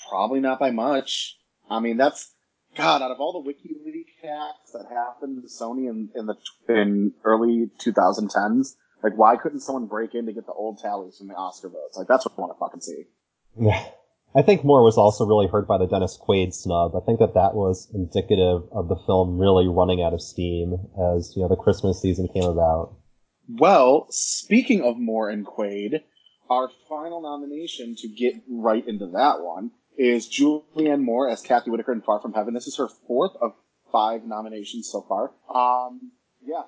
Probably 0.09 0.39
not 0.39 0.59
by 0.59 0.71
much. 0.71 1.37
I 1.69 1.79
mean, 1.79 1.97
that's 1.97 2.31
God. 2.75 3.01
Out 3.01 3.11
of 3.11 3.19
all 3.19 3.43
the 3.43 3.51
WikiLeaks 3.51 4.21
hacks 4.21 4.71
that 4.73 4.87
happened 4.89 5.43
to 5.43 5.47
Sony 5.47 5.89
in, 5.89 6.09
in 6.15 6.25
the 6.25 6.35
in 6.69 7.13
early 7.23 7.69
2010s, 7.79 8.75
like 9.03 9.17
why 9.17 9.35
couldn't 9.35 9.59
someone 9.59 9.85
break 9.85 10.15
in 10.15 10.25
to 10.25 10.33
get 10.33 10.45
the 10.45 10.53
old 10.53 10.79
tallies 10.79 11.17
from 11.17 11.27
the 11.27 11.35
Oscar 11.35 11.69
votes? 11.69 11.97
Like 11.97 12.07
that's 12.07 12.25
what 12.25 12.33
I 12.37 12.41
want 12.41 12.53
to 12.53 12.59
fucking 12.59 12.81
see. 12.81 13.03
Yeah. 13.59 13.85
I 14.35 14.41
think 14.41 14.63
Moore 14.63 14.83
was 14.83 14.97
also 14.97 15.25
really 15.25 15.47
hurt 15.47 15.67
by 15.67 15.77
the 15.77 15.85
Dennis 15.85 16.17
Quaid 16.17 16.55
snub. 16.55 16.95
I 16.95 17.05
think 17.05 17.19
that 17.19 17.35
that 17.35 17.53
was 17.53 17.87
indicative 17.93 18.63
of 18.71 18.87
the 18.87 18.95
film 19.05 19.37
really 19.37 19.67
running 19.67 20.01
out 20.01 20.13
of 20.13 20.21
steam 20.21 20.73
as 21.15 21.33
you 21.35 21.43
know 21.43 21.49
the 21.49 21.55
Christmas 21.55 22.01
season 22.01 22.27
came 22.33 22.45
about. 22.45 22.95
Well, 23.47 24.07
speaking 24.09 24.81
of 24.81 24.97
Moore 24.97 25.29
and 25.29 25.45
Quaid, 25.45 26.01
our 26.49 26.69
final 26.89 27.21
nomination 27.21 27.95
to 27.97 28.07
get 28.07 28.35
right 28.49 28.87
into 28.87 29.07
that 29.07 29.41
one 29.41 29.71
is 29.97 30.27
Julianne 30.27 31.01
Moore 31.01 31.29
as 31.29 31.41
Kathy 31.41 31.69
Whitaker 31.69 31.91
in 31.91 32.01
Far 32.01 32.19
From 32.19 32.33
Heaven. 32.33 32.53
This 32.53 32.67
is 32.67 32.77
her 32.77 32.87
fourth 33.07 33.33
of 33.39 33.53
five 33.91 34.25
nominations 34.25 34.89
so 34.91 35.05
far. 35.07 35.31
Um, 35.53 36.11
yeah, 36.43 36.63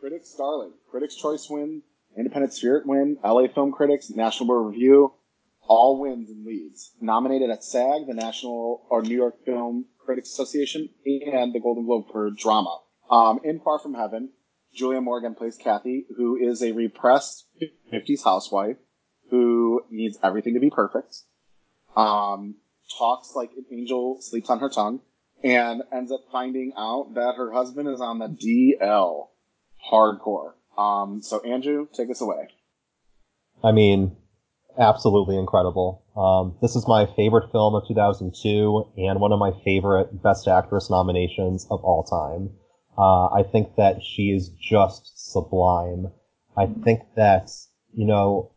Critics 0.00 0.34
Darling, 0.34 0.72
Critics 0.90 1.14
Choice 1.14 1.50
win, 1.50 1.82
Independent 2.16 2.54
Spirit 2.54 2.86
win, 2.86 3.18
LA 3.22 3.48
Film 3.54 3.70
Critics, 3.70 4.08
National 4.08 4.46
Board 4.46 4.72
Review, 4.72 5.12
all 5.60 6.00
wins 6.00 6.30
and 6.30 6.46
leads. 6.46 6.92
Nominated 7.02 7.50
at 7.50 7.62
SAG, 7.62 8.06
the 8.06 8.14
National 8.14 8.86
or 8.88 9.02
New 9.02 9.14
York 9.14 9.44
Film 9.44 9.84
Critics 9.98 10.30
Association, 10.30 10.88
and 11.04 11.52
the 11.52 11.60
Golden 11.60 11.84
Globe 11.84 12.06
for 12.10 12.30
drama. 12.30 12.78
Um, 13.10 13.40
in 13.44 13.60
Far 13.60 13.78
From 13.78 13.92
Heaven, 13.92 14.30
Julianne 14.74 15.04
Moore 15.04 15.34
plays 15.34 15.58
Kathy, 15.58 16.06
who 16.16 16.36
is 16.36 16.62
a 16.62 16.72
repressed 16.72 17.46
50s 17.92 18.24
housewife 18.24 18.78
who 19.30 19.82
needs 19.90 20.18
everything 20.22 20.54
to 20.54 20.60
be 20.60 20.70
perfect. 20.70 21.14
Um, 21.94 22.54
talks 22.98 23.34
like 23.36 23.50
an 23.54 23.66
angel 23.70 24.16
sleeps 24.22 24.48
on 24.48 24.60
her 24.60 24.70
tongue 24.70 25.00
and 25.44 25.82
ends 25.92 26.10
up 26.10 26.20
finding 26.32 26.72
out 26.76 27.14
that 27.16 27.34
her 27.36 27.52
husband 27.52 27.88
is 27.88 28.00
on 28.00 28.18
the 28.18 28.28
DL 28.28 29.26
hardcore. 29.90 30.52
Um, 30.76 31.22
so 31.22 31.40
Andrew, 31.40 31.86
take 31.92 32.10
us 32.10 32.20
away. 32.20 32.48
I 33.62 33.72
mean, 33.72 34.16
absolutely 34.78 35.36
incredible. 35.36 36.02
Um, 36.16 36.56
this 36.62 36.76
is 36.76 36.88
my 36.88 37.06
favorite 37.16 37.50
film 37.52 37.74
of 37.74 37.86
2002 37.86 38.92
and 38.96 39.20
one 39.20 39.32
of 39.32 39.38
my 39.38 39.52
favorite 39.64 40.22
Best 40.22 40.48
Actress 40.48 40.90
nominations 40.90 41.66
of 41.70 41.82
all 41.84 42.02
time. 42.04 42.50
Uh, 42.98 43.28
I 43.28 43.42
think 43.42 43.76
that 43.76 44.02
she 44.02 44.30
is 44.30 44.50
just 44.50 45.32
sublime. 45.32 46.10
I 46.56 46.66
think 46.66 47.00
that, 47.16 47.50
you 47.94 48.06
know, 48.06 48.52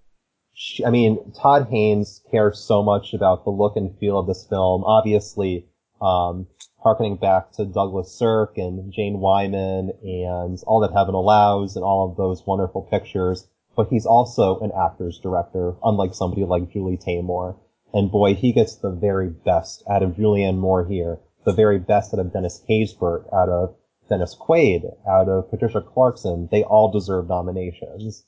she, 0.53 0.85
I 0.85 0.89
mean, 0.89 1.31
Todd 1.33 1.67
Haynes 1.69 2.21
cares 2.31 2.59
so 2.59 2.83
much 2.83 3.13
about 3.13 3.43
the 3.43 3.51
look 3.51 3.75
and 3.75 3.97
feel 3.99 4.19
of 4.19 4.27
this 4.27 4.45
film. 4.49 4.83
Obviously, 4.83 5.67
um, 6.03 6.47
harkening 6.79 7.15
back 7.15 7.51
to 7.53 7.65
Douglas 7.65 8.13
Sirk 8.13 8.57
and 8.57 8.91
Jane 8.91 9.19
Wyman 9.19 9.91
and 10.03 10.59
All 10.67 10.81
That 10.81 10.93
Heaven 10.93 11.15
Allows 11.15 11.75
and 11.75 11.85
all 11.85 12.09
of 12.09 12.17
those 12.17 12.45
wonderful 12.45 12.81
pictures 12.81 13.47
but 13.75 13.89
he's 13.89 14.05
also 14.05 14.59
an 14.59 14.71
actor's 14.71 15.19
director, 15.19 15.75
unlike 15.83 16.13
somebody 16.13 16.45
like 16.45 16.71
Julie 16.71 16.97
Taymor. 16.97 17.55
And 17.93 18.11
boy, 18.11 18.35
he 18.35 18.51
gets 18.51 18.75
the 18.75 18.91
very 18.91 19.29
best 19.29 19.83
out 19.89 20.03
of 20.03 20.15
Julianne 20.15 20.57
Moore 20.57 20.85
here, 20.85 21.19
the 21.45 21.53
very 21.53 21.79
best 21.79 22.13
out 22.13 22.19
of 22.19 22.33
Dennis 22.33 22.63
Haysbert, 22.69 23.25
out 23.33 23.49
of 23.49 23.75
Dennis 24.09 24.35
Quaid, 24.35 24.95
out 25.07 25.29
of 25.29 25.49
Patricia 25.49 25.81
Clarkson. 25.81 26.49
They 26.51 26.63
all 26.63 26.91
deserve 26.91 27.27
nominations. 27.29 28.25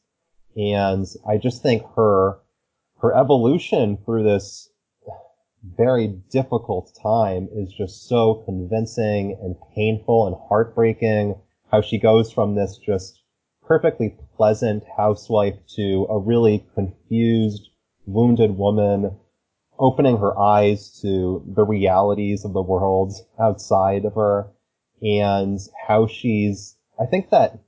And 0.56 1.06
I 1.28 1.38
just 1.38 1.62
think 1.62 1.84
her, 1.96 2.40
her 3.02 3.16
evolution 3.16 3.98
through 3.98 4.24
this 4.24 4.70
very 5.78 6.08
difficult 6.08 6.98
time 7.02 7.50
is 7.54 7.74
just 7.74 8.08
so 8.08 8.44
convincing 8.46 9.38
and 9.42 9.56
painful 9.76 10.28
and 10.28 10.36
heartbreaking. 10.48 11.36
How 11.72 11.82
she 11.82 11.98
goes 11.98 12.32
from 12.32 12.56
this 12.56 12.78
just 12.78 13.22
perfectly 13.68 14.16
pleasant 14.38 14.84
housewife 14.96 15.56
to 15.76 16.08
a 16.10 16.20
really 16.20 16.66
confused, 16.76 17.70
wounded 18.06 18.58
woman 18.58 19.18
opening 19.78 20.18
her 20.18 20.38
eyes 20.38 21.00
to 21.02 21.44
the 21.54 21.64
realities 21.64 22.46
of 22.46 22.54
the 22.54 22.62
world 22.62 23.14
outside 23.40 24.06
of 24.06 24.14
her 24.14 24.48
and 25.02 25.60
how 25.88 26.08
she's, 26.08 26.78
I 27.00 27.06
think 27.06 27.30
that 27.32 27.60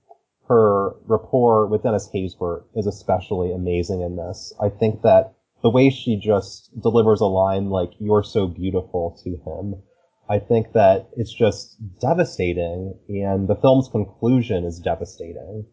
her 0.47 0.95
rapport 1.05 1.67
with 1.67 1.83
Dennis 1.83 2.09
Haysbert 2.13 2.63
is 2.75 2.87
especially 2.87 3.51
amazing 3.51 4.01
in 4.01 4.15
this. 4.15 4.53
I 4.61 4.69
think 4.69 5.01
that 5.01 5.33
the 5.61 5.69
way 5.69 5.89
she 5.89 6.17
just 6.17 6.69
delivers 6.81 7.21
a 7.21 7.25
line 7.25 7.69
like, 7.69 7.91
you're 7.99 8.23
so 8.23 8.47
beautiful 8.47 9.19
to 9.23 9.31
him, 9.31 9.81
I 10.29 10.39
think 10.39 10.73
that 10.73 11.09
it's 11.15 11.33
just 11.33 11.77
devastating 11.99 12.95
and 13.07 13.47
the 13.47 13.55
film's 13.55 13.87
conclusion 13.87 14.65
is 14.65 14.79
devastating. 14.79 15.65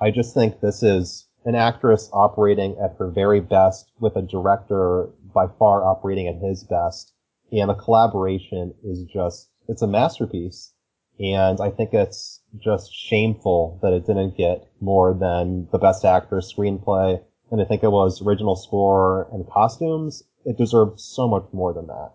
I 0.00 0.10
just 0.10 0.34
think 0.34 0.60
this 0.60 0.82
is 0.82 1.28
an 1.44 1.54
actress 1.54 2.10
operating 2.12 2.76
at 2.82 2.96
her 2.98 3.10
very 3.10 3.40
best 3.40 3.90
with 4.00 4.16
a 4.16 4.22
director 4.22 5.08
by 5.34 5.46
far 5.58 5.84
operating 5.84 6.28
at 6.28 6.36
his 6.36 6.64
best. 6.64 7.12
And 7.50 7.70
the 7.70 7.74
collaboration 7.74 8.74
is 8.84 9.04
just, 9.04 9.48
it's 9.68 9.82
a 9.82 9.86
masterpiece. 9.86 10.72
And 11.18 11.60
I 11.60 11.70
think 11.70 11.92
it's 11.92 12.40
just 12.58 12.92
shameful 12.92 13.78
that 13.82 13.92
it 13.92 14.06
didn't 14.06 14.36
get 14.36 14.66
more 14.80 15.14
than 15.14 15.68
the 15.72 15.78
best 15.78 16.04
actress 16.04 16.52
screenplay. 16.52 17.22
And 17.52 17.60
I 17.60 17.66
think 17.66 17.82
it 17.82 17.90
was 17.90 18.22
original 18.22 18.56
score 18.56 19.28
and 19.30 19.46
costumes. 19.46 20.22
It 20.46 20.56
deserved 20.56 20.98
so 20.98 21.28
much 21.28 21.44
more 21.52 21.74
than 21.74 21.86
that. 21.86 22.12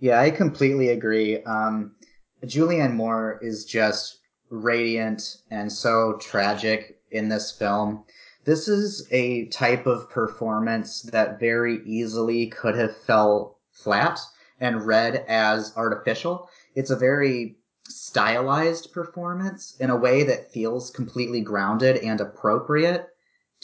Yeah, 0.00 0.18
I 0.18 0.30
completely 0.30 0.88
agree. 0.88 1.42
Um, 1.44 1.94
Julianne 2.42 2.94
Moore 2.94 3.38
is 3.42 3.66
just 3.66 4.20
radiant 4.48 5.36
and 5.50 5.70
so 5.70 6.14
tragic 6.18 6.98
in 7.10 7.28
this 7.28 7.52
film. 7.52 8.04
This 8.46 8.66
is 8.66 9.06
a 9.10 9.46
type 9.48 9.86
of 9.86 10.08
performance 10.08 11.02
that 11.02 11.38
very 11.38 11.80
easily 11.84 12.46
could 12.46 12.74
have 12.74 12.96
fell 12.96 13.58
flat 13.70 14.18
and 14.60 14.86
read 14.86 15.26
as 15.28 15.74
artificial. 15.76 16.48
It's 16.74 16.90
a 16.90 16.96
very 16.96 17.58
stylized 17.86 18.92
performance 18.94 19.76
in 19.78 19.90
a 19.90 19.96
way 19.96 20.22
that 20.22 20.50
feels 20.50 20.90
completely 20.90 21.42
grounded 21.42 21.98
and 21.98 22.18
appropriate 22.18 23.10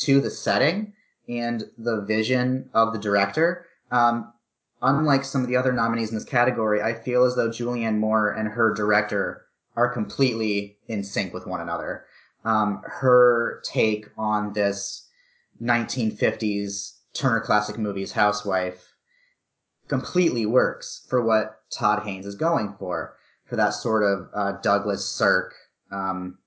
to 0.00 0.20
the 0.20 0.30
setting 0.30 0.92
and 1.28 1.64
the 1.78 2.00
vision 2.02 2.68
of 2.74 2.92
the 2.92 2.98
director. 2.98 3.66
Um, 3.90 4.32
unlike 4.82 5.24
some 5.24 5.42
of 5.42 5.48
the 5.48 5.56
other 5.56 5.72
nominees 5.72 6.10
in 6.10 6.14
this 6.14 6.24
category, 6.24 6.82
I 6.82 6.94
feel 6.94 7.24
as 7.24 7.36
though 7.36 7.48
Julianne 7.48 7.98
Moore 7.98 8.30
and 8.30 8.48
her 8.48 8.72
director 8.72 9.46
are 9.76 9.88
completely 9.88 10.78
in 10.88 11.04
sync 11.04 11.32
with 11.32 11.46
one 11.46 11.60
another 11.60 12.04
um, 12.44 12.82
her 12.84 13.62
take 13.64 14.06
on 14.16 14.52
this 14.52 15.08
1950s 15.62 16.94
Turner 17.12 17.40
Classic 17.40 17.76
Movies 17.78 18.12
housewife 18.12 18.94
completely 19.88 20.46
works 20.46 21.04
for 21.08 21.22
what 21.22 21.60
Todd 21.70 22.04
Haynes 22.04 22.26
is 22.26 22.34
going 22.34 22.74
for, 22.78 23.16
for 23.44 23.56
that 23.56 23.70
sort 23.70 24.04
of 24.04 24.28
uh, 24.32 24.52
Douglas 24.62 25.04
Sirk 25.04 25.54
um, 25.90 26.38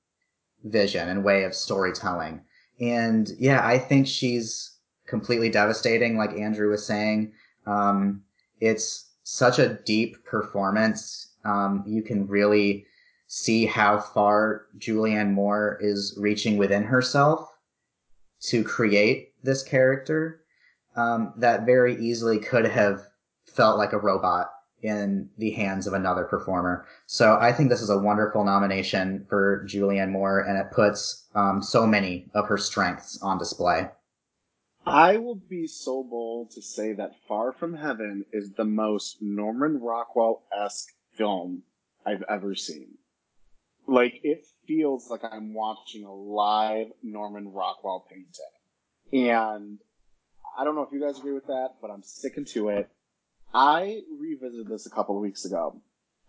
vision 0.64 1.10
and 1.10 1.24
way 1.24 1.44
of 1.44 1.54
storytelling. 1.54 2.42
And 2.80 3.30
yeah, 3.38 3.66
I 3.66 3.78
think 3.78 4.08
she's 4.08 4.78
completely 5.08 5.50
devastating, 5.50 6.18
like 6.18 6.34
Andrew 6.34 6.70
was 6.70 6.86
saying. 6.86 7.34
Um, 7.66 8.24
it's 8.60 9.12
such 9.24 9.60
a 9.60 9.76
deep 9.86 10.24
performance. 10.26 11.34
Um, 11.46 11.84
you 11.86 12.02
can 12.02 12.28
really 12.28 12.86
see 13.28 13.66
how 13.66 14.00
far 14.00 14.68
Julianne 14.78 15.32
Moore 15.32 15.78
is 15.82 16.16
reaching 16.18 16.58
within 16.58 16.84
herself 16.84 17.50
to 18.42 18.64
create 18.64 19.34
this 19.44 19.64
character 19.64 20.42
um, 20.96 21.34
that 21.38 21.66
very 21.66 21.96
easily 21.96 22.40
could 22.40 22.66
have 22.66 23.08
felt 23.46 23.78
like 23.78 23.94
a 23.94 24.00
robot 24.00 24.53
in 24.84 25.30
the 25.38 25.52
hands 25.52 25.88
of 25.88 25.94
another 25.94 26.26
performer. 26.26 26.86
So 27.08 27.38
I 27.40 27.52
think 27.52 27.70
this 27.70 27.82
is 27.82 27.90
a 27.90 27.98
wonderful 27.98 28.44
nomination 28.44 29.26
for 29.30 29.66
Julianne 29.68 30.12
Moore, 30.12 30.42
and 30.42 30.58
it 30.58 30.72
puts 30.72 31.26
um, 31.34 31.64
so 31.64 31.88
many 31.88 32.30
of 32.36 32.48
her 32.48 32.58
strengths 32.58 33.22
on 33.22 33.38
display. 33.38 33.90
I 34.86 35.18
will 35.18 35.36
be 35.36 35.66
so 35.66 36.04
bold 36.04 36.52
to 36.52 36.62
say 36.62 36.92
that 36.94 37.16
Far 37.28 37.54
From 37.54 37.74
Heaven 37.74 38.26
is 38.34 38.52
the 38.52 38.66
most 38.66 39.22
Norman 39.22 39.80
Rockwell 39.80 40.44
esque 40.54 40.94
film 41.18 41.64
I've 42.06 42.24
ever 42.30 42.54
seen. 42.54 42.98
Like 43.88 44.20
it 44.24 44.46
feels 44.68 45.10
like 45.10 45.22
I'm 45.24 45.54
watching 45.54 46.04
a 46.04 46.14
live 46.14 46.88
Norman 47.02 47.52
Rockwell 47.54 48.06
painting. 48.10 49.28
And 49.32 49.80
I 50.58 50.64
don't 50.64 50.76
know 50.76 50.84
if 50.84 50.92
you 50.92 51.00
guys 51.00 51.18
agree 51.18 51.34
with 51.34 51.48
that, 51.48 51.76
but 51.82 51.90
I'm 51.90 52.04
sticking 52.04 52.46
to 52.46 52.70
it. 52.70 52.90
I 53.54 54.02
revisited 54.20 54.68
this 54.68 54.86
a 54.86 54.90
couple 54.90 55.16
of 55.16 55.22
weeks 55.22 55.46
ago, 55.46 55.82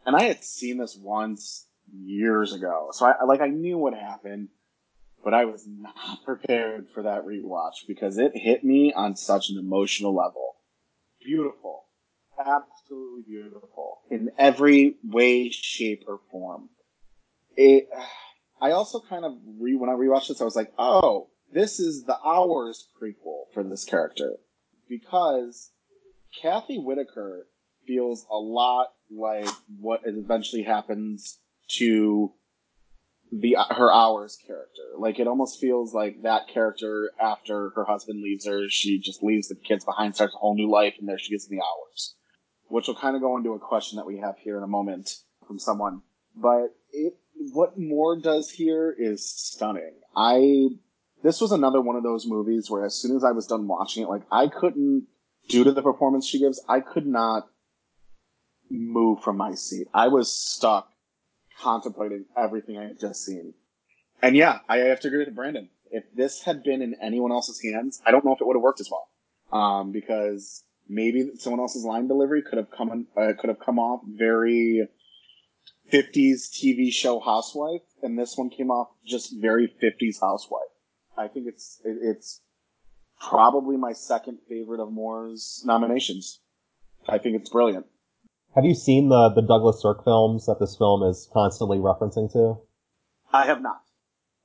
and 0.04 0.14
I 0.14 0.24
had 0.24 0.44
seen 0.44 0.78
this 0.78 0.96
once 0.96 1.66
years 1.92 2.52
ago. 2.52 2.88
So 2.92 3.06
I 3.06 3.24
like 3.24 3.40
I 3.40 3.48
knew 3.48 3.78
what 3.78 3.94
happened, 3.94 4.48
but 5.22 5.34
I 5.34 5.44
was 5.46 5.66
not 5.66 6.22
prepared 6.24 6.88
for 6.94 7.02
that 7.02 7.24
rewatch 7.24 7.86
because 7.88 8.18
it 8.18 8.32
hit 8.34 8.64
me 8.64 8.92
on 8.92 9.16
such 9.16 9.50
an 9.50 9.58
emotional 9.58 10.14
level. 10.14 10.56
Beautiful. 11.24 11.84
Absolutely 12.38 13.22
beautiful. 13.26 14.00
In 14.10 14.30
every 14.36 14.96
way, 15.04 15.50
shape, 15.50 16.04
or 16.08 16.20
form 16.30 16.68
it, 17.56 17.88
I 18.60 18.72
also 18.72 19.00
kind 19.00 19.24
of 19.24 19.34
re 19.58 19.76
when 19.76 19.90
I 19.90 19.94
rewatched 19.94 20.28
this, 20.28 20.40
I 20.40 20.44
was 20.44 20.56
like, 20.56 20.72
oh, 20.78 21.28
this 21.52 21.80
is 21.80 22.04
the 22.04 22.18
Hours 22.24 22.88
prequel 23.00 23.52
for 23.52 23.62
this 23.62 23.84
character 23.84 24.36
because 24.88 25.70
Kathy 26.40 26.78
Whitaker 26.78 27.46
feels 27.86 28.26
a 28.30 28.36
lot 28.36 28.88
like 29.10 29.48
what 29.78 30.00
eventually 30.04 30.62
happens 30.62 31.38
to 31.68 32.32
the 33.32 33.56
her 33.70 33.92
hours 33.92 34.36
character. 34.36 34.82
Like 34.96 35.18
it 35.18 35.26
almost 35.26 35.60
feels 35.60 35.92
like 35.94 36.22
that 36.22 36.48
character 36.48 37.10
after 37.20 37.70
her 37.70 37.84
husband 37.84 38.22
leaves 38.22 38.46
her, 38.46 38.68
she 38.68 38.98
just 38.98 39.22
leaves 39.22 39.48
the 39.48 39.56
kids 39.56 39.84
behind, 39.84 40.14
starts 40.14 40.34
a 40.34 40.38
whole 40.38 40.54
new 40.54 40.70
life, 40.70 40.94
and 40.98 41.08
there 41.08 41.18
she 41.18 41.32
gets 41.32 41.48
in 41.48 41.56
the 41.56 41.62
hours. 41.62 42.14
Which 42.68 42.88
will 42.88 42.94
kind 42.94 43.16
of 43.16 43.22
go 43.22 43.36
into 43.36 43.52
a 43.52 43.58
question 43.58 43.96
that 43.96 44.06
we 44.06 44.18
have 44.18 44.36
here 44.38 44.56
in 44.56 44.62
a 44.62 44.68
moment 44.68 45.18
from 45.46 45.58
someone. 45.58 46.02
But 46.34 46.74
it, 46.92 47.16
what 47.52 47.78
Moore 47.78 48.18
does 48.18 48.50
here 48.50 48.94
is 48.96 49.28
stunning. 49.28 49.92
I 50.16 50.68
this 51.22 51.40
was 51.40 51.52
another 51.52 51.80
one 51.80 51.96
of 51.96 52.02
those 52.02 52.26
movies 52.26 52.70
where 52.70 52.84
as 52.84 52.94
soon 52.94 53.16
as 53.16 53.24
I 53.24 53.32
was 53.32 53.46
done 53.46 53.66
watching 53.66 54.02
it, 54.02 54.08
like 54.08 54.22
I 54.30 54.48
couldn't, 54.48 55.06
due 55.48 55.64
to 55.64 55.72
the 55.72 55.82
performance 55.82 56.26
she 56.26 56.38
gives, 56.38 56.62
I 56.68 56.80
could 56.80 57.06
not 57.06 57.48
move 58.70 59.22
from 59.22 59.36
my 59.36 59.54
seat. 59.54 59.88
I 59.92 60.08
was 60.08 60.32
stuck 60.32 60.90
contemplating 61.60 62.24
everything 62.36 62.78
I 62.78 62.84
had 62.84 63.00
just 63.00 63.24
seen. 63.24 63.54
And 64.22 64.36
yeah, 64.36 64.60
I 64.68 64.78
have 64.78 65.00
to 65.00 65.08
agree 65.08 65.24
with 65.24 65.34
Brandon. 65.34 65.68
If 65.90 66.04
this 66.14 66.42
had 66.42 66.62
been 66.62 66.82
in 66.82 66.96
anyone 67.00 67.30
else's 67.30 67.60
hands, 67.62 68.00
I 68.04 68.10
don't 68.10 68.24
know 68.24 68.32
if 68.32 68.40
it 68.40 68.46
would 68.46 68.56
have 68.56 68.62
worked 68.62 68.80
as 68.80 68.90
well. 68.90 69.08
Um, 69.52 69.92
because 69.92 70.64
maybe 70.88 71.30
someone 71.36 71.60
else's 71.60 71.84
line 71.84 72.08
delivery 72.08 72.42
could 72.42 72.58
have 72.58 72.70
come 72.70 73.06
uh, 73.16 73.32
could 73.38 73.48
have 73.48 73.60
come 73.60 73.78
off 73.78 74.00
very 74.06 74.88
50s 75.92 76.50
TV 76.50 76.92
show 76.92 77.20
housewife, 77.20 77.82
and 78.02 78.18
this 78.18 78.36
one 78.36 78.50
came 78.50 78.70
off 78.70 78.88
just 79.06 79.34
very 79.36 79.68
50s 79.82 80.20
housewife. 80.20 80.62
I 81.16 81.28
think 81.28 81.46
it's 81.46 81.80
it's 81.84 82.40
probably 83.28 83.76
my 83.76 83.92
second 83.92 84.38
favorite 84.48 84.80
of 84.80 84.92
Moore's 84.92 85.62
nominations. 85.64 86.40
I 87.08 87.18
think 87.18 87.36
it's 87.36 87.50
brilliant. 87.50 87.86
Have 88.54 88.64
you 88.64 88.74
seen 88.74 89.08
the 89.08 89.30
the 89.30 89.42
Douglas 89.42 89.82
Sirk 89.82 90.04
films 90.04 90.46
that 90.46 90.60
this 90.60 90.76
film 90.76 91.02
is 91.02 91.28
constantly 91.32 91.78
referencing 91.78 92.32
to? 92.32 92.58
I 93.32 93.46
have 93.46 93.60
not. 93.60 93.82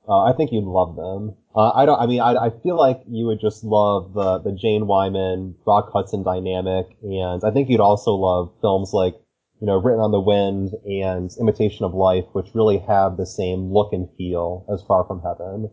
Uh, 0.08 0.24
I 0.24 0.32
think 0.32 0.50
you'd 0.50 0.64
love 0.64 0.96
them. 0.96 1.36
Uh, 1.54 1.70
I 1.70 1.86
don't. 1.86 2.00
I 2.00 2.06
mean, 2.06 2.20
I, 2.20 2.46
I 2.46 2.50
feel 2.62 2.76
like 2.76 3.02
you 3.08 3.26
would 3.26 3.40
just 3.40 3.62
love 3.62 4.14
the 4.14 4.38
the 4.38 4.52
Jane 4.52 4.86
Wyman, 4.86 5.54
Rock 5.66 5.90
Hudson 5.92 6.22
dynamic, 6.22 6.86
and 7.02 7.44
I 7.44 7.50
think 7.50 7.68
you'd 7.68 7.80
also 7.80 8.12
love 8.12 8.52
films 8.60 8.92
like 8.92 9.14
you 9.60 9.66
know 9.66 9.76
Written 9.76 10.00
on 10.00 10.10
the 10.10 10.20
Wind 10.20 10.70
and 10.84 11.30
Imitation 11.38 11.84
of 11.84 11.94
Life, 11.94 12.24
which 12.32 12.54
really 12.54 12.78
have 12.78 13.16
the 13.16 13.26
same 13.26 13.72
look 13.72 13.92
and 13.92 14.08
feel 14.16 14.66
as 14.72 14.82
Far 14.82 15.04
from 15.04 15.22
Heaven. 15.22 15.70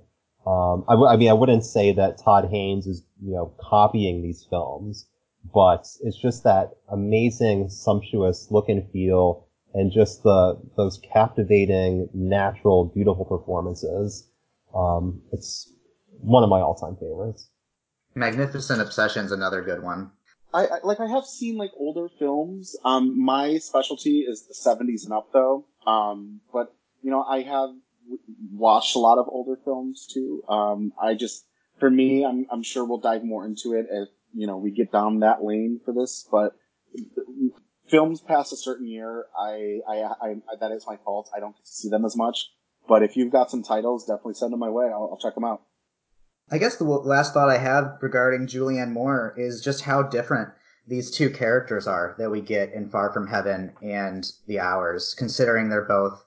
Um, 0.48 0.86
I, 0.88 0.94
w- 0.94 1.10
I 1.10 1.18
mean, 1.18 1.30
I 1.30 1.34
wouldn't 1.34 1.65
say 1.65 1.91
that 1.91 2.18
Todd 2.24 2.48
Haynes 2.49 2.88
is, 2.88 3.03
you 3.22 3.34
know, 3.34 3.53
copying 3.60 4.22
these 4.22 4.48
films, 4.49 5.06
but 5.53 5.86
it's 6.03 6.18
just 6.18 6.45
that 6.45 6.72
amazing, 6.90 7.69
sumptuous 7.69 8.48
look 8.49 8.69
and 8.69 8.90
feel 8.91 9.45
and 9.74 9.91
just 9.91 10.24
the, 10.24 10.57
those 10.78 10.99
captivating, 11.11 12.07
natural, 12.14 12.86
beautiful 12.86 13.26
performances. 13.26 14.30
Um, 14.74 15.22
it's 15.34 15.69
one 16.22 16.44
of 16.44 16.49
my 16.49 16.61
all-time 16.61 16.95
favorites. 16.95 17.49
Magnificent 18.15 18.80
Obsession's 18.82 19.34
another 19.34 19.61
good 19.61 19.84
one. 19.84 20.11
I, 20.53 20.65
I 20.65 20.78
like 20.84 21.02
I 21.02 21.07
have 21.07 21.26
seen 21.26 21.57
like 21.57 21.72
older 21.78 22.07
films. 22.07 22.78
Um, 22.86 23.22
my 23.22 23.57
specialty 23.57 24.19
is 24.22 24.48
the 24.48 24.53
70s 24.53 25.03
and 25.03 25.11
up 25.11 25.34
though. 25.34 25.65
Um, 25.86 26.40
but 26.53 26.74
you 27.02 27.11
know, 27.11 27.22
I 27.22 27.41
have 27.41 27.72
watched 28.51 28.95
a 28.95 28.99
lot 28.99 29.17
of 29.17 29.27
older 29.29 29.59
films 29.63 30.07
too. 30.11 30.43
Um, 30.47 30.93
I 31.01 31.15
just, 31.15 31.45
for 31.79 31.89
me, 31.89 32.25
I'm, 32.25 32.45
I'm 32.51 32.63
sure 32.63 32.85
we'll 32.85 32.99
dive 32.99 33.23
more 33.23 33.45
into 33.45 33.73
it 33.73 33.88
as, 33.91 34.07
you 34.34 34.47
know, 34.47 34.57
we 34.57 34.71
get 34.71 34.91
down 34.91 35.19
that 35.19 35.43
lane 35.43 35.79
for 35.84 35.93
this, 35.93 36.27
but 36.31 36.53
films 37.88 38.21
past 38.21 38.53
a 38.53 38.57
certain 38.57 38.88
year, 38.88 39.25
I, 39.38 39.79
I, 39.88 39.95
I, 39.95 40.29
I 40.29 40.55
that 40.59 40.71
is 40.71 40.85
my 40.88 40.97
fault. 40.97 41.29
I 41.35 41.39
don't 41.39 41.55
get 41.55 41.65
to 41.65 41.71
see 41.71 41.89
them 41.89 42.05
as 42.05 42.15
much. 42.15 42.49
But 42.88 43.03
if 43.03 43.17
you've 43.17 43.31
got 43.31 43.51
some 43.51 43.63
titles, 43.63 44.05
definitely 44.05 44.35
send 44.35 44.53
them 44.53 44.59
my 44.59 44.69
way. 44.69 44.85
I'll, 44.85 45.09
I'll 45.11 45.17
check 45.17 45.35
them 45.35 45.43
out. 45.43 45.61
I 46.49 46.57
guess 46.57 46.77
the 46.77 46.85
last 46.85 47.34
thought 47.34 47.49
I 47.49 47.57
have 47.57 47.97
regarding 48.01 48.47
Julianne 48.47 48.91
Moore 48.91 49.34
is 49.38 49.61
just 49.61 49.81
how 49.81 50.01
different 50.03 50.49
these 50.88 51.11
two 51.11 51.29
characters 51.29 51.85
are 51.85 52.15
that 52.17 52.31
we 52.31 52.39
get 52.39 52.71
in 52.73 52.89
Far 52.89 53.11
From 53.11 53.27
Heaven 53.27 53.73
and 53.81 54.31
The 54.47 54.61
Hours, 54.61 55.13
considering 55.13 55.67
they're 55.67 55.81
both 55.81 56.23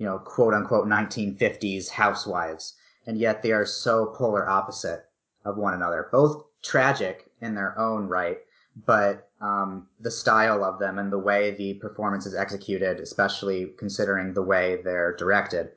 you 0.00 0.06
know, 0.06 0.18
quote 0.18 0.54
unquote 0.54 0.88
1950s 0.88 1.90
housewives, 1.90 2.74
and 3.06 3.18
yet 3.18 3.42
they 3.42 3.52
are 3.52 3.66
so 3.66 4.06
polar 4.16 4.48
opposite 4.48 5.04
of 5.44 5.58
one 5.58 5.74
another. 5.74 6.08
Both 6.10 6.42
tragic 6.62 7.30
in 7.42 7.54
their 7.54 7.78
own 7.78 8.06
right, 8.08 8.38
but 8.86 9.28
um, 9.42 9.88
the 10.00 10.10
style 10.10 10.64
of 10.64 10.78
them 10.78 10.98
and 10.98 11.12
the 11.12 11.18
way 11.18 11.50
the 11.50 11.74
performance 11.74 12.24
is 12.24 12.34
executed, 12.34 12.98
especially 12.98 13.74
considering 13.78 14.32
the 14.32 14.42
way 14.42 14.80
they're 14.82 15.14
directed, 15.16 15.68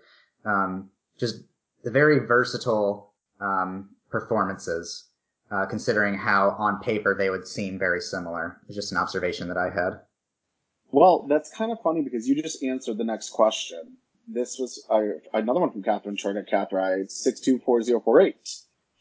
um, 0.46 0.90
just 1.20 1.44
the 1.84 1.92
very 1.92 2.20
versatile 2.20 3.12
um, 3.42 3.90
performances. 4.10 5.10
Uh, 5.52 5.68
considering 5.68 6.16
how 6.16 6.56
on 6.58 6.80
paper 6.80 7.14
they 7.14 7.30
would 7.30 7.48
seem 7.48 7.78
very 7.78 8.02
similar. 8.02 8.60
It's 8.66 8.76
just 8.76 8.92
an 8.92 8.98
observation 8.98 9.48
that 9.50 9.58
I 9.58 9.70
had. 9.70 10.00
Well, 10.92 11.28
that's 11.30 11.54
kind 11.54 11.72
of 11.72 11.80
funny 11.84 12.02
because 12.02 12.28
you 12.28 12.42
just 12.42 12.64
answered 12.64 12.98
the 12.98 13.04
next 13.04 13.30
question 13.30 13.98
this 14.28 14.58
was 14.60 14.86
uh, 14.90 15.02
another 15.34 15.60
one 15.60 15.72
from 15.72 15.84
Catherine 15.84 16.18
Short 16.18 16.38
at 16.38 16.48
Catherine, 16.48 17.10
624048. 17.10 18.36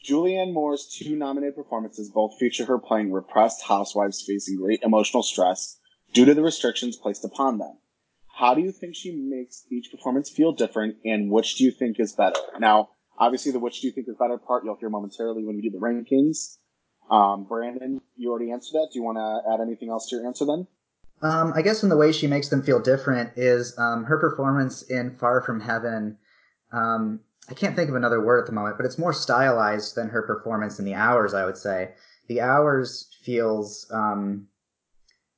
Julianne 0.04 0.52
Moore's 0.52 0.88
two 0.88 1.14
nominated 1.14 1.54
performances 1.54 2.10
both 2.10 2.36
feature 2.38 2.64
her 2.64 2.78
playing 2.78 3.12
repressed 3.12 3.62
housewives 3.62 4.22
facing 4.26 4.56
great 4.56 4.82
emotional 4.82 5.22
stress 5.22 5.78
due 6.12 6.24
to 6.24 6.34
the 6.34 6.42
restrictions 6.42 6.96
placed 6.96 7.24
upon 7.24 7.58
them. 7.58 7.78
How 8.34 8.54
do 8.54 8.62
you 8.62 8.72
think 8.72 8.96
she 8.96 9.12
makes 9.12 9.64
each 9.70 9.90
performance 9.90 10.28
feel 10.28 10.52
different, 10.52 10.96
and 11.04 11.30
which 11.30 11.56
do 11.56 11.64
you 11.64 11.70
think 11.70 12.00
is 12.00 12.12
better? 12.12 12.40
Now, 12.58 12.90
obviously, 13.18 13.52
the 13.52 13.60
which 13.60 13.80
do 13.80 13.86
you 13.86 13.92
think 13.92 14.08
is 14.08 14.16
better 14.16 14.38
part 14.38 14.64
you'll 14.64 14.76
hear 14.76 14.90
momentarily 14.90 15.44
when 15.44 15.56
we 15.56 15.62
do 15.62 15.70
the 15.70 15.78
rankings. 15.78 16.56
Um, 17.10 17.44
Brandon, 17.44 18.00
you 18.16 18.30
already 18.30 18.50
answered 18.50 18.74
that. 18.74 18.88
Do 18.92 18.98
you 18.98 19.04
want 19.04 19.18
to 19.18 19.52
add 19.52 19.60
anything 19.60 19.90
else 19.90 20.08
to 20.08 20.16
your 20.16 20.26
answer 20.26 20.46
then? 20.46 20.66
Um, 21.22 21.52
I 21.54 21.62
guess 21.62 21.82
in 21.82 21.88
the 21.88 21.96
way 21.96 22.10
she 22.10 22.26
makes 22.26 22.48
them 22.48 22.62
feel 22.62 22.80
different 22.80 23.30
is 23.36 23.78
um, 23.78 24.04
her 24.04 24.18
performance 24.18 24.82
in 24.82 25.16
Far 25.16 25.40
From 25.40 25.60
Heaven. 25.60 26.18
Um, 26.72 27.20
I 27.48 27.54
can't 27.54 27.76
think 27.76 27.88
of 27.88 27.94
another 27.94 28.24
word 28.24 28.40
at 28.40 28.46
the 28.46 28.52
moment, 28.52 28.76
but 28.76 28.86
it's 28.86 28.98
more 28.98 29.12
stylized 29.12 29.94
than 29.94 30.08
her 30.08 30.22
performance 30.22 30.78
in 30.78 30.84
The 30.84 30.94
Hours, 30.94 31.34
I 31.34 31.44
would 31.44 31.56
say. 31.56 31.92
The 32.28 32.40
Hours 32.40 33.08
feels, 33.22 33.86
um, 33.92 34.48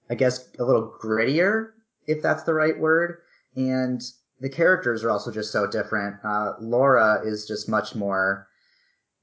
I 0.09 0.15
guess, 0.15 0.49
a 0.59 0.65
little 0.65 0.95
grittier, 1.03 1.71
if 2.07 2.23
that's 2.23 2.45
the 2.45 2.55
right 2.55 2.79
word. 2.79 3.19
And 3.57 4.03
the 4.41 4.49
characters 4.49 5.05
are 5.05 5.11
also 5.11 5.31
just 5.31 5.53
so 5.53 5.67
different. 5.67 6.17
Uh, 6.25 6.53
Laura 6.61 7.21
is 7.25 7.47
just 7.47 7.69
much 7.69 7.95
more 7.95 8.49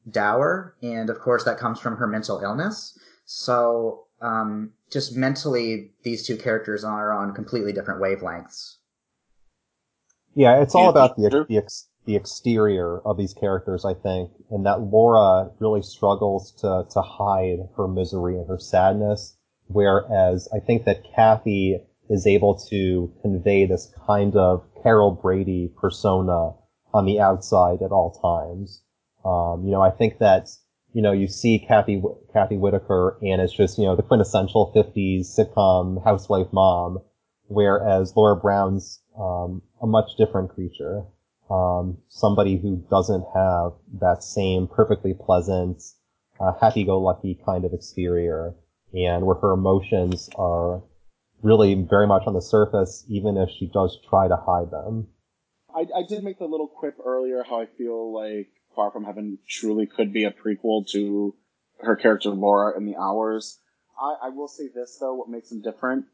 dour, 0.09 0.75
and 0.81 1.09
of 1.09 1.19
course 1.19 1.43
that 1.43 1.59
comes 1.59 1.79
from 1.79 1.97
her 1.97 2.07
mental 2.07 2.39
illness. 2.39 2.97
So 3.25 4.05
um, 4.22 4.72
just 4.91 5.15
mentally, 5.15 5.91
these 6.03 6.26
two 6.26 6.38
characters 6.38 6.84
are 6.84 7.11
on 7.11 7.34
completely 7.34 7.73
different 7.73 8.02
wavelengths. 8.02 8.76
Yeah, 10.35 10.61
it's 10.61 10.76
all 10.76 10.89
about 10.89 11.18
the 11.18 11.45
the, 11.49 11.57
ex, 11.57 11.89
the 12.06 12.15
exterior 12.15 12.99
of 12.99 13.18
these 13.18 13.34
characters, 13.34 13.84
I 13.84 13.93
think, 13.93 14.31
and 14.49 14.65
that 14.65 14.81
Laura 14.81 15.52
really 15.60 15.81
struggles 15.81 16.52
to 16.61 16.85
to 16.89 17.02
hide 17.02 17.68
her 17.76 17.88
misery 17.88 18.38
and 18.38 18.48
her 18.48 18.57
sadness, 18.57 19.35
whereas 19.68 20.48
I 20.53 20.60
think 20.60 20.85
that 20.85 21.03
Kathy 21.15 21.81
is 22.10 22.27
able 22.27 22.56
to 22.69 23.11
convey 23.22 23.65
this 23.65 23.93
kind 24.06 24.35
of 24.35 24.65
Carol 24.84 25.11
Brady 25.11 25.72
persona 25.80 26.53
on 26.93 27.06
the 27.06 27.19
outside 27.19 27.81
at 27.81 27.91
all 27.91 28.11
times. 28.11 28.84
Um, 29.23 29.65
you 29.65 29.72
know, 29.72 29.81
I 29.81 29.91
think 29.91 30.19
that 30.19 30.49
you 30.93 31.01
know, 31.01 31.11
you 31.11 31.27
see 31.27 31.59
Kathy, 31.59 32.01
Kathy 32.34 32.57
Whitaker 32.57 33.18
and 33.22 33.41
it's 33.41 33.53
just, 33.53 33.77
you 33.77 33.85
know, 33.85 33.95
the 33.95 34.03
quintessential 34.03 34.72
50s 34.76 35.22
sitcom 35.22 36.03
housewife 36.03 36.47
mom, 36.51 36.99
whereas 37.47 38.15
Laura 38.15 38.35
Brown's, 38.35 38.99
um, 39.18 39.61
a 39.81 39.88
much 39.88 40.15
different 40.18 40.49
creature. 40.49 41.03
Um, 41.49 41.97
somebody 42.07 42.57
who 42.57 42.77
doesn't 42.89 43.26
have 43.35 43.73
that 43.99 44.23
same 44.23 44.68
perfectly 44.68 45.13
pleasant, 45.13 45.84
uh, 46.39 46.53
happy-go-lucky 46.59 47.41
kind 47.45 47.65
of 47.65 47.73
exterior, 47.73 48.53
and 48.93 49.26
where 49.26 49.35
her 49.35 49.51
emotions 49.51 50.30
are 50.35 50.81
really 51.41 51.73
very 51.73 52.07
much 52.07 52.23
on 52.26 52.34
the 52.34 52.41
surface, 52.41 53.03
even 53.09 53.35
if 53.35 53.49
she 53.49 53.68
does 53.68 53.97
try 54.09 54.27
to 54.27 54.38
hide 54.38 54.72
them. 54.72 55.07
I, 55.76 55.88
I 55.95 56.03
did 56.07 56.23
make 56.23 56.39
the 56.39 56.45
little 56.45 56.68
quip 56.68 56.97
earlier 57.03 57.43
how 57.43 57.61
I 57.61 57.65
feel 57.65 58.13
like 58.13 58.49
Far 58.76 58.91
From 58.91 59.03
Heaven 59.03 59.39
truly 59.48 59.85
could 59.85 60.14
be 60.14 60.23
a 60.23 60.31
prequel 60.31 60.88
to 60.91 61.35
her 61.81 61.95
character 61.95 62.30
Laura 62.30 62.77
in 62.77 62.85
the 62.85 62.95
Hours. 62.95 63.60
I, 63.99 64.27
I 64.27 64.30
will 64.30 64.48
say 64.48 64.69
this 64.73 64.98
though, 64.99 65.15
what 65.15 65.30
makes 65.30 65.49
them 65.49 65.61
different. 65.61 66.06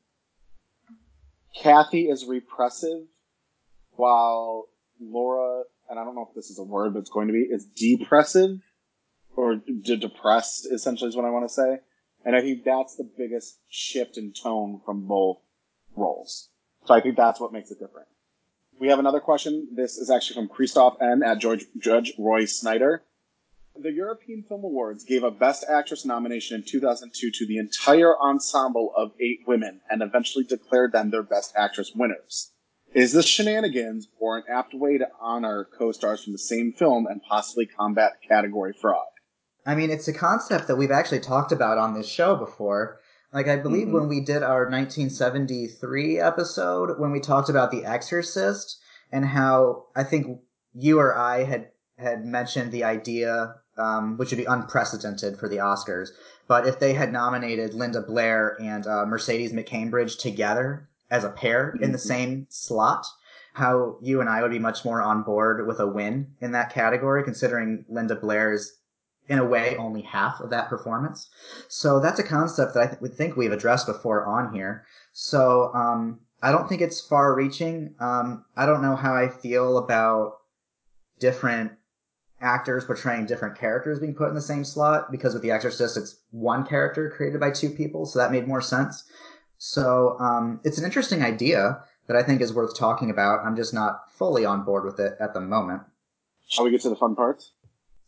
Kathy 1.56 2.10
is 2.10 2.26
repressive, 2.26 3.08
while 3.92 4.68
Laura, 5.00 5.64
and 5.90 6.00
I 6.00 6.04
don't 6.04 6.16
know 6.16 6.28
if 6.30 6.36
this 6.36 6.50
is 6.50 6.60
a 6.60 6.64
word, 6.64 6.94
but 6.94 7.00
it's 7.00 7.10
going 7.10 7.28
to 7.28 7.34
be, 7.34 7.42
is 7.42 7.66
depressive 7.66 8.60
or 9.36 9.56
de- 9.56 9.98
depressed. 9.98 10.68
Essentially, 10.72 11.10
is 11.10 11.16
what 11.16 11.26
I 11.26 11.32
want 11.32 11.48
to 11.48 11.54
say. 11.54 11.80
And 12.26 12.36
I 12.36 12.42
think 12.42 12.64
that's 12.64 12.96
the 12.96 13.10
biggest 13.18 13.60
shift 13.70 14.18
in 14.18 14.34
tone 14.34 14.82
from 14.86 15.08
both 15.08 15.38
roles. 15.96 16.50
So 16.86 16.94
I 16.94 17.02
think 17.02 17.16
that's 17.16 17.40
what 17.40 17.54
makes 17.54 17.72
it 17.72 17.80
different. 17.80 18.08
We 18.80 18.90
have 18.90 19.00
another 19.00 19.20
question. 19.20 19.70
This 19.74 19.98
is 19.98 20.12
actually 20.12 20.36
from 20.36 20.50
Christoph 20.50 21.02
N. 21.02 21.24
at 21.24 21.40
George, 21.40 21.66
Judge 21.80 22.14
Roy 22.20 22.46
Snyder. 22.46 23.04
The 23.76 23.92
European 23.92 24.44
Film 24.44 24.64
Awards 24.64 25.04
gave 25.04 25.24
a 25.24 25.32
Best 25.32 25.66
Actress 25.68 26.06
nomination 26.06 26.58
in 26.58 26.64
2002 26.64 27.32
to 27.32 27.48
the 27.48 27.58
entire 27.58 28.16
ensemble 28.20 28.94
of 28.96 29.14
eight 29.20 29.40
women 29.48 29.82
and 29.90 30.04
eventually 30.04 30.44
declared 30.44 30.92
them 30.92 31.10
their 31.10 31.24
Best 31.24 31.54
Actress 31.56 31.94
winners. 31.96 32.52
Is 32.94 33.14
this 33.14 33.26
shenanigans 33.26 34.10
or 34.20 34.38
an 34.38 34.44
apt 34.48 34.76
way 34.76 35.00
to 35.00 35.10
honor 35.20 35.68
co-stars 35.78 36.24
from 36.24 36.34
the 36.34 36.40
same 36.40 36.72
film 36.72 37.08
and 37.08 37.22
possibly 37.24 37.66
combat 37.66 38.14
category 38.28 38.74
fraud? 38.74 39.08
I 39.66 39.74
mean, 39.74 39.90
it's 39.90 40.08
a 40.08 40.14
concept 40.14 40.68
that 40.68 40.78
we've 40.78 40.92
actually 40.92 41.20
talked 41.20 41.52
about 41.52 41.80
on 41.80 41.94
this 41.94 42.08
show 42.08 42.36
before. 42.36 43.00
Like, 43.34 43.48
I 43.48 43.58
believe 43.58 43.88
Mm-hmm. 43.88 43.94
when 43.96 44.08
we 44.08 44.22
did 44.22 44.42
our 44.44 44.70
1973 44.70 46.20
episode, 46.20 47.00
when 47.00 47.12
we 47.12 47.20
talked 47.20 47.50
about 47.50 47.72
The 47.72 47.86
Exorcist, 47.86 48.80
and 49.12 49.26
how 49.26 49.86
I 49.96 50.04
think 50.04 50.40
you 50.74 51.00
or 51.00 51.16
I 51.18 51.44
had 51.44 51.70
had 51.98 52.24
mentioned 52.26 52.72
the 52.72 52.84
idea, 52.84 53.56
um, 53.78 54.18
which 54.18 54.30
would 54.30 54.38
be 54.38 54.46
unprecedented 54.46 55.38
for 55.40 55.50
the 55.50 55.58
Oscars, 55.58 56.10
but 56.48 56.68
if 56.68 56.80
they 56.80 56.94
had 56.94 57.12
nominated 57.12 57.74
Linda 57.74 58.02
Blair 58.02 58.56
and 58.62 58.86
uh, 58.86 59.04
Mercedes 59.08 59.52
McCambridge 59.52 60.20
together 60.20 60.88
as 61.10 61.24
a 61.24 61.30
pair 61.32 61.72
in 61.82 61.92
the 61.94 61.98
Mhm. 61.98 62.02
same 62.08 62.48
slot, 62.50 63.06
how 63.54 63.98
you 64.02 64.22
and 64.22 64.30
I 64.30 64.44
would 64.44 64.52
be 64.52 64.60
much 64.60 64.86
more 64.86 65.02
on 65.02 65.24
board 65.24 65.66
with 65.66 65.80
a 65.80 65.88
win 65.88 66.28
in 66.40 66.52
that 66.52 66.72
category, 66.72 67.24
considering 67.24 67.84
Linda 67.90 68.16
Blair's 68.16 68.77
in 69.30 69.40
a 69.40 69.46
way 69.46 69.76
only 69.78 70.02
half 70.02 70.40
of 70.40 70.50
that 70.50 70.70
performance. 70.70 71.30
So 71.68 72.00
that's 72.00 72.20
a 72.20 72.24
concept 72.24 72.74
that 72.74 72.84
I 72.84 72.88
th- 72.88 73.02
would 73.02 73.14
think 73.14 73.36
we've 73.36 73.52
addressed 73.52 73.88
before 73.88 74.26
on 74.26 74.54
here. 74.54 74.86
So 75.12 75.72
um, 75.74 76.20
I 76.42 76.52
don't 76.52 76.70
think 76.70 76.82
it's 76.82 77.02
far 77.02 77.36
reaching. 77.36 77.96
Um, 78.00 78.46
I 78.56 78.66
don't 78.66 78.82
know 78.82 78.96
how 78.96 79.16
I 79.16 79.28
feel 79.30 79.78
about 79.78 80.38
different 81.20 81.72
actors 82.40 82.86
portraying 82.86 83.26
different 83.26 83.58
characters 83.58 84.00
being 84.00 84.14
put 84.14 84.30
in 84.30 84.36
the 84.36 84.42
same 84.42 84.64
slot 84.64 85.12
because 85.12 85.34
with 85.34 85.42
The 85.42 85.52
Exorcist, 85.52 85.98
it's 85.98 86.20
one 86.32 86.66
character 86.66 87.10
created 87.10 87.40
by 87.40 87.52
two 87.52 87.72
people, 87.72 88.06
so 88.06 88.20
that 88.20 88.32
made 88.32 88.48
more 88.48 88.62
sense. 88.62 89.04
So 89.58 90.18
um, 90.20 90.60
it's 90.64 90.78
an 90.78 90.86
interesting 90.86 91.24
idea 91.24 91.84
that 92.08 92.16
I 92.16 92.24
think 92.24 92.42
is 92.42 92.54
worth 92.54 92.78
talking 92.78 93.10
about. 93.10 93.44
I'm 93.44 93.56
just 93.56 93.74
not 93.74 94.12
fully 94.12 94.46
on 94.46 94.64
board 94.64 94.86
with 94.86 95.00
it 95.00 95.18
at 95.20 95.34
the 95.34 95.42
moment. 95.42 95.82
Shall 96.48 96.64
we 96.64 96.72
get 96.72 96.82
to 96.82 96.90
the 96.90 96.96
fun 96.96 97.16
parts? 97.16 97.52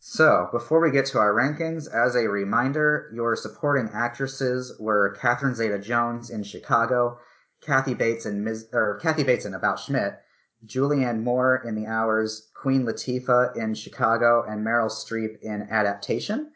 So, 0.02 0.48
before 0.50 0.80
we 0.80 0.90
get 0.90 1.04
to 1.06 1.18
our 1.18 1.34
rankings, 1.34 1.86
as 1.86 2.16
a 2.16 2.26
reminder, 2.26 3.10
your 3.12 3.36
supporting 3.36 3.90
actresses 3.92 4.72
were 4.80 5.10
Catherine 5.20 5.54
Zeta-Jones 5.54 6.30
in 6.30 6.42
Chicago, 6.42 7.18
Kathy 7.60 7.92
Bates 7.92 8.24
in 8.24 8.42
Ms. 8.42 8.68
or 8.72 8.98
Kathy 9.02 9.24
Bates 9.24 9.44
in 9.44 9.52
About 9.52 9.78
Schmidt, 9.78 10.18
Julianne 10.66 11.22
Moore 11.22 11.62
in 11.66 11.74
The 11.74 11.86
Hours, 11.86 12.48
Queen 12.54 12.86
Latifah 12.86 13.54
in 13.56 13.74
Chicago, 13.74 14.42
and 14.42 14.66
Meryl 14.66 14.90
Streep 14.90 15.38
in 15.42 15.68
Adaptation. 15.70 16.50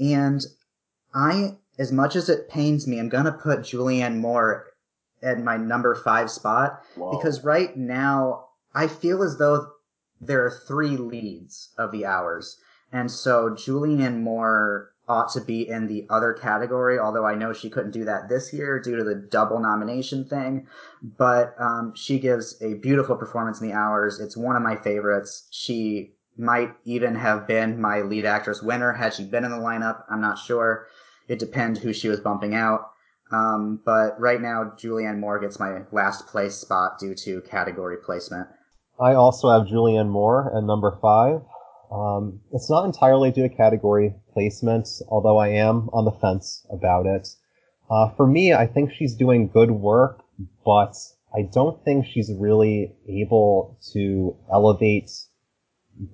And 0.00 0.44
I, 1.14 1.56
as 1.78 1.92
much 1.92 2.16
as 2.16 2.28
it 2.28 2.48
pains 2.48 2.88
me, 2.88 2.98
I'm 2.98 3.08
gonna 3.08 3.30
put 3.30 3.60
Julianne 3.60 4.16
Moore 4.16 4.66
at 5.22 5.40
my 5.40 5.56
number 5.56 5.94
five 5.94 6.32
spot 6.32 6.82
Whoa. 6.96 7.16
because 7.16 7.44
right 7.44 7.76
now 7.76 8.48
I 8.74 8.88
feel 8.88 9.22
as 9.22 9.38
though 9.38 9.70
there 10.20 10.44
are 10.44 10.50
three 10.50 10.96
leads 10.96 11.72
of 11.78 11.92
the 11.92 12.04
hours. 12.04 12.60
And 12.92 13.10
so 13.10 13.50
Julianne 13.50 14.20
Moore 14.20 14.92
ought 15.08 15.32
to 15.32 15.40
be 15.40 15.68
in 15.68 15.86
the 15.86 16.06
other 16.10 16.34
category, 16.34 16.98
although 16.98 17.24
I 17.24 17.34
know 17.34 17.52
she 17.52 17.70
couldn't 17.70 17.92
do 17.92 18.04
that 18.04 18.28
this 18.28 18.52
year 18.52 18.78
due 18.78 18.96
to 18.96 19.04
the 19.04 19.14
double 19.14 19.58
nomination 19.58 20.24
thing. 20.24 20.66
But 21.02 21.54
um, 21.58 21.94
she 21.94 22.18
gives 22.18 22.60
a 22.62 22.74
beautiful 22.74 23.16
performance 23.16 23.60
in 23.60 23.68
the 23.68 23.74
hours. 23.74 24.20
It's 24.20 24.36
one 24.36 24.56
of 24.56 24.62
my 24.62 24.76
favorites. 24.76 25.48
She 25.50 26.12
might 26.36 26.72
even 26.84 27.14
have 27.14 27.46
been 27.46 27.80
my 27.80 28.02
lead 28.02 28.24
actress 28.24 28.62
winner 28.62 28.92
had 28.92 29.14
she 29.14 29.24
been 29.24 29.44
in 29.44 29.50
the 29.50 29.56
lineup. 29.56 30.04
I'm 30.10 30.20
not 30.20 30.38
sure. 30.38 30.86
It 31.26 31.38
depends 31.38 31.80
who 31.80 31.92
she 31.92 32.08
was 32.08 32.20
bumping 32.20 32.54
out. 32.54 32.90
Um, 33.30 33.80
but 33.84 34.18
right 34.18 34.40
now, 34.40 34.72
Julianne 34.78 35.18
Moore 35.18 35.38
gets 35.38 35.58
my 35.58 35.80
last 35.92 36.26
place 36.26 36.54
spot 36.54 36.98
due 36.98 37.14
to 37.14 37.42
category 37.42 37.96
placement. 37.98 38.48
I 39.00 39.14
also 39.14 39.50
have 39.50 39.68
Julianne 39.68 40.08
Moore 40.08 40.52
at 40.56 40.64
number 40.64 40.96
five. 41.02 41.42
Um, 41.90 42.40
it's 42.52 42.68
not 42.68 42.84
entirely 42.84 43.30
due 43.30 43.48
to 43.48 43.54
category 43.54 44.14
placement, 44.32 44.88
although 45.08 45.38
I 45.38 45.48
am 45.48 45.88
on 45.92 46.04
the 46.04 46.12
fence 46.12 46.66
about 46.70 47.06
it. 47.06 47.28
Uh, 47.90 48.10
for 48.10 48.26
me, 48.26 48.52
I 48.52 48.66
think 48.66 48.92
she's 48.92 49.14
doing 49.14 49.48
good 49.48 49.70
work, 49.70 50.22
but 50.64 50.94
I 51.34 51.42
don't 51.42 51.82
think 51.84 52.06
she's 52.06 52.30
really 52.32 52.94
able 53.08 53.78
to 53.92 54.36
elevate 54.52 55.10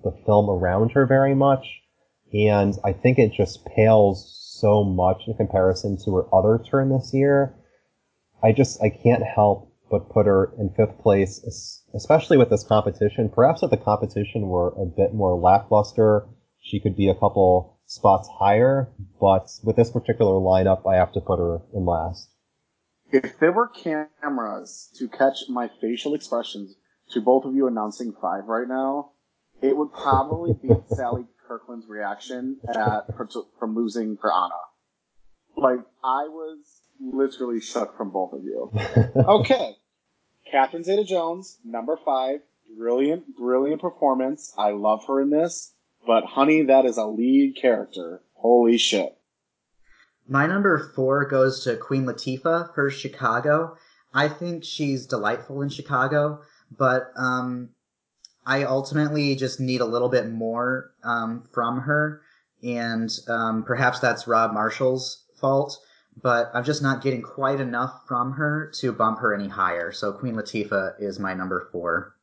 the 0.03 0.13
film 0.25 0.49
around 0.49 0.93
her 0.93 1.07
very 1.07 1.35
much. 1.35 1.67
And 2.33 2.75
I 2.85 2.93
think 2.93 3.19
it 3.19 3.33
just 3.33 3.65
pales 3.65 4.31
so 4.61 4.85
much 4.85 5.23
in 5.27 5.35
comparison 5.35 5.99
to 6.05 6.17
her 6.17 6.35
other 6.35 6.63
turn 6.65 6.91
this 6.91 7.13
year. 7.13 7.55
I 8.43 8.53
just, 8.53 8.83
I 8.83 8.91
can't 8.91 9.23
help 9.23 9.73
but 9.91 10.11
put 10.11 10.27
her 10.27 10.53
in 10.59 10.71
fifth 10.71 10.99
place, 11.01 11.84
especially 11.95 12.37
with 12.37 12.51
this 12.51 12.65
competition. 12.65 13.31
Perhaps 13.35 13.63
if 13.63 13.71
the 13.71 13.77
competition 13.77 14.49
were 14.49 14.75
a 14.77 14.85
bit 14.85 15.15
more 15.15 15.39
lackluster, 15.39 16.27
she 16.61 16.81
could 16.81 16.97
be 16.97 17.09
a 17.09 17.15
couple 17.15 17.79
spots 17.87 18.29
higher, 18.39 18.89
but 19.21 19.51
with 19.63 19.77
this 19.77 19.91
particular 19.91 20.33
lineup, 20.33 20.91
I 20.91 20.97
have 20.97 21.13
to 21.13 21.21
put 21.21 21.39
her 21.39 21.61
in 21.73 21.85
last. 21.85 22.31
If 23.13 23.39
there 23.39 23.53
were 23.53 23.69
cameras 23.69 24.91
to 24.99 25.09
catch 25.09 25.49
my 25.49 25.71
facial 25.81 26.15
expressions 26.15 26.75
to 27.11 27.21
both 27.21 27.45
of 27.45 27.55
you 27.55 27.67
announcing 27.67 28.13
five 28.21 28.47
right 28.47 28.67
now, 28.67 29.13
it 29.63 29.77
would 29.77 29.93
probably 29.93 30.55
be 30.55 30.75
Sally 30.95 31.27
Kirkland's 31.47 31.87
reaction 31.87 32.59
at 32.69 33.07
from 33.59 33.75
losing 33.75 34.17
for 34.17 34.33
Anna. 34.33 34.55
Like 35.57 35.81
I 36.03 36.29
was 36.29 36.59
literally 37.01 37.61
shook 37.61 37.97
from 37.97 38.11
both 38.11 38.33
of 38.33 38.43
you. 38.43 38.73
Okay, 39.17 39.77
Catherine 40.55 40.85
Zeta-Jones, 40.85 41.59
number 41.65 41.97
five, 42.05 42.39
brilliant, 42.79 43.37
brilliant 43.37 43.81
performance. 43.81 44.55
I 44.57 44.71
love 44.71 45.05
her 45.09 45.21
in 45.21 45.31
this, 45.31 45.73
but 46.07 46.25
honey, 46.25 46.63
that 46.63 46.85
is 46.85 46.97
a 46.97 47.07
lead 47.07 47.57
character. 47.57 48.23
Holy 48.35 48.79
shit! 48.79 49.19
My 50.29 50.47
number 50.47 50.93
four 50.95 51.25
goes 51.25 51.65
to 51.65 51.77
Queen 51.77 52.05
Latifah 52.05 52.73
for 52.73 52.89
Chicago. 52.89 53.77
I 54.15 54.29
think 54.29 54.63
she's 54.63 55.07
delightful 55.07 55.61
in 55.61 55.71
Chicago, 55.71 56.43
but 56.71 57.11
um, 57.17 57.71
I 58.47 58.63
ultimately 58.63 59.35
just 59.35 59.59
need 59.59 59.81
a 59.81 59.87
little 59.87 60.09
bit 60.09 60.31
more 60.31 60.93
um, 61.03 61.49
from 61.53 61.81
her, 61.81 62.23
and 62.63 63.11
um, 63.27 63.65
perhaps 63.65 63.99
that's 63.99 64.29
Rob 64.29 64.53
Marshall's 64.53 65.25
fault. 65.41 65.77
But 66.23 66.51
I'm 66.55 66.65
just 66.65 66.83
not 66.83 67.03
getting 67.03 67.23
quite 67.23 67.61
enough 67.61 68.03
from 68.07 68.33
her 68.33 68.71
to 68.77 68.93
bump 68.93 69.19
her 69.19 69.35
any 69.35 69.49
higher. 69.49 69.93
So 69.93 70.13
Queen 70.13 70.35
Latifah 70.35 70.95
is 71.01 71.19
my 71.19 71.35
number 71.35 71.69
four. 71.73 72.15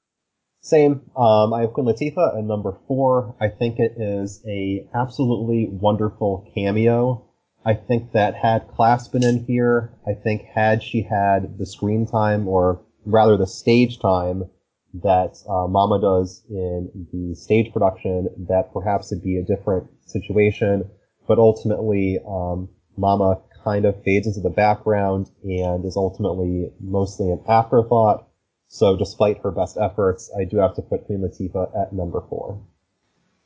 Same. 0.62 1.02
Um, 1.18 1.54
I 1.54 1.62
have 1.62 1.74
Queen 1.74 1.88
Latifah 1.88 2.38
at 2.38 2.44
number 2.44 2.78
four. 2.88 3.36
I 3.42 3.48
think 3.50 3.80
it 3.80 3.94
is 3.98 4.44
a 4.48 4.88
absolutely 4.94 5.68
wonderful 5.72 6.50
cameo. 6.54 7.28
I 7.66 7.74
think 7.74 8.14
that 8.14 8.36
had 8.36 8.68
Class 8.70 9.08
been 9.08 9.24
in 9.24 9.46
here, 9.46 9.92
I 10.08 10.14
think 10.14 10.44
had 10.44 10.82
she 10.82 11.04
had 11.04 11.58
the 11.58 11.66
screen 11.66 12.08
time, 12.08 12.48
or 12.48 12.82
rather 13.06 13.38
the 13.38 13.48
stage 13.48 14.00
time 14.00 14.46
that 14.94 15.38
uh, 15.48 15.68
Mama 15.68 16.00
does 16.02 16.44
in 16.50 17.08
the 17.12 17.36
stage 17.36 17.72
production, 17.72 18.30
that 18.50 18.74
perhaps 18.74 19.12
it'd 19.12 19.24
be 19.24 19.38
a 19.38 19.44
different 19.44 19.88
situation. 20.06 20.90
But 21.28 21.40
ultimately, 21.40 22.20
um, 22.28 22.70
Mama 22.98 23.42
kind 23.64 23.86
of 23.86 24.02
fades 24.04 24.28
into 24.28 24.40
the 24.40 24.50
background 24.50 25.30
and 25.44 25.86
is 25.86 25.98
ultimately 25.98 26.72
mostly 26.80 27.32
an 27.32 27.42
afterthought. 27.48 28.28
So 28.68 28.96
despite 28.96 29.40
her 29.40 29.52
best 29.52 29.78
efforts, 29.78 30.32
I 30.38 30.46
do 30.46 30.58
have 30.58 30.76
to 30.76 30.82
put 30.82 31.06
Queen 31.06 31.20
Latifah 31.20 31.76
at 31.80 31.94
number 31.94 32.22
four. 32.30 32.62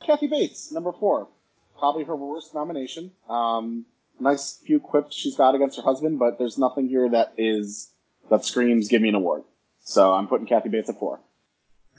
Kathy 0.04 0.28
Bates, 0.28 0.70
number 0.70 0.92
four, 0.92 1.28
probably 1.78 2.04
her 2.04 2.14
worst 2.14 2.54
nomination. 2.54 3.10
Um, 3.28 3.86
nice 4.20 4.60
few 4.64 4.78
quips 4.78 5.16
she's 5.16 5.36
got 5.36 5.54
against 5.54 5.76
her 5.76 5.82
husband, 5.82 6.18
but 6.18 6.38
there's 6.38 6.58
nothing 6.58 6.88
here 6.88 7.08
that 7.10 7.34
is 7.36 7.90
that 8.30 8.44
screams 8.44 8.88
"Give 8.88 9.02
me 9.02 9.08
an 9.08 9.14
award." 9.14 9.42
So 9.80 10.12
I'm 10.12 10.28
putting 10.28 10.46
Kathy 10.46 10.68
Bates 10.68 10.88
at 10.88 10.98
four. 10.98 11.20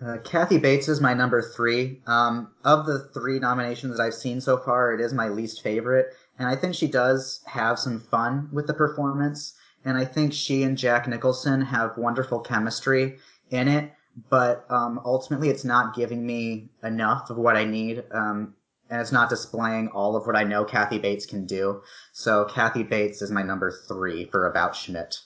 Uh, 0.02 0.18
Kathy 0.23 0.57
Bates 0.57 0.88
is 0.88 1.02
my 1.02 1.14
number 1.14 1.41
three. 1.41 2.02
Um, 2.06 2.52
of 2.64 2.85
the 2.85 3.10
three 3.14 3.39
nominations 3.39 3.98
that 3.98 4.03
I've 4.03 4.14
seen 4.14 4.41
so 4.41 4.57
far, 4.57 4.94
it 4.94 5.02
is 5.02 5.11
my 5.11 5.30
least 5.30 5.64
favorite. 5.64 6.14
And 6.39 6.47
I 6.47 6.55
think 6.55 6.76
she 6.76 6.88
does 6.88 7.41
have 7.45 7.80
some 7.80 7.99
fun 7.99 8.49
with 8.51 8.68
the 8.68 8.73
performance. 8.73 9.53
And 9.85 9.97
I 9.97 10.05
think 10.05 10.34
she 10.34 10.64
and 10.64 10.77
Jack 10.77 11.07
Nicholson 11.07 11.61
have 11.61 11.97
wonderful 11.97 12.39
chemistry 12.39 13.18
in 13.49 13.68
it. 13.68 13.91
But 14.30 14.65
um, 14.69 14.99
ultimately, 15.05 15.49
it's 15.49 15.64
not 15.64 15.95
giving 15.95 16.26
me 16.26 16.69
enough 16.84 17.30
of 17.30 17.38
what 17.38 17.55
I 17.55 17.65
need. 17.65 18.03
Um, 18.11 18.55
and 18.89 19.01
it's 19.01 19.11
not 19.11 19.30
displaying 19.30 19.89
all 19.89 20.15
of 20.15 20.26
what 20.26 20.35
I 20.35 20.43
know 20.43 20.64
Kathy 20.64 20.97
Bates 20.97 21.26
can 21.26 21.45
do. 21.45 21.81
So 22.14 22.45
Kathy 22.45 22.84
Bates 22.84 23.22
is 23.22 23.31
my 23.31 23.43
number 23.43 23.72
three 23.88 24.26
for 24.26 24.47
About 24.47 24.76
Schmidt. 24.76 25.19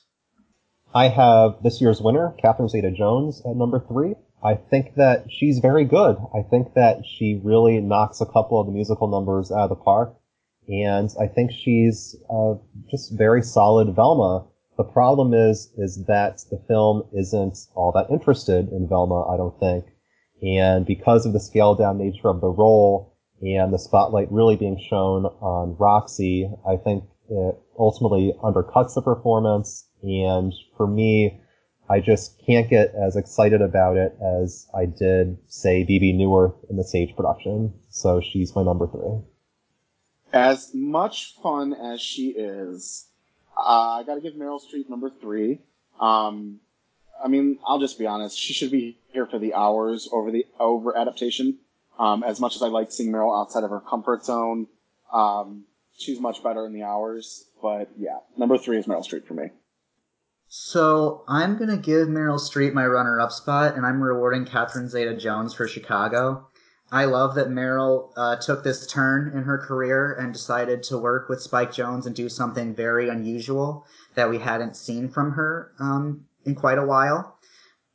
I 0.94 1.08
have 1.08 1.64
this 1.64 1.80
year's 1.80 2.02
winner, 2.02 2.36
Catherine 2.42 2.68
Zeta-Jones, 2.68 3.42
at 3.46 3.56
number 3.56 3.80
three. 3.88 4.16
I 4.44 4.56
think 4.56 4.96
that 4.96 5.26
she's 5.30 5.60
very 5.60 5.86
good. 5.86 6.18
I 6.34 6.42
think 6.42 6.74
that 6.74 7.04
she 7.06 7.40
really 7.44 7.80
knocks 7.80 8.20
a 8.20 8.26
couple 8.26 8.60
of 8.60 8.66
the 8.66 8.74
musical 8.74 9.08
numbers 9.08 9.52
out 9.52 9.66
of 9.66 9.70
the 9.70 9.76
park, 9.76 10.16
and 10.68 11.10
I 11.20 11.28
think 11.28 11.52
she's 11.52 12.16
uh, 12.30 12.56
just 12.90 13.18
very 13.18 13.42
solid 13.42 13.96
Velma. 13.96 14.48
The 14.78 14.84
problem 14.84 15.34
is, 15.34 15.72
is 15.78 16.06
that 16.06 16.42
the 16.50 16.62
film 16.68 17.04
isn't 17.18 17.58
all 17.76 17.92
that 17.94 18.12
interested 18.12 18.70
in 18.70 18.88
Velma. 18.88 19.28
I 19.28 19.38
don't 19.38 19.60
think, 19.60 19.86
and 20.42 20.86
because 20.86 21.26
of 21.26 21.34
the 21.34 21.40
scaled 21.40 21.80
down 21.80 21.98
nature 21.98 22.30
of 22.30 22.42
the 22.42 22.48
role 22.50 23.18
and 23.42 23.74
the 23.74 23.80
spotlight 23.80 24.32
really 24.32 24.56
being 24.56 24.80
shown 24.90 25.26
on 25.26 25.76
Roxie, 25.78 26.52
I 26.68 26.78
think 26.78 27.04
it 27.30 27.56
ultimately 27.78 28.34
undercuts 28.44 28.96
the 28.96 29.02
performance 29.02 29.88
and 30.04 30.54
for 30.78 30.88
me, 30.88 31.40
I 31.90 32.00
just 32.00 32.42
can't 32.46 32.70
get 32.70 32.94
as 32.96 33.16
excited 33.16 33.62
about 33.62 33.98
it 33.98 34.16
as 34.22 34.68
I 34.74 34.86
did, 34.86 35.38
say, 35.48 35.84
Bebe 35.84 36.14
Neuwirth 36.14 36.56
in 36.70 36.78
the 36.78 36.84
stage 36.84 37.16
production. 37.16 37.74
So 37.90 38.22
she's 38.22 38.56
my 38.56 38.64
number 38.64 38.88
three. 38.88 39.20
As 40.34 40.74
much 40.74 41.36
fun 41.42 41.74
as 41.74 42.02
she 42.02 42.30
is, 42.30 43.08
uh, 43.58 44.00
I 44.00 44.04
gotta 44.04 44.22
give 44.22 44.34
Meryl 44.34 44.62
Streep 44.62 44.90
number 44.90 45.10
three. 45.10 45.60
Um, 46.00 46.60
I 47.24 47.28
mean, 47.28 47.60
I'll 47.66 47.80
just 47.80 48.00
be 48.00 48.08
honest. 48.08 48.38
She 48.38 48.54
should 48.54 48.72
be 48.72 48.98
here 49.10 49.26
for 49.26 49.40
the 49.40 49.54
hours 49.54 50.10
over 50.12 50.32
the 50.32 50.46
over 50.60 50.98
adaptation. 50.98 51.58
Um, 52.00 52.24
as 52.24 52.40
much 52.40 52.56
as 52.56 52.64
I 52.64 52.68
like 52.68 52.92
seeing 52.92 53.12
Meryl 53.12 53.40
outside 53.40 53.64
of 53.64 53.70
her 53.70 53.82
comfort 53.82 54.26
zone, 54.26 54.68
um, 55.14 55.66
she's 55.98 56.20
much 56.20 56.42
better 56.44 56.66
in 56.66 56.74
the 56.74 56.84
hours. 56.84 57.46
But 57.62 57.90
yeah, 57.98 58.20
number 58.38 58.58
three 58.58 58.78
is 58.78 58.86
Meryl 58.86 59.06
Streep 59.06 59.28
for 59.28 59.34
me. 59.34 59.52
So 60.48 61.24
I'm 61.28 61.58
gonna 61.58 61.78
give 61.78 62.08
Meryl 62.08 62.40
Streep 62.40 62.74
my 62.74 62.86
runner-up 62.86 63.32
spot, 63.32 63.76
and 63.76 63.86
I'm 63.86 64.02
rewarding 64.02 64.46
Catherine 64.46 64.90
Zeta-Jones 64.90 65.54
for 65.54 65.68
Chicago. 65.68 66.48
I 66.92 67.06
love 67.06 67.36
that 67.36 67.48
Meryl 67.48 68.12
uh, 68.18 68.36
took 68.38 68.64
this 68.64 68.86
turn 68.86 69.32
in 69.36 69.44
her 69.44 69.58
career 69.58 70.14
and 70.14 70.34
decided 70.34 70.84
to 70.84 70.98
work 70.98 71.30
with 71.30 71.42
Spike 71.42 71.72
Jonze 71.72 72.06
and 72.06 72.16
do 72.16 72.28
something 72.28 72.76
very 72.76 73.10
unusual 73.10 73.86
that 74.16 74.30
we 74.30 74.38
hadn't 74.38 74.76
seen 74.76 75.08
from 75.10 75.32
her 75.32 75.72
um, 75.80 76.26
in 76.46 76.56
quite 76.56 76.78
a 76.78 76.86
while. 76.86 77.38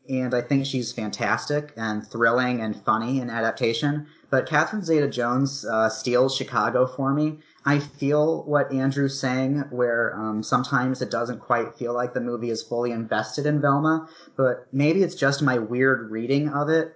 And 0.09 0.35
I 0.35 0.40
think 0.40 0.64
she's 0.64 0.93
fantastic 0.93 1.73
and 1.77 2.06
thrilling 2.06 2.60
and 2.60 2.81
funny 2.85 3.20
in 3.20 3.28
adaptation. 3.28 4.06
But 4.31 4.47
Catherine 4.47 4.85
Zeta-Jones 4.85 5.64
uh, 5.64 5.89
steals 5.89 6.35
Chicago 6.35 6.86
for 6.86 7.12
me 7.12 7.40
I 7.68 7.81
feel 7.81 8.44
what 8.44 8.73
Andrew's 8.73 9.18
saying, 9.18 9.64
where 9.70 10.16
um, 10.16 10.44
sometimes 10.44 11.02
it 11.02 11.10
doesn't 11.10 11.40
quite 11.40 11.74
feel 11.74 11.93
like 11.93 12.14
the 12.14 12.20
movie 12.20 12.51
is 12.51 12.62
fully 12.62 12.93
invested 12.93 13.44
in 13.44 13.60
Velma, 13.60 14.09
but 14.36 14.68
maybe 14.73 15.02
it's 15.02 15.16
just 15.16 15.43
my 15.43 15.59
weird 15.59 16.12
reading 16.12 16.48
of 16.48 16.68
it 16.68 16.94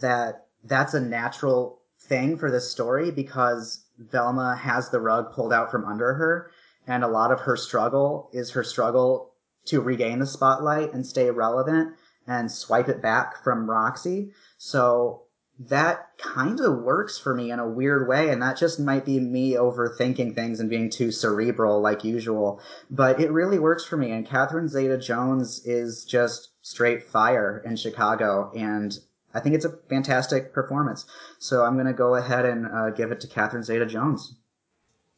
that 0.00 0.46
that's 0.64 0.94
a 0.94 1.00
natural 1.00 1.80
thing 1.98 2.36
for 2.36 2.50
this 2.50 2.70
story 2.70 3.10
because 3.10 3.84
Velma 3.98 4.56
has 4.56 4.90
the 4.90 5.00
rug 5.00 5.32
pulled 5.32 5.52
out 5.52 5.70
from 5.70 5.84
under 5.84 6.14
her, 6.14 6.50
and 6.86 7.04
a 7.04 7.08
lot 7.08 7.32
of 7.32 7.40
her 7.40 7.56
struggle 7.56 8.30
is 8.32 8.50
her 8.50 8.64
struggle 8.64 9.32
to 9.66 9.80
regain 9.80 10.18
the 10.18 10.26
spotlight 10.26 10.92
and 10.92 11.06
stay 11.06 11.30
relevant 11.30 11.94
and 12.26 12.50
swipe 12.50 12.88
it 12.88 13.02
back 13.02 13.42
from 13.42 13.68
Roxie. 13.68 14.32
So 14.56 15.24
that 15.68 16.08
kind 16.16 16.58
of 16.60 16.78
works 16.78 17.18
for 17.18 17.34
me 17.34 17.50
in 17.50 17.58
a 17.58 17.68
weird 17.68 18.08
way 18.08 18.30
and 18.30 18.40
that 18.40 18.56
just 18.56 18.80
might 18.80 19.04
be 19.04 19.20
me 19.20 19.52
overthinking 19.52 20.34
things 20.34 20.58
and 20.58 20.70
being 20.70 20.88
too 20.88 21.12
cerebral 21.12 21.82
like 21.82 22.02
usual 22.02 22.58
but 22.90 23.20
it 23.20 23.30
really 23.30 23.58
works 23.58 23.84
for 23.84 23.98
me 23.98 24.10
and 24.10 24.26
catherine 24.26 24.68
zeta-jones 24.68 25.60
is 25.66 26.06
just 26.06 26.48
straight 26.62 27.02
fire 27.02 27.62
in 27.66 27.76
chicago 27.76 28.50
and 28.56 29.00
i 29.34 29.40
think 29.40 29.54
it's 29.54 29.64
a 29.64 29.76
fantastic 29.88 30.52
performance 30.52 31.06
so 31.38 31.64
i'm 31.64 31.74
going 31.74 31.86
to 31.86 31.92
go 31.92 32.14
ahead 32.14 32.44
and 32.44 32.66
uh, 32.66 32.90
give 32.90 33.10
it 33.10 33.20
to 33.20 33.26
catherine 33.26 33.62
zeta-jones 33.62 34.34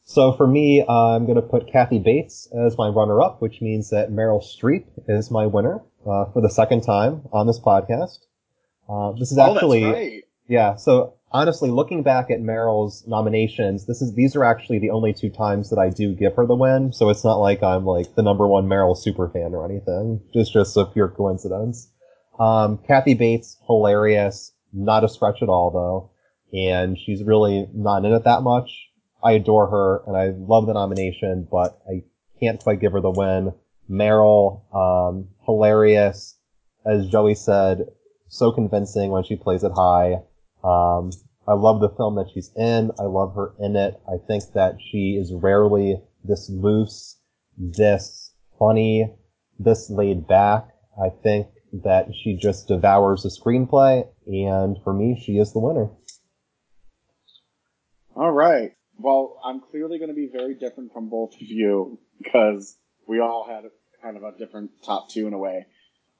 so 0.05 0.33
for 0.33 0.45
me, 0.45 0.83
uh, 0.85 1.15
I'm 1.15 1.25
going 1.25 1.37
to 1.37 1.41
put 1.41 1.71
Kathy 1.71 1.97
Bates 1.97 2.49
as 2.53 2.77
my 2.77 2.89
runner-up, 2.89 3.41
which 3.41 3.61
means 3.61 3.89
that 3.91 4.11
Meryl 4.11 4.43
Streep 4.43 4.85
is 5.07 5.31
my 5.31 5.45
winner 5.45 5.79
uh, 6.05 6.25
for 6.25 6.41
the 6.41 6.49
second 6.49 6.81
time 6.81 7.21
on 7.31 7.47
this 7.47 7.57
podcast. 7.57 8.19
Uh, 8.89 9.13
this 9.17 9.31
is 9.31 9.37
actually 9.37 9.85
oh, 9.85 9.93
right. 9.93 10.23
Yeah, 10.47 10.75
so 10.75 11.15
honestly, 11.31 11.69
looking 11.69 12.03
back 12.03 12.29
at 12.29 12.39
Meryl's 12.39 13.07
nominations, 13.07 13.85
this 13.85 14.01
is 14.01 14.13
these 14.13 14.35
are 14.35 14.43
actually 14.43 14.79
the 14.79 14.89
only 14.89 15.13
two 15.13 15.29
times 15.29 15.69
that 15.69 15.79
I 15.79 15.89
do 15.89 16.13
give 16.13 16.35
her 16.35 16.45
the 16.45 16.55
win. 16.55 16.91
So 16.91 17.09
it's 17.09 17.23
not 17.23 17.35
like 17.35 17.63
I'm 17.63 17.85
like 17.85 18.15
the 18.15 18.23
number 18.23 18.47
one 18.47 18.67
Meryl 18.67 18.97
super 18.97 19.29
fan 19.29 19.55
or 19.55 19.65
anything. 19.65 20.21
It's 20.33 20.49
just 20.49 20.75
a 20.75 20.85
pure 20.85 21.07
coincidence. 21.07 21.89
Um, 22.39 22.79
Kathy 22.87 23.13
Bates, 23.13 23.57
hilarious, 23.67 24.53
not 24.71 25.03
a 25.03 25.09
stretch 25.09 25.41
at 25.41 25.49
all 25.49 25.71
though, 25.71 26.11
and 26.57 26.97
she's 26.97 27.23
really 27.23 27.67
not 27.73 28.05
in 28.05 28.13
it 28.13 28.23
that 28.23 28.41
much. 28.41 28.69
I 29.23 29.33
adore 29.33 29.67
her 29.67 30.03
and 30.07 30.17
I 30.17 30.33
love 30.37 30.65
the 30.65 30.73
nomination, 30.73 31.47
but 31.49 31.79
I 31.87 32.03
can't 32.39 32.61
quite 32.61 32.81
give 32.81 32.91
her 32.91 33.01
the 33.01 33.11
win. 33.11 33.53
Meryl, 33.89 34.61
um, 34.73 35.29
hilarious, 35.45 36.37
as 36.85 37.07
Joey 37.07 37.35
said, 37.35 37.85
so 38.27 38.51
convincing 38.51 39.11
when 39.11 39.23
she 39.23 39.35
plays 39.35 39.63
it 39.63 39.71
high. 39.75 40.23
Um, 40.63 41.11
I 41.47 41.53
love 41.53 41.81
the 41.81 41.89
film 41.89 42.15
that 42.15 42.29
she's 42.33 42.51
in. 42.55 42.91
I 42.99 43.03
love 43.03 43.35
her 43.35 43.53
in 43.59 43.75
it. 43.75 43.99
I 44.07 44.17
think 44.27 44.43
that 44.53 44.77
she 44.79 45.17
is 45.21 45.33
rarely 45.33 46.01
this 46.23 46.49
loose, 46.49 47.19
this 47.57 48.33
funny, 48.57 49.13
this 49.59 49.89
laid 49.89 50.27
back. 50.27 50.67
I 51.01 51.09
think 51.09 51.47
that 51.81 52.07
she 52.13 52.35
just 52.35 52.67
devours 52.67 53.23
the 53.23 53.29
screenplay, 53.29 54.07
and 54.27 54.77
for 54.83 54.93
me, 54.93 55.19
she 55.19 55.33
is 55.33 55.53
the 55.53 55.59
winner. 55.59 55.89
All 58.15 58.31
right. 58.31 58.71
Well, 58.99 59.39
I'm 59.43 59.59
clearly 59.59 59.97
going 59.97 60.09
to 60.09 60.15
be 60.15 60.29
very 60.31 60.53
different 60.53 60.93
from 60.93 61.09
both 61.09 61.33
of 61.33 61.41
you 61.41 61.99
because 62.21 62.77
we 63.07 63.19
all 63.19 63.45
had 63.47 63.63
kind 64.03 64.17
of 64.17 64.23
a 64.23 64.37
different 64.37 64.71
top 64.85 65.09
two 65.09 65.25
in 65.27 65.33
a 65.33 65.37
way. 65.37 65.65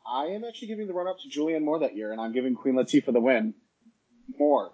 I 0.06 0.26
am 0.28 0.44
actually 0.44 0.70
giving 0.70 0.88
the 0.88 0.94
run 0.94 1.08
up 1.08 1.18
to 1.20 1.30
Julianne 1.30 1.64
Moore 1.64 1.80
that 1.80 1.96
year, 1.96 2.12
and 2.12 2.20
I'm 2.20 2.34
giving 2.34 2.56
Queen 2.56 2.76
Latifah 2.76 3.14
the 3.14 3.22
win. 3.22 3.54
Moore. 4.40 4.72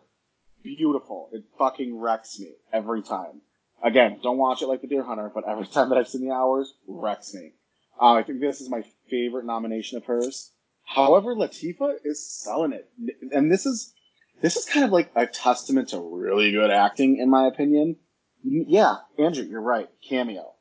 Beautiful. 0.64 1.30
It 1.34 1.44
fucking 1.58 1.98
wrecks 2.00 2.40
me 2.40 2.54
every 2.72 3.02
time. 3.02 3.42
Again, 3.84 4.20
don't 4.24 4.38
watch 4.38 4.62
it 4.62 4.68
like 4.68 4.82
The 4.82 4.88
Deer 4.88 5.04
Hunter, 5.04 5.32
but 5.34 5.48
every 5.48 5.68
time 5.74 5.90
that 5.90 5.98
I've 5.98 6.08
seen 6.08 6.28
the 6.28 6.34
hours, 6.34 6.74
wrecks 6.88 7.34
me. 7.34 7.52
Uh, 8.00 8.14
I 8.14 8.24
think 8.24 8.40
this 8.40 8.62
is 8.62 8.70
my 8.70 8.84
favorite 9.10 9.46
nomination 9.46 9.98
of 9.98 10.06
hers. 10.06 10.52
However, 10.90 11.36
Latifah 11.36 11.98
is 12.04 12.26
selling 12.26 12.74
it, 12.74 12.90
and 13.32 13.52
this 13.52 13.68
is 13.68 13.94
this 14.42 14.56
is 14.56 14.66
kind 14.66 14.84
of 14.84 14.92
like 14.92 15.12
a 15.16 15.28
testament 15.28 15.90
to 15.90 16.00
really 16.00 16.52
good 16.52 16.72
acting, 16.72 17.18
in 17.18 17.30
my 17.30 17.46
opinion. 17.46 17.98
Yeah, 18.44 18.96
Andrew, 19.20 19.44
you're 19.44 19.62
right. 19.62 19.88
Cameo, 20.08 20.56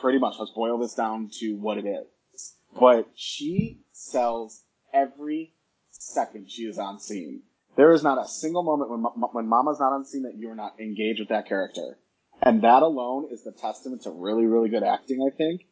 pretty 0.00 0.18
much. 0.18 0.36
Let's 0.38 0.52
boil 0.52 0.76
this 0.78 0.92
down 0.92 1.30
to 1.38 1.54
what 1.56 1.78
it 1.78 1.86
is. 1.86 2.52
But 2.78 3.08
she 3.14 3.80
sells 3.92 4.64
every 4.92 5.54
second 5.92 6.50
she 6.50 6.64
is 6.64 6.78
on 6.78 7.00
scene. 7.00 7.42
There 7.76 7.92
is 7.92 8.02
not 8.02 8.22
a 8.22 8.28
single 8.28 8.62
moment 8.62 8.90
when 8.90 9.00
when 9.32 9.46
Mama's 9.46 9.80
not 9.80 9.94
on 9.94 10.04
scene 10.04 10.24
that 10.24 10.36
you're 10.36 10.54
not 10.54 10.78
engaged 10.78 11.20
with 11.20 11.30
that 11.30 11.48
character, 11.48 11.96
and 12.42 12.60
that 12.62 12.82
alone 12.82 13.28
is 13.32 13.44
the 13.44 13.52
testament 13.52 14.02
to 14.02 14.10
really 14.10 14.44
really 14.44 14.68
good 14.68 14.82
acting, 14.82 15.26
I 15.26 15.34
think. 15.34 15.62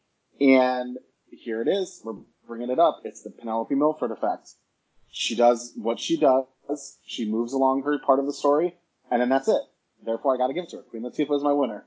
And 0.41 0.97
here 1.31 1.61
it 1.61 1.67
is, 1.67 2.01
we're 2.03 2.15
bringing 2.49 2.71
it 2.71 2.79
up. 2.79 3.01
It's 3.05 3.21
the 3.21 3.29
Penelope 3.29 3.73
Milford 3.75 4.11
effect. 4.11 4.49
She 5.11 5.35
does 5.35 5.71
what 5.77 5.99
she 5.99 6.17
does. 6.17 6.97
She 7.05 7.29
moves 7.29 7.53
along 7.53 7.83
her 7.83 7.97
part 7.99 8.19
of 8.19 8.25
the 8.25 8.33
story, 8.33 8.75
and 9.09 9.21
then 9.21 9.29
that's 9.29 9.47
it. 9.47 9.61
Therefore, 10.03 10.33
I 10.33 10.37
got 10.37 10.47
to 10.47 10.53
give 10.53 10.65
it 10.65 10.69
to 10.71 10.77
her. 10.77 10.83
Queen 10.83 11.03
Latifah 11.03 11.37
is 11.37 11.43
my 11.43 11.53
winner. 11.53 11.85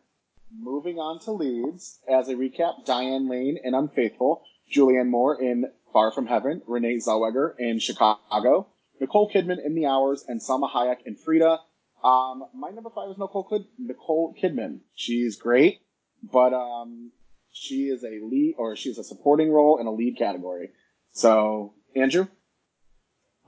Moving 0.56 0.98
on 0.98 1.18
to 1.20 1.32
leads, 1.32 1.98
as 2.08 2.28
a 2.28 2.34
recap, 2.34 2.84
Diane 2.84 3.28
Lane 3.28 3.58
in 3.62 3.74
Unfaithful, 3.74 4.42
Julianne 4.72 5.08
Moore 5.08 5.40
in 5.40 5.66
Far 5.92 6.12
From 6.12 6.26
Heaven, 6.26 6.62
Renee 6.66 6.96
Zellweger 6.96 7.54
in 7.58 7.78
Chicago, 7.78 8.66
Nicole 9.00 9.30
Kidman 9.30 9.64
in 9.64 9.74
The 9.74 9.86
Hours, 9.86 10.24
and 10.28 10.40
Salma 10.40 10.70
Hayek 10.70 11.02
in 11.06 11.16
Frida. 11.16 11.58
Um, 12.04 12.44
my 12.54 12.70
number 12.70 12.90
five 12.94 13.10
is 13.10 13.18
Nicole, 13.18 13.44
Kid- 13.44 13.66
Nicole 13.78 14.34
Kidman. 14.40 14.80
She's 14.94 15.36
great, 15.36 15.80
but 16.22 16.52
um, 16.52 17.12
she 17.52 17.84
is 17.84 18.02
a 18.02 18.18
lead 18.24 18.54
or 18.58 18.74
she's 18.74 18.98
a 18.98 19.04
supporting 19.04 19.50
role 19.52 19.78
in 19.78 19.86
a 19.86 19.92
lead 19.92 20.16
category. 20.18 20.70
So, 21.12 21.74
Andrew? 21.94 22.26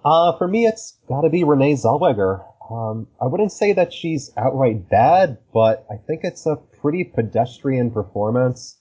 Uh, 0.05 0.37
for 0.37 0.47
me, 0.47 0.67
it's 0.67 0.99
gotta 1.09 1.31
be 1.31 1.45
Renee 1.45 1.75
Zellweger. 1.75 2.45
Um, 2.71 3.09
I 3.21 3.27
wouldn't 3.27 3.53
say 3.53 3.73
that 3.73 3.93
she's 3.93 4.31
outright 4.37 4.89
bad, 4.89 5.39
but 5.53 5.87
I 5.91 5.97
think 5.97 6.21
it's 6.25 6.47
a 6.47 6.57
pretty 6.57 7.05
pedestrian 7.05 7.91
performance. 7.91 8.79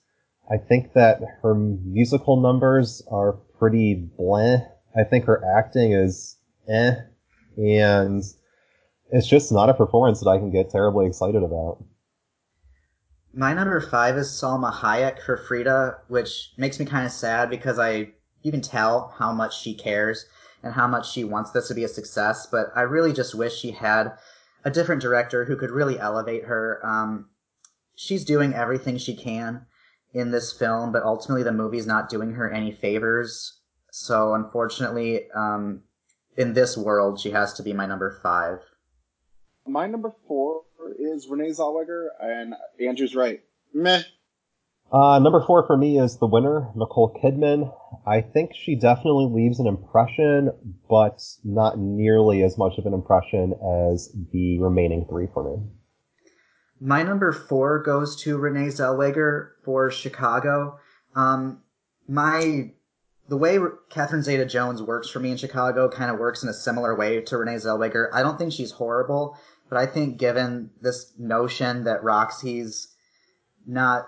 I 0.51 0.57
think 0.57 0.93
that 0.93 1.21
her 1.41 1.55
musical 1.55 2.39
numbers 2.41 3.01
are 3.09 3.33
pretty 3.57 3.95
bland. 4.17 4.67
I 4.95 5.03
think 5.03 5.25
her 5.25 5.41
acting 5.57 5.93
is 5.93 6.37
eh. 6.67 6.95
And 7.57 8.23
it's 9.11 9.27
just 9.27 9.51
not 9.51 9.69
a 9.69 9.73
performance 9.73 10.19
that 10.21 10.29
I 10.29 10.37
can 10.37 10.51
get 10.51 10.69
terribly 10.69 11.05
excited 11.05 11.43
about. 11.43 11.83
My 13.35 13.51
number 13.51 13.81
five 13.81 14.15
is 14.15 14.29
Salma 14.29 14.71
Hayek 14.71 15.19
for 15.23 15.37
Frida, 15.37 15.97
which 16.07 16.53
makes 16.55 16.79
me 16.79 16.85
kind 16.85 17.03
of 17.03 17.11
sad 17.11 17.49
because 17.49 17.79
I 17.79 18.11
you 18.43 18.51
can 18.51 18.61
tell 18.61 19.11
how 19.17 19.31
much 19.31 19.59
she 19.59 19.73
cares 19.73 20.27
and 20.61 20.71
how 20.71 20.87
much 20.87 21.11
she 21.11 21.23
wants 21.23 21.49
this 21.49 21.67
to 21.69 21.73
be 21.73 21.83
a 21.83 21.87
success. 21.87 22.45
But 22.45 22.67
I 22.75 22.81
really 22.81 23.11
just 23.11 23.33
wish 23.33 23.57
she 23.57 23.71
had 23.71 24.11
a 24.63 24.69
different 24.69 25.01
director 25.01 25.45
who 25.45 25.55
could 25.55 25.71
really 25.71 25.99
elevate 25.99 26.45
her. 26.45 26.79
Um, 26.85 27.29
she's 27.95 28.23
doing 28.23 28.53
everything 28.53 28.99
she 28.99 29.15
can 29.15 29.65
in 30.13 30.29
this 30.29 30.53
film, 30.53 30.91
but 30.91 31.01
ultimately 31.01 31.41
the 31.41 31.51
movie's 31.51 31.87
not 31.87 32.09
doing 32.09 32.33
her 32.33 32.51
any 32.51 32.71
favors. 32.71 33.61
So 33.91 34.35
unfortunately, 34.35 35.31
um, 35.31 35.81
in 36.37 36.53
this 36.53 36.77
world, 36.77 37.19
she 37.19 37.31
has 37.31 37.53
to 37.53 37.63
be 37.63 37.73
my 37.73 37.87
number 37.87 38.19
five. 38.21 38.59
My 39.65 39.87
number 39.87 40.13
four 40.27 40.62
is 41.13 41.27
Renee 41.27 41.49
Zellweger, 41.49 42.07
and 42.19 42.55
Andrew's 42.79 43.15
right. 43.15 43.41
Meh. 43.73 44.01
Uh, 44.91 45.17
number 45.19 45.43
four 45.45 45.65
for 45.65 45.77
me 45.77 45.97
is 45.99 46.17
the 46.17 46.27
winner, 46.27 46.69
Nicole 46.75 47.17
Kidman. 47.23 47.73
I 48.05 48.21
think 48.21 48.51
she 48.53 48.75
definitely 48.75 49.25
leaves 49.25 49.59
an 49.59 49.65
impression, 49.65 50.51
but 50.89 51.21
not 51.43 51.79
nearly 51.79 52.43
as 52.43 52.57
much 52.57 52.77
of 52.77 52.85
an 52.85 52.93
impression 52.93 53.53
as 53.87 54.15
the 54.31 54.59
remaining 54.59 55.05
three 55.09 55.27
for 55.33 55.43
me. 55.43 55.63
My 56.79 57.01
number 57.01 57.31
four 57.31 57.81
goes 57.81 58.15
to 58.23 58.37
Renee 58.37 58.67
Zellweger 58.67 59.51
for 59.63 59.89
Chicago. 59.89 60.77
Um, 61.15 61.61
my 62.07 62.71
the 63.29 63.37
way 63.37 63.57
Catherine 63.89 64.21
Zeta-Jones 64.21 64.81
works 64.83 65.09
for 65.09 65.19
me 65.19 65.31
in 65.31 65.37
Chicago 65.37 65.89
kind 65.89 66.11
of 66.11 66.19
works 66.19 66.43
in 66.43 66.49
a 66.49 66.53
similar 66.53 66.95
way 66.95 67.21
to 67.21 67.37
Renee 67.37 67.55
Zellweger. 67.55 68.09
I 68.13 68.21
don't 68.21 68.37
think 68.37 68.51
she's 68.51 68.71
horrible, 68.71 69.37
but 69.69 69.77
I 69.77 69.85
think 69.85 70.17
given 70.17 70.69
this 70.81 71.13
notion 71.17 71.85
that 71.85 72.03
Roxie's 72.03 72.89
not 73.65 74.07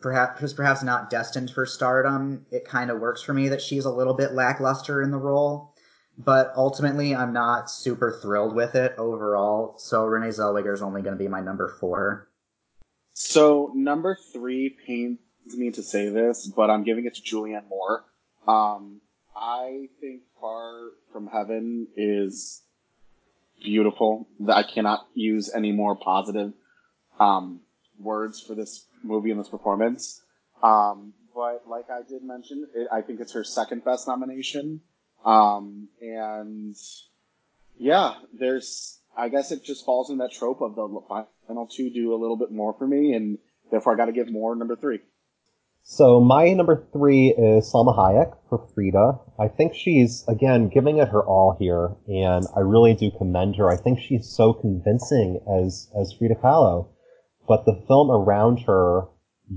perhaps 0.00 0.52
perhaps 0.52 0.82
not 0.82 1.10
destined 1.10 1.50
for 1.50 1.66
stardom, 1.66 2.46
it 2.50 2.64
kind 2.64 2.90
of 2.90 3.00
works 3.00 3.22
for 3.22 3.32
me 3.32 3.48
that 3.48 3.62
she's 3.62 3.84
a 3.84 3.92
little 3.92 4.14
bit 4.14 4.32
lackluster 4.32 5.02
in 5.02 5.10
the 5.10 5.18
role. 5.18 5.74
But 6.18 6.52
ultimately, 6.56 7.14
I'm 7.14 7.32
not 7.32 7.70
super 7.70 8.18
thrilled 8.20 8.54
with 8.54 8.74
it 8.74 8.94
overall. 8.98 9.78
So 9.78 10.04
Renee 10.04 10.28
Zellweger 10.28 10.74
is 10.74 10.82
only 10.82 11.00
going 11.00 11.16
to 11.16 11.22
be 11.22 11.28
my 11.28 11.40
number 11.40 11.74
four. 11.80 12.28
So 13.14 13.72
number 13.74 14.18
three 14.32 14.76
pains 14.86 15.18
me 15.54 15.70
to 15.70 15.82
say 15.82 16.08
this, 16.08 16.46
but 16.46 16.70
I'm 16.70 16.84
giving 16.84 17.06
it 17.06 17.14
to 17.14 17.22
Julianne 17.22 17.68
Moore. 17.68 18.04
Um, 18.46 19.00
I 19.34 19.88
think 20.00 20.22
Far 20.40 20.90
from 21.12 21.26
Heaven 21.26 21.88
is 21.96 22.62
beautiful. 23.62 24.28
I 24.48 24.62
cannot 24.62 25.06
use 25.14 25.50
any 25.54 25.72
more 25.72 25.96
positive 25.96 26.52
um, 27.18 27.60
words 27.98 28.40
for 28.40 28.54
this 28.54 28.86
movie 29.02 29.30
and 29.30 29.40
this 29.40 29.48
performance. 29.48 30.20
Um, 30.62 31.14
but 31.34 31.64
like 31.68 31.90
I 31.90 32.02
did 32.08 32.22
mention, 32.22 32.66
it, 32.74 32.88
I 32.92 33.00
think 33.00 33.20
it's 33.20 33.32
her 33.32 33.44
second 33.44 33.84
best 33.84 34.06
nomination. 34.06 34.80
Um, 35.24 35.88
and 36.00 36.76
yeah, 37.78 38.14
there's, 38.38 38.98
I 39.16 39.28
guess 39.28 39.52
it 39.52 39.64
just 39.64 39.84
falls 39.84 40.10
in 40.10 40.18
that 40.18 40.32
trope 40.32 40.60
of 40.60 40.74
the 40.74 41.24
final 41.46 41.66
two 41.66 41.90
do 41.90 42.14
a 42.14 42.18
little 42.20 42.36
bit 42.36 42.50
Moore 42.50 42.74
for 42.78 42.86
me, 42.86 43.14
and 43.14 43.38
therefore 43.70 43.94
I 43.94 43.96
got 43.96 44.06
to 44.06 44.12
give 44.12 44.30
more 44.30 44.54
number 44.54 44.76
three. 44.76 45.00
So 45.84 46.20
my 46.20 46.52
number 46.52 46.86
three 46.92 47.30
is 47.30 47.72
Salma 47.72 47.96
Hayek 47.98 48.36
for 48.48 48.58
Frida. 48.72 49.18
I 49.38 49.48
think 49.48 49.74
she's 49.74 50.24
again 50.28 50.68
giving 50.68 50.98
it 50.98 51.08
her 51.08 51.24
all 51.24 51.56
here, 51.58 51.96
and 52.06 52.46
I 52.54 52.60
really 52.60 52.94
do 52.94 53.10
commend 53.10 53.56
her. 53.56 53.68
I 53.68 53.76
think 53.76 53.98
she's 53.98 54.28
so 54.28 54.52
convincing 54.52 55.40
as 55.48 55.90
as 56.00 56.12
Frida 56.12 56.36
Kahlo, 56.36 56.88
but 57.48 57.64
the 57.64 57.82
film 57.88 58.12
around 58.12 58.60
her 58.60 59.08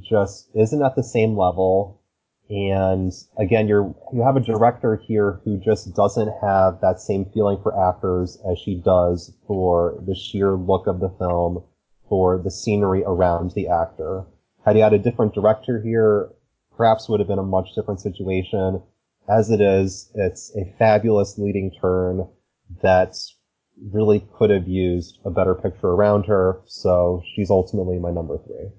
just 0.02 0.50
isn't 0.56 0.82
at 0.82 0.96
the 0.96 1.04
same 1.04 1.38
level. 1.38 2.02
And 2.50 3.12
again, 3.38 3.68
you're 3.68 3.94
you 4.12 4.24
have 4.24 4.36
a 4.36 4.40
director 4.40 4.96
here 5.08 5.42
who 5.46 5.60
just 5.60 5.94
doesn't 5.94 6.34
have 6.42 6.82
that 6.82 7.00
same 7.00 7.26
feeling 7.26 7.62
for 7.62 7.80
actors 7.90 8.40
as 8.52 8.58
she 8.58 8.82
does 8.84 9.32
for 9.46 10.02
the 10.08 10.16
sheer 10.16 10.56
look 10.56 10.88
of 10.88 11.00
the 11.00 11.10
film, 11.20 11.64
for 12.10 12.40
the 12.40 12.52
scenery 12.52 13.04
around 13.04 13.52
the 13.52 13.68
actor. 13.68 14.26
Had 14.66 14.76
he 14.76 14.82
had 14.82 14.94
a 14.94 15.00
different 15.00 15.34
director 15.34 15.80
here, 15.82 16.30
perhaps 16.76 17.08
would 17.08 17.20
have 17.20 17.28
been 17.28 17.40
a 17.40 17.44
much 17.44 17.70
different 17.76 18.02
situation. 18.02 18.82
As 19.30 19.52
it 19.52 19.62
is, 19.62 20.12
it's 20.16 20.56
a 20.56 20.74
fabulous 20.78 21.38
leading 21.38 21.72
turn 21.80 22.28
that 22.82 23.16
really 23.92 24.28
could 24.38 24.50
have 24.50 24.68
used 24.68 25.20
a 25.26 25.30
better 25.30 25.54
picture 25.54 25.88
around 25.88 26.26
her, 26.26 26.62
so 26.66 27.22
she's 27.36 27.50
ultimately 27.50 28.00
my 28.00 28.12
number 28.12 28.38
three. 28.38 28.72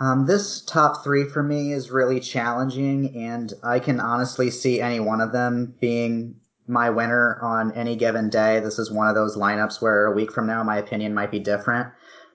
Um, 0.00 0.26
this 0.26 0.60
top 0.60 1.04
three 1.04 1.24
for 1.24 1.42
me 1.42 1.72
is 1.72 1.90
really 1.90 2.20
challenging, 2.20 3.16
and 3.16 3.52
I 3.62 3.78
can 3.78 4.00
honestly 4.00 4.50
see 4.50 4.80
any 4.80 5.00
one 5.00 5.20
of 5.20 5.32
them 5.32 5.74
being 5.80 6.36
my 6.66 6.90
winner 6.90 7.38
on 7.42 7.72
any 7.72 7.94
given 7.94 8.28
day. 8.28 8.60
This 8.60 8.78
is 8.78 8.90
one 8.90 9.08
of 9.08 9.14
those 9.14 9.36
lineups 9.36 9.80
where 9.80 10.06
a 10.06 10.14
week 10.14 10.32
from 10.32 10.46
now 10.46 10.62
my 10.64 10.78
opinion 10.78 11.14
might 11.14 11.30
be 11.30 11.38
different. 11.38 11.88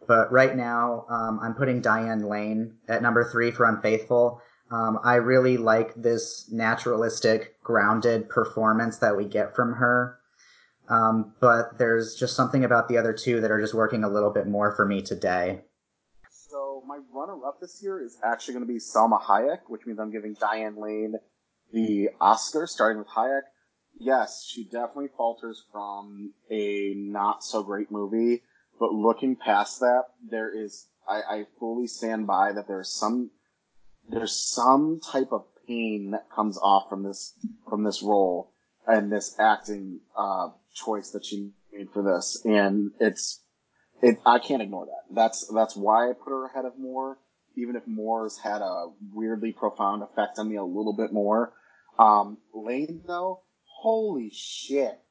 But 0.09 0.31
right 0.31 0.55
now, 0.55 1.05
um, 1.07 1.39
I'm 1.39 1.53
putting 1.53 1.81
Diane 1.81 2.23
Lane 2.23 2.73
at 2.87 3.03
number 3.03 3.29
three 3.29 3.51
for 3.51 3.65
Unfaithful. 3.65 4.41
Um, 4.71 4.97
I 5.03 5.15
really 5.15 5.55
like 5.57 5.93
this 5.93 6.49
naturalistic, 6.51 7.61
grounded 7.61 8.27
performance 8.27 8.97
that 8.97 9.15
we 9.15 9.25
get 9.25 9.55
from 9.55 9.73
her. 9.73 10.17
Um, 10.89 11.35
but 11.39 11.77
there's 11.77 12.15
just 12.15 12.35
something 12.35 12.65
about 12.65 12.87
the 12.87 12.97
other 12.97 13.13
two 13.13 13.39
that 13.41 13.51
are 13.51 13.61
just 13.61 13.75
working 13.75 14.03
a 14.03 14.09
little 14.09 14.31
bit 14.31 14.47
more 14.47 14.75
for 14.75 14.83
me 14.83 15.03
today. 15.03 15.61
So 16.31 16.81
my 16.87 16.97
runner-up 17.13 17.61
this 17.61 17.79
year 17.83 18.03
is 18.03 18.17
actually 18.23 18.55
going 18.55 18.65
to 18.65 18.73
be 18.73 18.79
Salma 18.79 19.21
Hayek, 19.21 19.59
which 19.67 19.85
means 19.85 19.99
I'm 19.99 20.11
giving 20.11 20.33
Diane 20.33 20.81
Lane 20.81 21.17
the 21.71 22.09
Oscar, 22.19 22.65
starting 22.65 22.97
with 22.97 23.09
Hayek. 23.09 23.41
Yes, 23.99 24.43
she 24.43 24.63
definitely 24.63 25.09
falters 25.15 25.63
from 25.71 26.33
a 26.49 26.95
not 26.95 27.43
so 27.43 27.61
great 27.61 27.91
movie 27.91 28.41
but 28.79 28.93
looking 28.93 29.35
past 29.35 29.81
that, 29.81 30.05
there 30.29 30.49
is, 30.49 30.87
I, 31.07 31.21
I 31.29 31.45
fully 31.59 31.87
stand 31.87 32.27
by 32.27 32.53
that 32.53 32.67
there's 32.67 32.91
some, 32.91 33.31
there's 34.07 34.35
some 34.35 34.99
type 34.99 35.29
of 35.31 35.45
pain 35.67 36.11
that 36.11 36.31
comes 36.33 36.57
off 36.57 36.89
from 36.89 37.03
this, 37.03 37.33
from 37.67 37.83
this 37.83 38.01
role 38.01 38.53
and 38.87 39.11
this 39.11 39.35
acting, 39.37 39.99
uh, 40.17 40.49
choice 40.73 41.11
that 41.11 41.25
she 41.25 41.51
made 41.73 41.89
for 41.91 42.01
this. 42.01 42.41
And 42.45 42.91
it's, 42.99 43.41
it, 44.01 44.19
I 44.25 44.39
can't 44.39 44.61
ignore 44.61 44.85
that. 44.85 45.13
That's, 45.13 45.51
that's 45.53 45.75
why 45.75 46.09
I 46.09 46.13
put 46.13 46.29
her 46.29 46.45
ahead 46.45 46.65
of 46.65 46.79
Moore, 46.79 47.19
even 47.57 47.75
if 47.75 47.85
Moore's 47.85 48.37
had 48.37 48.61
a 48.61 48.87
weirdly 49.13 49.51
profound 49.51 50.03
effect 50.03 50.39
on 50.39 50.49
me 50.49 50.55
a 50.55 50.63
little 50.63 50.95
bit 50.95 51.11
more. 51.11 51.53
Um, 51.99 52.37
Lane 52.53 53.01
though, 53.05 53.41
holy 53.65 54.31
shit 54.33 55.01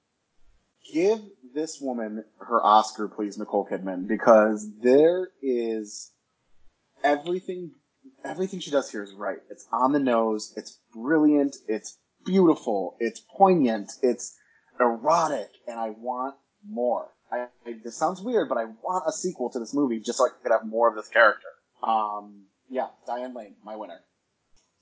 give 0.92 1.20
this 1.54 1.80
woman 1.80 2.24
her 2.38 2.64
Oscar, 2.64 3.08
please, 3.08 3.38
Nicole 3.38 3.66
Kidman, 3.66 4.06
because 4.06 4.68
there 4.80 5.28
is 5.42 6.12
everything. 7.02 7.72
Everything 8.24 8.60
she 8.60 8.70
does 8.70 8.90
here 8.90 9.02
is 9.02 9.12
right. 9.12 9.38
It's 9.50 9.66
on 9.72 9.92
the 9.92 9.98
nose. 9.98 10.52
It's 10.56 10.78
brilliant. 10.92 11.56
It's 11.68 11.98
beautiful. 12.24 12.96
It's 13.00 13.20
poignant. 13.36 13.92
It's 14.02 14.36
erotic, 14.80 15.50
and 15.66 15.78
I 15.78 15.90
want 15.90 16.34
more. 16.66 17.08
I, 17.30 17.46
I, 17.66 17.74
this 17.84 17.96
sounds 17.96 18.20
weird, 18.20 18.48
but 18.48 18.58
I 18.58 18.64
want 18.64 19.04
a 19.06 19.12
sequel 19.12 19.50
to 19.50 19.58
this 19.58 19.74
movie 19.74 20.00
just 20.00 20.18
so 20.18 20.26
I 20.26 20.30
could 20.42 20.52
have 20.52 20.66
more 20.66 20.88
of 20.88 20.96
this 20.96 21.08
character. 21.08 21.48
Um, 21.82 22.44
yeah, 22.70 22.88
Diane 23.06 23.34
Lane, 23.34 23.56
my 23.64 23.76
winner. 23.76 24.00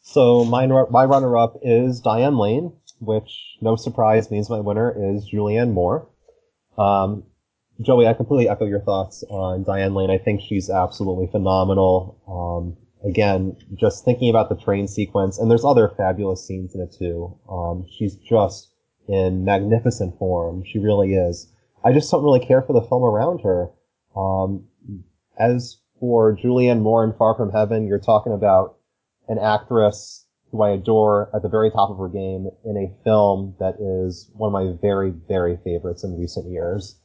So 0.03 0.45
my 0.45 0.67
my 0.67 1.05
runner 1.05 1.37
up 1.37 1.59
is 1.63 2.01
Diane 2.01 2.39
Lane 2.39 2.73
which, 3.01 3.57
no 3.61 3.77
surprise, 3.77 4.31
means 4.31 4.51
my 4.51 4.61
winner 4.61 4.91
is 4.91 5.31
Julianne 5.31 5.73
Moore. 5.73 6.09
Um, 6.79 7.25
Joey, 7.81 8.07
I 8.07 8.15
completely 8.15 8.49
echo 8.49 8.65
your 8.65 8.81
thoughts 8.81 9.23
on 9.29 9.65
Diane 9.65 9.95
Lane. 9.95 10.11
I 10.11 10.19
think 10.19 10.41
she's 10.41 10.71
absolutely 10.71 11.27
phenomenal. 11.27 12.19
Um, 12.27 12.77
again, 13.09 13.57
just 13.75 14.05
thinking 14.05 14.31
about 14.31 14.49
the 14.49 14.57
train 14.57 14.89
sequence, 14.89 15.39
and 15.39 15.51
there's 15.51 15.65
other 15.65 15.93
fabulous 15.97 16.47
scenes 16.47 16.75
in 16.75 16.81
it 16.81 16.95
too. 16.99 17.37
Um, 17.51 17.87
she's 17.91 18.17
just 18.17 18.73
in 19.09 19.45
magnificent 19.45 20.19
form. 20.19 20.65
She 20.65 20.79
really 20.79 21.15
is. 21.15 21.53
I 21.85 21.93
just 21.93 22.11
don't 22.11 22.25
really 22.25 22.45
care 22.45 22.63
for 22.63 22.73
the 22.73 22.83
film 22.83 23.05
around 23.05 23.41
her. 23.43 23.71
Um, 24.17 24.65
as 25.39 25.77
for 26.01 26.37
Julianne 26.37 26.81
Moore 26.81 27.05
in 27.05 27.13
Far 27.13 27.35
From 27.35 27.53
Heaven, 27.53 27.87
you're 27.87 27.99
talking 27.99 28.33
about 28.33 28.77
an 29.29 29.39
actress 29.39 30.26
who 30.51 30.63
I 30.63 30.71
adore 30.71 31.31
at 31.35 31.43
the 31.43 31.49
very 31.49 31.71
top 31.71 31.91
of 31.91 31.99
her 31.99 32.09
game 32.09 32.49
in 32.65 32.77
a 32.77 33.05
film 33.05 33.55
that 33.59 33.77
is 33.81 34.31
one 34.35 34.49
of 34.49 34.53
my 34.53 34.77
very, 34.81 35.11
very 35.11 35.59
favorites 35.65 36.05
in 36.05 36.19
recent 36.19 36.51
years. 36.51 36.99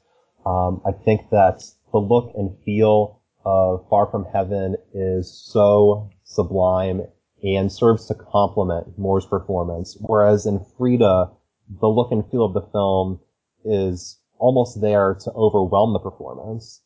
Um, 0.45 0.81
I 0.85 0.91
think 0.91 1.29
that 1.31 1.61
the 1.91 1.99
look 1.99 2.33
and 2.35 2.57
feel 2.63 3.21
of 3.43 3.87
Far 3.89 4.07
From 4.07 4.25
Heaven 4.25 4.75
is 4.93 5.31
so 5.51 6.09
sublime 6.23 7.01
and 7.43 7.71
serves 7.71 8.07
to 8.07 8.15
complement 8.15 8.97
Moore's 8.97 9.25
performance. 9.25 9.97
Whereas 9.99 10.45
in 10.45 10.63
Frida, 10.77 11.31
the 11.79 11.87
look 11.87 12.11
and 12.11 12.29
feel 12.29 12.45
of 12.45 12.53
the 12.53 12.67
film 12.71 13.19
is 13.65 14.19
almost 14.37 14.81
there 14.81 15.15
to 15.21 15.31
overwhelm 15.31 15.93
the 15.93 15.99
performance. 15.99 16.81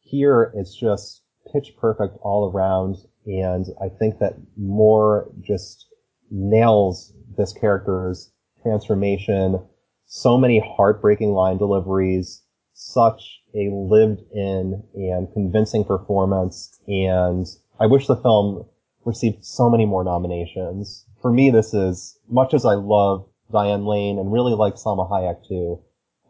Here, 0.00 0.52
it's 0.54 0.74
just 0.74 1.22
pitch 1.52 1.74
perfect 1.78 2.16
all 2.22 2.50
around, 2.50 2.96
and 3.26 3.66
I 3.80 3.88
think 3.88 4.18
that 4.18 4.36
Moore 4.56 5.30
just 5.40 5.87
nails 6.30 7.12
this 7.36 7.52
character's 7.52 8.30
transformation. 8.62 9.60
So 10.06 10.38
many 10.38 10.58
heartbreaking 10.58 11.32
line 11.32 11.58
deliveries, 11.58 12.42
such 12.72 13.40
a 13.54 13.70
lived 13.70 14.22
in 14.32 14.82
and 14.94 15.32
convincing 15.32 15.84
performance, 15.84 16.78
and 16.86 17.46
I 17.80 17.86
wish 17.86 18.06
the 18.06 18.16
film 18.16 18.64
received 19.04 19.44
so 19.44 19.70
many 19.70 19.86
more 19.86 20.04
nominations. 20.04 21.06
For 21.20 21.32
me, 21.32 21.50
this 21.50 21.74
is, 21.74 22.18
much 22.28 22.54
as 22.54 22.64
I 22.64 22.74
love 22.74 23.26
Diane 23.50 23.86
Lane 23.86 24.18
and 24.18 24.32
really 24.32 24.54
like 24.54 24.74
Salma 24.74 25.10
Hayek 25.10 25.46
too, 25.46 25.80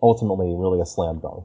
ultimately 0.03 0.55
really 0.57 0.81
a 0.81 0.87
slam 0.87 1.21
dunk. 1.21 1.45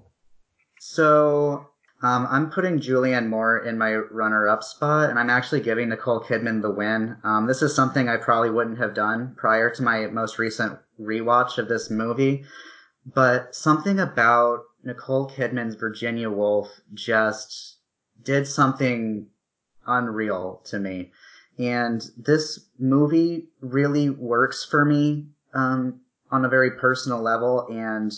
So 0.79 1.67
um, 2.03 2.27
I'm 2.29 2.49
putting 2.49 2.79
Julianne 2.79 3.27
Moore 3.27 3.59
in 3.59 3.77
my 3.77 3.95
runner-up 3.95 4.61
spot, 4.61 5.09
and 5.09 5.17
I'm 5.17 5.29
actually 5.29 5.61
giving 5.61 5.89
Nicole 5.89 6.19
Kidman 6.19 6.61
the 6.61 6.69
win. 6.69 7.17
Um, 7.23 7.47
this 7.47 7.61
is 7.61 7.73
something 7.73 8.09
I 8.09 8.17
probably 8.17 8.49
wouldn't 8.49 8.77
have 8.77 8.93
done 8.93 9.33
prior 9.37 9.69
to 9.71 9.81
my 9.81 10.07
most 10.07 10.37
recent 10.37 10.77
rewatch 10.99 11.57
of 11.57 11.69
this 11.69 11.89
movie, 11.89 12.43
but 13.05 13.55
something 13.55 13.99
about 13.99 14.63
Nicole 14.83 15.29
Kidman's 15.29 15.75
Virginia 15.75 16.29
Woolf 16.29 16.69
just 16.93 17.77
did 18.21 18.47
something 18.47 19.27
unreal 19.87 20.61
to 20.65 20.79
me. 20.79 21.11
And 21.57 22.03
this 22.17 22.67
movie 22.79 23.47
really 23.61 24.09
works 24.09 24.65
for 24.65 24.83
me 24.83 25.27
um, 25.53 26.01
on 26.31 26.43
a 26.43 26.49
very 26.49 26.71
personal 26.71 27.21
level. 27.21 27.67
And 27.69 28.11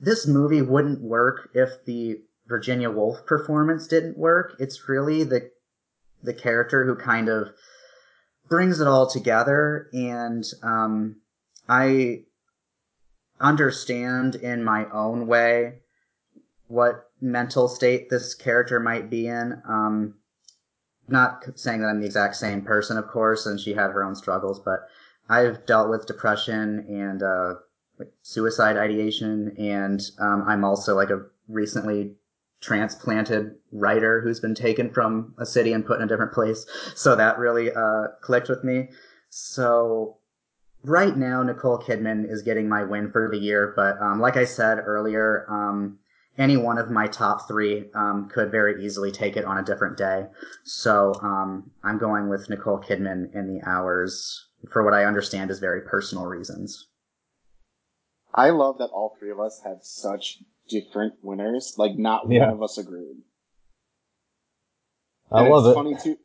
this 0.00 0.26
movie 0.26 0.62
wouldn't 0.62 1.00
work 1.00 1.48
if 1.54 1.84
the 1.84 2.20
Virginia 2.48 2.90
Woolf 2.90 3.26
performance 3.26 3.86
didn't 3.86 4.18
work. 4.18 4.56
It's 4.58 4.88
really 4.88 5.24
the 5.24 5.50
the 6.22 6.34
character 6.34 6.84
who 6.84 6.96
kind 6.96 7.28
of 7.28 7.50
brings 8.48 8.80
it 8.80 8.88
all 8.88 9.08
together. 9.08 9.88
And 9.92 10.44
um, 10.62 11.20
I 11.68 12.24
understand 13.40 14.34
in 14.34 14.64
my 14.64 14.86
own 14.90 15.26
way 15.26 15.80
what 16.66 17.10
mental 17.20 17.68
state 17.68 18.10
this 18.10 18.34
character 18.34 18.80
might 18.80 19.10
be 19.10 19.28
in. 19.28 19.62
Um, 19.68 20.14
not 21.08 21.44
saying 21.54 21.80
that 21.80 21.88
I'm 21.88 22.00
the 22.00 22.06
exact 22.06 22.36
same 22.36 22.62
person, 22.62 22.98
of 22.98 23.08
course, 23.08 23.46
and 23.46 23.60
she 23.60 23.74
had 23.74 23.90
her 23.90 24.04
own 24.04 24.14
struggles, 24.14 24.60
but 24.60 24.80
I've 25.28 25.64
dealt 25.66 25.88
with 25.88 26.06
depression 26.06 26.84
and 26.88 27.22
uh, 27.22 27.54
suicide 28.22 28.76
ideation, 28.76 29.54
and 29.58 30.00
um, 30.18 30.44
I'm 30.46 30.64
also 30.64 30.94
like 30.94 31.10
a 31.10 31.24
recently 31.48 32.14
transplanted 32.60 33.54
writer 33.72 34.20
who's 34.20 34.40
been 34.40 34.54
taken 34.54 34.90
from 34.90 35.34
a 35.38 35.46
city 35.46 35.72
and 35.72 35.86
put 35.86 35.98
in 35.98 36.04
a 36.04 36.08
different 36.08 36.32
place. 36.32 36.66
So 36.94 37.14
that 37.14 37.38
really 37.38 37.72
uh, 37.72 38.08
clicked 38.20 38.48
with 38.48 38.64
me. 38.64 38.88
So 39.30 40.18
right 40.82 41.16
now, 41.16 41.42
Nicole 41.42 41.78
Kidman 41.78 42.30
is 42.30 42.42
getting 42.42 42.68
my 42.68 42.84
win 42.84 43.10
for 43.10 43.28
the 43.30 43.38
year, 43.38 43.72
but 43.76 44.00
um, 44.00 44.20
like 44.20 44.36
I 44.36 44.44
said 44.44 44.78
earlier, 44.78 45.46
um, 45.48 45.98
any 46.36 46.56
one 46.56 46.78
of 46.78 46.90
my 46.90 47.06
top 47.06 47.48
three 47.48 47.90
um, 47.94 48.28
could 48.32 48.50
very 48.50 48.84
easily 48.84 49.10
take 49.10 49.36
it 49.36 49.44
on 49.44 49.58
a 49.58 49.64
different 49.64 49.96
day. 49.96 50.26
So 50.64 51.14
um, 51.22 51.70
I'm 51.82 51.98
going 51.98 52.28
with 52.28 52.48
Nicole 52.48 52.78
Kidman 52.78 53.34
in 53.34 53.52
the 53.52 53.68
hours 53.68 54.46
for 54.70 54.84
what 54.84 54.94
I 54.94 55.04
understand 55.04 55.50
is 55.50 55.58
very 55.58 55.82
personal 55.82 56.26
reasons. 56.26 56.88
I 58.34 58.50
love 58.50 58.78
that 58.78 58.90
all 58.90 59.16
three 59.18 59.30
of 59.30 59.40
us 59.40 59.60
have 59.64 59.78
such 59.82 60.38
different 60.68 61.14
winners. 61.22 61.74
Like, 61.78 61.96
not 61.98 62.30
Yeah. 62.30 62.46
one 62.46 62.54
of 62.54 62.62
us 62.62 62.78
agreed. 62.78 63.22
I 65.30 65.40
And 65.42 65.50
love 65.50 65.66
it's 65.66 65.72
it. 65.72 65.74
Funny 65.74 65.96
too. 65.96 66.16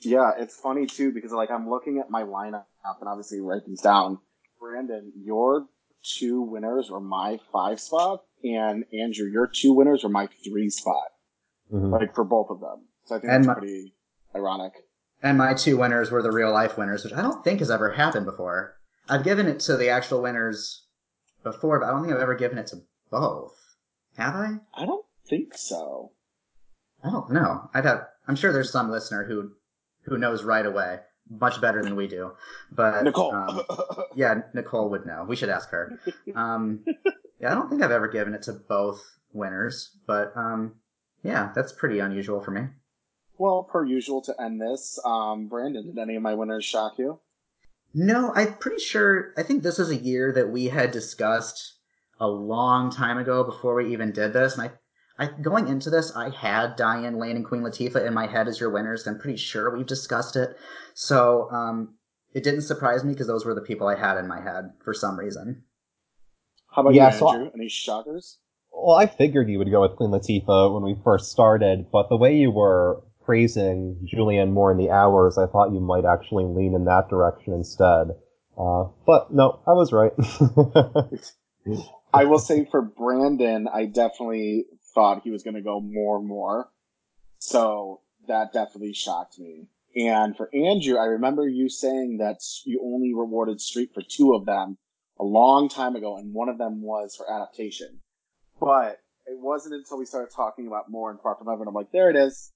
Yeah, 0.00 0.32
it's 0.38 0.56
funny 0.56 0.86
too 0.86 1.12
because 1.12 1.32
like 1.32 1.50
I'm 1.50 1.68
looking 1.68 1.98
at 1.98 2.10
my 2.10 2.22
lineup 2.22 2.64
and 3.00 3.08
obviously 3.08 3.40
write 3.40 3.64
these 3.66 3.80
down. 3.80 4.18
Brandon, 4.60 5.12
your 5.16 5.66
two 6.02 6.42
winners 6.42 6.90
were 6.90 7.00
my 7.00 7.38
five 7.52 7.80
spot, 7.80 8.22
and 8.42 8.84
Andrew, 8.92 9.26
your 9.30 9.46
two 9.46 9.72
winners 9.72 10.04
were 10.04 10.10
my 10.10 10.28
three 10.44 10.70
spot. 10.70 11.08
Mhm. 11.72 11.90
Like 11.90 12.14
for 12.14 12.24
both 12.24 12.50
of 12.50 12.60
them. 12.60 12.86
So 13.06 13.16
I 13.16 13.18
think 13.20 13.32
And 13.32 13.44
that's 13.44 13.48
my- 13.48 13.54
pretty 13.54 13.94
ironic. 14.34 14.72
And 15.22 15.38
my 15.38 15.54
two 15.54 15.78
winners 15.78 16.10
were 16.10 16.22
the 16.22 16.30
real 16.32 16.52
life 16.52 16.76
winners, 16.76 17.02
which 17.04 17.14
I 17.14 17.22
don't 17.22 17.42
think 17.42 17.60
has 17.60 17.70
ever 17.70 17.90
happened 17.92 18.26
before. 18.26 18.76
I've 19.08 19.24
given 19.24 19.46
it 19.46 19.60
to 19.60 19.76
the 19.76 19.88
actual 19.88 20.20
winners 20.22 20.86
before, 21.42 21.80
but 21.80 21.86
I 21.86 21.90
don't 21.90 22.02
think 22.02 22.14
I've 22.14 22.20
ever 22.20 22.34
given 22.34 22.58
it 22.58 22.66
to 22.68 22.82
both. 23.10 23.58
Have 24.16 24.34
I? 24.34 24.54
I 24.74 24.86
don't 24.86 25.04
think 25.28 25.54
so. 25.56 26.12
I 27.02 27.10
don't 27.10 27.30
know. 27.30 27.68
I'd 27.74 27.84
have. 27.84 28.06
I'm 28.26 28.36
sure 28.36 28.52
there's 28.52 28.72
some 28.72 28.90
listener 28.90 29.24
who 29.24 29.50
who 30.04 30.18
knows 30.18 30.44
right 30.44 30.64
away, 30.64 30.98
much 31.28 31.60
better 31.60 31.82
than 31.82 31.96
we 31.96 32.06
do. 32.06 32.32
But 32.70 33.04
Nicole. 33.04 33.34
um, 33.34 33.62
yeah, 34.14 34.42
Nicole 34.54 34.90
would 34.90 35.06
know. 35.06 35.24
We 35.28 35.36
should 35.36 35.48
ask 35.48 35.70
her. 35.70 35.98
Um, 36.34 36.84
yeah, 37.40 37.52
I 37.52 37.54
don't 37.54 37.68
think 37.68 37.82
I've 37.82 37.90
ever 37.90 38.08
given 38.08 38.34
it 38.34 38.42
to 38.42 38.52
both 38.52 39.02
winners, 39.32 39.90
but 40.06 40.32
um, 40.36 40.74
yeah, 41.22 41.50
that's 41.54 41.72
pretty 41.72 41.98
unusual 41.98 42.40
for 42.40 42.50
me. 42.52 42.62
well, 43.36 43.64
per 43.64 43.84
usual 43.84 44.22
to 44.22 44.40
end 44.40 44.60
this, 44.60 44.98
um, 45.04 45.48
Brandon, 45.48 45.86
did 45.86 45.98
any 45.98 46.16
of 46.16 46.22
my 46.22 46.34
winners 46.34 46.64
shock 46.64 46.98
you? 46.98 47.18
No, 47.92 48.32
I'm 48.34 48.54
pretty 48.54 48.82
sure. 48.82 49.32
I 49.36 49.42
think 49.42 49.62
this 49.62 49.78
is 49.78 49.90
a 49.90 49.96
year 49.96 50.32
that 50.32 50.50
we 50.50 50.66
had 50.66 50.90
discussed 50.90 51.78
a 52.20 52.26
long 52.26 52.90
time 52.90 53.18
ago 53.18 53.44
before 53.44 53.74
we 53.74 53.92
even 53.92 54.12
did 54.12 54.32
this. 54.32 54.56
And 54.56 54.70
I, 55.18 55.24
I 55.24 55.30
going 55.40 55.68
into 55.68 55.90
this, 55.90 56.14
I 56.16 56.30
had 56.30 56.76
Diane 56.76 57.18
Lane 57.18 57.36
and 57.36 57.44
Queen 57.44 57.62
Latifah 57.62 58.06
in 58.06 58.14
my 58.14 58.26
head 58.26 58.48
as 58.48 58.60
your 58.60 58.70
winners. 58.70 59.06
And 59.06 59.14
I'm 59.16 59.20
pretty 59.20 59.38
sure 59.38 59.74
we've 59.76 59.86
discussed 59.86 60.36
it. 60.36 60.56
So 60.94 61.50
um, 61.50 61.94
it 62.32 62.44
didn't 62.44 62.62
surprise 62.62 63.04
me 63.04 63.12
because 63.12 63.26
those 63.26 63.44
were 63.44 63.54
the 63.54 63.60
people 63.60 63.86
I 63.86 63.98
had 63.98 64.16
in 64.18 64.26
my 64.28 64.40
head 64.40 64.70
for 64.84 64.94
some 64.94 65.18
reason. 65.18 65.62
How 66.70 66.82
about 66.82 66.94
Yeah, 66.94 67.12
you, 67.12 67.18
so- 67.18 67.28
Andrew? 67.32 67.50
Any 67.54 67.68
shockers? 67.68 68.38
Well, 68.76 68.96
I 68.96 69.06
figured 69.06 69.48
you 69.48 69.58
would 69.58 69.70
go 69.70 69.82
with 69.82 69.94
Queen 69.96 70.10
Latifah 70.10 70.74
when 70.74 70.82
we 70.82 71.00
first 71.04 71.30
started, 71.30 71.86
but 71.92 72.08
the 72.08 72.16
way 72.16 72.36
you 72.36 72.50
were 72.50 73.02
praising 73.24 74.06
Julianne 74.12 74.50
Moore 74.50 74.72
in 74.72 74.78
the 74.78 74.90
hours, 74.90 75.38
I 75.38 75.46
thought 75.46 75.72
you 75.72 75.78
might 75.80 76.04
actually 76.04 76.44
lean 76.44 76.74
in 76.74 76.84
that 76.86 77.08
direction 77.08 77.52
instead. 77.54 78.08
Uh, 78.58 78.86
but 79.06 79.32
no, 79.32 79.60
I 79.66 79.72
was 79.74 79.92
right. 79.92 80.12
I 82.14 82.24
will 82.26 82.38
say 82.38 82.64
for 82.70 82.80
Brandon, 82.80 83.68
I 83.72 83.86
definitely 83.86 84.66
thought 84.94 85.22
he 85.24 85.30
was 85.30 85.42
going 85.42 85.54
to 85.54 85.62
go 85.62 85.80
Moore 85.80 86.18
and 86.18 86.28
Moore. 86.28 86.70
So 87.38 88.02
that 88.28 88.52
definitely 88.52 88.94
shocked 88.94 89.38
me. 89.38 89.66
And 89.96 90.36
for 90.36 90.48
Andrew, 90.54 90.96
I 90.96 91.06
remember 91.06 91.48
you 91.48 91.68
saying 91.68 92.18
that 92.18 92.38
you 92.64 92.80
only 92.84 93.12
rewarded 93.14 93.58
Streep 93.58 93.92
for 93.94 94.02
two 94.02 94.34
of 94.34 94.46
them 94.46 94.78
a 95.18 95.24
long 95.24 95.68
time 95.68 95.96
ago, 95.96 96.16
and 96.16 96.32
one 96.32 96.48
of 96.48 96.58
them 96.58 96.82
was 96.82 97.16
for 97.16 97.30
adaptation. 97.30 98.00
But 98.60 99.00
it 99.26 99.38
wasn't 99.38 99.74
until 99.74 99.98
we 99.98 100.06
started 100.06 100.32
talking 100.34 100.68
about 100.68 100.90
Moore 100.90 101.10
and 101.10 101.20
Far 101.20 101.34
From 101.36 101.48
Heaven, 101.48 101.66
I'm 101.66 101.74
like, 101.74 101.92
there 101.92 102.10
it 102.10 102.16
is. 102.16 102.52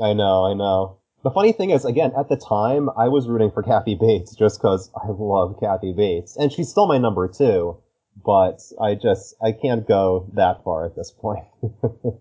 I 0.00 0.14
know, 0.14 0.46
I 0.46 0.54
know. 0.54 0.98
The 1.24 1.30
funny 1.30 1.52
thing 1.52 1.70
is, 1.70 1.84
again, 1.84 2.12
at 2.18 2.28
the 2.28 2.36
time, 2.36 2.88
I 2.96 3.08
was 3.08 3.28
rooting 3.28 3.50
for 3.50 3.62
Kathy 3.62 3.94
Bates 3.94 4.34
just 4.34 4.60
because 4.60 4.90
I 4.94 5.08
love 5.08 5.56
Kathy 5.60 5.92
Bates, 5.92 6.36
and 6.36 6.52
she's 6.52 6.68
still 6.68 6.86
my 6.86 6.98
number 6.98 7.28
two. 7.28 7.78
But 8.24 8.60
I 8.80 8.94
just 8.94 9.34
I 9.42 9.52
can't 9.52 9.86
go 9.86 10.28
that 10.34 10.64
far 10.64 10.84
at 10.86 10.96
this 10.96 11.10
point. 11.12 11.44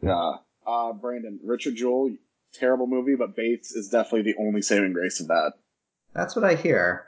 Yeah. 0.00 0.34
Uh, 0.64 0.92
Brandon, 0.92 1.40
Richard 1.42 1.74
Jewell, 1.74 2.10
terrible 2.54 2.86
movie, 2.86 3.16
but 3.16 3.34
Bates 3.34 3.72
is 3.72 3.88
definitely 3.88 4.30
the 4.32 4.38
only 4.38 4.62
saving 4.62 4.92
grace 4.92 5.18
of 5.18 5.26
that. 5.26 5.54
That's 6.14 6.36
what 6.36 6.44
I 6.44 6.54
hear. 6.54 7.04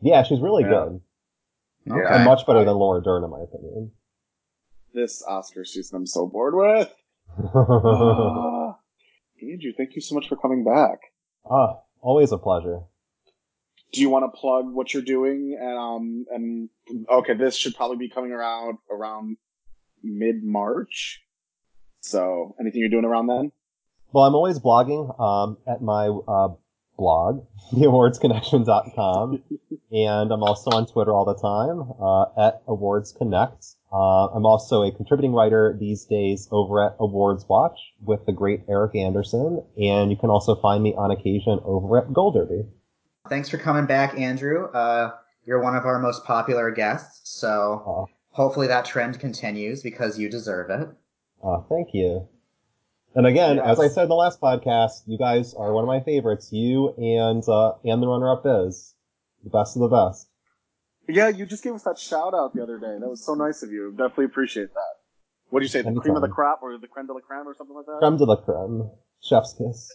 yeah, 0.00 0.24
she's 0.24 0.40
really 0.40 0.64
Yeah. 0.64 0.70
good, 0.70 1.00
Okay. 1.92 2.14
and 2.14 2.24
much 2.24 2.44
better 2.44 2.64
than 2.64 2.74
Laura 2.74 3.00
Dern, 3.02 3.22
in 3.22 3.30
my 3.30 3.42
opinion. 3.42 3.92
This 4.92 5.22
Oscar 5.28 5.64
season 5.64 5.96
I'm 5.98 6.06
so 6.06 6.26
bored 6.26 6.54
with. 6.56 6.92
Ah. 7.54 8.78
Andrew, 9.42 9.72
thank 9.76 9.94
you 9.94 10.00
so 10.00 10.16
much 10.16 10.28
for 10.28 10.34
coming 10.36 10.64
back. 10.64 10.98
ah, 11.48 11.78
always 12.00 12.32
a 12.32 12.38
pleasure. 12.38 12.80
Do 13.92 14.00
you 14.00 14.10
want 14.10 14.24
to 14.24 14.38
plug 14.38 14.66
what 14.70 14.92
you're 14.92 15.02
doing? 15.02 15.58
Um, 15.62 16.26
and 16.30 16.68
okay, 17.10 17.34
this 17.34 17.56
should 17.56 17.74
probably 17.74 17.96
be 17.96 18.08
coming 18.08 18.32
around 18.32 18.78
around 18.90 19.36
mid 20.02 20.44
March. 20.44 21.22
So, 22.00 22.54
anything 22.60 22.80
you're 22.80 22.90
doing 22.90 23.04
around 23.04 23.26
then? 23.26 23.52
Well, 24.12 24.24
I'm 24.24 24.34
always 24.34 24.58
blogging 24.58 25.18
um, 25.20 25.58
at 25.66 25.82
my 25.82 26.06
uh, 26.06 26.48
blog, 26.96 27.46
theawardsconnection.com, 27.72 29.42
and 29.92 30.32
I'm 30.32 30.42
also 30.42 30.70
on 30.70 30.86
Twitter 30.86 31.12
all 31.12 31.24
the 31.24 31.34
time 31.34 31.92
uh, 32.00 32.46
at 32.48 32.62
Awards 32.66 33.12
Connect. 33.12 33.64
Uh, 33.90 34.26
I'm 34.28 34.44
also 34.44 34.82
a 34.82 34.92
contributing 34.92 35.32
writer 35.32 35.76
these 35.78 36.04
days 36.04 36.48
over 36.50 36.84
at 36.84 36.96
Awards 37.00 37.46
Watch 37.48 37.78
with 38.02 38.26
the 38.26 38.32
great 38.32 38.62
Erik 38.68 38.94
Anderson, 38.94 39.64
and 39.78 40.10
you 40.10 40.16
can 40.16 40.28
also 40.28 40.54
find 40.56 40.82
me 40.82 40.94
on 40.94 41.10
occasion 41.10 41.60
over 41.64 41.98
at 41.98 42.12
Gold 42.12 42.34
Derby. 42.34 42.64
Thanks 43.28 43.48
for 43.48 43.58
coming 43.58 43.86
back, 43.86 44.18
Andrew. 44.18 44.66
Uh, 44.72 45.12
you're 45.44 45.62
one 45.62 45.76
of 45.76 45.84
our 45.84 45.98
most 45.98 46.24
popular 46.24 46.70
guests, 46.70 47.20
so 47.38 47.82
Uh, 48.08 48.12
Hopefully 48.30 48.68
that 48.68 48.84
trend 48.84 49.18
continues 49.18 49.82
because 49.82 50.16
you 50.16 50.28
deserve 50.30 50.70
it. 50.70 50.88
Oh, 51.42 51.64
thank 51.68 51.88
you. 51.92 52.28
And 53.16 53.26
again, 53.26 53.56
Yes. 53.56 53.66
as 53.66 53.80
I 53.80 53.88
said 53.88 54.02
in 54.04 54.08
the 54.10 54.14
last 54.14 54.40
podcast, 54.40 55.02
you 55.06 55.18
guys 55.18 55.54
are 55.54 55.72
one 55.72 55.82
of 55.82 55.88
my 55.88 55.98
favorites. 56.00 56.52
You 56.52 56.90
and 56.98 57.42
uh, 57.48 57.72
and 57.84 58.00
the 58.00 58.06
runner-up 58.06 58.42
is 58.46 58.94
the 59.42 59.50
best 59.50 59.74
of 59.76 59.80
the 59.80 59.88
best. 59.88 60.28
Yeah, 61.08 61.28
you 61.28 61.46
just 61.46 61.64
gave 61.64 61.72
us 61.74 61.82
that 61.82 61.98
shout 61.98 62.32
out 62.34 62.54
the 62.54 62.62
other 62.62 62.78
day. 62.78 62.96
That 63.00 63.08
was 63.08 63.24
so 63.24 63.34
nice 63.34 63.62
of 63.64 63.72
you. 63.72 63.90
Definitely 63.92 64.26
appreciate 64.26 64.72
that. 64.74 64.94
What 65.50 65.60
do 65.60 65.64
you 65.64 65.68
say? 65.70 65.82
The 65.82 65.92
cream 65.94 66.14
of 66.14 66.22
the 66.22 66.28
crop 66.28 66.60
or 66.62 66.76
the 66.78 66.86
creme 66.86 67.06
de 67.06 67.14
la 67.14 67.20
creme 67.20 67.48
or 67.48 67.54
something 67.56 67.74
like 67.74 67.86
that? 67.86 67.98
Creme 67.98 68.18
de 68.18 68.24
la 68.24 68.36
creme, 68.36 68.90
chef's 69.20 69.54
kiss. 69.54 69.90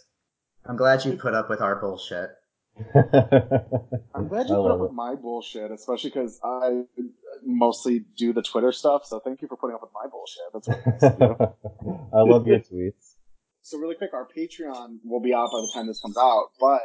I'm 0.66 0.76
glad 0.76 1.04
you 1.04 1.12
put 1.16 1.32
up 1.34 1.48
with 1.48 1.60
our 1.62 1.76
bullshit. 1.76 2.30
I'm 2.76 2.94
glad 4.28 4.46
I 4.46 4.48
you 4.48 4.54
put 4.54 4.62
love 4.62 4.72
up 4.72 4.80
with 4.80 4.92
my 4.92 5.14
bullshit, 5.14 5.70
especially 5.70 6.10
because 6.10 6.40
I 6.42 6.82
mostly 7.44 8.04
do 8.16 8.32
the 8.32 8.42
Twitter 8.42 8.72
stuff. 8.72 9.04
So 9.04 9.20
thank 9.20 9.42
you 9.42 9.48
for 9.48 9.56
putting 9.56 9.74
up 9.74 9.82
with 9.82 9.92
my 9.94 10.08
bullshit. 10.10 10.42
That's 10.52 10.68
nice. 10.68 11.50
I 12.12 12.20
love 12.20 12.46
your 12.46 12.60
tweets. 12.60 12.92
So 13.66 13.78
really 13.78 13.94
quick, 13.94 14.12
our 14.12 14.28
Patreon 14.28 14.98
will 15.04 15.22
be 15.22 15.32
out 15.32 15.48
by 15.50 15.58
the 15.62 15.70
time 15.72 15.86
this 15.86 15.98
comes 15.98 16.18
out, 16.18 16.48
but 16.60 16.82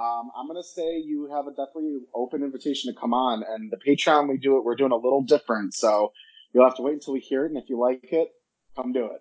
um, 0.00 0.30
I'm 0.34 0.46
gonna 0.46 0.62
say 0.62 0.96
you 0.96 1.28
have 1.30 1.46
a 1.46 1.50
definitely 1.50 1.98
open 2.14 2.42
invitation 2.42 2.90
to 2.90 2.98
come 2.98 3.12
on. 3.12 3.44
And 3.46 3.70
the 3.70 3.76
Patreon 3.76 4.26
we 4.26 4.38
do 4.38 4.56
it, 4.56 4.64
we're 4.64 4.76
doing 4.76 4.92
a 4.92 4.96
little 4.96 5.20
different, 5.20 5.74
so 5.74 6.12
you'll 6.54 6.64
have 6.64 6.76
to 6.76 6.82
wait 6.82 6.94
until 6.94 7.12
we 7.12 7.20
hear 7.20 7.44
it. 7.44 7.50
And 7.50 7.58
if 7.58 7.68
you 7.68 7.78
like 7.78 8.00
it, 8.12 8.28
come 8.74 8.94
do 8.94 9.04
it. 9.04 9.20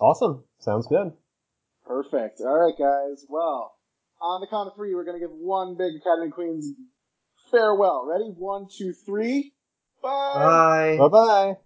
Awesome. 0.00 0.44
Sounds 0.58 0.86
good. 0.86 1.12
Perfect. 1.84 2.40
All 2.40 2.64
right, 2.64 2.78
guys. 2.78 3.26
Well, 3.28 3.75
on 4.20 4.40
the 4.40 4.46
count 4.46 4.68
of 4.68 4.76
three, 4.76 4.94
we're 4.94 5.04
gonna 5.04 5.20
give 5.20 5.30
one 5.30 5.76
big 5.76 5.94
Academy 6.00 6.30
Queens 6.30 6.72
farewell. 7.50 8.06
Ready? 8.06 8.32
One, 8.36 8.66
two, 8.70 8.92
three. 8.92 9.52
Bye. 10.02 10.34
Bye. 10.34 10.96
Bye 10.98 11.08
bye. 11.08 11.56